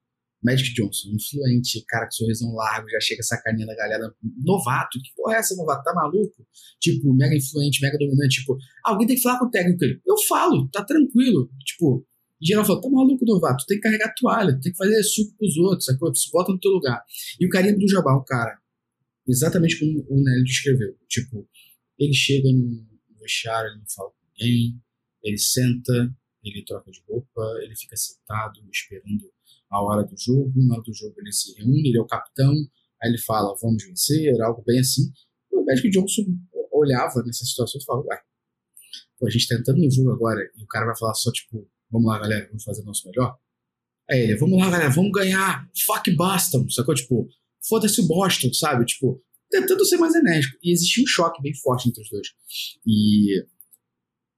Magic 0.42 0.74
Johnson, 0.74 1.10
influente, 1.10 1.84
cara 1.88 2.06
com 2.06 2.12
sorrisão 2.12 2.54
largo, 2.54 2.90
já 2.90 3.00
chega 3.02 3.22
sacaneando 3.22 3.72
a 3.72 3.76
galera. 3.76 4.16
Novato, 4.44 5.00
que 5.00 5.14
porra 5.16 5.36
é 5.36 5.40
essa, 5.40 5.56
novato? 5.56 5.84
Tá 5.84 5.94
maluco? 5.94 6.48
Tipo, 6.80 7.14
mega 7.14 7.36
influente, 7.36 7.82
mega 7.82 7.98
dominante. 7.98 8.40
Tipo, 8.40 8.58
alguém 8.84 9.08
tem 9.08 9.16
que 9.18 9.22
falar 9.22 9.40
com 9.40 9.46
o 9.46 9.52
técnico. 9.52 9.84
Eu 10.06 10.18
falo, 10.28 10.70
tá 10.70 10.84
tranquilo. 10.84 11.50
Tipo, 11.66 12.06
em 12.42 12.46
geral 12.46 12.64
fala, 12.64 12.82
tá 12.82 12.90
maluco, 12.90 13.26
novato? 13.26 13.66
Tem 13.68 13.78
que 13.78 13.84
carregar 13.84 14.14
toalha, 14.16 14.58
tem 14.62 14.72
que 14.72 14.78
fazer 14.78 15.04
suco 15.04 15.36
pros 15.38 15.58
outros, 15.58 15.86
sacou? 15.86 16.14
Se 16.16 16.32
bota 16.32 16.54
no 16.54 16.60
teu 16.60 16.72
lugar. 16.72 17.04
E 17.40 17.46
o 17.46 17.50
carinha 17.50 17.78
do 17.78 17.90
Jabá, 17.90 18.16
o 18.16 18.24
cara, 18.24 18.58
exatamente 19.28 19.78
como 19.78 20.06
o 20.10 20.24
Nelly 20.24 20.44
descreveu. 20.46 20.96
Tipo, 21.10 21.48
ele 21.98 22.14
chega 22.14 22.48
no 22.50 22.88
vestiário, 23.20 23.70
ele 23.70 23.80
não 23.80 23.90
fala 23.94 24.10
com 24.10 24.26
ninguém, 24.40 24.82
ele 25.22 25.38
senta, 25.38 26.16
ele 26.44 26.64
troca 26.66 26.90
de 26.90 27.02
roupa, 27.08 27.42
ele 27.62 27.76
fica 27.76 27.98
sentado 27.98 28.62
esperando 28.72 29.30
a 29.70 29.82
hora 29.82 30.04
do 30.04 30.16
jogo. 30.18 30.52
Na 30.68 30.76
hora 30.76 30.84
do 30.84 30.94
jogo 30.94 31.16
ele 31.18 31.32
se 31.32 31.54
reúne, 31.58 31.90
ele 31.90 31.98
é 31.98 32.02
o 32.02 32.08
capitão, 32.08 32.54
aí 33.02 33.10
ele 33.10 33.18
fala, 33.20 33.56
vamos 33.62 33.84
vencer, 33.84 34.40
algo 34.42 34.64
bem 34.66 34.80
assim. 34.80 35.12
O 35.52 35.64
Magic 35.66 35.90
Johnson 35.90 36.24
olhava 36.72 37.22
nessa 37.26 37.46
situação 37.46 37.80
e 37.80 37.86
falava, 37.86 38.08
ué, 38.08 38.20
pô, 39.18 39.28
a 39.28 39.30
gente 39.30 39.48
tá 39.48 39.56
entrando 39.56 39.82
no 39.82 39.92
jogo 39.92 40.12
agora 40.12 40.40
e 40.56 40.64
o 40.64 40.68
cara 40.68 40.86
vai 40.86 40.98
falar 40.98 41.14
só 41.14 41.32
tipo, 41.32 41.70
vamos 41.92 42.08
lá 42.08 42.20
galera, 42.20 42.48
vamos 42.48 42.64
fazer 42.64 42.82
o 42.82 42.86
nosso 42.86 43.08
melhor. 43.08 43.38
Aí 44.10 44.22
ele, 44.22 44.36
vamos 44.38 44.58
lá 44.60 44.70
galera, 44.70 44.90
vamos 44.90 45.12
ganhar, 45.12 45.70
fuck 45.86 46.10
Boston, 46.16 46.68
sacou? 46.70 46.96
Tipo, 46.96 47.28
foda-se 47.68 48.02
o 48.02 48.08
Boston, 48.08 48.52
sabe? 48.54 48.86
Tipo, 48.86 49.22
tentando 49.50 49.86
ser 49.86 49.98
mais 49.98 50.16
enérgico. 50.16 50.58
E 50.64 50.72
existia 50.72 51.04
um 51.04 51.08
choque 51.08 51.42
bem 51.42 51.54
forte 51.56 51.90
entre 51.90 52.02
os 52.02 52.10
dois. 52.10 52.28
E 52.86 53.46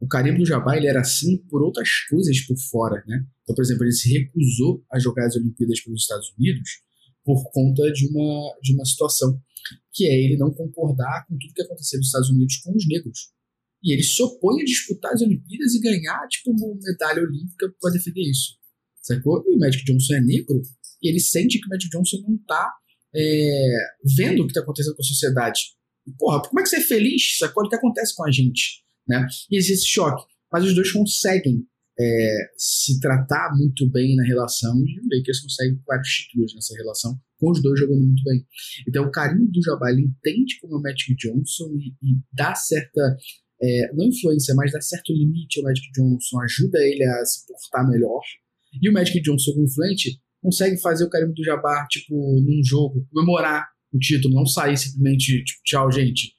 o 0.02 0.08
Karim 0.08 0.36
do 0.36 0.45
Jabá 0.45 0.76
ele 0.76 0.88
era 0.88 1.02
assim 1.02 1.38
por 1.47 1.62
outras 1.62 1.88
coisas 2.10 2.41
por 2.41 2.58
fora, 2.58 3.04
né? 3.08 3.24
Então, 3.43 3.56
por 3.56 3.62
exemplo, 3.62 3.84
ele 3.86 3.91
se 3.91 4.12
recusou 4.12 4.84
a 4.91 4.97
jogar 4.97 5.28
as 5.28 5.36
Olimpíadas 5.36 5.80
pelos 5.82 6.02
Estados 6.02 6.34
Unidos 6.38 6.70
por 7.24 7.43
conta 7.52 7.91
de 7.91 8.08
uma, 8.08 8.58
de 8.64 8.74
uma 8.74 8.84
situação, 8.84 9.39
que 9.93 10.08
é 10.08 10.24
ele 10.24 10.38
não 10.38 10.52
concordar 10.52 11.28
com 11.28 11.38
tudo 11.38 11.54
que 11.54 11.62
aconteceu 11.62 11.99
nos 11.99 12.08
Estados 12.08 12.32
Unidos 12.32 12.58
com 12.58 12.76
os 12.76 12.88
negros. 12.88 13.32
E 13.84 13.93
ele 13.93 14.02
se 14.02 14.22
opõe 14.24 14.62
a 14.62 14.66
disputar 14.66 15.14
as 15.14 15.22
Olimpíadas 15.22 15.76
e 15.76 15.80
ganhar, 15.80 16.28
tipo, 16.28 16.49
uma 16.49 16.76
medalha 16.82 17.22
olímpica 17.22 17.72
para 17.80 17.91
defender 17.91 18.22
isso. 18.22 18.56
Sacou? 19.04 19.43
E 19.47 19.56
o 19.56 19.60
Magic 19.60 19.84
Johnson 19.86 20.16
é 20.16 20.22
negro, 20.22 20.62
e 21.02 21.10
ele 21.10 21.20
sente 21.20 21.60
que 21.60 21.68
o 21.68 21.70
Magic 21.70 21.89
Johnson 21.89 22.18
não 22.28 22.38
tá 22.47 22.74
é, 23.16 23.78
vendo 24.18 24.41
o 24.41 24.45
que 24.45 24.52
está 24.52 24.62
acontecendo 24.62 24.95
com 24.95 25.02
a 25.04 25.06
sociedade. 25.06 25.60
Porra, 26.18 26.41
como 26.41 26.60
é 26.60 26.64
que 26.64 26.70
você 26.70 26.78
é 26.78 26.82
feliz? 26.82 27.38
Sacou 27.38 27.64
o 27.64 27.70
que 27.70 27.76
acontece 27.76 28.16
com 28.16 28.26
a 28.26 28.32
gente? 28.32 28.82
Né? 29.08 29.28
E 29.49 29.58
existe 29.58 29.74
esse 29.74 29.88
choque. 29.88 30.24
Mas 30.52 30.66
os 30.66 30.76
dois 30.76 30.91
conseguem 30.91 31.66
é, 31.99 32.36
se 32.58 32.99
tratar 32.99 33.56
muito 33.56 33.89
bem 33.89 34.16
na 34.16 34.24
relação 34.24 34.76
e 34.78 34.99
o 34.99 35.18
Lakers 35.18 35.41
consegue 35.41 35.80
vários 35.86 36.08
títulos 36.08 36.56
nessa 36.56 36.76
relação, 36.76 37.20
com 37.38 37.52
os 37.52 37.62
dois 37.62 37.80
jogando 37.80 38.04
muito 38.04 38.24
bem. 38.24 38.45
Então, 38.88 39.06
o 39.06 39.12
carinho 39.12 39.49
do 39.49 39.62
Jabá 39.64 39.91
ele 39.91 40.04
entende 40.04 40.60
como 40.60 40.76
é 40.76 40.78
o 40.78 40.82
Magic 40.82 41.16
Johnson 41.16 41.72
e, 41.78 41.89
e 42.02 42.20
dá 42.34 42.56
certa. 42.56 43.18
É, 43.64 43.93
não 43.93 44.08
influência, 44.08 44.56
mas 44.56 44.72
dá 44.72 44.82
certo 44.82 45.14
limite 45.14 45.60
ao 45.60 45.66
Magic 45.66 45.88
Johnson, 45.91 46.41
ajuda 46.41 46.80
ele 46.80 47.04
a 47.04 47.24
se 47.24 47.45
portar 47.45 47.88
melhor. 47.88 48.22
E 48.82 48.89
o 48.89 48.93
Magic 48.93 49.22
Johnson, 49.22 49.52
como 49.52 49.66
influente, 49.66 50.20
consegue 50.41 50.82
fazer 50.82 51.06
o 51.06 51.10
carimbo 51.10 51.34
do 51.34 51.43
Jabbar, 51.43 51.88
tipo, 51.88 52.16
num 52.41 52.64
jogo, 52.64 53.06
comemorar 53.12 53.68
o 53.93 53.99
título, 53.99 54.34
não 54.34 54.47
sair 54.47 54.78
simplesmente, 54.78 55.43
tipo, 55.43 55.62
tchau, 55.64 55.91
gente. 55.91 56.34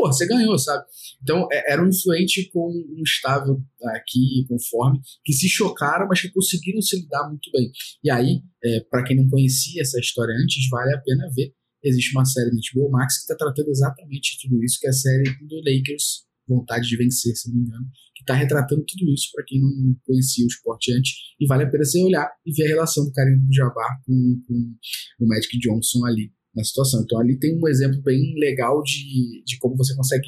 Pô, 0.00 0.06
você 0.06 0.26
ganhou, 0.26 0.58
sabe? 0.58 0.82
Então, 1.22 1.46
é, 1.52 1.74
era 1.74 1.84
um 1.84 1.88
influente 1.88 2.50
com 2.50 2.70
um 2.70 3.02
estável 3.02 3.62
aqui, 3.96 4.46
conforme, 4.48 4.98
que 5.22 5.32
se 5.34 5.46
chocaram, 5.46 6.06
mas 6.08 6.22
que 6.22 6.30
conseguiram 6.30 6.80
se 6.80 6.98
lidar 6.98 7.28
muito 7.28 7.50
bem. 7.52 7.70
E 8.02 8.10
aí, 8.10 8.40
é, 8.64 8.80
para 8.90 9.04
quem 9.04 9.14
não 9.14 9.28
conhecia 9.28 9.82
essa 9.82 10.00
história 10.00 10.34
antes, 10.34 10.66
vale 10.70 10.94
a 10.94 10.98
pena 10.98 11.28
ver. 11.36 11.52
Existe 11.84 12.16
uma 12.16 12.24
série 12.24 12.50
no 12.50 12.60
HBO 12.72 12.90
Max 12.90 13.16
que 13.16 13.20
está 13.20 13.36
tratando 13.36 13.68
exatamente 13.68 14.38
tudo 14.40 14.64
isso, 14.64 14.78
que 14.80 14.86
é 14.86 14.90
a 14.90 14.94
série 14.94 15.24
do 15.46 15.56
Lakers, 15.56 16.24
Vontade 16.48 16.88
de 16.88 16.96
Vencer, 16.96 17.36
se 17.36 17.50
não 17.50 17.60
me 17.60 17.66
engano, 17.66 17.86
que 18.14 18.22
está 18.22 18.32
retratando 18.32 18.82
tudo 18.86 19.12
isso 19.12 19.28
para 19.34 19.44
quem 19.44 19.60
não 19.60 19.70
conhecia 20.06 20.44
o 20.46 20.48
esporte 20.48 20.94
antes. 20.94 21.12
E 21.38 21.46
vale 21.46 21.64
a 21.64 21.70
pena 21.70 21.84
você 21.84 22.02
olhar 22.02 22.26
e 22.46 22.52
ver 22.54 22.64
a 22.64 22.68
relação 22.68 23.04
do 23.04 23.12
Karim 23.12 23.38
do 23.38 23.52
Jabbar 23.52 24.00
com, 24.06 24.42
com 24.48 24.74
o 25.20 25.28
Magic 25.28 25.58
Johnson 25.58 26.06
ali 26.06 26.32
na 26.54 26.64
situação. 26.64 27.02
Então 27.02 27.18
ali 27.18 27.38
tem 27.38 27.58
um 27.58 27.68
exemplo 27.68 28.00
bem 28.02 28.34
legal 28.38 28.82
de, 28.82 29.42
de 29.44 29.58
como 29.58 29.76
você 29.76 29.94
consegue 29.94 30.26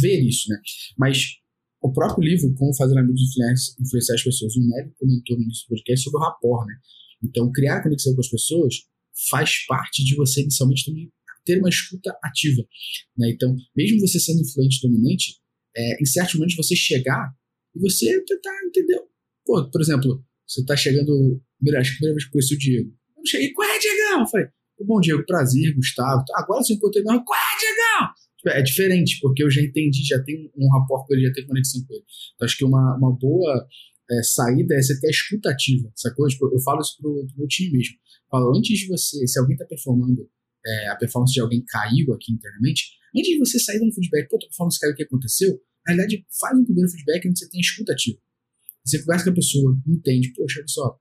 ver 0.00 0.20
isso, 0.20 0.48
né? 0.48 0.56
Mas 0.98 1.40
o 1.82 1.92
próprio 1.92 2.22
livro, 2.22 2.54
Como 2.54 2.76
Fazer 2.76 2.98
Amigos 2.98 3.20
e 3.20 3.82
Influenciar 3.82 4.14
as 4.14 4.22
Pessoas, 4.22 4.54
o 4.54 4.60
Nery 4.60 4.92
comentou 4.98 5.36
no 5.36 5.42
início 5.44 5.64
do 5.64 5.68
podcast 5.68 6.04
sobre 6.04 6.18
o 6.18 6.22
rapport, 6.22 6.66
né? 6.66 6.74
Então, 7.22 7.50
criar 7.52 7.82
conexão 7.82 8.14
com 8.14 8.20
as 8.20 8.28
pessoas 8.28 8.74
faz 9.30 9.66
parte 9.66 10.04
de 10.04 10.14
você 10.14 10.42
inicialmente 10.42 10.84
também 10.84 11.10
ter 11.44 11.58
uma 11.58 11.68
escuta 11.68 12.16
ativa. 12.22 12.62
Né? 13.16 13.30
Então, 13.30 13.54
mesmo 13.76 14.00
você 14.00 14.18
sendo 14.20 14.40
influente 14.40 14.80
dominante, 14.82 15.38
é, 15.76 16.02
em 16.02 16.04
certos 16.04 16.34
momentos 16.34 16.56
você 16.56 16.76
chegar 16.76 17.32
e 17.74 17.80
você 17.80 18.06
tentar 18.24 18.66
entender. 18.66 19.00
Pô, 19.44 19.70
por 19.70 19.80
exemplo, 19.80 20.24
você 20.46 20.64
tá 20.64 20.76
chegando. 20.76 21.42
Acho 21.76 21.90
que 21.90 21.94
a 21.94 21.98
primeira 21.98 22.14
vez 22.14 22.24
que 22.24 22.30
conheci 22.30 22.54
o 22.54 22.58
Diego. 22.58 22.94
Eu 23.16 23.26
cheguei, 23.26 23.52
qual 23.52 23.68
é, 23.68 23.78
Diegão? 23.78 24.20
Eu 24.20 24.26
falei, 24.26 24.46
bom, 24.84 25.00
Diego, 25.00 25.24
prazer, 25.26 25.74
Gustavo. 25.74 26.24
Agora 26.34 26.62
você 26.62 26.74
encontrei, 26.74 27.02
não, 27.04 27.22
qual 27.24 27.38
é, 27.38 27.58
Diegão? 27.58 28.14
Tipo, 28.36 28.48
é 28.50 28.62
diferente, 28.62 29.18
porque 29.20 29.42
eu 29.42 29.50
já 29.50 29.60
entendi, 29.60 30.02
já 30.06 30.22
tenho 30.22 30.50
um 30.56 30.70
rapport 30.72 31.06
com 31.06 31.14
ele, 31.14 31.26
já 31.26 31.32
tenho 31.32 31.46
conexão 31.46 31.84
com 31.86 31.94
ele. 31.94 32.04
Então, 32.34 32.46
acho 32.46 32.56
que 32.56 32.64
uma, 32.64 32.96
uma 32.96 33.16
boa 33.16 33.66
é, 34.10 34.22
saída 34.22 34.74
é 34.74 34.82
você 34.82 34.98
ter 34.98 35.08
a 35.08 35.10
escuta 35.10 35.50
ativa, 35.50 35.92
sacou? 35.94 36.26
Tipo, 36.26 36.50
eu 36.52 36.60
falo 36.60 36.80
isso 36.80 36.96
pro, 37.00 37.26
pro 37.26 37.38
meu 37.38 37.46
time 37.48 37.78
mesmo. 37.78 37.94
Falo, 38.30 38.56
antes 38.56 38.78
de 38.78 38.86
você, 38.86 39.26
se 39.26 39.38
alguém 39.38 39.56
tá 39.56 39.64
performando, 39.66 40.28
é, 40.66 40.88
a 40.88 40.96
performance 40.96 41.32
de 41.32 41.40
alguém 41.40 41.62
caiu 41.66 42.12
aqui 42.14 42.32
internamente, 42.32 42.84
antes 43.16 43.30
de 43.30 43.38
você 43.38 43.58
sair 43.58 43.78
dando 43.78 43.92
feedback, 43.92 44.28
pô, 44.28 44.38
tua 44.38 44.48
performance 44.48 44.80
caiu, 44.80 44.92
o 44.92 44.96
que 44.96 45.02
aconteceu? 45.02 45.60
Na 45.86 45.94
realidade, 45.94 46.26
faz 46.40 46.58
um 46.58 46.64
primeiro 46.64 46.90
feedback 46.90 47.28
onde 47.28 47.38
você 47.38 47.48
tem 47.48 47.60
escuta 47.60 47.92
ativa. 47.92 48.18
Você 48.84 49.00
conversa 49.00 49.24
com 49.24 49.30
a 49.30 49.34
pessoa, 49.34 49.78
entende, 49.86 50.32
poxa, 50.34 50.60
olha 50.60 50.68
só, 50.68 50.98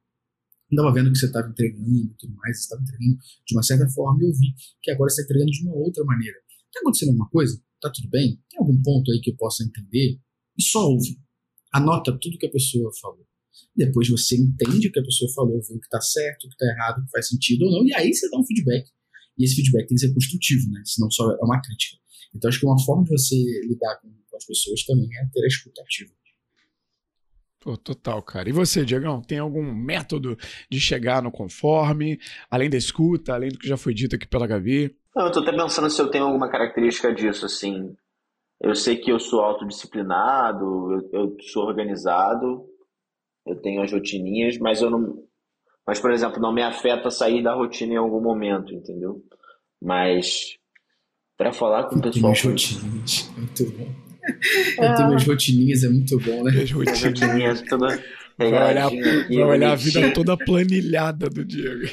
não 0.71 0.83
estava 0.83 0.93
vendo 0.93 1.11
que 1.11 1.19
você 1.19 1.25
estava 1.25 1.49
entregando 1.49 2.05
e 2.05 2.15
tudo 2.17 2.35
mais, 2.35 2.57
você 2.57 2.63
estava 2.63 2.81
entregando 2.81 3.17
de 3.45 3.55
uma 3.55 3.63
certa 3.63 3.89
forma 3.89 4.23
e 4.23 4.27
eu 4.27 4.33
vi 4.33 4.53
que 4.81 4.91
agora 4.91 5.09
você 5.09 5.21
está 5.21 5.33
entregando 5.33 5.51
de 5.51 5.63
uma 5.63 5.75
outra 5.75 6.03
maneira. 6.03 6.37
Está 6.67 6.79
acontecendo 6.81 7.09
alguma 7.09 7.29
coisa? 7.29 7.61
Está 7.75 7.91
tudo 7.91 8.09
bem? 8.09 8.41
Tem 8.49 8.59
algum 8.59 8.81
ponto 8.81 9.11
aí 9.11 9.19
que 9.21 9.31
eu 9.31 9.35
possa 9.35 9.63
entender? 9.63 10.19
E 10.57 10.63
só 10.63 10.87
ouve. 10.87 11.17
Anota 11.73 12.17
tudo 12.19 12.37
que 12.37 12.45
a 12.45 12.51
pessoa 12.51 12.91
falou. 13.01 13.25
Depois 13.75 14.09
você 14.09 14.35
entende 14.35 14.87
o 14.87 14.91
que 14.91 14.99
a 14.99 15.03
pessoa 15.03 15.31
falou, 15.33 15.61
vê 15.61 15.73
o 15.73 15.79
que 15.79 15.85
está 15.85 16.01
certo, 16.01 16.45
o 16.45 16.49
que 16.49 16.55
está 16.55 16.65
errado, 16.65 16.99
o 16.99 17.05
que 17.05 17.11
faz 17.11 17.27
sentido 17.27 17.65
ou 17.65 17.71
não, 17.71 17.85
e 17.85 17.93
aí 17.93 18.13
você 18.13 18.29
dá 18.29 18.37
um 18.39 18.45
feedback. 18.45 18.89
E 19.37 19.43
esse 19.45 19.55
feedback 19.55 19.87
tem 19.87 19.95
que 19.95 20.05
ser 20.05 20.13
construtivo, 20.13 20.69
né? 20.71 20.81
Senão 20.85 21.09
só 21.09 21.31
é 21.31 21.43
uma 21.43 21.61
crítica. 21.61 21.97
Então 22.35 22.49
acho 22.49 22.59
que 22.59 22.65
uma 22.65 22.79
forma 22.83 23.03
de 23.03 23.11
você 23.11 23.35
lidar 23.67 23.99
com, 24.01 24.09
as 24.35 24.45
pessoas 24.45 24.83
também 24.85 25.09
é 25.17 25.25
ter 25.33 25.43
a 25.43 25.47
escuta 25.47 25.81
ativa. 25.81 26.11
Pô, 27.59 27.75
total, 27.75 28.21
cara. 28.21 28.47
E 28.47 28.53
você, 28.53 28.85
Diegão, 28.85 29.21
tem 29.21 29.39
algum 29.39 29.63
método 29.73 30.37
de 30.69 30.79
chegar 30.79 31.21
no 31.21 31.29
conforme, 31.29 32.17
além 32.49 32.69
da 32.69 32.77
escuta, 32.77 33.33
além 33.33 33.49
do 33.49 33.59
que 33.59 33.67
já 33.67 33.75
foi 33.75 33.93
dito 33.93 34.15
aqui 34.15 34.25
pela 34.25 34.47
Gabi? 34.47 34.95
Não, 35.13 35.25
eu 35.25 35.31
tô 35.31 35.41
até 35.41 35.51
pensando 35.51 35.89
se 35.89 36.01
eu 36.01 36.09
tenho 36.09 36.25
alguma 36.25 36.49
característica 36.49 37.13
disso, 37.13 37.45
assim. 37.45 37.93
Eu 38.61 38.75
sei 38.75 38.95
que 38.97 39.11
eu 39.11 39.19
sou 39.19 39.41
autodisciplinado, 39.41 40.93
eu, 40.93 41.09
eu 41.11 41.37
sou 41.41 41.65
organizado, 41.65 42.65
eu 43.45 43.55
tenho 43.61 43.81
as 43.81 43.91
rotininhas, 43.91 44.57
mas 44.57 44.81
eu 44.81 44.89
não. 44.89 45.21
Mas, 45.85 45.99
por 45.99 46.11
exemplo, 46.11 46.39
não 46.39 46.53
me 46.53 46.61
afeta 46.61 47.11
sair 47.11 47.43
da 47.43 47.53
rotina 47.53 47.93
em 47.93 47.97
algum 47.97 48.21
momento, 48.21 48.73
entendeu? 48.73 49.21
Mas 49.81 50.57
para 51.37 51.51
falar 51.51 51.85
com 51.85 51.97
o 51.97 52.01
pessoal. 52.01 52.31
Minhas 52.31 52.41
rotininhas, 52.41 53.31
muito 53.35 53.71
bom. 53.71 54.08
Eu 54.77 54.95
tenho 54.95 55.07
minhas 55.07 55.25
rotininhas, 55.25 55.83
é 55.83 55.89
muito 55.89 56.19
bom, 56.19 56.43
né? 56.43 56.51
Minhas 56.51 56.71
rotininhas, 56.71 57.61
toda. 57.63 58.03
Vai 58.37 58.47
olhar, 58.47 58.89
vai 58.89 59.43
olhar 59.43 59.71
a 59.71 59.75
vida 59.75 60.13
toda 60.13 60.37
planilhada 60.37 61.29
do 61.29 61.43
Diego. 61.43 61.85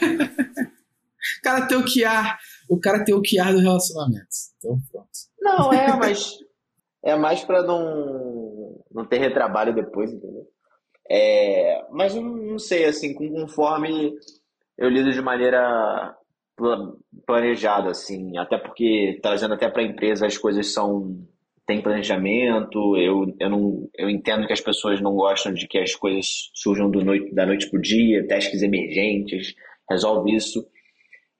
o 0.00 1.42
cara 1.42 1.66
tem 1.66 1.76
o 1.76 1.84
QA, 1.84 2.38
o 2.68 2.80
cara 2.80 3.04
tem 3.04 3.14
o 3.14 3.20
QA 3.20 3.52
do 3.52 3.58
relacionamento. 3.58 4.26
Então, 4.56 4.80
pronto. 4.90 5.08
Não, 5.38 5.72
é, 5.72 5.94
mas 5.94 6.38
é 7.04 7.14
mais 7.14 7.44
para 7.44 7.62
não, 7.62 8.82
não 8.90 9.04
ter 9.04 9.18
retrabalho 9.18 9.74
depois, 9.74 10.10
entendeu? 10.10 10.46
É, 11.10 11.84
mas 11.90 12.14
não, 12.14 12.22
não 12.22 12.58
sei, 12.58 12.86
assim, 12.86 13.12
conforme 13.12 14.14
eu 14.78 14.88
lido 14.88 15.12
de 15.12 15.20
maneira 15.20 16.16
planejada, 17.26 17.90
assim, 17.90 18.36
até 18.38 18.56
porque 18.56 19.18
trazendo 19.22 19.54
até 19.54 19.68
para 19.68 19.82
a 19.82 19.86
empresa 19.86 20.26
as 20.26 20.38
coisas 20.38 20.72
são 20.72 21.26
tem 21.72 21.80
planejamento, 21.80 22.96
eu, 22.98 23.34
eu, 23.40 23.48
não, 23.48 23.88
eu 23.96 24.10
entendo 24.10 24.46
que 24.46 24.52
as 24.52 24.60
pessoas 24.60 25.00
não 25.00 25.14
gostam 25.14 25.54
de 25.54 25.66
que 25.66 25.78
as 25.78 25.94
coisas 25.94 26.50
surjam 26.54 26.90
noite, 26.90 27.34
da 27.34 27.46
noite 27.46 27.70
para 27.70 27.78
o 27.78 27.82
dia, 27.82 28.26
testes 28.26 28.62
emergentes, 28.62 29.54
resolve 29.88 30.34
isso. 30.34 30.66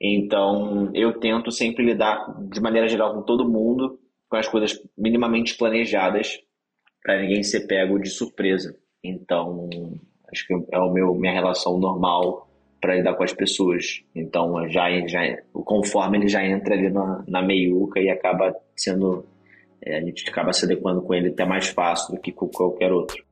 Então, 0.01 0.91
eu 0.95 1.21
tento 1.21 1.51
sempre 1.51 1.85
lidar 1.85 2.35
de 2.51 2.61
maneira 2.61 2.89
geral 2.89 3.15
com 3.15 3.23
todo 3.23 3.49
mundo, 3.49 4.01
com 4.29 4.37
as 4.37 4.49
coisas 4.49 4.81
minimamente 4.97 5.55
planejadas, 5.55 6.39
para 7.03 7.21
ninguém 7.21 7.43
ser 7.43 7.67
pego 7.67 7.99
de 7.99 8.09
surpresa. 8.09 8.75
Então, 9.05 9.69
acho 10.33 10.47
que 10.47 10.55
é 10.73 10.79
o 10.79 10.93
meu 10.93 11.15
minha 11.15 11.35
relação 11.35 11.79
normal 11.79 12.49
para 12.81 12.97
lidar 12.97 13.15
com 13.15 13.23
as 13.23 13.35
pessoas. 13.35 14.03
Então, 14.15 14.67
já 14.71 14.89
já 15.07 15.21
o 15.53 15.63
conforme 15.63 16.19
ele 16.19 16.29
já 16.29 16.43
entra 16.43 16.75
ali 16.75 16.89
na, 16.89 17.23
na 17.29 17.43
meiuca 17.43 18.01
e 18.01 18.09
acaba 18.09 18.57
sendo 18.75 19.27
é, 19.85 19.99
a 19.99 20.01
gente 20.01 20.29
acaba 20.29 20.53
se 20.53 20.65
adequando 20.65 21.03
com 21.03 21.13
ele 21.13 21.29
até 21.29 21.45
mais 21.45 21.69
fácil 21.69 22.15
do 22.15 22.21
que 22.21 22.31
com 22.33 22.49
qualquer 22.49 22.93
outro. 22.93 23.25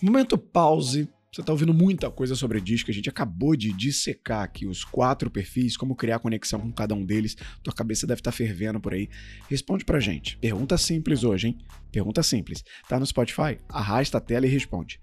Momento 0.00 0.36
pause 0.36 1.08
você 1.34 1.40
está 1.40 1.52
ouvindo 1.52 1.74
muita 1.74 2.08
coisa 2.12 2.36
sobre 2.36 2.60
disco, 2.60 2.92
a 2.92 2.94
gente 2.94 3.08
acabou 3.08 3.56
de 3.56 3.72
dissecar 3.72 4.44
aqui 4.44 4.68
os 4.68 4.84
quatro 4.84 5.28
perfis, 5.28 5.76
como 5.76 5.96
criar 5.96 6.20
conexão 6.20 6.60
com 6.60 6.72
cada 6.72 6.94
um 6.94 7.04
deles. 7.04 7.36
Tua 7.60 7.74
cabeça 7.74 8.06
deve 8.06 8.20
estar 8.20 8.30
tá 8.30 8.36
fervendo 8.36 8.80
por 8.80 8.94
aí. 8.94 9.08
Responde 9.50 9.84
pra 9.84 9.98
gente. 9.98 10.38
Pergunta 10.38 10.78
simples 10.78 11.24
hoje, 11.24 11.48
hein? 11.48 11.58
Pergunta 11.90 12.22
simples. 12.22 12.62
Tá 12.88 13.00
no 13.00 13.06
Spotify? 13.06 13.58
Arrasta 13.68 14.18
a 14.18 14.20
tela 14.20 14.46
e 14.46 14.48
responde. 14.48 15.00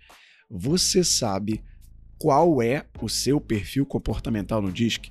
Você 0.50 1.04
sabe 1.04 1.62
qual 2.18 2.62
é 2.62 2.86
o 3.02 3.10
seu 3.10 3.42
perfil 3.42 3.86
comportamental 3.86 4.62
no 4.62 4.72
Disc? 4.72 5.10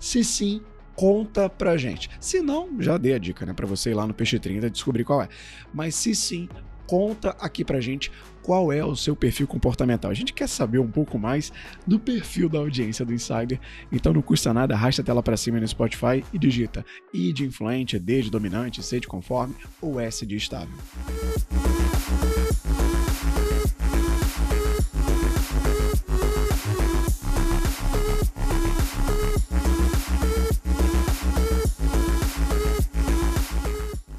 Se 0.00 0.24
sim, 0.24 0.62
conta 0.96 1.50
pra 1.50 1.76
gente. 1.76 2.08
Se 2.18 2.40
não, 2.40 2.80
já 2.80 2.96
dei 2.96 3.12
a 3.12 3.18
dica, 3.18 3.44
né, 3.44 3.52
para 3.52 3.66
você 3.66 3.90
ir 3.90 3.94
lá 3.94 4.06
no 4.06 4.14
Peixe 4.14 4.38
30 4.38 4.70
descobrir 4.70 5.04
qual 5.04 5.20
é. 5.20 5.28
Mas 5.74 5.94
se 5.96 6.14
sim, 6.14 6.48
conta 6.92 7.30
aqui 7.40 7.64
pra 7.64 7.80
gente 7.80 8.12
qual 8.42 8.70
é 8.70 8.84
o 8.84 8.94
seu 8.94 9.16
perfil 9.16 9.46
comportamental. 9.46 10.10
A 10.10 10.14
gente 10.14 10.34
quer 10.34 10.46
saber 10.46 10.78
um 10.78 10.90
pouco 10.90 11.18
mais 11.18 11.50
do 11.86 11.98
perfil 11.98 12.50
da 12.50 12.58
audiência 12.58 13.02
do 13.02 13.14
Insider, 13.14 13.58
então 13.90 14.12
não 14.12 14.20
custa 14.20 14.52
nada, 14.52 14.74
arrasta 14.74 15.00
a 15.00 15.04
tela 15.04 15.22
para 15.22 15.34
cima 15.38 15.58
no 15.58 15.66
Spotify 15.66 16.22
e 16.34 16.38
digita 16.38 16.84
I 17.14 17.32
de 17.32 17.46
influente, 17.46 17.98
D 17.98 18.20
de 18.20 18.30
dominante, 18.30 18.82
C 18.82 19.00
de 19.00 19.08
conforme 19.08 19.54
ou 19.80 19.98
S 19.98 20.26
de 20.26 20.36
estável. 20.36 20.68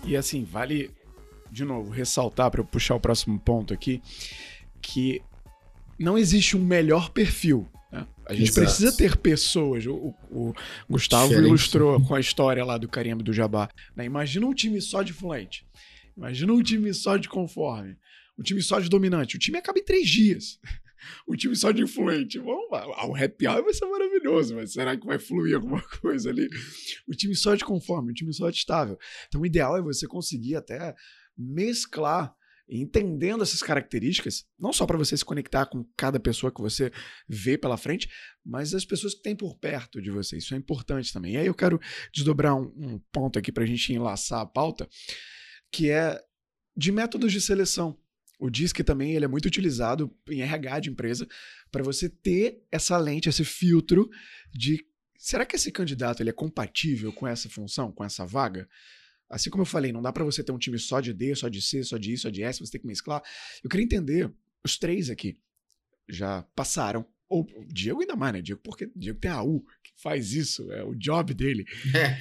E 0.03 0.17
assim, 0.17 0.43
vale 0.43 0.89
de 1.53 1.63
novo, 1.63 1.91
ressaltar 1.91 2.49
para 2.49 2.61
eu 2.61 2.65
puxar 2.65 2.95
o 2.95 2.99
próximo 2.99 3.39
ponto 3.39 3.73
aqui, 3.73 4.01
que 4.81 5.21
não 5.99 6.17
existe 6.17 6.57
um 6.57 6.65
melhor 6.65 7.11
perfil. 7.11 7.69
Né? 7.91 8.07
A 8.25 8.33
gente 8.33 8.49
Exato. 8.49 8.65
precisa 8.65 8.97
ter 8.97 9.15
pessoas. 9.17 9.85
O, 9.85 10.13
o 10.31 10.53
Gustavo 10.89 11.29
Diferente. 11.29 11.47
ilustrou 11.47 12.01
com 12.01 12.15
a 12.15 12.19
história 12.19 12.65
lá 12.65 12.77
do 12.77 12.89
carimbo 12.89 13.23
do 13.23 13.31
Jabá. 13.31 13.69
Né? 13.95 14.05
Imagina 14.05 14.47
um 14.47 14.53
time 14.53 14.81
só 14.81 15.03
de 15.03 15.13
fluente. 15.13 15.65
Imagina 16.17 16.51
um 16.51 16.61
time 16.61 16.91
só 16.93 17.17
de 17.17 17.29
conforme. 17.29 17.95
Um 18.37 18.41
time 18.41 18.61
só 18.61 18.79
de 18.79 18.89
dominante. 18.89 19.35
O 19.35 19.39
time 19.39 19.59
acaba 19.59 19.77
em 19.77 19.85
três 19.85 20.09
dias. 20.09 20.59
Um 21.27 21.35
time 21.35 21.53
só 21.53 21.71
de 21.71 21.81
influente. 21.81 22.39
Vamos 22.39 22.71
lá. 22.71 22.85
O 23.07 23.13
happy 23.13 23.45
hour 23.45 23.61
vai 23.61 23.73
ser 23.73 23.85
maravilhoso, 23.85 24.55
mas 24.55 24.71
será 24.71 24.95
que 24.95 25.05
vai 25.05 25.19
fluir 25.19 25.55
alguma 25.55 25.81
coisa 26.01 26.29
ali? 26.29 26.47
O 27.05 27.11
time 27.11 27.35
só 27.35 27.55
de 27.55 27.65
conforme, 27.65 28.11
um 28.11 28.13
time 28.13 28.33
só 28.33 28.49
de 28.49 28.55
estável. 28.55 28.97
Então, 29.27 29.41
o 29.41 29.45
ideal 29.45 29.77
é 29.77 29.81
você 29.81 30.07
conseguir 30.07 30.55
até 30.55 30.95
mesclar 31.37 32.35
entendendo 32.67 33.43
essas 33.43 33.61
características, 33.61 34.45
não 34.57 34.71
só 34.71 34.85
para 34.85 34.97
você 34.97 35.17
se 35.17 35.25
conectar 35.25 35.65
com 35.65 35.85
cada 35.97 36.19
pessoa 36.19 36.51
que 36.51 36.61
você 36.61 36.91
vê 37.27 37.57
pela 37.57 37.77
frente, 37.77 38.09
mas 38.43 38.73
as 38.73 38.85
pessoas 38.85 39.13
que 39.13 39.21
têm 39.21 39.35
por 39.35 39.57
perto 39.57 40.01
de 40.01 40.09
você. 40.09 40.37
Isso 40.37 40.53
é 40.53 40.57
importante 40.57 41.11
também. 41.11 41.33
E 41.33 41.37
aí 41.37 41.45
eu 41.45 41.53
quero 41.53 41.79
desdobrar 42.13 42.55
um, 42.55 42.71
um 42.75 42.99
ponto 43.11 43.37
aqui 43.37 43.51
para 43.51 43.63
a 43.63 43.67
gente 43.67 43.93
enlaçar 43.93 44.39
a 44.39 44.45
pauta, 44.45 44.87
que 45.71 45.89
é 45.89 46.19
de 46.75 46.91
métodos 46.91 47.31
de 47.31 47.41
seleção. 47.41 47.97
O 48.39 48.49
DISC 48.49 48.83
também 48.83 49.13
ele 49.13 49.25
é 49.25 49.27
muito 49.27 49.45
utilizado 49.45 50.13
em 50.29 50.41
RH 50.41 50.79
de 50.81 50.89
empresa 50.89 51.27
para 51.71 51.83
você 51.83 52.09
ter 52.09 52.65
essa 52.71 52.97
lente, 52.97 53.29
esse 53.29 53.45
filtro 53.45 54.09
de 54.51 54.85
será 55.17 55.45
que 55.45 55.55
esse 55.55 55.71
candidato 55.71 56.21
ele 56.21 56.29
é 56.29 56.33
compatível 56.33 57.13
com 57.13 57.27
essa 57.27 57.49
função, 57.49 57.91
com 57.91 58.03
essa 58.03 58.25
vaga? 58.25 58.67
Assim 59.33 59.49
como 59.49 59.63
eu 59.63 59.65
falei, 59.65 59.91
não 59.91 60.01
dá 60.01 60.13
para 60.13 60.23
você 60.23 60.43
ter 60.43 60.51
um 60.51 60.59
time 60.59 60.77
só 60.77 61.01
de 61.01 61.11
D, 61.11 61.33
só 61.33 61.49
de 61.49 61.59
C, 61.59 61.83
só 61.83 61.97
de 61.97 62.13
I, 62.13 62.17
só 62.17 62.29
de 62.29 62.43
S, 62.43 62.59
você 62.59 62.73
tem 62.73 62.81
que 62.81 62.85
mesclar. 62.85 63.19
Eu 63.63 63.69
queria 63.69 63.83
entender, 63.83 64.31
os 64.63 64.77
três 64.77 65.09
aqui 65.09 65.35
já 66.07 66.43
passaram, 66.55 67.03
ou 67.27 67.41
o 67.41 67.65
Diego 67.65 68.01
ainda 68.01 68.15
mais, 68.15 68.33
né, 68.33 68.41
Diego? 68.43 68.61
Porque 68.63 68.91
Diego 68.95 69.19
tem 69.19 69.31
a 69.31 69.41
U, 69.41 69.61
que 69.83 69.91
faz 70.03 70.33
isso, 70.33 70.71
é 70.71 70.83
o 70.83 70.93
job 70.93 71.33
dele. 71.33 71.65
É, 71.95 72.15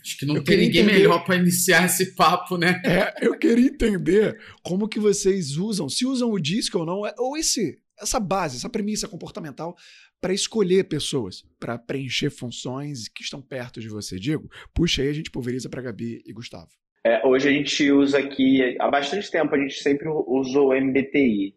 acho 0.00 0.18
que 0.18 0.24
não 0.24 0.36
eu 0.36 0.44
tem 0.44 0.56
ninguém 0.58 0.82
entender, 0.82 0.98
melhor 0.98 1.24
para 1.24 1.34
iniciar 1.34 1.84
esse 1.84 2.14
papo, 2.14 2.56
né? 2.56 2.80
É, 2.84 3.26
eu 3.26 3.36
queria 3.36 3.66
entender 3.66 4.38
como 4.62 4.88
que 4.88 5.00
vocês 5.00 5.56
usam, 5.56 5.88
se 5.88 6.06
usam 6.06 6.30
o 6.30 6.38
disco 6.38 6.78
ou 6.78 6.86
não, 6.86 7.02
ou 7.18 7.36
esse 7.36 7.81
essa 8.02 8.20
base, 8.20 8.56
essa 8.56 8.68
premissa 8.68 9.08
comportamental 9.08 9.76
para 10.20 10.32
escolher 10.32 10.84
pessoas, 10.84 11.42
para 11.58 11.78
preencher 11.78 12.30
funções 12.30 13.08
que 13.08 13.22
estão 13.22 13.40
perto 13.40 13.80
de 13.80 13.88
você. 13.88 14.18
Diego, 14.18 14.48
puxa 14.74 15.02
aí, 15.02 15.08
a 15.08 15.12
gente 15.12 15.30
pulveriza 15.30 15.68
para 15.68 15.82
Gabi 15.82 16.22
e 16.26 16.32
Gustavo. 16.32 16.70
É, 17.04 17.26
hoje 17.26 17.48
a 17.48 17.52
gente 17.52 17.90
usa 17.90 18.18
aqui, 18.18 18.76
há 18.80 18.88
bastante 18.88 19.28
tempo, 19.30 19.54
a 19.54 19.58
gente 19.58 19.74
sempre 19.82 20.08
usou 20.08 20.68
o 20.68 20.74
MBTI. 20.74 21.54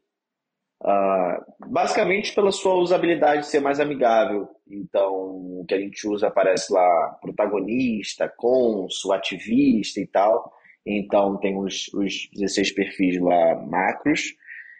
Uh, 0.83 0.87
ah, 0.87 1.45
basicamente 1.67 2.35
pela 2.35 2.51
sua 2.51 2.75
usabilidade 2.75 3.47
ser 3.47 3.59
mais 3.59 3.79
amigável. 3.79 4.47
Então, 4.67 5.13
o 5.13 5.65
que 5.67 5.73
a 5.73 5.79
gente 5.79 6.07
usa 6.07 6.27
aparece 6.27 6.73
lá 6.73 7.17
protagonista, 7.21 8.31
cônsul, 8.35 9.13
ativista 9.13 9.99
e 9.99 10.07
tal. 10.07 10.51
Então, 10.85 11.37
tem 11.37 11.57
os, 11.57 11.87
os 11.93 12.29
16 12.33 12.71
perfis 12.71 13.19
lá 13.21 13.55
macros 13.67 14.35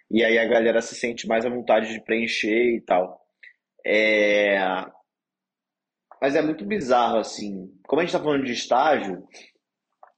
e 0.10 0.24
aí 0.24 0.38
a 0.38 0.46
galera 0.46 0.82
se 0.82 0.96
sente 0.96 1.28
mais 1.28 1.46
à 1.46 1.50
vontade 1.50 1.92
de 1.92 2.02
preencher 2.02 2.76
e 2.76 2.82
tal. 2.82 3.20
É... 3.86 4.58
Mas 6.22 6.36
é 6.36 6.42
muito 6.42 6.66
bizarro, 6.66 7.18
assim. 7.18 7.72
Como 7.88 8.00
a 8.00 8.04
gente 8.04 8.14
está 8.14 8.24
falando 8.24 8.46
de 8.46 8.54
estágio, 8.54 9.24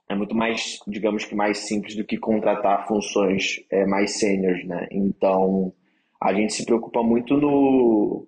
é 0.10 0.16
muito 0.16 0.36
mais, 0.36 0.80
digamos 0.88 1.26
que 1.26 1.36
mais 1.36 1.60
simples 1.60 1.96
do 1.96 2.06
que 2.06 2.18
contratar 2.18 2.88
funções 2.88 3.66
é, 3.72 3.86
mais 3.86 4.20
sêniores, 4.20 4.66
né? 4.66 4.88
Então, 4.92 5.74
a 6.22 6.34
gente 6.34 6.54
se 6.54 6.66
preocupa 6.66 7.04
muito 7.04 7.36
no, 7.36 8.28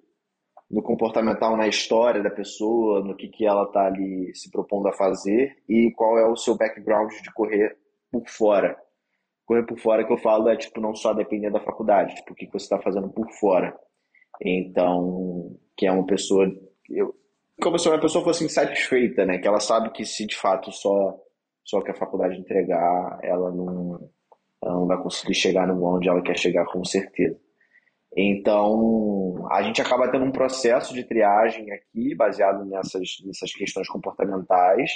no 0.70 0.82
comportamental, 0.82 1.56
na 1.56 1.68
história 1.68 2.22
da 2.22 2.30
pessoa, 2.30 3.02
no 3.02 3.16
que, 3.16 3.30
que 3.30 3.46
ela 3.46 3.64
está 3.64 3.86
ali 3.88 4.34
se 4.36 4.50
propondo 4.52 4.88
a 4.88 4.94
fazer 4.94 5.58
e 5.70 5.92
qual 5.92 6.18
é 6.18 6.28
o 6.28 6.36
seu 6.36 6.58
background 6.58 7.12
de 7.22 7.32
correr 7.34 7.78
por 8.12 8.28
fora 8.28 8.78
correr 9.50 9.64
por 9.64 9.80
fora 9.80 10.06
que 10.06 10.14
eu 10.14 10.18
falo 10.20 10.48
é, 10.48 10.56
tipo, 10.56 10.80
não 10.80 10.94
só 10.94 11.12
depender 11.12 11.50
da 11.50 11.60
faculdade, 11.60 12.14
tipo, 12.14 12.34
o 12.34 12.36
que 12.36 12.46
você 12.46 12.66
está 12.66 12.78
fazendo 12.80 13.10
por 13.10 13.28
fora. 13.32 13.76
Então, 14.40 15.58
que 15.76 15.88
é 15.88 15.92
uma 15.92 16.06
pessoa... 16.06 16.48
Eu, 16.88 17.16
como 17.60 17.80
se 17.80 17.90
uma 17.90 18.00
pessoa 18.00 18.24
fosse 18.24 18.46
insatisfeita, 18.46 19.26
né? 19.26 19.40
Que 19.40 19.48
ela 19.48 19.60
sabe 19.60 19.90
que 19.90 20.06
se 20.06 20.28
de 20.28 20.38
fato 20.38 20.72
só, 20.72 21.18
só 21.66 21.82
que 21.82 21.90
a 21.90 21.96
faculdade 21.96 22.40
entregar, 22.40 23.20
ela 23.24 23.52
não, 23.52 24.10
ela 24.64 24.76
não 24.76 24.86
vai 24.86 25.02
conseguir 25.02 25.34
chegar 25.34 25.66
no 25.66 25.84
onde 25.84 26.08
ela 26.08 26.22
quer 26.22 26.38
chegar 26.38 26.66
com 26.68 26.86
certeza. 26.86 27.40
Então, 28.16 29.48
a 29.52 29.64
gente 29.64 29.82
acaba 29.82 30.12
tendo 30.12 30.26
um 30.26 30.32
processo 30.32 30.94
de 30.94 31.04
triagem 31.04 31.72
aqui, 31.72 32.14
baseado 32.14 32.66
nessas, 32.66 33.18
nessas 33.26 33.52
questões 33.52 33.88
comportamentais, 33.88 34.92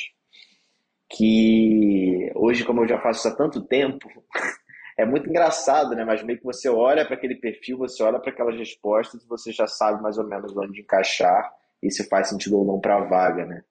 que 1.15 2.31
hoje, 2.35 2.65
como 2.65 2.81
eu 2.81 2.87
já 2.87 2.99
faço 2.99 3.27
há 3.27 3.35
tanto 3.35 3.61
tempo, 3.61 4.09
é 4.97 5.05
muito 5.05 5.29
engraçado, 5.29 5.95
né? 5.95 6.03
Mas 6.03 6.23
meio 6.23 6.39
que 6.39 6.45
você 6.45 6.67
olha 6.67 7.05
para 7.05 7.15
aquele 7.15 7.35
perfil, 7.35 7.77
você 7.77 8.01
olha 8.03 8.19
para 8.19 8.31
aquelas 8.31 8.57
respostas 8.57 9.23
e 9.23 9.27
você 9.27 9.51
já 9.51 9.67
sabe 9.67 10.01
mais 10.01 10.17
ou 10.17 10.27
menos 10.27 10.55
onde 10.57 10.81
encaixar 10.81 11.51
e 11.81 11.91
se 11.91 12.07
faz 12.07 12.29
sentido 12.29 12.57
ou 12.57 12.65
não 12.65 12.79
para 12.79 12.97
a 12.97 13.05
vaga, 13.05 13.45
né? 13.45 13.63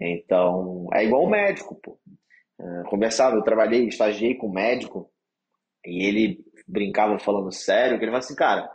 Então, 0.00 0.88
é 0.92 1.04
igual 1.04 1.24
o 1.24 1.30
médico, 1.30 1.74
pô. 1.82 1.98
É, 2.60 2.82
conversava, 2.88 3.36
eu 3.36 3.42
trabalhei, 3.42 3.88
estagiei 3.88 4.34
com 4.34 4.48
um 4.48 4.52
médico 4.52 5.10
e 5.84 6.06
ele 6.06 6.44
brincava 6.66 7.18
falando 7.18 7.52
sério, 7.52 7.98
que 7.98 8.04
ele 8.04 8.10
falava 8.10 8.24
assim, 8.24 8.36
cara, 8.36 8.70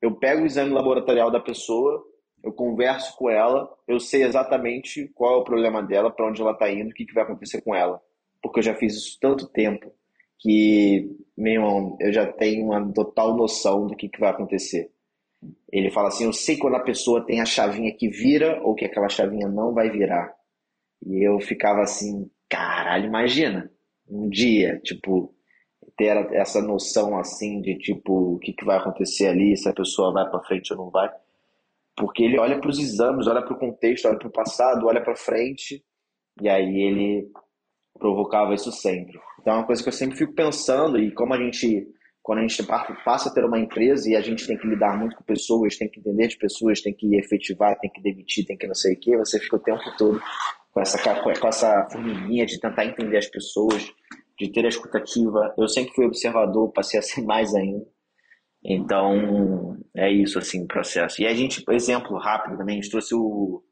eu 0.00 0.14
pego 0.16 0.42
o 0.42 0.46
exame 0.46 0.72
laboratorial 0.72 1.30
da 1.30 1.40
pessoa, 1.40 2.04
eu 2.42 2.52
converso 2.52 3.16
com 3.16 3.30
ela, 3.30 3.72
eu 3.86 4.00
sei 4.00 4.24
exatamente 4.24 5.08
qual 5.14 5.34
é 5.34 5.36
o 5.38 5.44
problema 5.44 5.82
dela, 5.82 6.10
para 6.10 6.26
onde 6.26 6.40
ela 6.40 6.52
está 6.52 6.70
indo, 6.70 6.90
o 6.90 6.94
que, 6.94 7.06
que 7.06 7.14
vai 7.14 7.24
acontecer 7.24 7.62
com 7.62 7.74
ela. 7.74 8.00
Porque 8.42 8.58
eu 8.58 8.62
já 8.62 8.74
fiz 8.74 8.94
isso 8.94 9.18
tanto 9.20 9.46
tempo 9.46 9.92
que, 10.38 11.08
meu 11.36 11.52
irmão, 11.54 11.96
eu 12.00 12.12
já 12.12 12.26
tenho 12.26 12.64
uma 12.64 12.92
total 12.92 13.36
noção 13.36 13.86
do 13.86 13.96
que, 13.96 14.08
que 14.08 14.18
vai 14.18 14.30
acontecer. 14.30 14.90
Ele 15.70 15.90
fala 15.90 16.08
assim: 16.08 16.24
eu 16.24 16.32
sei 16.32 16.56
quando 16.56 16.74
a 16.74 16.80
pessoa 16.80 17.24
tem 17.24 17.40
a 17.40 17.44
chavinha 17.44 17.94
que 17.94 18.08
vira 18.08 18.60
ou 18.62 18.74
que 18.74 18.84
aquela 18.84 19.08
chavinha 19.08 19.48
não 19.48 19.72
vai 19.72 19.90
virar. 19.90 20.34
E 21.06 21.26
eu 21.26 21.40
ficava 21.40 21.82
assim: 21.82 22.28
caralho, 22.48 23.06
imagina, 23.06 23.70
um 24.08 24.28
dia, 24.28 24.80
tipo, 24.84 25.34
ter 25.96 26.34
essa 26.34 26.60
noção 26.60 27.18
assim 27.18 27.60
de 27.60 27.76
tipo 27.78 28.34
o 28.34 28.38
que, 28.38 28.52
que 28.52 28.64
vai 28.64 28.78
acontecer 28.78 29.28
ali, 29.28 29.56
se 29.56 29.68
a 29.68 29.72
pessoa 29.72 30.12
vai 30.12 30.28
para 30.28 30.42
frente 30.42 30.72
ou 30.72 30.78
não 30.78 30.90
vai, 30.90 31.10
porque 31.96 32.22
ele 32.22 32.38
olha 32.38 32.60
para 32.60 32.70
os 32.70 32.78
exames, 32.78 33.26
olha 33.26 33.42
para 33.42 33.54
o 33.54 33.58
contexto, 33.58 34.06
olha 34.06 34.18
para 34.18 34.28
o 34.28 34.32
passado, 34.32 34.86
olha 34.86 35.02
para 35.02 35.16
frente 35.16 35.82
e 36.40 36.48
aí 36.48 36.82
ele 36.82 37.30
provocava 37.98 38.54
isso 38.54 38.72
sempre. 38.72 39.18
Então 39.40 39.54
é 39.54 39.56
uma 39.56 39.66
coisa 39.66 39.82
que 39.82 39.88
eu 39.88 39.92
sempre 39.92 40.16
fico 40.16 40.34
pensando 40.34 40.98
e 40.98 41.12
como 41.12 41.34
a 41.34 41.38
gente 41.38 41.86
quando 42.22 42.38
a 42.38 42.42
gente 42.42 42.62
passa 43.04 43.28
a 43.28 43.34
ter 43.34 43.44
uma 43.44 43.58
empresa 43.58 44.08
e 44.08 44.14
a 44.14 44.20
gente 44.20 44.46
tem 44.46 44.56
que 44.56 44.66
lidar 44.66 44.96
muito 44.96 45.16
com 45.16 45.24
pessoas, 45.24 45.76
tem 45.76 45.88
que 45.88 45.98
entender 45.98 46.28
de 46.28 46.38
pessoas, 46.38 46.80
tem 46.80 46.94
que 46.94 47.16
efetivar, 47.16 47.76
tem 47.80 47.90
que 47.90 48.00
demitir, 48.00 48.46
tem 48.46 48.56
que 48.56 48.66
não 48.66 48.76
sei 48.76 48.94
o 48.94 49.00
que, 49.00 49.16
você 49.16 49.40
fica 49.40 49.56
o 49.56 49.58
tempo 49.58 49.82
todo 49.98 50.22
com 50.70 50.80
essa, 50.80 50.98
com 51.22 51.48
essa 51.48 51.88
formiguinha 51.90 52.46
de 52.46 52.60
tentar 52.60 52.86
entender 52.86 53.18
as 53.18 53.26
pessoas, 53.26 53.92
de 54.38 54.50
ter 54.52 54.64
a 54.64 54.68
escutativa. 54.68 55.52
Eu 55.58 55.66
sempre 55.68 55.92
fui 55.94 56.06
observador, 56.06 56.72
passei 56.72 57.00
a 57.00 57.02
ser 57.02 57.22
mais 57.26 57.54
ainda. 57.54 57.84
Então, 58.64 59.76
é 59.94 60.10
isso, 60.10 60.38
assim, 60.38 60.64
o 60.64 60.66
processo. 60.66 61.20
E 61.20 61.26
a 61.26 61.34
gente, 61.34 61.64
exemplo 61.70 62.16
rápido 62.18 62.56
também, 62.56 62.78
a 62.78 62.80
gente 62.80 62.90
trouxe 62.90 63.14
o, 63.14 63.62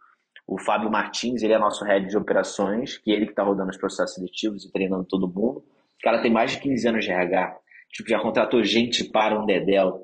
o 0.46 0.58
Fábio 0.58 0.90
Martins, 0.90 1.42
ele 1.42 1.52
é 1.52 1.58
nosso 1.58 1.84
head 1.84 2.08
de 2.08 2.16
operações, 2.16 2.98
que 2.98 3.12
é 3.12 3.14
ele 3.14 3.26
que 3.26 3.32
está 3.32 3.44
rodando 3.44 3.70
os 3.70 3.76
processos 3.76 4.14
seletivos 4.14 4.64
e 4.64 4.72
treinando 4.72 5.04
todo 5.04 5.28
mundo. 5.28 5.58
O 5.58 6.02
cara 6.02 6.20
tem 6.20 6.32
mais 6.32 6.52
de 6.52 6.60
15 6.60 6.88
anos 6.88 7.04
de 7.04 7.10
RH, 7.10 7.56
tipo, 7.92 8.08
já 8.08 8.18
contratou 8.20 8.62
gente 8.64 9.04
para 9.04 9.40
um 9.40 9.46
dedel. 9.46 10.02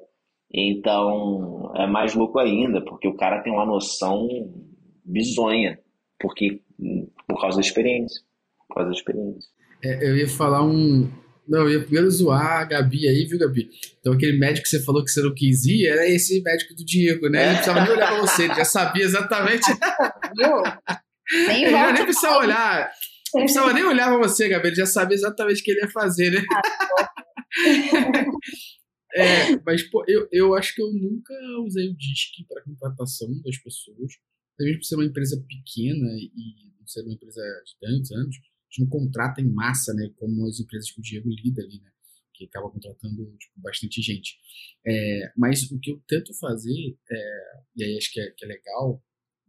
Então, 0.52 1.72
é 1.74 1.86
mais 1.86 2.14
louco 2.14 2.38
ainda, 2.38 2.80
porque 2.84 3.08
o 3.08 3.16
cara 3.16 3.42
tem 3.42 3.52
uma 3.52 3.66
noção 3.66 4.28
bizonha, 5.04 5.78
porque 6.20 6.60
por 7.26 7.40
causa 7.40 7.56
da 7.56 7.66
experiência. 7.66 8.22
Por 8.68 8.74
causa 8.76 8.90
da 8.90 8.96
experiência. 8.96 9.50
É, 9.82 10.08
eu 10.08 10.16
ia 10.16 10.28
falar 10.28 10.64
um. 10.64 11.10
Não, 11.48 11.60
eu 11.60 11.70
ia 11.70 11.80
primeiro 11.80 12.10
zoar 12.10 12.60
a 12.60 12.64
Gabi 12.64 13.06
aí, 13.08 13.24
viu, 13.24 13.38
Gabi? 13.38 13.70
Então, 14.00 14.12
aquele 14.12 14.36
médico 14.36 14.64
que 14.64 14.68
você 14.68 14.82
falou 14.82 15.04
que 15.04 15.10
você 15.10 15.22
não 15.22 15.32
quis 15.32 15.64
ir 15.64 15.86
era 15.86 16.08
esse 16.08 16.42
médico 16.42 16.74
do 16.74 16.84
Diego, 16.84 17.28
né? 17.28 17.38
Ele 17.38 17.48
não 17.48 17.56
precisava 17.56 17.84
nem 17.84 17.92
olhar 17.92 18.08
pra 18.08 18.20
você, 18.20 18.44
ele 18.44 18.54
já 18.54 18.64
sabia 18.64 19.04
exatamente. 19.04 19.66
Viu? 20.36 20.62
Nem 21.46 21.64
ele 21.64 21.92
nem 21.92 22.04
precisava 22.04 22.38
olhar. 22.38 22.90
Não 23.34 23.42
precisava 23.42 23.72
nem 23.72 23.84
olhar 23.84 24.08
pra 24.08 24.18
você, 24.18 24.48
Gabi, 24.48 24.68
ele 24.68 24.76
já 24.76 24.86
sabia 24.86 25.14
exatamente 25.14 25.60
o 25.60 25.64
que 25.64 25.70
ele 25.70 25.80
ia 25.80 25.90
fazer, 25.90 26.30
né? 26.30 26.42
é, 29.14 29.56
mas, 29.64 29.82
pô, 29.84 30.04
eu, 30.08 30.28
eu 30.32 30.54
acho 30.54 30.74
que 30.74 30.82
eu 30.82 30.92
nunca 30.92 31.34
usei 31.64 31.88
o 31.88 31.96
DISC 31.96 32.46
para 32.48 32.62
contratação 32.62 33.28
das 33.44 33.56
pessoas. 33.58 34.12
Talvez 34.58 34.78
por 34.78 34.84
ser 34.84 34.94
uma 34.96 35.04
empresa 35.04 35.36
pequena 35.46 36.08
e 36.16 36.30
não 36.78 36.86
ser 36.86 37.02
uma 37.02 37.12
empresa 37.12 37.42
de 37.64 37.78
tantos 37.80 38.10
anos, 38.12 38.36
gente 38.70 38.82
não 38.82 38.88
contrata 38.88 39.40
em 39.40 39.50
massa, 39.50 39.92
né? 39.94 40.10
Como 40.16 40.46
as 40.46 40.60
empresas 40.60 40.90
que 40.90 41.00
o 41.00 41.02
Diego 41.02 41.28
lida 41.28 41.62
ali, 41.62 41.80
né? 41.80 41.90
Que 42.34 42.44
acaba 42.44 42.70
contratando 42.70 43.24
tipo, 43.38 43.60
bastante 43.60 44.02
gente. 44.02 44.38
É, 44.86 45.32
mas 45.36 45.70
o 45.70 45.78
que 45.80 45.92
eu 45.92 46.02
tento 46.06 46.34
fazer, 46.38 46.96
é, 47.10 47.40
e 47.76 47.84
aí 47.84 47.96
acho 47.96 48.12
que 48.12 48.20
é, 48.20 48.30
que 48.30 48.44
é 48.44 48.48
legal, 48.48 49.02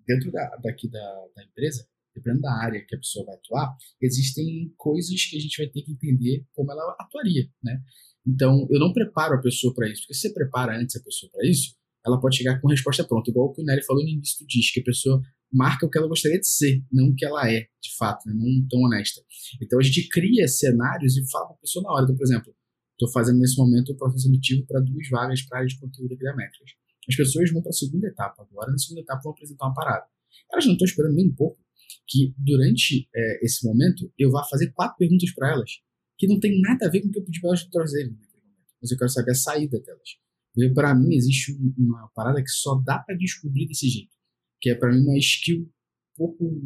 dentro 0.07 0.31
da, 0.31 0.55
daqui 0.63 0.89
da, 0.89 1.27
da 1.35 1.43
empresa, 1.43 1.87
dependendo 2.15 2.41
da 2.41 2.53
área 2.53 2.83
que 2.85 2.95
a 2.95 2.97
pessoa 2.97 3.25
vai 3.25 3.35
atuar, 3.35 3.75
existem 4.01 4.73
coisas 4.77 5.25
que 5.25 5.37
a 5.37 5.39
gente 5.39 5.57
vai 5.61 5.67
ter 5.71 5.81
que 5.83 5.91
entender 5.91 6.45
como 6.53 6.71
ela 6.71 6.95
atuaria, 6.99 7.47
né? 7.63 7.79
Então, 8.25 8.67
eu 8.69 8.79
não 8.79 8.91
preparo 8.91 9.35
a 9.35 9.41
pessoa 9.41 9.73
para 9.73 9.89
isso, 9.89 10.01
porque 10.01 10.13
se 10.13 10.21
você 10.21 10.33
prepara 10.33 10.77
antes 10.77 10.95
a 10.95 11.03
pessoa 11.03 11.31
para 11.31 11.47
isso, 11.47 11.75
ela 12.05 12.19
pode 12.19 12.37
chegar 12.37 12.59
com 12.59 12.67
resposta 12.67 13.05
pronta, 13.05 13.29
igual 13.29 13.47
o 13.47 13.53
que 13.53 13.61
o 13.61 13.65
Nery 13.65 13.83
falou 13.85 14.03
no 14.03 14.09
início 14.09 14.43
do 14.43 14.47
disco, 14.47 14.73
que 14.73 14.79
a 14.79 14.83
pessoa 14.83 15.21
marca 15.51 15.85
o 15.85 15.89
que 15.89 15.97
ela 15.97 16.07
gostaria 16.07 16.39
de 16.39 16.47
ser, 16.47 16.83
não 16.91 17.09
o 17.09 17.15
que 17.15 17.25
ela 17.25 17.49
é, 17.49 17.61
de 17.81 17.95
fato, 17.97 18.27
né? 18.27 18.33
não 18.35 18.67
tão 18.67 18.81
honesta. 18.81 19.21
Então 19.61 19.79
a 19.79 19.83
gente 19.83 20.07
cria 20.09 20.47
cenários 20.47 21.17
e 21.17 21.29
fala 21.29 21.47
para 21.47 21.55
a 21.55 21.59
pessoa 21.59 21.83
na 21.83 21.91
hora. 21.91 22.03
Então, 22.03 22.15
por 22.15 22.23
exemplo, 22.23 22.53
estou 22.91 23.11
fazendo 23.11 23.39
nesse 23.39 23.57
momento 23.57 23.91
o 23.91 23.97
processo 23.97 24.23
seletivo 24.23 24.65
para 24.65 24.79
duas 24.81 25.09
vagas 25.09 25.41
para 25.43 25.59
área 25.59 25.67
de 25.67 25.79
conteúdo 25.79 26.13
e 26.13 26.17
gramétricas. 26.17 26.71
As 27.07 27.15
pessoas 27.15 27.51
vão 27.51 27.61
para 27.61 27.69
a 27.69 27.73
segunda 27.73 28.07
etapa 28.07 28.43
agora, 28.43 28.71
na 28.71 28.77
segunda 28.77 29.01
etapa 29.01 29.21
vão 29.23 29.31
apresentar 29.31 29.65
uma 29.67 29.73
parada. 29.73 30.05
Elas 30.51 30.65
não 30.65 30.73
estão 30.73 30.85
esperando 30.85 31.15
nem 31.15 31.27
um 31.27 31.35
pouco 31.35 31.57
que 32.05 32.33
durante 32.37 33.07
é, 33.15 33.45
esse 33.45 33.65
momento 33.65 34.11
eu 34.17 34.31
vá 34.31 34.43
fazer 34.43 34.71
quatro 34.71 34.97
perguntas 34.97 35.31
para 35.33 35.51
elas 35.51 35.71
que 36.17 36.27
não 36.27 36.39
tem 36.39 36.59
nada 36.61 36.87
a 36.87 36.89
ver 36.89 37.01
com 37.01 37.09
o 37.09 37.11
que 37.11 37.19
eu 37.19 37.23
pedi 37.23 37.39
para 37.39 37.49
elas 37.49 37.63
trazerem 37.65 38.11
naquele 38.11 38.43
momento. 38.43 38.73
Mas 38.81 38.91
eu 38.91 38.97
quero 38.97 39.09
saber 39.09 39.31
a 39.31 39.35
saída 39.35 39.79
delas. 39.79 40.73
Para 40.73 40.95
mim 40.95 41.15
existe 41.15 41.55
uma 41.77 42.09
parada 42.15 42.41
que 42.41 42.49
só 42.49 42.81
dá 42.83 42.99
para 42.99 43.15
descobrir 43.15 43.67
desse 43.67 43.87
jeito 43.87 44.16
que 44.61 44.69
é 44.69 44.75
para 44.75 44.91
mim 44.91 45.01
uma 45.01 45.17
skill 45.17 45.69
pouco, 46.15 46.61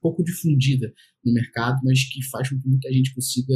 pouco 0.00 0.22
difundida 0.22 0.92
no 1.24 1.32
mercado, 1.32 1.80
mas 1.84 2.04
que 2.04 2.22
faz 2.24 2.48
com 2.50 2.58
que 2.58 2.68
muita 2.68 2.92
gente 2.92 3.14
consiga 3.14 3.54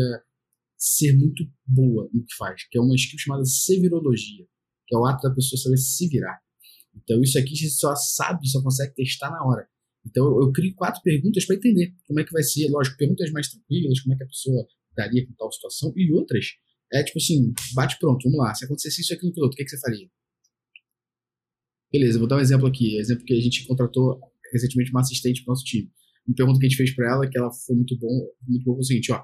ser 0.76 1.16
muito 1.16 1.44
boa 1.66 2.08
no 2.12 2.24
que 2.24 2.34
faz, 2.36 2.62
que 2.70 2.78
é 2.78 2.80
uma 2.80 2.94
skill 2.94 3.18
chamada 3.18 3.44
sevirologia, 3.44 4.46
que 4.86 4.94
é 4.94 4.98
o 4.98 5.04
ato 5.04 5.28
da 5.28 5.34
pessoa 5.34 5.60
saber 5.60 5.76
se 5.76 6.08
virar. 6.08 6.38
Então 6.94 7.20
isso 7.20 7.38
aqui 7.38 7.56
você 7.56 7.68
só 7.68 7.94
sabe, 7.94 8.48
só 8.48 8.62
consegue 8.62 8.94
testar 8.94 9.30
na 9.30 9.44
hora. 9.44 9.68
Então 10.06 10.24
eu, 10.24 10.42
eu 10.42 10.52
crio 10.52 10.74
quatro 10.74 11.02
perguntas 11.02 11.44
para 11.44 11.56
entender 11.56 11.94
como 12.06 12.20
é 12.20 12.24
que 12.24 12.32
vai 12.32 12.42
ser, 12.42 12.68
lógico, 12.70 12.96
perguntas 12.96 13.30
mais 13.32 13.48
tranquilas, 13.48 14.00
como 14.00 14.14
é 14.14 14.16
que 14.16 14.24
a 14.24 14.28
pessoa 14.28 14.66
daria 14.96 15.26
com 15.26 15.32
tal 15.34 15.52
situação, 15.52 15.92
e 15.96 16.12
outras 16.12 16.46
é 16.92 17.04
tipo 17.04 17.18
assim, 17.18 17.52
bate 17.74 17.98
pronto, 17.98 18.22
vamos 18.24 18.38
lá, 18.38 18.54
se 18.54 18.64
acontecesse 18.64 19.02
isso, 19.02 19.12
aquilo, 19.12 19.30
aquilo 19.30 19.44
outro, 19.44 19.54
o 19.54 19.58
que, 19.58 19.64
que 19.64 19.70
você 19.70 19.80
faria? 19.80 20.08
Beleza, 21.90 22.19
vou 22.19 22.28
dar 22.28 22.36
um 22.36 22.40
exemplo 22.40 22.66
aqui. 22.66 22.98
Exemplo 22.98 23.24
que 23.24 23.35
a 23.35 23.40
gente 23.40 23.66
contratou 23.66 24.20
recentemente 24.52 24.90
uma 24.90 25.01
assistente 25.01 25.43
para 25.43 25.52
o 25.52 25.55
nosso 25.55 25.65
time. 25.65 25.90
Uma 26.27 26.35
pergunta 26.35 26.59
que 26.59 26.66
a 26.66 26.69
gente 26.69 26.77
fez 26.77 26.94
para 26.94 27.10
ela, 27.10 27.28
que 27.28 27.39
ela 27.39 27.51
foi 27.51 27.74
muito 27.74 27.98
bom, 27.98 28.28
muito 28.47 28.65
bom, 28.65 28.74
foi 28.74 28.81
o 28.81 28.85
seguinte, 28.85 29.12
ó. 29.12 29.23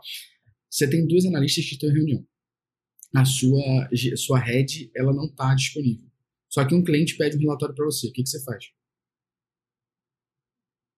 Você 0.71 0.89
tem 0.89 1.07
duas 1.07 1.27
analistas 1.27 1.65
que 1.67 1.75
estão 1.75 1.91
em 1.91 1.93
reunião. 1.93 2.27
A 3.15 3.25
sua, 3.25 3.89
sua 4.17 4.39
head, 4.39 4.91
ela 4.97 5.13
não 5.13 5.27
está 5.27 5.55
disponível. 5.55 6.11
Só 6.49 6.67
que 6.67 6.75
um 6.75 6.83
cliente 6.83 7.17
pede 7.17 7.37
um 7.37 7.41
relatório 7.41 7.75
para 7.75 7.85
você. 7.85 8.09
O 8.09 8.13
que, 8.13 8.23
que 8.23 8.29
você 8.29 8.43
faz? 8.43 8.65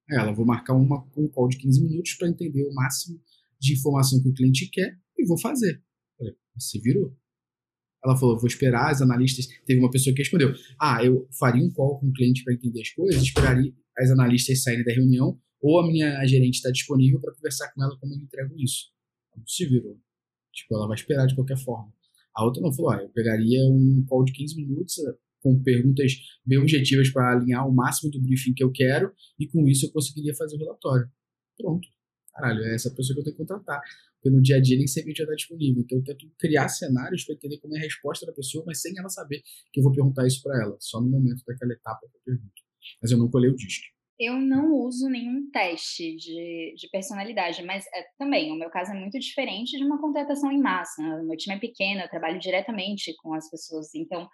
Ela, 0.08 0.32
vou 0.32 0.46
marcar 0.46 0.74
uma, 0.74 1.04
um 1.16 1.28
call 1.28 1.48
de 1.48 1.58
15 1.58 1.82
minutos 1.82 2.14
para 2.14 2.28
entender 2.28 2.64
o 2.64 2.72
máximo 2.72 3.20
de 3.60 3.74
informação 3.74 4.22
que 4.22 4.28
o 4.28 4.34
cliente 4.34 4.68
quer 4.70 4.96
e 5.18 5.26
vou 5.26 5.38
fazer. 5.38 5.82
Você 6.54 6.78
virou. 6.80 7.14
Ela 8.06 8.16
falou, 8.16 8.38
vou 8.38 8.46
esperar 8.46 8.90
as 8.90 9.02
analistas. 9.02 9.48
Teve 9.64 9.80
uma 9.80 9.90
pessoa 9.90 10.14
que 10.14 10.22
respondeu: 10.22 10.54
Ah, 10.80 11.04
eu 11.04 11.28
faria 11.38 11.62
um 11.62 11.70
call 11.70 11.98
com 11.98 12.06
o 12.06 12.12
cliente 12.12 12.44
para 12.44 12.54
entender 12.54 12.80
as 12.80 12.90
coisas, 12.90 13.20
esperaria 13.20 13.74
as 13.98 14.10
analistas 14.10 14.62
saírem 14.62 14.84
da 14.84 14.92
reunião, 14.92 15.38
ou 15.60 15.80
a 15.80 15.86
minha 15.86 16.24
gerente 16.26 16.54
está 16.54 16.70
disponível 16.70 17.20
para 17.20 17.34
conversar 17.34 17.72
com 17.72 17.82
ela 17.82 17.96
como 17.98 18.14
eu 18.14 18.18
entrego 18.18 18.54
isso. 18.58 18.90
Se 19.46 19.66
virou. 19.66 19.98
Tipo, 20.52 20.76
ela 20.76 20.86
vai 20.86 20.94
esperar 20.94 21.26
de 21.26 21.34
qualquer 21.34 21.58
forma. 21.58 21.92
A 22.34 22.44
outra 22.44 22.62
não 22.62 22.72
falou: 22.72 22.92
ah, 22.92 23.02
eu 23.02 23.08
pegaria 23.08 23.60
um 23.64 24.04
call 24.06 24.24
de 24.24 24.32
15 24.32 24.56
minutos 24.56 24.98
eh, 24.98 25.14
com 25.42 25.60
perguntas 25.62 26.12
bem 26.44 26.58
objetivas 26.58 27.10
para 27.10 27.32
alinhar 27.32 27.68
o 27.68 27.74
máximo 27.74 28.10
do 28.10 28.20
briefing 28.20 28.54
que 28.54 28.62
eu 28.62 28.70
quero, 28.70 29.12
e 29.38 29.46
com 29.48 29.66
isso 29.66 29.86
eu 29.86 29.90
conseguiria 29.90 30.34
fazer 30.34 30.56
o 30.56 30.58
relatório. 30.60 31.10
Pronto. 31.56 31.88
Caralho, 32.36 32.62
é 32.64 32.74
essa 32.74 32.90
pessoa 32.90 33.14
que 33.14 33.20
eu 33.20 33.24
tenho 33.24 33.36
que 33.36 33.42
contratar. 33.42 33.80
Porque 34.14 34.30
no 34.34 34.42
dia 34.42 34.56
a 34.56 34.60
dia 34.60 34.76
nem 34.76 34.86
sempre 34.86 35.10
a 35.10 35.14
gente 35.14 35.26
vai 35.26 35.36
disponível. 35.36 35.82
Então 35.82 35.98
eu 35.98 36.04
tento 36.04 36.30
criar 36.38 36.68
cenários 36.68 37.24
para 37.24 37.34
entender 37.34 37.58
como 37.58 37.74
é 37.76 37.78
a 37.78 37.82
resposta 37.82 38.26
da 38.26 38.32
pessoa, 38.32 38.64
mas 38.66 38.80
sem 38.80 38.92
ela 38.98 39.08
saber 39.08 39.42
que 39.72 39.80
eu 39.80 39.84
vou 39.84 39.92
perguntar 39.92 40.26
isso 40.26 40.42
para 40.42 40.62
ela, 40.62 40.76
só 40.80 41.00
no 41.00 41.08
momento 41.08 41.42
daquela 41.46 41.72
etapa 41.72 42.00
que 42.10 42.16
eu 42.16 42.20
pergunto. 42.24 42.62
Mas 43.00 43.10
eu 43.10 43.18
não 43.18 43.30
colhei 43.30 43.50
o 43.50 43.56
disco. 43.56 43.96
Eu 44.18 44.34
não 44.34 44.72
uso 44.72 45.10
nenhum 45.10 45.50
teste 45.50 46.16
de, 46.16 46.74
de 46.74 46.88
personalidade, 46.90 47.62
mas 47.62 47.84
é, 47.94 48.02
também, 48.18 48.50
o 48.50 48.54
meu 48.54 48.70
caso 48.70 48.92
é 48.92 48.94
muito 48.94 49.18
diferente 49.18 49.76
de 49.76 49.84
uma 49.84 50.00
contratação 50.00 50.50
em 50.50 50.60
massa. 50.60 51.02
Né? 51.02 51.16
O 51.16 51.26
meu 51.26 51.36
time 51.36 51.56
é 51.56 51.58
pequeno, 51.58 52.00
eu 52.00 52.08
trabalho 52.08 52.38
diretamente 52.38 53.14
com 53.22 53.34
as 53.34 53.50
pessoas, 53.50 53.94
então 53.94 54.26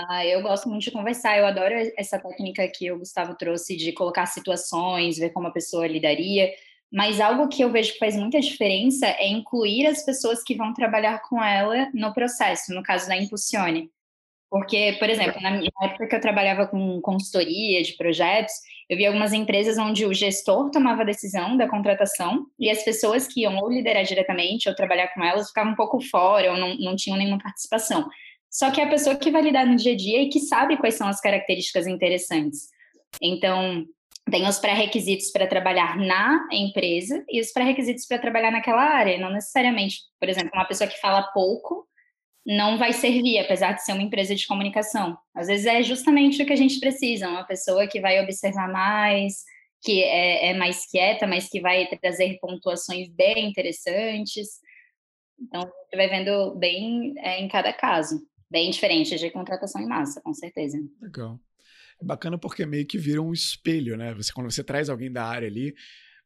uh, 0.00 0.22
eu 0.24 0.40
gosto 0.40 0.70
muito 0.70 0.84
de 0.84 0.90
conversar. 0.90 1.36
Eu 1.36 1.46
adoro 1.46 1.74
essa 1.98 2.18
técnica 2.18 2.66
que 2.74 2.90
o 2.90 2.98
Gustavo 2.98 3.36
trouxe 3.36 3.76
de 3.76 3.92
colocar 3.92 4.24
situações, 4.24 5.18
ver 5.18 5.30
como 5.30 5.48
a 5.48 5.52
pessoa 5.52 5.86
lidaria. 5.86 6.50
Mas 6.90 7.20
algo 7.20 7.48
que 7.48 7.62
eu 7.62 7.70
vejo 7.70 7.92
que 7.92 7.98
faz 7.98 8.16
muita 8.16 8.40
diferença 8.40 9.06
é 9.06 9.28
incluir 9.28 9.86
as 9.86 10.04
pessoas 10.04 10.42
que 10.42 10.54
vão 10.54 10.72
trabalhar 10.72 11.20
com 11.28 11.42
ela 11.42 11.88
no 11.92 12.14
processo, 12.14 12.74
no 12.74 12.82
caso 12.82 13.06
da 13.06 13.16
Impulsione. 13.16 13.90
Porque, 14.50 14.96
por 14.98 15.10
exemplo, 15.10 15.40
na 15.42 15.60
época 15.82 16.06
que 16.06 16.16
eu 16.16 16.20
trabalhava 16.20 16.66
com 16.66 17.00
consultoria 17.02 17.82
de 17.82 17.92
projetos, 17.96 18.54
eu 18.88 18.96
vi 18.96 19.04
algumas 19.04 19.34
empresas 19.34 19.76
onde 19.76 20.06
o 20.06 20.14
gestor 20.14 20.70
tomava 20.70 21.02
a 21.02 21.04
decisão 21.04 21.54
da 21.54 21.68
contratação 21.68 22.46
e 22.58 22.70
as 22.70 22.82
pessoas 22.82 23.26
que 23.26 23.42
iam 23.42 23.58
ou 23.58 23.70
liderar 23.70 24.04
diretamente 24.04 24.66
ou 24.66 24.74
trabalhar 24.74 25.08
com 25.08 25.22
elas 25.22 25.48
ficavam 25.48 25.72
um 25.72 25.76
pouco 25.76 26.00
fora 26.00 26.52
ou 26.52 26.56
não, 26.56 26.74
não 26.78 26.96
tinham 26.96 27.18
nenhuma 27.18 27.38
participação. 27.38 28.08
Só 28.50 28.70
que 28.70 28.80
é 28.80 28.84
a 28.84 28.88
pessoa 28.88 29.16
que 29.16 29.30
vai 29.30 29.42
lidar 29.42 29.66
no 29.66 29.76
dia 29.76 29.92
a 29.92 29.96
dia 29.96 30.22
e 30.22 30.30
que 30.30 30.40
sabe 30.40 30.78
quais 30.78 30.94
são 30.94 31.06
as 31.06 31.20
características 31.20 31.86
interessantes. 31.86 32.70
Então, 33.20 33.84
tem 34.30 34.46
os 34.46 34.58
pré-requisitos 34.58 35.30
para 35.30 35.46
trabalhar 35.46 35.96
na 35.96 36.46
empresa 36.52 37.24
e 37.28 37.40
os 37.40 37.52
pré-requisitos 37.52 38.06
para 38.06 38.18
trabalhar 38.18 38.50
naquela 38.50 38.82
área. 38.82 39.18
Não 39.18 39.30
necessariamente, 39.30 39.98
por 40.18 40.28
exemplo, 40.28 40.50
uma 40.54 40.64
pessoa 40.64 40.88
que 40.88 41.00
fala 41.00 41.22
pouco 41.32 41.86
não 42.46 42.78
vai 42.78 42.94
servir, 42.94 43.38
apesar 43.38 43.72
de 43.72 43.84
ser 43.84 43.92
uma 43.92 44.02
empresa 44.02 44.34
de 44.34 44.46
comunicação. 44.46 45.18
Às 45.34 45.48
vezes 45.48 45.66
é 45.66 45.82
justamente 45.82 46.42
o 46.42 46.46
que 46.46 46.52
a 46.52 46.56
gente 46.56 46.80
precisa, 46.80 47.28
uma 47.28 47.44
pessoa 47.44 47.86
que 47.86 48.00
vai 48.00 48.22
observar 48.22 48.72
mais, 48.72 49.44
que 49.82 50.02
é, 50.02 50.50
é 50.50 50.54
mais 50.54 50.90
quieta, 50.90 51.26
mas 51.26 51.48
que 51.48 51.60
vai 51.60 51.86
trazer 52.00 52.38
pontuações 52.40 53.08
bem 53.10 53.50
interessantes. 53.50 54.48
Então, 55.38 55.60
você 55.60 55.96
vai 55.96 56.08
vendo 56.08 56.54
bem 56.54 57.12
é, 57.18 57.38
em 57.38 57.48
cada 57.48 57.72
caso, 57.72 58.18
bem 58.50 58.70
diferente 58.70 59.16
de 59.16 59.30
contratação 59.30 59.82
em 59.82 59.86
massa, 59.86 60.20
com 60.22 60.32
certeza. 60.32 60.78
Legal. 61.02 61.38
É 62.00 62.04
bacana 62.04 62.38
porque 62.38 62.64
meio 62.64 62.86
que 62.86 62.98
vira 62.98 63.20
um 63.20 63.32
espelho, 63.32 63.96
né? 63.96 64.14
Você, 64.14 64.32
quando 64.32 64.50
você 64.50 64.62
traz 64.62 64.88
alguém 64.88 65.10
da 65.10 65.24
área 65.24 65.48
ali, 65.48 65.74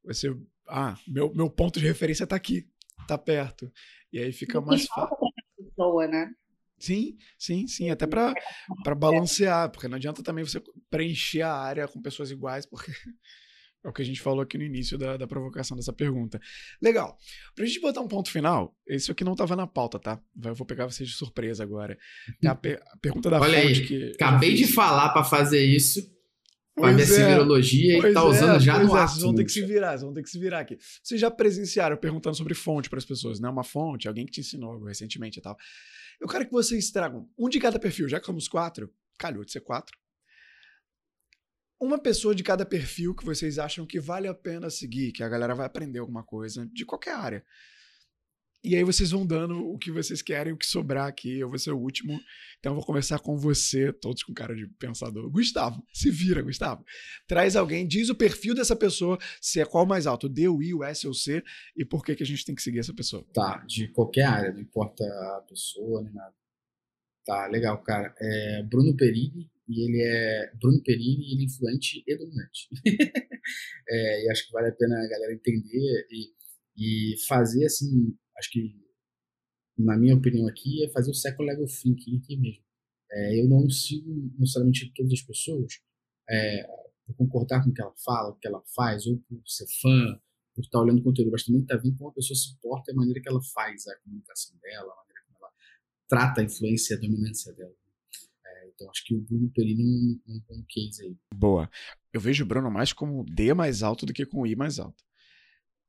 você. 0.04 0.34
Ah, 0.68 0.96
meu, 1.06 1.32
meu 1.34 1.50
ponto 1.50 1.80
de 1.80 1.86
referência 1.86 2.24
está 2.24 2.36
aqui, 2.36 2.68
está 3.00 3.18
perto. 3.18 3.70
E 4.12 4.18
aí 4.18 4.32
fica 4.32 4.60
mais 4.60 4.86
fácil 4.86 5.16
pessoa, 5.56 6.06
né? 6.06 6.30
Sim, 6.78 7.16
sim, 7.38 7.66
sim, 7.68 7.90
até 7.90 8.06
para 8.06 8.34
balancear, 8.96 9.70
porque 9.70 9.86
não 9.86 9.96
adianta 9.96 10.22
também 10.22 10.44
você 10.44 10.60
preencher 10.90 11.42
a 11.42 11.52
área 11.52 11.86
com 11.86 12.02
pessoas 12.02 12.30
iguais, 12.30 12.66
porque 12.66 12.90
é 13.84 13.88
o 13.88 13.92
que 13.92 14.02
a 14.02 14.04
gente 14.04 14.20
falou 14.20 14.40
aqui 14.40 14.56
no 14.56 14.64
início 14.64 14.96
da, 14.96 15.16
da 15.16 15.26
provocação 15.26 15.76
dessa 15.76 15.92
pergunta. 15.92 16.40
Legal. 16.80 17.16
Pra 17.54 17.66
gente 17.66 17.80
botar 17.80 18.00
um 18.00 18.08
ponto 18.08 18.30
final, 18.30 18.76
isso 18.88 19.10
aqui 19.10 19.24
não 19.24 19.32
estava 19.32 19.56
na 19.56 19.66
pauta, 19.66 19.98
tá? 19.98 20.20
Eu 20.44 20.54
vou 20.54 20.66
pegar 20.66 20.86
vocês 20.86 21.08
de 21.08 21.16
surpresa 21.16 21.64
agora. 21.64 21.98
É 22.42 22.46
a, 22.46 22.54
per 22.54 22.80
a 22.86 22.96
pergunta 22.98 23.28
da 23.28 23.40
Olha 23.40 23.60
fonte 23.60 23.80
aí, 23.80 23.86
que. 23.86 24.12
Acabei 24.14 24.54
de 24.54 24.66
falar 24.66 25.10
para 25.10 25.24
fazer 25.24 25.64
isso. 25.64 26.00
Com 26.74 26.86
a 26.86 26.92
minha 26.92 27.04
é, 27.04 27.98
e 27.98 28.14
tá 28.14 28.24
usando 28.24 28.56
é, 28.56 28.60
já 28.60 28.78
no 28.78 28.96
é, 28.96 29.06
Vocês 29.06 29.22
vão 29.22 29.34
ter 29.34 29.44
que 29.44 29.52
se 29.52 29.60
virar, 29.60 29.90
vocês 29.90 30.02
vão 30.02 30.14
ter 30.14 30.22
que 30.22 30.30
se 30.30 30.38
virar 30.38 30.60
aqui. 30.60 30.78
Vocês 31.02 31.20
já 31.20 31.30
presenciaram 31.30 31.98
perguntando 31.98 32.34
sobre 32.34 32.54
fonte 32.54 32.88
para 32.88 32.98
as 32.98 33.04
pessoas, 33.04 33.38
né? 33.38 33.48
Uma 33.48 33.62
fonte, 33.62 34.08
alguém 34.08 34.24
que 34.24 34.32
te 34.32 34.40
ensinou 34.40 34.82
recentemente 34.84 35.38
e 35.38 35.42
tal. 35.42 35.54
Eu 36.18 36.26
quero 36.26 36.46
que 36.46 36.52
vocês 36.52 36.90
tragam 36.90 37.28
um 37.38 37.48
de 37.48 37.60
cada 37.60 37.78
perfil, 37.78 38.08
já 38.08 38.18
que 38.18 38.24
somos 38.24 38.48
quatro, 38.48 38.90
calhou 39.18 39.44
de 39.44 39.52
ser 39.52 39.60
quatro. 39.60 39.98
Uma 41.82 41.98
pessoa 41.98 42.32
de 42.32 42.44
cada 42.44 42.64
perfil 42.64 43.12
que 43.12 43.24
vocês 43.24 43.58
acham 43.58 43.84
que 43.84 43.98
vale 43.98 44.28
a 44.28 44.34
pena 44.34 44.70
seguir, 44.70 45.10
que 45.10 45.20
a 45.20 45.28
galera 45.28 45.52
vai 45.52 45.66
aprender 45.66 45.98
alguma 45.98 46.22
coisa 46.22 46.64
de 46.72 46.86
qualquer 46.86 47.12
área. 47.12 47.44
E 48.62 48.76
aí 48.76 48.84
vocês 48.84 49.10
vão 49.10 49.26
dando 49.26 49.58
o 49.58 49.76
que 49.76 49.90
vocês 49.90 50.22
querem, 50.22 50.52
o 50.52 50.56
que 50.56 50.64
sobrar 50.64 51.08
aqui. 51.08 51.40
Eu 51.40 51.48
vou 51.48 51.58
ser 51.58 51.72
o 51.72 51.76
último. 51.76 52.20
Então 52.60 52.70
eu 52.70 52.76
vou 52.76 52.86
começar 52.86 53.18
com 53.18 53.36
você, 53.36 53.92
todos 53.92 54.22
com 54.22 54.32
cara 54.32 54.54
de 54.54 54.68
pensador. 54.78 55.28
Gustavo, 55.28 55.84
se 55.92 56.08
vira, 56.08 56.40
Gustavo. 56.40 56.84
Traz 57.26 57.56
alguém, 57.56 57.84
diz 57.84 58.08
o 58.08 58.14
perfil 58.14 58.54
dessa 58.54 58.76
pessoa, 58.76 59.18
se 59.40 59.60
é 59.60 59.64
qual 59.64 59.84
mais 59.84 60.06
alto, 60.06 60.28
D, 60.28 60.46
o 60.46 60.62
I, 60.62 60.72
o 60.72 60.84
S 60.84 61.04
ou 61.08 61.12
C, 61.12 61.42
e 61.76 61.84
por 61.84 62.04
que, 62.04 62.14
que 62.14 62.22
a 62.22 62.26
gente 62.26 62.44
tem 62.44 62.54
que 62.54 62.62
seguir 62.62 62.78
essa 62.78 62.94
pessoa. 62.94 63.26
Tá, 63.34 63.58
de 63.66 63.88
qualquer 63.88 64.26
área, 64.26 64.52
não 64.52 64.60
importa 64.60 65.02
a 65.02 65.44
pessoa 65.48 66.00
nem 66.00 66.14
nada. 66.14 66.34
Tá, 67.26 67.48
legal, 67.48 67.82
cara. 67.82 68.14
É 68.20 68.62
Bruno 68.62 68.96
Perini, 68.96 69.50
e 69.68 69.84
ele 69.84 70.02
é 70.02 70.52
Bruno 70.60 70.82
Perini, 70.82 71.32
ele 71.32 71.42
é 71.42 71.44
influente 71.44 72.02
e 72.06 72.16
dominante. 72.16 72.68
é, 73.88 74.24
e 74.24 74.30
acho 74.30 74.46
que 74.46 74.52
vale 74.52 74.68
a 74.68 74.72
pena 74.72 74.96
a 74.96 75.08
galera 75.08 75.34
entender 75.34 76.06
e, 76.10 76.32
e 76.76 77.16
fazer 77.26 77.64
assim 77.64 78.16
acho 78.42 78.50
que, 78.50 78.74
na 79.78 79.96
minha 79.96 80.16
opinião 80.16 80.46
aqui, 80.48 80.84
é 80.84 80.90
fazer 80.90 81.10
o 81.10 81.14
second 81.14 81.48
level 81.48 81.66
thinking 81.66 82.18
aqui 82.18 82.36
mesmo. 82.36 82.64
É, 83.10 83.40
eu 83.40 83.48
não 83.48 83.68
sigo 83.70 84.32
necessariamente 84.38 84.92
todas 84.94 85.12
as 85.12 85.22
pessoas 85.22 85.80
é, 86.28 86.66
por 87.06 87.16
concordar 87.16 87.62
com 87.62 87.70
o 87.70 87.72
que 87.72 87.82
ela 87.82 87.94
fala, 88.04 88.30
o 88.30 88.38
que 88.38 88.48
ela 88.48 88.62
faz, 88.74 89.06
ou 89.06 89.18
por 89.18 89.42
ser 89.46 89.66
fã, 89.80 90.20
por 90.54 90.62
estar 90.62 90.80
olhando 90.80 91.00
o 91.00 91.04
conteúdo, 91.04 91.30
mas 91.30 91.44
também 91.44 91.62
está 91.62 91.76
vendo 91.76 91.96
como 91.96 92.10
a 92.10 92.14
pessoa 92.14 92.36
se 92.36 92.58
porta 92.60 92.92
a 92.92 92.94
maneira 92.94 93.20
que 93.20 93.28
ela 93.28 93.40
faz 93.54 93.86
a 93.86 93.96
comunicação 94.00 94.56
dela, 94.58 94.92
a 94.92 94.96
maneira 94.96 95.20
como 95.26 95.38
ela 95.38 95.52
trata 96.08 96.40
a 96.40 96.44
influência 96.44 96.94
e 96.94 96.96
a 96.96 97.00
dominância 97.00 97.52
dela. 97.52 97.74
Então 98.82 98.90
acho 98.90 99.04
que 99.04 99.14
o 99.14 99.20
Bruno 99.20 99.50
Perini 99.54 99.82
é 99.82 100.30
um, 100.30 100.34
um, 100.34 100.58
um 100.58 100.64
case 100.68 101.02
aí. 101.02 101.16
Boa. 101.34 101.70
Eu 102.12 102.20
vejo 102.20 102.44
o 102.44 102.46
Bruno 102.46 102.70
mais 102.70 102.92
como 102.92 103.24
D 103.24 103.54
mais 103.54 103.82
alto 103.82 104.04
do 104.04 104.12
que 104.12 104.26
com 104.26 104.46
I 104.46 104.56
mais 104.56 104.78
alto. 104.78 105.04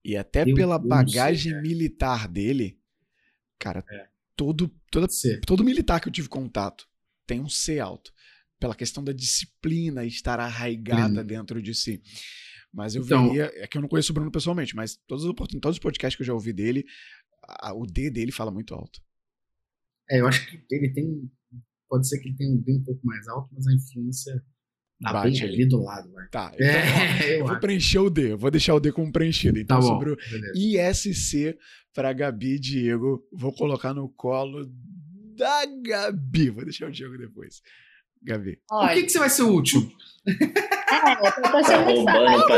E 0.05 0.15
até 0.17 0.45
pela 0.45 0.77
bagagem 0.77 1.53
sei, 1.53 1.61
militar 1.61 2.27
dele, 2.27 2.77
cara, 3.57 3.85
é. 3.89 4.09
todo, 4.35 4.69
toda, 4.91 5.07
todo 5.47 5.63
militar 5.63 6.01
que 6.01 6.09
eu 6.09 6.11
tive 6.11 6.27
contato 6.27 6.87
tem 7.25 7.39
um 7.39 7.49
C 7.49 7.79
alto. 7.79 8.13
Pela 8.59 8.75
questão 8.75 9.03
da 9.03 9.11
disciplina 9.11 10.05
estar 10.05 10.39
arraigada 10.39 11.21
hum. 11.21 11.25
dentro 11.25 11.61
de 11.61 11.73
si. 11.73 12.01
Mas 12.71 12.95
eu 12.95 13.03
então, 13.03 13.27
veria, 13.27 13.51
é 13.55 13.67
que 13.67 13.77
eu 13.77 13.81
não 13.81 13.89
conheço 13.89 14.11
o 14.11 14.15
Bruno 14.15 14.31
pessoalmente, 14.31 14.75
mas 14.75 14.95
todos 15.07 15.23
os, 15.25 15.33
todos 15.35 15.75
os 15.75 15.79
podcasts 15.79 16.15
que 16.15 16.23
eu 16.23 16.27
já 16.27 16.33
ouvi 16.33 16.51
dele, 16.51 16.85
a, 17.43 17.73
o 17.73 17.85
D 17.85 18.09
dele 18.09 18.31
fala 18.31 18.51
muito 18.51 18.73
alto. 18.73 19.01
É, 20.09 20.19
eu 20.19 20.27
acho 20.27 20.45
que 20.49 20.63
ele 20.71 20.93
tem. 20.93 21.31
Pode 21.93 22.07
ser 22.07 22.17
que 22.17 22.29
ele 22.29 22.35
tenha 22.35 22.51
um 22.51 22.57
D 22.57 22.73
um 22.73 22.83
pouco 22.83 23.05
mais 23.05 23.27
alto, 23.27 23.49
mas 23.53 23.67
a 23.67 23.71
influência 23.71 24.43
Tá 24.99 25.13
Bate 25.13 25.41
bem 25.41 25.49
ali 25.49 25.67
do 25.67 25.83
lado, 25.83 26.11
vai. 26.11 26.27
Tá. 26.29 26.51
Então, 26.55 26.65
é, 26.65 27.37
ó, 27.37 27.41
eu 27.43 27.45
vou 27.45 27.59
preencher 27.59 27.99
o 27.99 28.09
D. 28.09 28.31
Eu 28.31 28.37
vou 28.37 28.49
deixar 28.49 28.73
o 28.73 28.79
D 28.79 28.91
como 28.91 29.11
preenchido. 29.11 29.59
Então, 29.59 29.79
tá 29.79 29.85
sobre 29.85 30.11
o 30.11 30.15
beleza. 30.15 30.53
ISC 30.55 31.55
para 31.93 32.11
Gabi 32.13 32.55
e 32.55 32.59
Diego, 32.59 33.23
vou 33.31 33.53
colocar 33.53 33.93
no 33.93 34.09
colo 34.09 34.65
da 35.37 35.65
Gabi. 35.85 36.49
Vou 36.49 36.63
deixar 36.63 36.87
o 36.87 36.91
Diego 36.91 37.15
depois. 37.15 37.61
Gabi. 38.23 38.59
Por 38.67 38.89
que, 38.89 39.03
que 39.03 39.09
você 39.09 39.19
vai 39.19 39.29
ser 39.29 39.43
o 39.43 39.53
último? 39.53 39.91
É, 40.93 41.13
eu 41.13 41.51
tô 41.51 41.63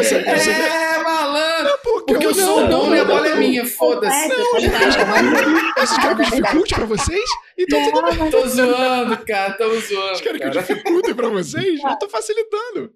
sendo 0.03 0.29
É, 0.29 1.03
malandro! 1.03 1.79
Porque, 1.83 2.13
porque 2.13 2.27
eu, 2.27 2.33
sou 2.33 2.65
o 2.65 2.67
dono 2.67 2.95
e 2.95 2.99
a 2.99 3.05
bola 3.05 3.27
é 3.27 3.35
minha, 3.35 3.65
foda-se. 3.65 4.27
Vocês 4.29 5.97
querem 5.99 6.15
que 6.15 6.21
eu 6.21 6.25
dificulte 6.25 6.75
pra 6.75 6.85
vocês? 6.85 7.29
Então 7.57 7.91
tudo 7.91 8.01
bem. 8.03 8.29
Tô 8.29 8.47
zoando, 8.47 9.25
cara, 9.25 9.53
tô 9.53 9.79
zoando. 9.79 10.07
Vocês 10.07 10.21
querem 10.21 10.39
que 10.39 10.47
eu 10.47 10.51
dificulte 10.51 11.13
pra 11.13 11.29
vocês? 11.29 11.83
Eu 11.83 11.99
tô 11.99 12.09
facilitando. 12.09 12.93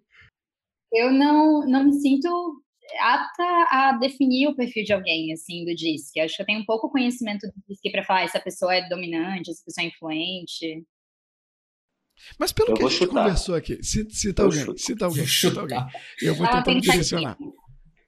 Eu 0.91 1.11
não, 1.11 1.61
não 1.67 1.85
me 1.85 1.93
sinto 1.93 2.29
apta 2.99 3.67
a 3.69 3.97
definir 3.99 4.47
o 4.47 4.55
perfil 4.55 4.83
de 4.83 4.93
alguém, 4.93 5.31
assim, 5.33 5.63
do 5.65 5.75
DISC. 5.75 6.19
Acho 6.19 6.35
que 6.35 6.41
eu 6.41 6.45
tenho 6.45 6.61
um 6.61 6.65
pouco 6.65 6.89
conhecimento 6.89 7.47
do 7.47 7.53
DISC 7.67 7.91
pra 7.91 8.03
falar 8.03 8.23
essa 8.23 8.39
pessoa 8.39 8.73
é 8.73 8.87
dominante, 8.89 9.51
essa 9.51 9.63
pessoa 9.63 9.85
é 9.85 9.87
influente. 9.87 10.83
Mas 12.39 12.51
pelo 12.51 12.69
eu 12.69 12.75
que 12.75 12.83
a 12.83 12.87
gente 12.87 12.97
chutar. 12.97 13.23
conversou 13.23 13.55
aqui, 13.55 13.83
cita 13.83 14.43
alguém, 14.43 14.77
cita 14.77 15.05
alguém, 15.05 15.25
cita 15.27 15.59
alguém. 15.61 15.85
Eu 16.21 16.35
vou 16.35 16.47
tentar 16.47 16.73
me 16.73 16.81
direcionar. 16.81 17.31
Aqui. 17.31 17.43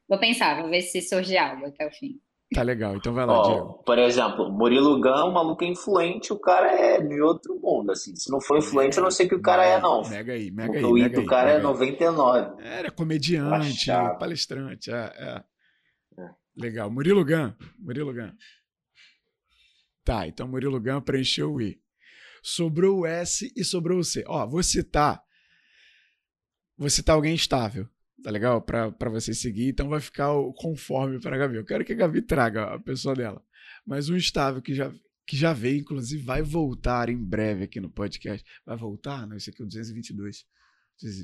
Vou 0.08 0.20
pensar, 0.20 0.62
vou 0.62 0.70
ver 0.70 0.82
se 0.82 1.02
surge 1.02 1.38
algo 1.38 1.66
até 1.66 1.88
o 1.88 1.92
fim. 1.92 2.20
Tá 2.54 2.64
legal, 2.64 2.98
então 2.98 3.14
vai 3.14 3.26
lá, 3.26 3.40
oh, 3.40 3.44
Diego. 3.44 3.84
Por 3.86 3.98
exemplo, 3.98 4.52
Murilo 4.52 5.00
Gun, 5.00 5.30
o 5.30 5.34
maluco 5.34 5.64
é 5.64 5.68
influente, 5.68 6.34
o 6.34 6.40
cara 6.40 6.70
é 6.70 7.00
de 7.00 7.22
outro 7.22 7.58
mundo, 7.62 7.92
assim. 7.94 8.14
Se 8.14 8.30
não 8.30 8.42
for 8.42 8.58
influente, 8.58 8.98
eu 8.98 9.04
não 9.04 9.12
sei 9.12 9.26
o 9.26 9.30
que 9.30 9.36
o 9.36 9.42
cara 9.42 9.66
é, 9.66 9.80
não. 9.80 10.02
Mega 10.10 10.34
aí, 10.34 10.52
mega 10.52 10.78
aí. 10.78 10.84
O 10.84 10.98
Ito, 10.98 11.22
o 11.22 11.26
cara 11.26 11.52
é 11.52 11.60
99. 11.60 12.62
É, 12.62 12.88
é 12.88 12.90
comediante, 12.90 13.86
palestrante, 14.20 14.92
é, 14.92 14.96
é, 14.96 15.44
é. 16.22 16.30
Legal. 16.58 16.92
Murilo 16.92 17.24
Gun, 17.24 17.54
Murilo 17.80 18.14
Gun. 18.14 18.32
Tá, 20.04 20.28
então 20.28 20.46
Murilo 20.46 20.82
Gun 20.82 21.00
preencheu 21.00 21.54
o 21.54 21.62
I. 21.62 21.80
Sobrou 22.42 23.00
o 23.00 23.06
S 23.06 23.52
e 23.56 23.64
sobrou 23.64 24.00
o 24.00 24.04
C. 24.04 24.24
Ó, 24.28 24.46
vou 24.48 24.64
citar. 24.64 25.24
Vou 26.78 26.90
citar 26.90 27.16
alguém 27.16 27.36
estável. 27.36 27.88
tá 28.24 28.32
legal? 28.32 28.62
Pra, 28.62 28.92
pra 28.92 29.10
você 29.10 29.34
seguir. 29.34 29.70
Então 29.70 29.88
vai 29.90 30.00
ficar 30.00 30.34
o 30.34 30.54
conforme 30.54 31.20
pra 31.20 31.38
Gabi. 31.38 31.58
Eu 31.58 31.66
quero 31.66 31.86
que 31.86 31.94
a 31.94 31.96
Gabi 31.96 32.22
traga 32.22 32.74
a 32.76 32.80
pessoa 32.80 33.16
dela. 33.16 33.44
Mas 33.86 34.10
um 34.10 34.16
estável 34.16 34.62
que 34.62 34.74
já, 34.74 34.92
que 35.26 35.38
já 35.38 35.54
veio, 35.54 35.82
inclusive, 35.82 36.24
vai 36.24 36.42
voltar 36.42 37.10
em 37.10 37.18
breve 37.18 37.64
aqui 37.64 37.80
no 37.80 37.90
podcast. 37.90 38.46
Vai 38.66 38.78
voltar? 38.78 39.28
Não, 39.28 39.38
esse 39.38 39.50
aqui 39.50 39.62
é 39.62 39.66
o 39.66 39.68
222. 39.68 40.46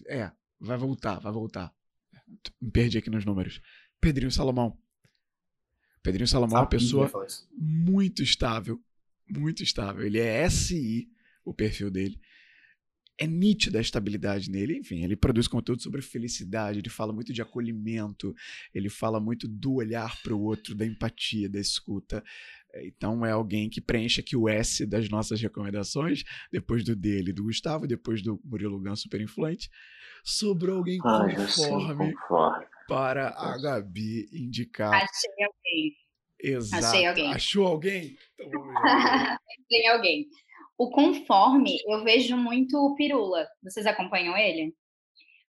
É, 0.07 0.31
vai 0.59 0.77
voltar, 0.77 1.19
vai 1.19 1.31
voltar. 1.31 1.73
Me 2.61 2.71
perdi 2.71 2.97
aqui 2.97 3.09
nos 3.09 3.25
números. 3.25 3.61
Pedrinho 3.99 4.31
Salomão. 4.31 4.77
Pedrinho 6.03 6.27
Salomão 6.27 6.57
é 6.57 6.61
uma 6.61 6.67
pessoa 6.69 7.11
muito 7.51 8.21
estável. 8.23 8.81
Muito 9.29 9.63
estável. 9.63 10.05
Ele 10.05 10.19
é 10.19 10.49
SI, 10.49 11.09
o 11.43 11.53
perfil 11.53 11.89
dele 11.89 12.19
é 13.19 13.25
nítida 13.25 13.79
a 13.79 13.81
estabilidade 13.81 14.49
nele. 14.49 14.77
Enfim, 14.77 15.03
ele 15.03 15.15
produz 15.15 15.47
conteúdo 15.47 15.81
sobre 15.81 16.01
felicidade, 16.01 16.79
ele 16.79 16.89
fala 16.89 17.11
muito 17.11 17.33
de 17.33 17.41
acolhimento, 17.41 18.33
ele 18.73 18.89
fala 18.89 19.19
muito 19.19 19.47
do 19.47 19.75
olhar 19.75 20.15
para 20.21 20.35
o 20.35 20.41
outro, 20.41 20.75
da 20.75 20.85
empatia, 20.85 21.49
da 21.49 21.59
escuta. 21.59 22.23
Então 22.83 23.25
é 23.25 23.31
alguém 23.31 23.69
que 23.69 23.81
preenche 23.81 24.21
aqui 24.21 24.35
o 24.35 24.47
S 24.47 24.85
das 24.85 25.09
nossas 25.09 25.41
recomendações, 25.41 26.23
depois 26.51 26.83
do 26.83 26.95
dele, 26.95 27.33
do 27.33 27.43
Gustavo, 27.43 27.87
depois 27.87 28.21
do 28.21 28.39
Murilo 28.43 28.79
Gun 28.79 28.95
super 28.95 29.19
influente, 29.19 29.69
sobre 30.23 30.69
alguém 30.69 30.99
ah, 31.03 31.25
conforme, 31.35 32.13
conforme 32.13 32.65
para 32.87 33.29
a 33.29 33.57
Gabi 33.57 34.29
indicar. 34.31 34.93
Achei 34.93 35.43
alguém. 35.43 36.06
Exato. 36.39 36.85
Achei 36.85 37.05
alguém. 37.05 37.33
Achou 37.33 37.67
alguém? 37.67 38.17
Então 38.39 38.61
Tem 39.69 39.87
alguém. 39.89 40.27
O 40.77 40.91
conforme, 40.91 41.77
eu 41.87 42.03
vejo 42.03 42.37
muito 42.37 42.77
o 42.77 42.95
Pirula. 42.95 43.47
Vocês 43.63 43.85
acompanham 43.87 44.37
ele? 44.37 44.75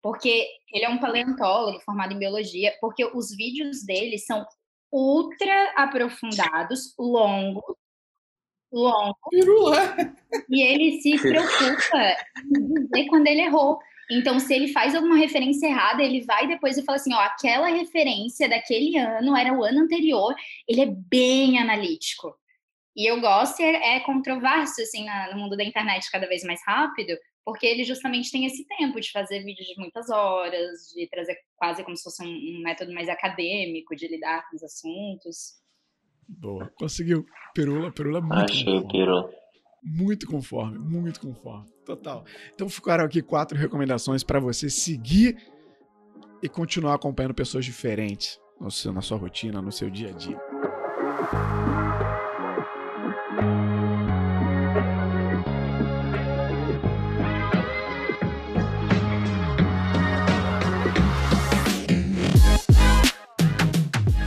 Porque 0.02 0.46
ele 0.70 0.84
é 0.84 0.88
um 0.88 0.98
paleontólogo 0.98 1.80
formado 1.80 2.12
em 2.12 2.18
biologia, 2.18 2.76
porque 2.78 3.06
os 3.06 3.34
vídeos 3.34 3.84
dele 3.86 4.18
são 4.18 4.44
ultra 4.92 5.72
aprofundados, 5.76 6.94
longos, 6.98 7.64
longos. 8.70 9.16
Pirula. 9.30 9.96
E 10.50 10.62
ele 10.62 11.00
se 11.00 11.16
preocupa 11.22 12.16
em 12.44 12.74
dizer 12.74 13.06
quando 13.08 13.26
ele 13.26 13.42
errou. 13.42 13.78
Então, 14.10 14.38
se 14.38 14.52
ele 14.54 14.68
faz 14.68 14.94
alguma 14.94 15.16
referência 15.16 15.66
errada, 15.66 16.02
ele 16.02 16.24
vai 16.24 16.46
depois 16.46 16.76
e 16.76 16.84
fala 16.84 16.96
assim: 16.96 17.14
ó, 17.14 17.20
aquela 17.20 17.68
referência 17.68 18.48
daquele 18.48 18.96
ano 18.98 19.36
era 19.36 19.52
o 19.52 19.64
ano 19.64 19.80
anterior. 19.80 20.34
Ele 20.68 20.82
é 20.82 20.86
bem 20.86 21.58
analítico. 21.58 22.34
E 22.96 23.10
eu 23.10 23.20
gosto, 23.20 23.60
é, 23.60 23.96
é 23.96 24.00
controverso, 24.00 24.80
assim, 24.80 25.04
na, 25.04 25.32
no 25.34 25.40
mundo 25.40 25.56
da 25.56 25.64
internet 25.64 26.10
cada 26.10 26.28
vez 26.28 26.44
mais 26.44 26.60
rápido, 26.64 27.12
porque 27.44 27.66
ele 27.66 27.82
justamente 27.82 28.30
tem 28.30 28.46
esse 28.46 28.64
tempo 28.66 29.00
de 29.00 29.10
fazer 29.10 29.42
vídeos 29.42 29.66
de 29.66 29.76
muitas 29.76 30.08
horas, 30.10 30.92
de 30.94 31.08
trazer 31.08 31.36
quase 31.56 31.82
como 31.82 31.96
se 31.96 32.04
fosse 32.04 32.22
um, 32.22 32.28
um 32.28 32.62
método 32.62 32.94
mais 32.94 33.08
acadêmico 33.08 33.96
de 33.96 34.06
lidar 34.06 34.48
com 34.48 34.56
os 34.56 34.62
assuntos. 34.62 35.60
Boa, 36.28 36.72
conseguiu. 36.76 37.26
Perula, 37.52 37.92
Perula 37.92 38.20
muito 38.20 38.52
Achei. 38.52 38.86
Perula. 38.86 39.43
Muito 39.84 40.26
conforme, 40.26 40.78
muito 40.78 41.20
conforme. 41.20 41.66
Total. 41.84 42.24
Então 42.54 42.68
ficaram 42.68 43.04
aqui 43.04 43.20
quatro 43.20 43.58
recomendações 43.58 44.24
para 44.24 44.40
você 44.40 44.70
seguir 44.70 45.36
e 46.42 46.48
continuar 46.48 46.94
acompanhando 46.94 47.34
pessoas 47.34 47.64
diferentes 47.64 48.40
no 48.58 48.70
seu, 48.70 48.92
na 48.92 49.02
sua 49.02 49.18
rotina, 49.18 49.60
no 49.60 49.70
seu 49.70 49.90
dia 49.90 50.08
a 50.08 50.12
dia. 50.12 50.40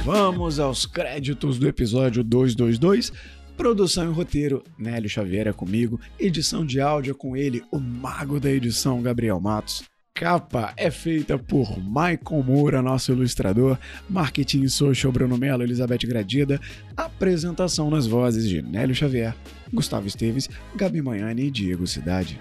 Vamos 0.06 0.60
aos 0.60 0.86
créditos 0.86 1.60
do 1.60 1.68
episódio 1.68 2.24
222. 2.24 3.12
Produção 3.58 4.12
e 4.12 4.14
roteiro, 4.14 4.64
Nélio 4.78 5.10
Xavier 5.10 5.48
é 5.48 5.52
comigo. 5.52 6.00
Edição 6.20 6.64
de 6.64 6.80
áudio 6.80 7.12
é 7.12 7.14
com 7.16 7.36
ele, 7.36 7.64
o 7.72 7.80
mago 7.80 8.40
da 8.40 8.52
edição, 8.52 9.02
Gabriel 9.02 9.40
Matos. 9.40 9.84
Capa 10.14 10.74
é 10.78 10.90
feita 10.92 11.38
por 11.40 11.80
Maicon 11.80 12.42
Moura, 12.44 12.84
nosso 12.84 13.12
ilustrador. 13.12 13.78
Marketing 14.08 14.62
e 14.62 14.70
social, 14.70 15.12
Bruno 15.12 15.38
Mello, 15.38 15.64
Elizabeth 15.64 16.08
Gradida. 16.08 16.62
Apresentação 16.96 17.90
nas 17.90 18.06
vozes 18.06 18.48
de 18.48 18.62
Nélio 18.62 18.96
Xavier, 18.96 19.36
Gustavo 19.74 20.08
Esteves, 20.08 20.48
Gabi 20.76 21.02
Manhani 21.02 21.48
e 21.48 21.52
Diego 21.52 21.86
Cidade. 21.88 22.40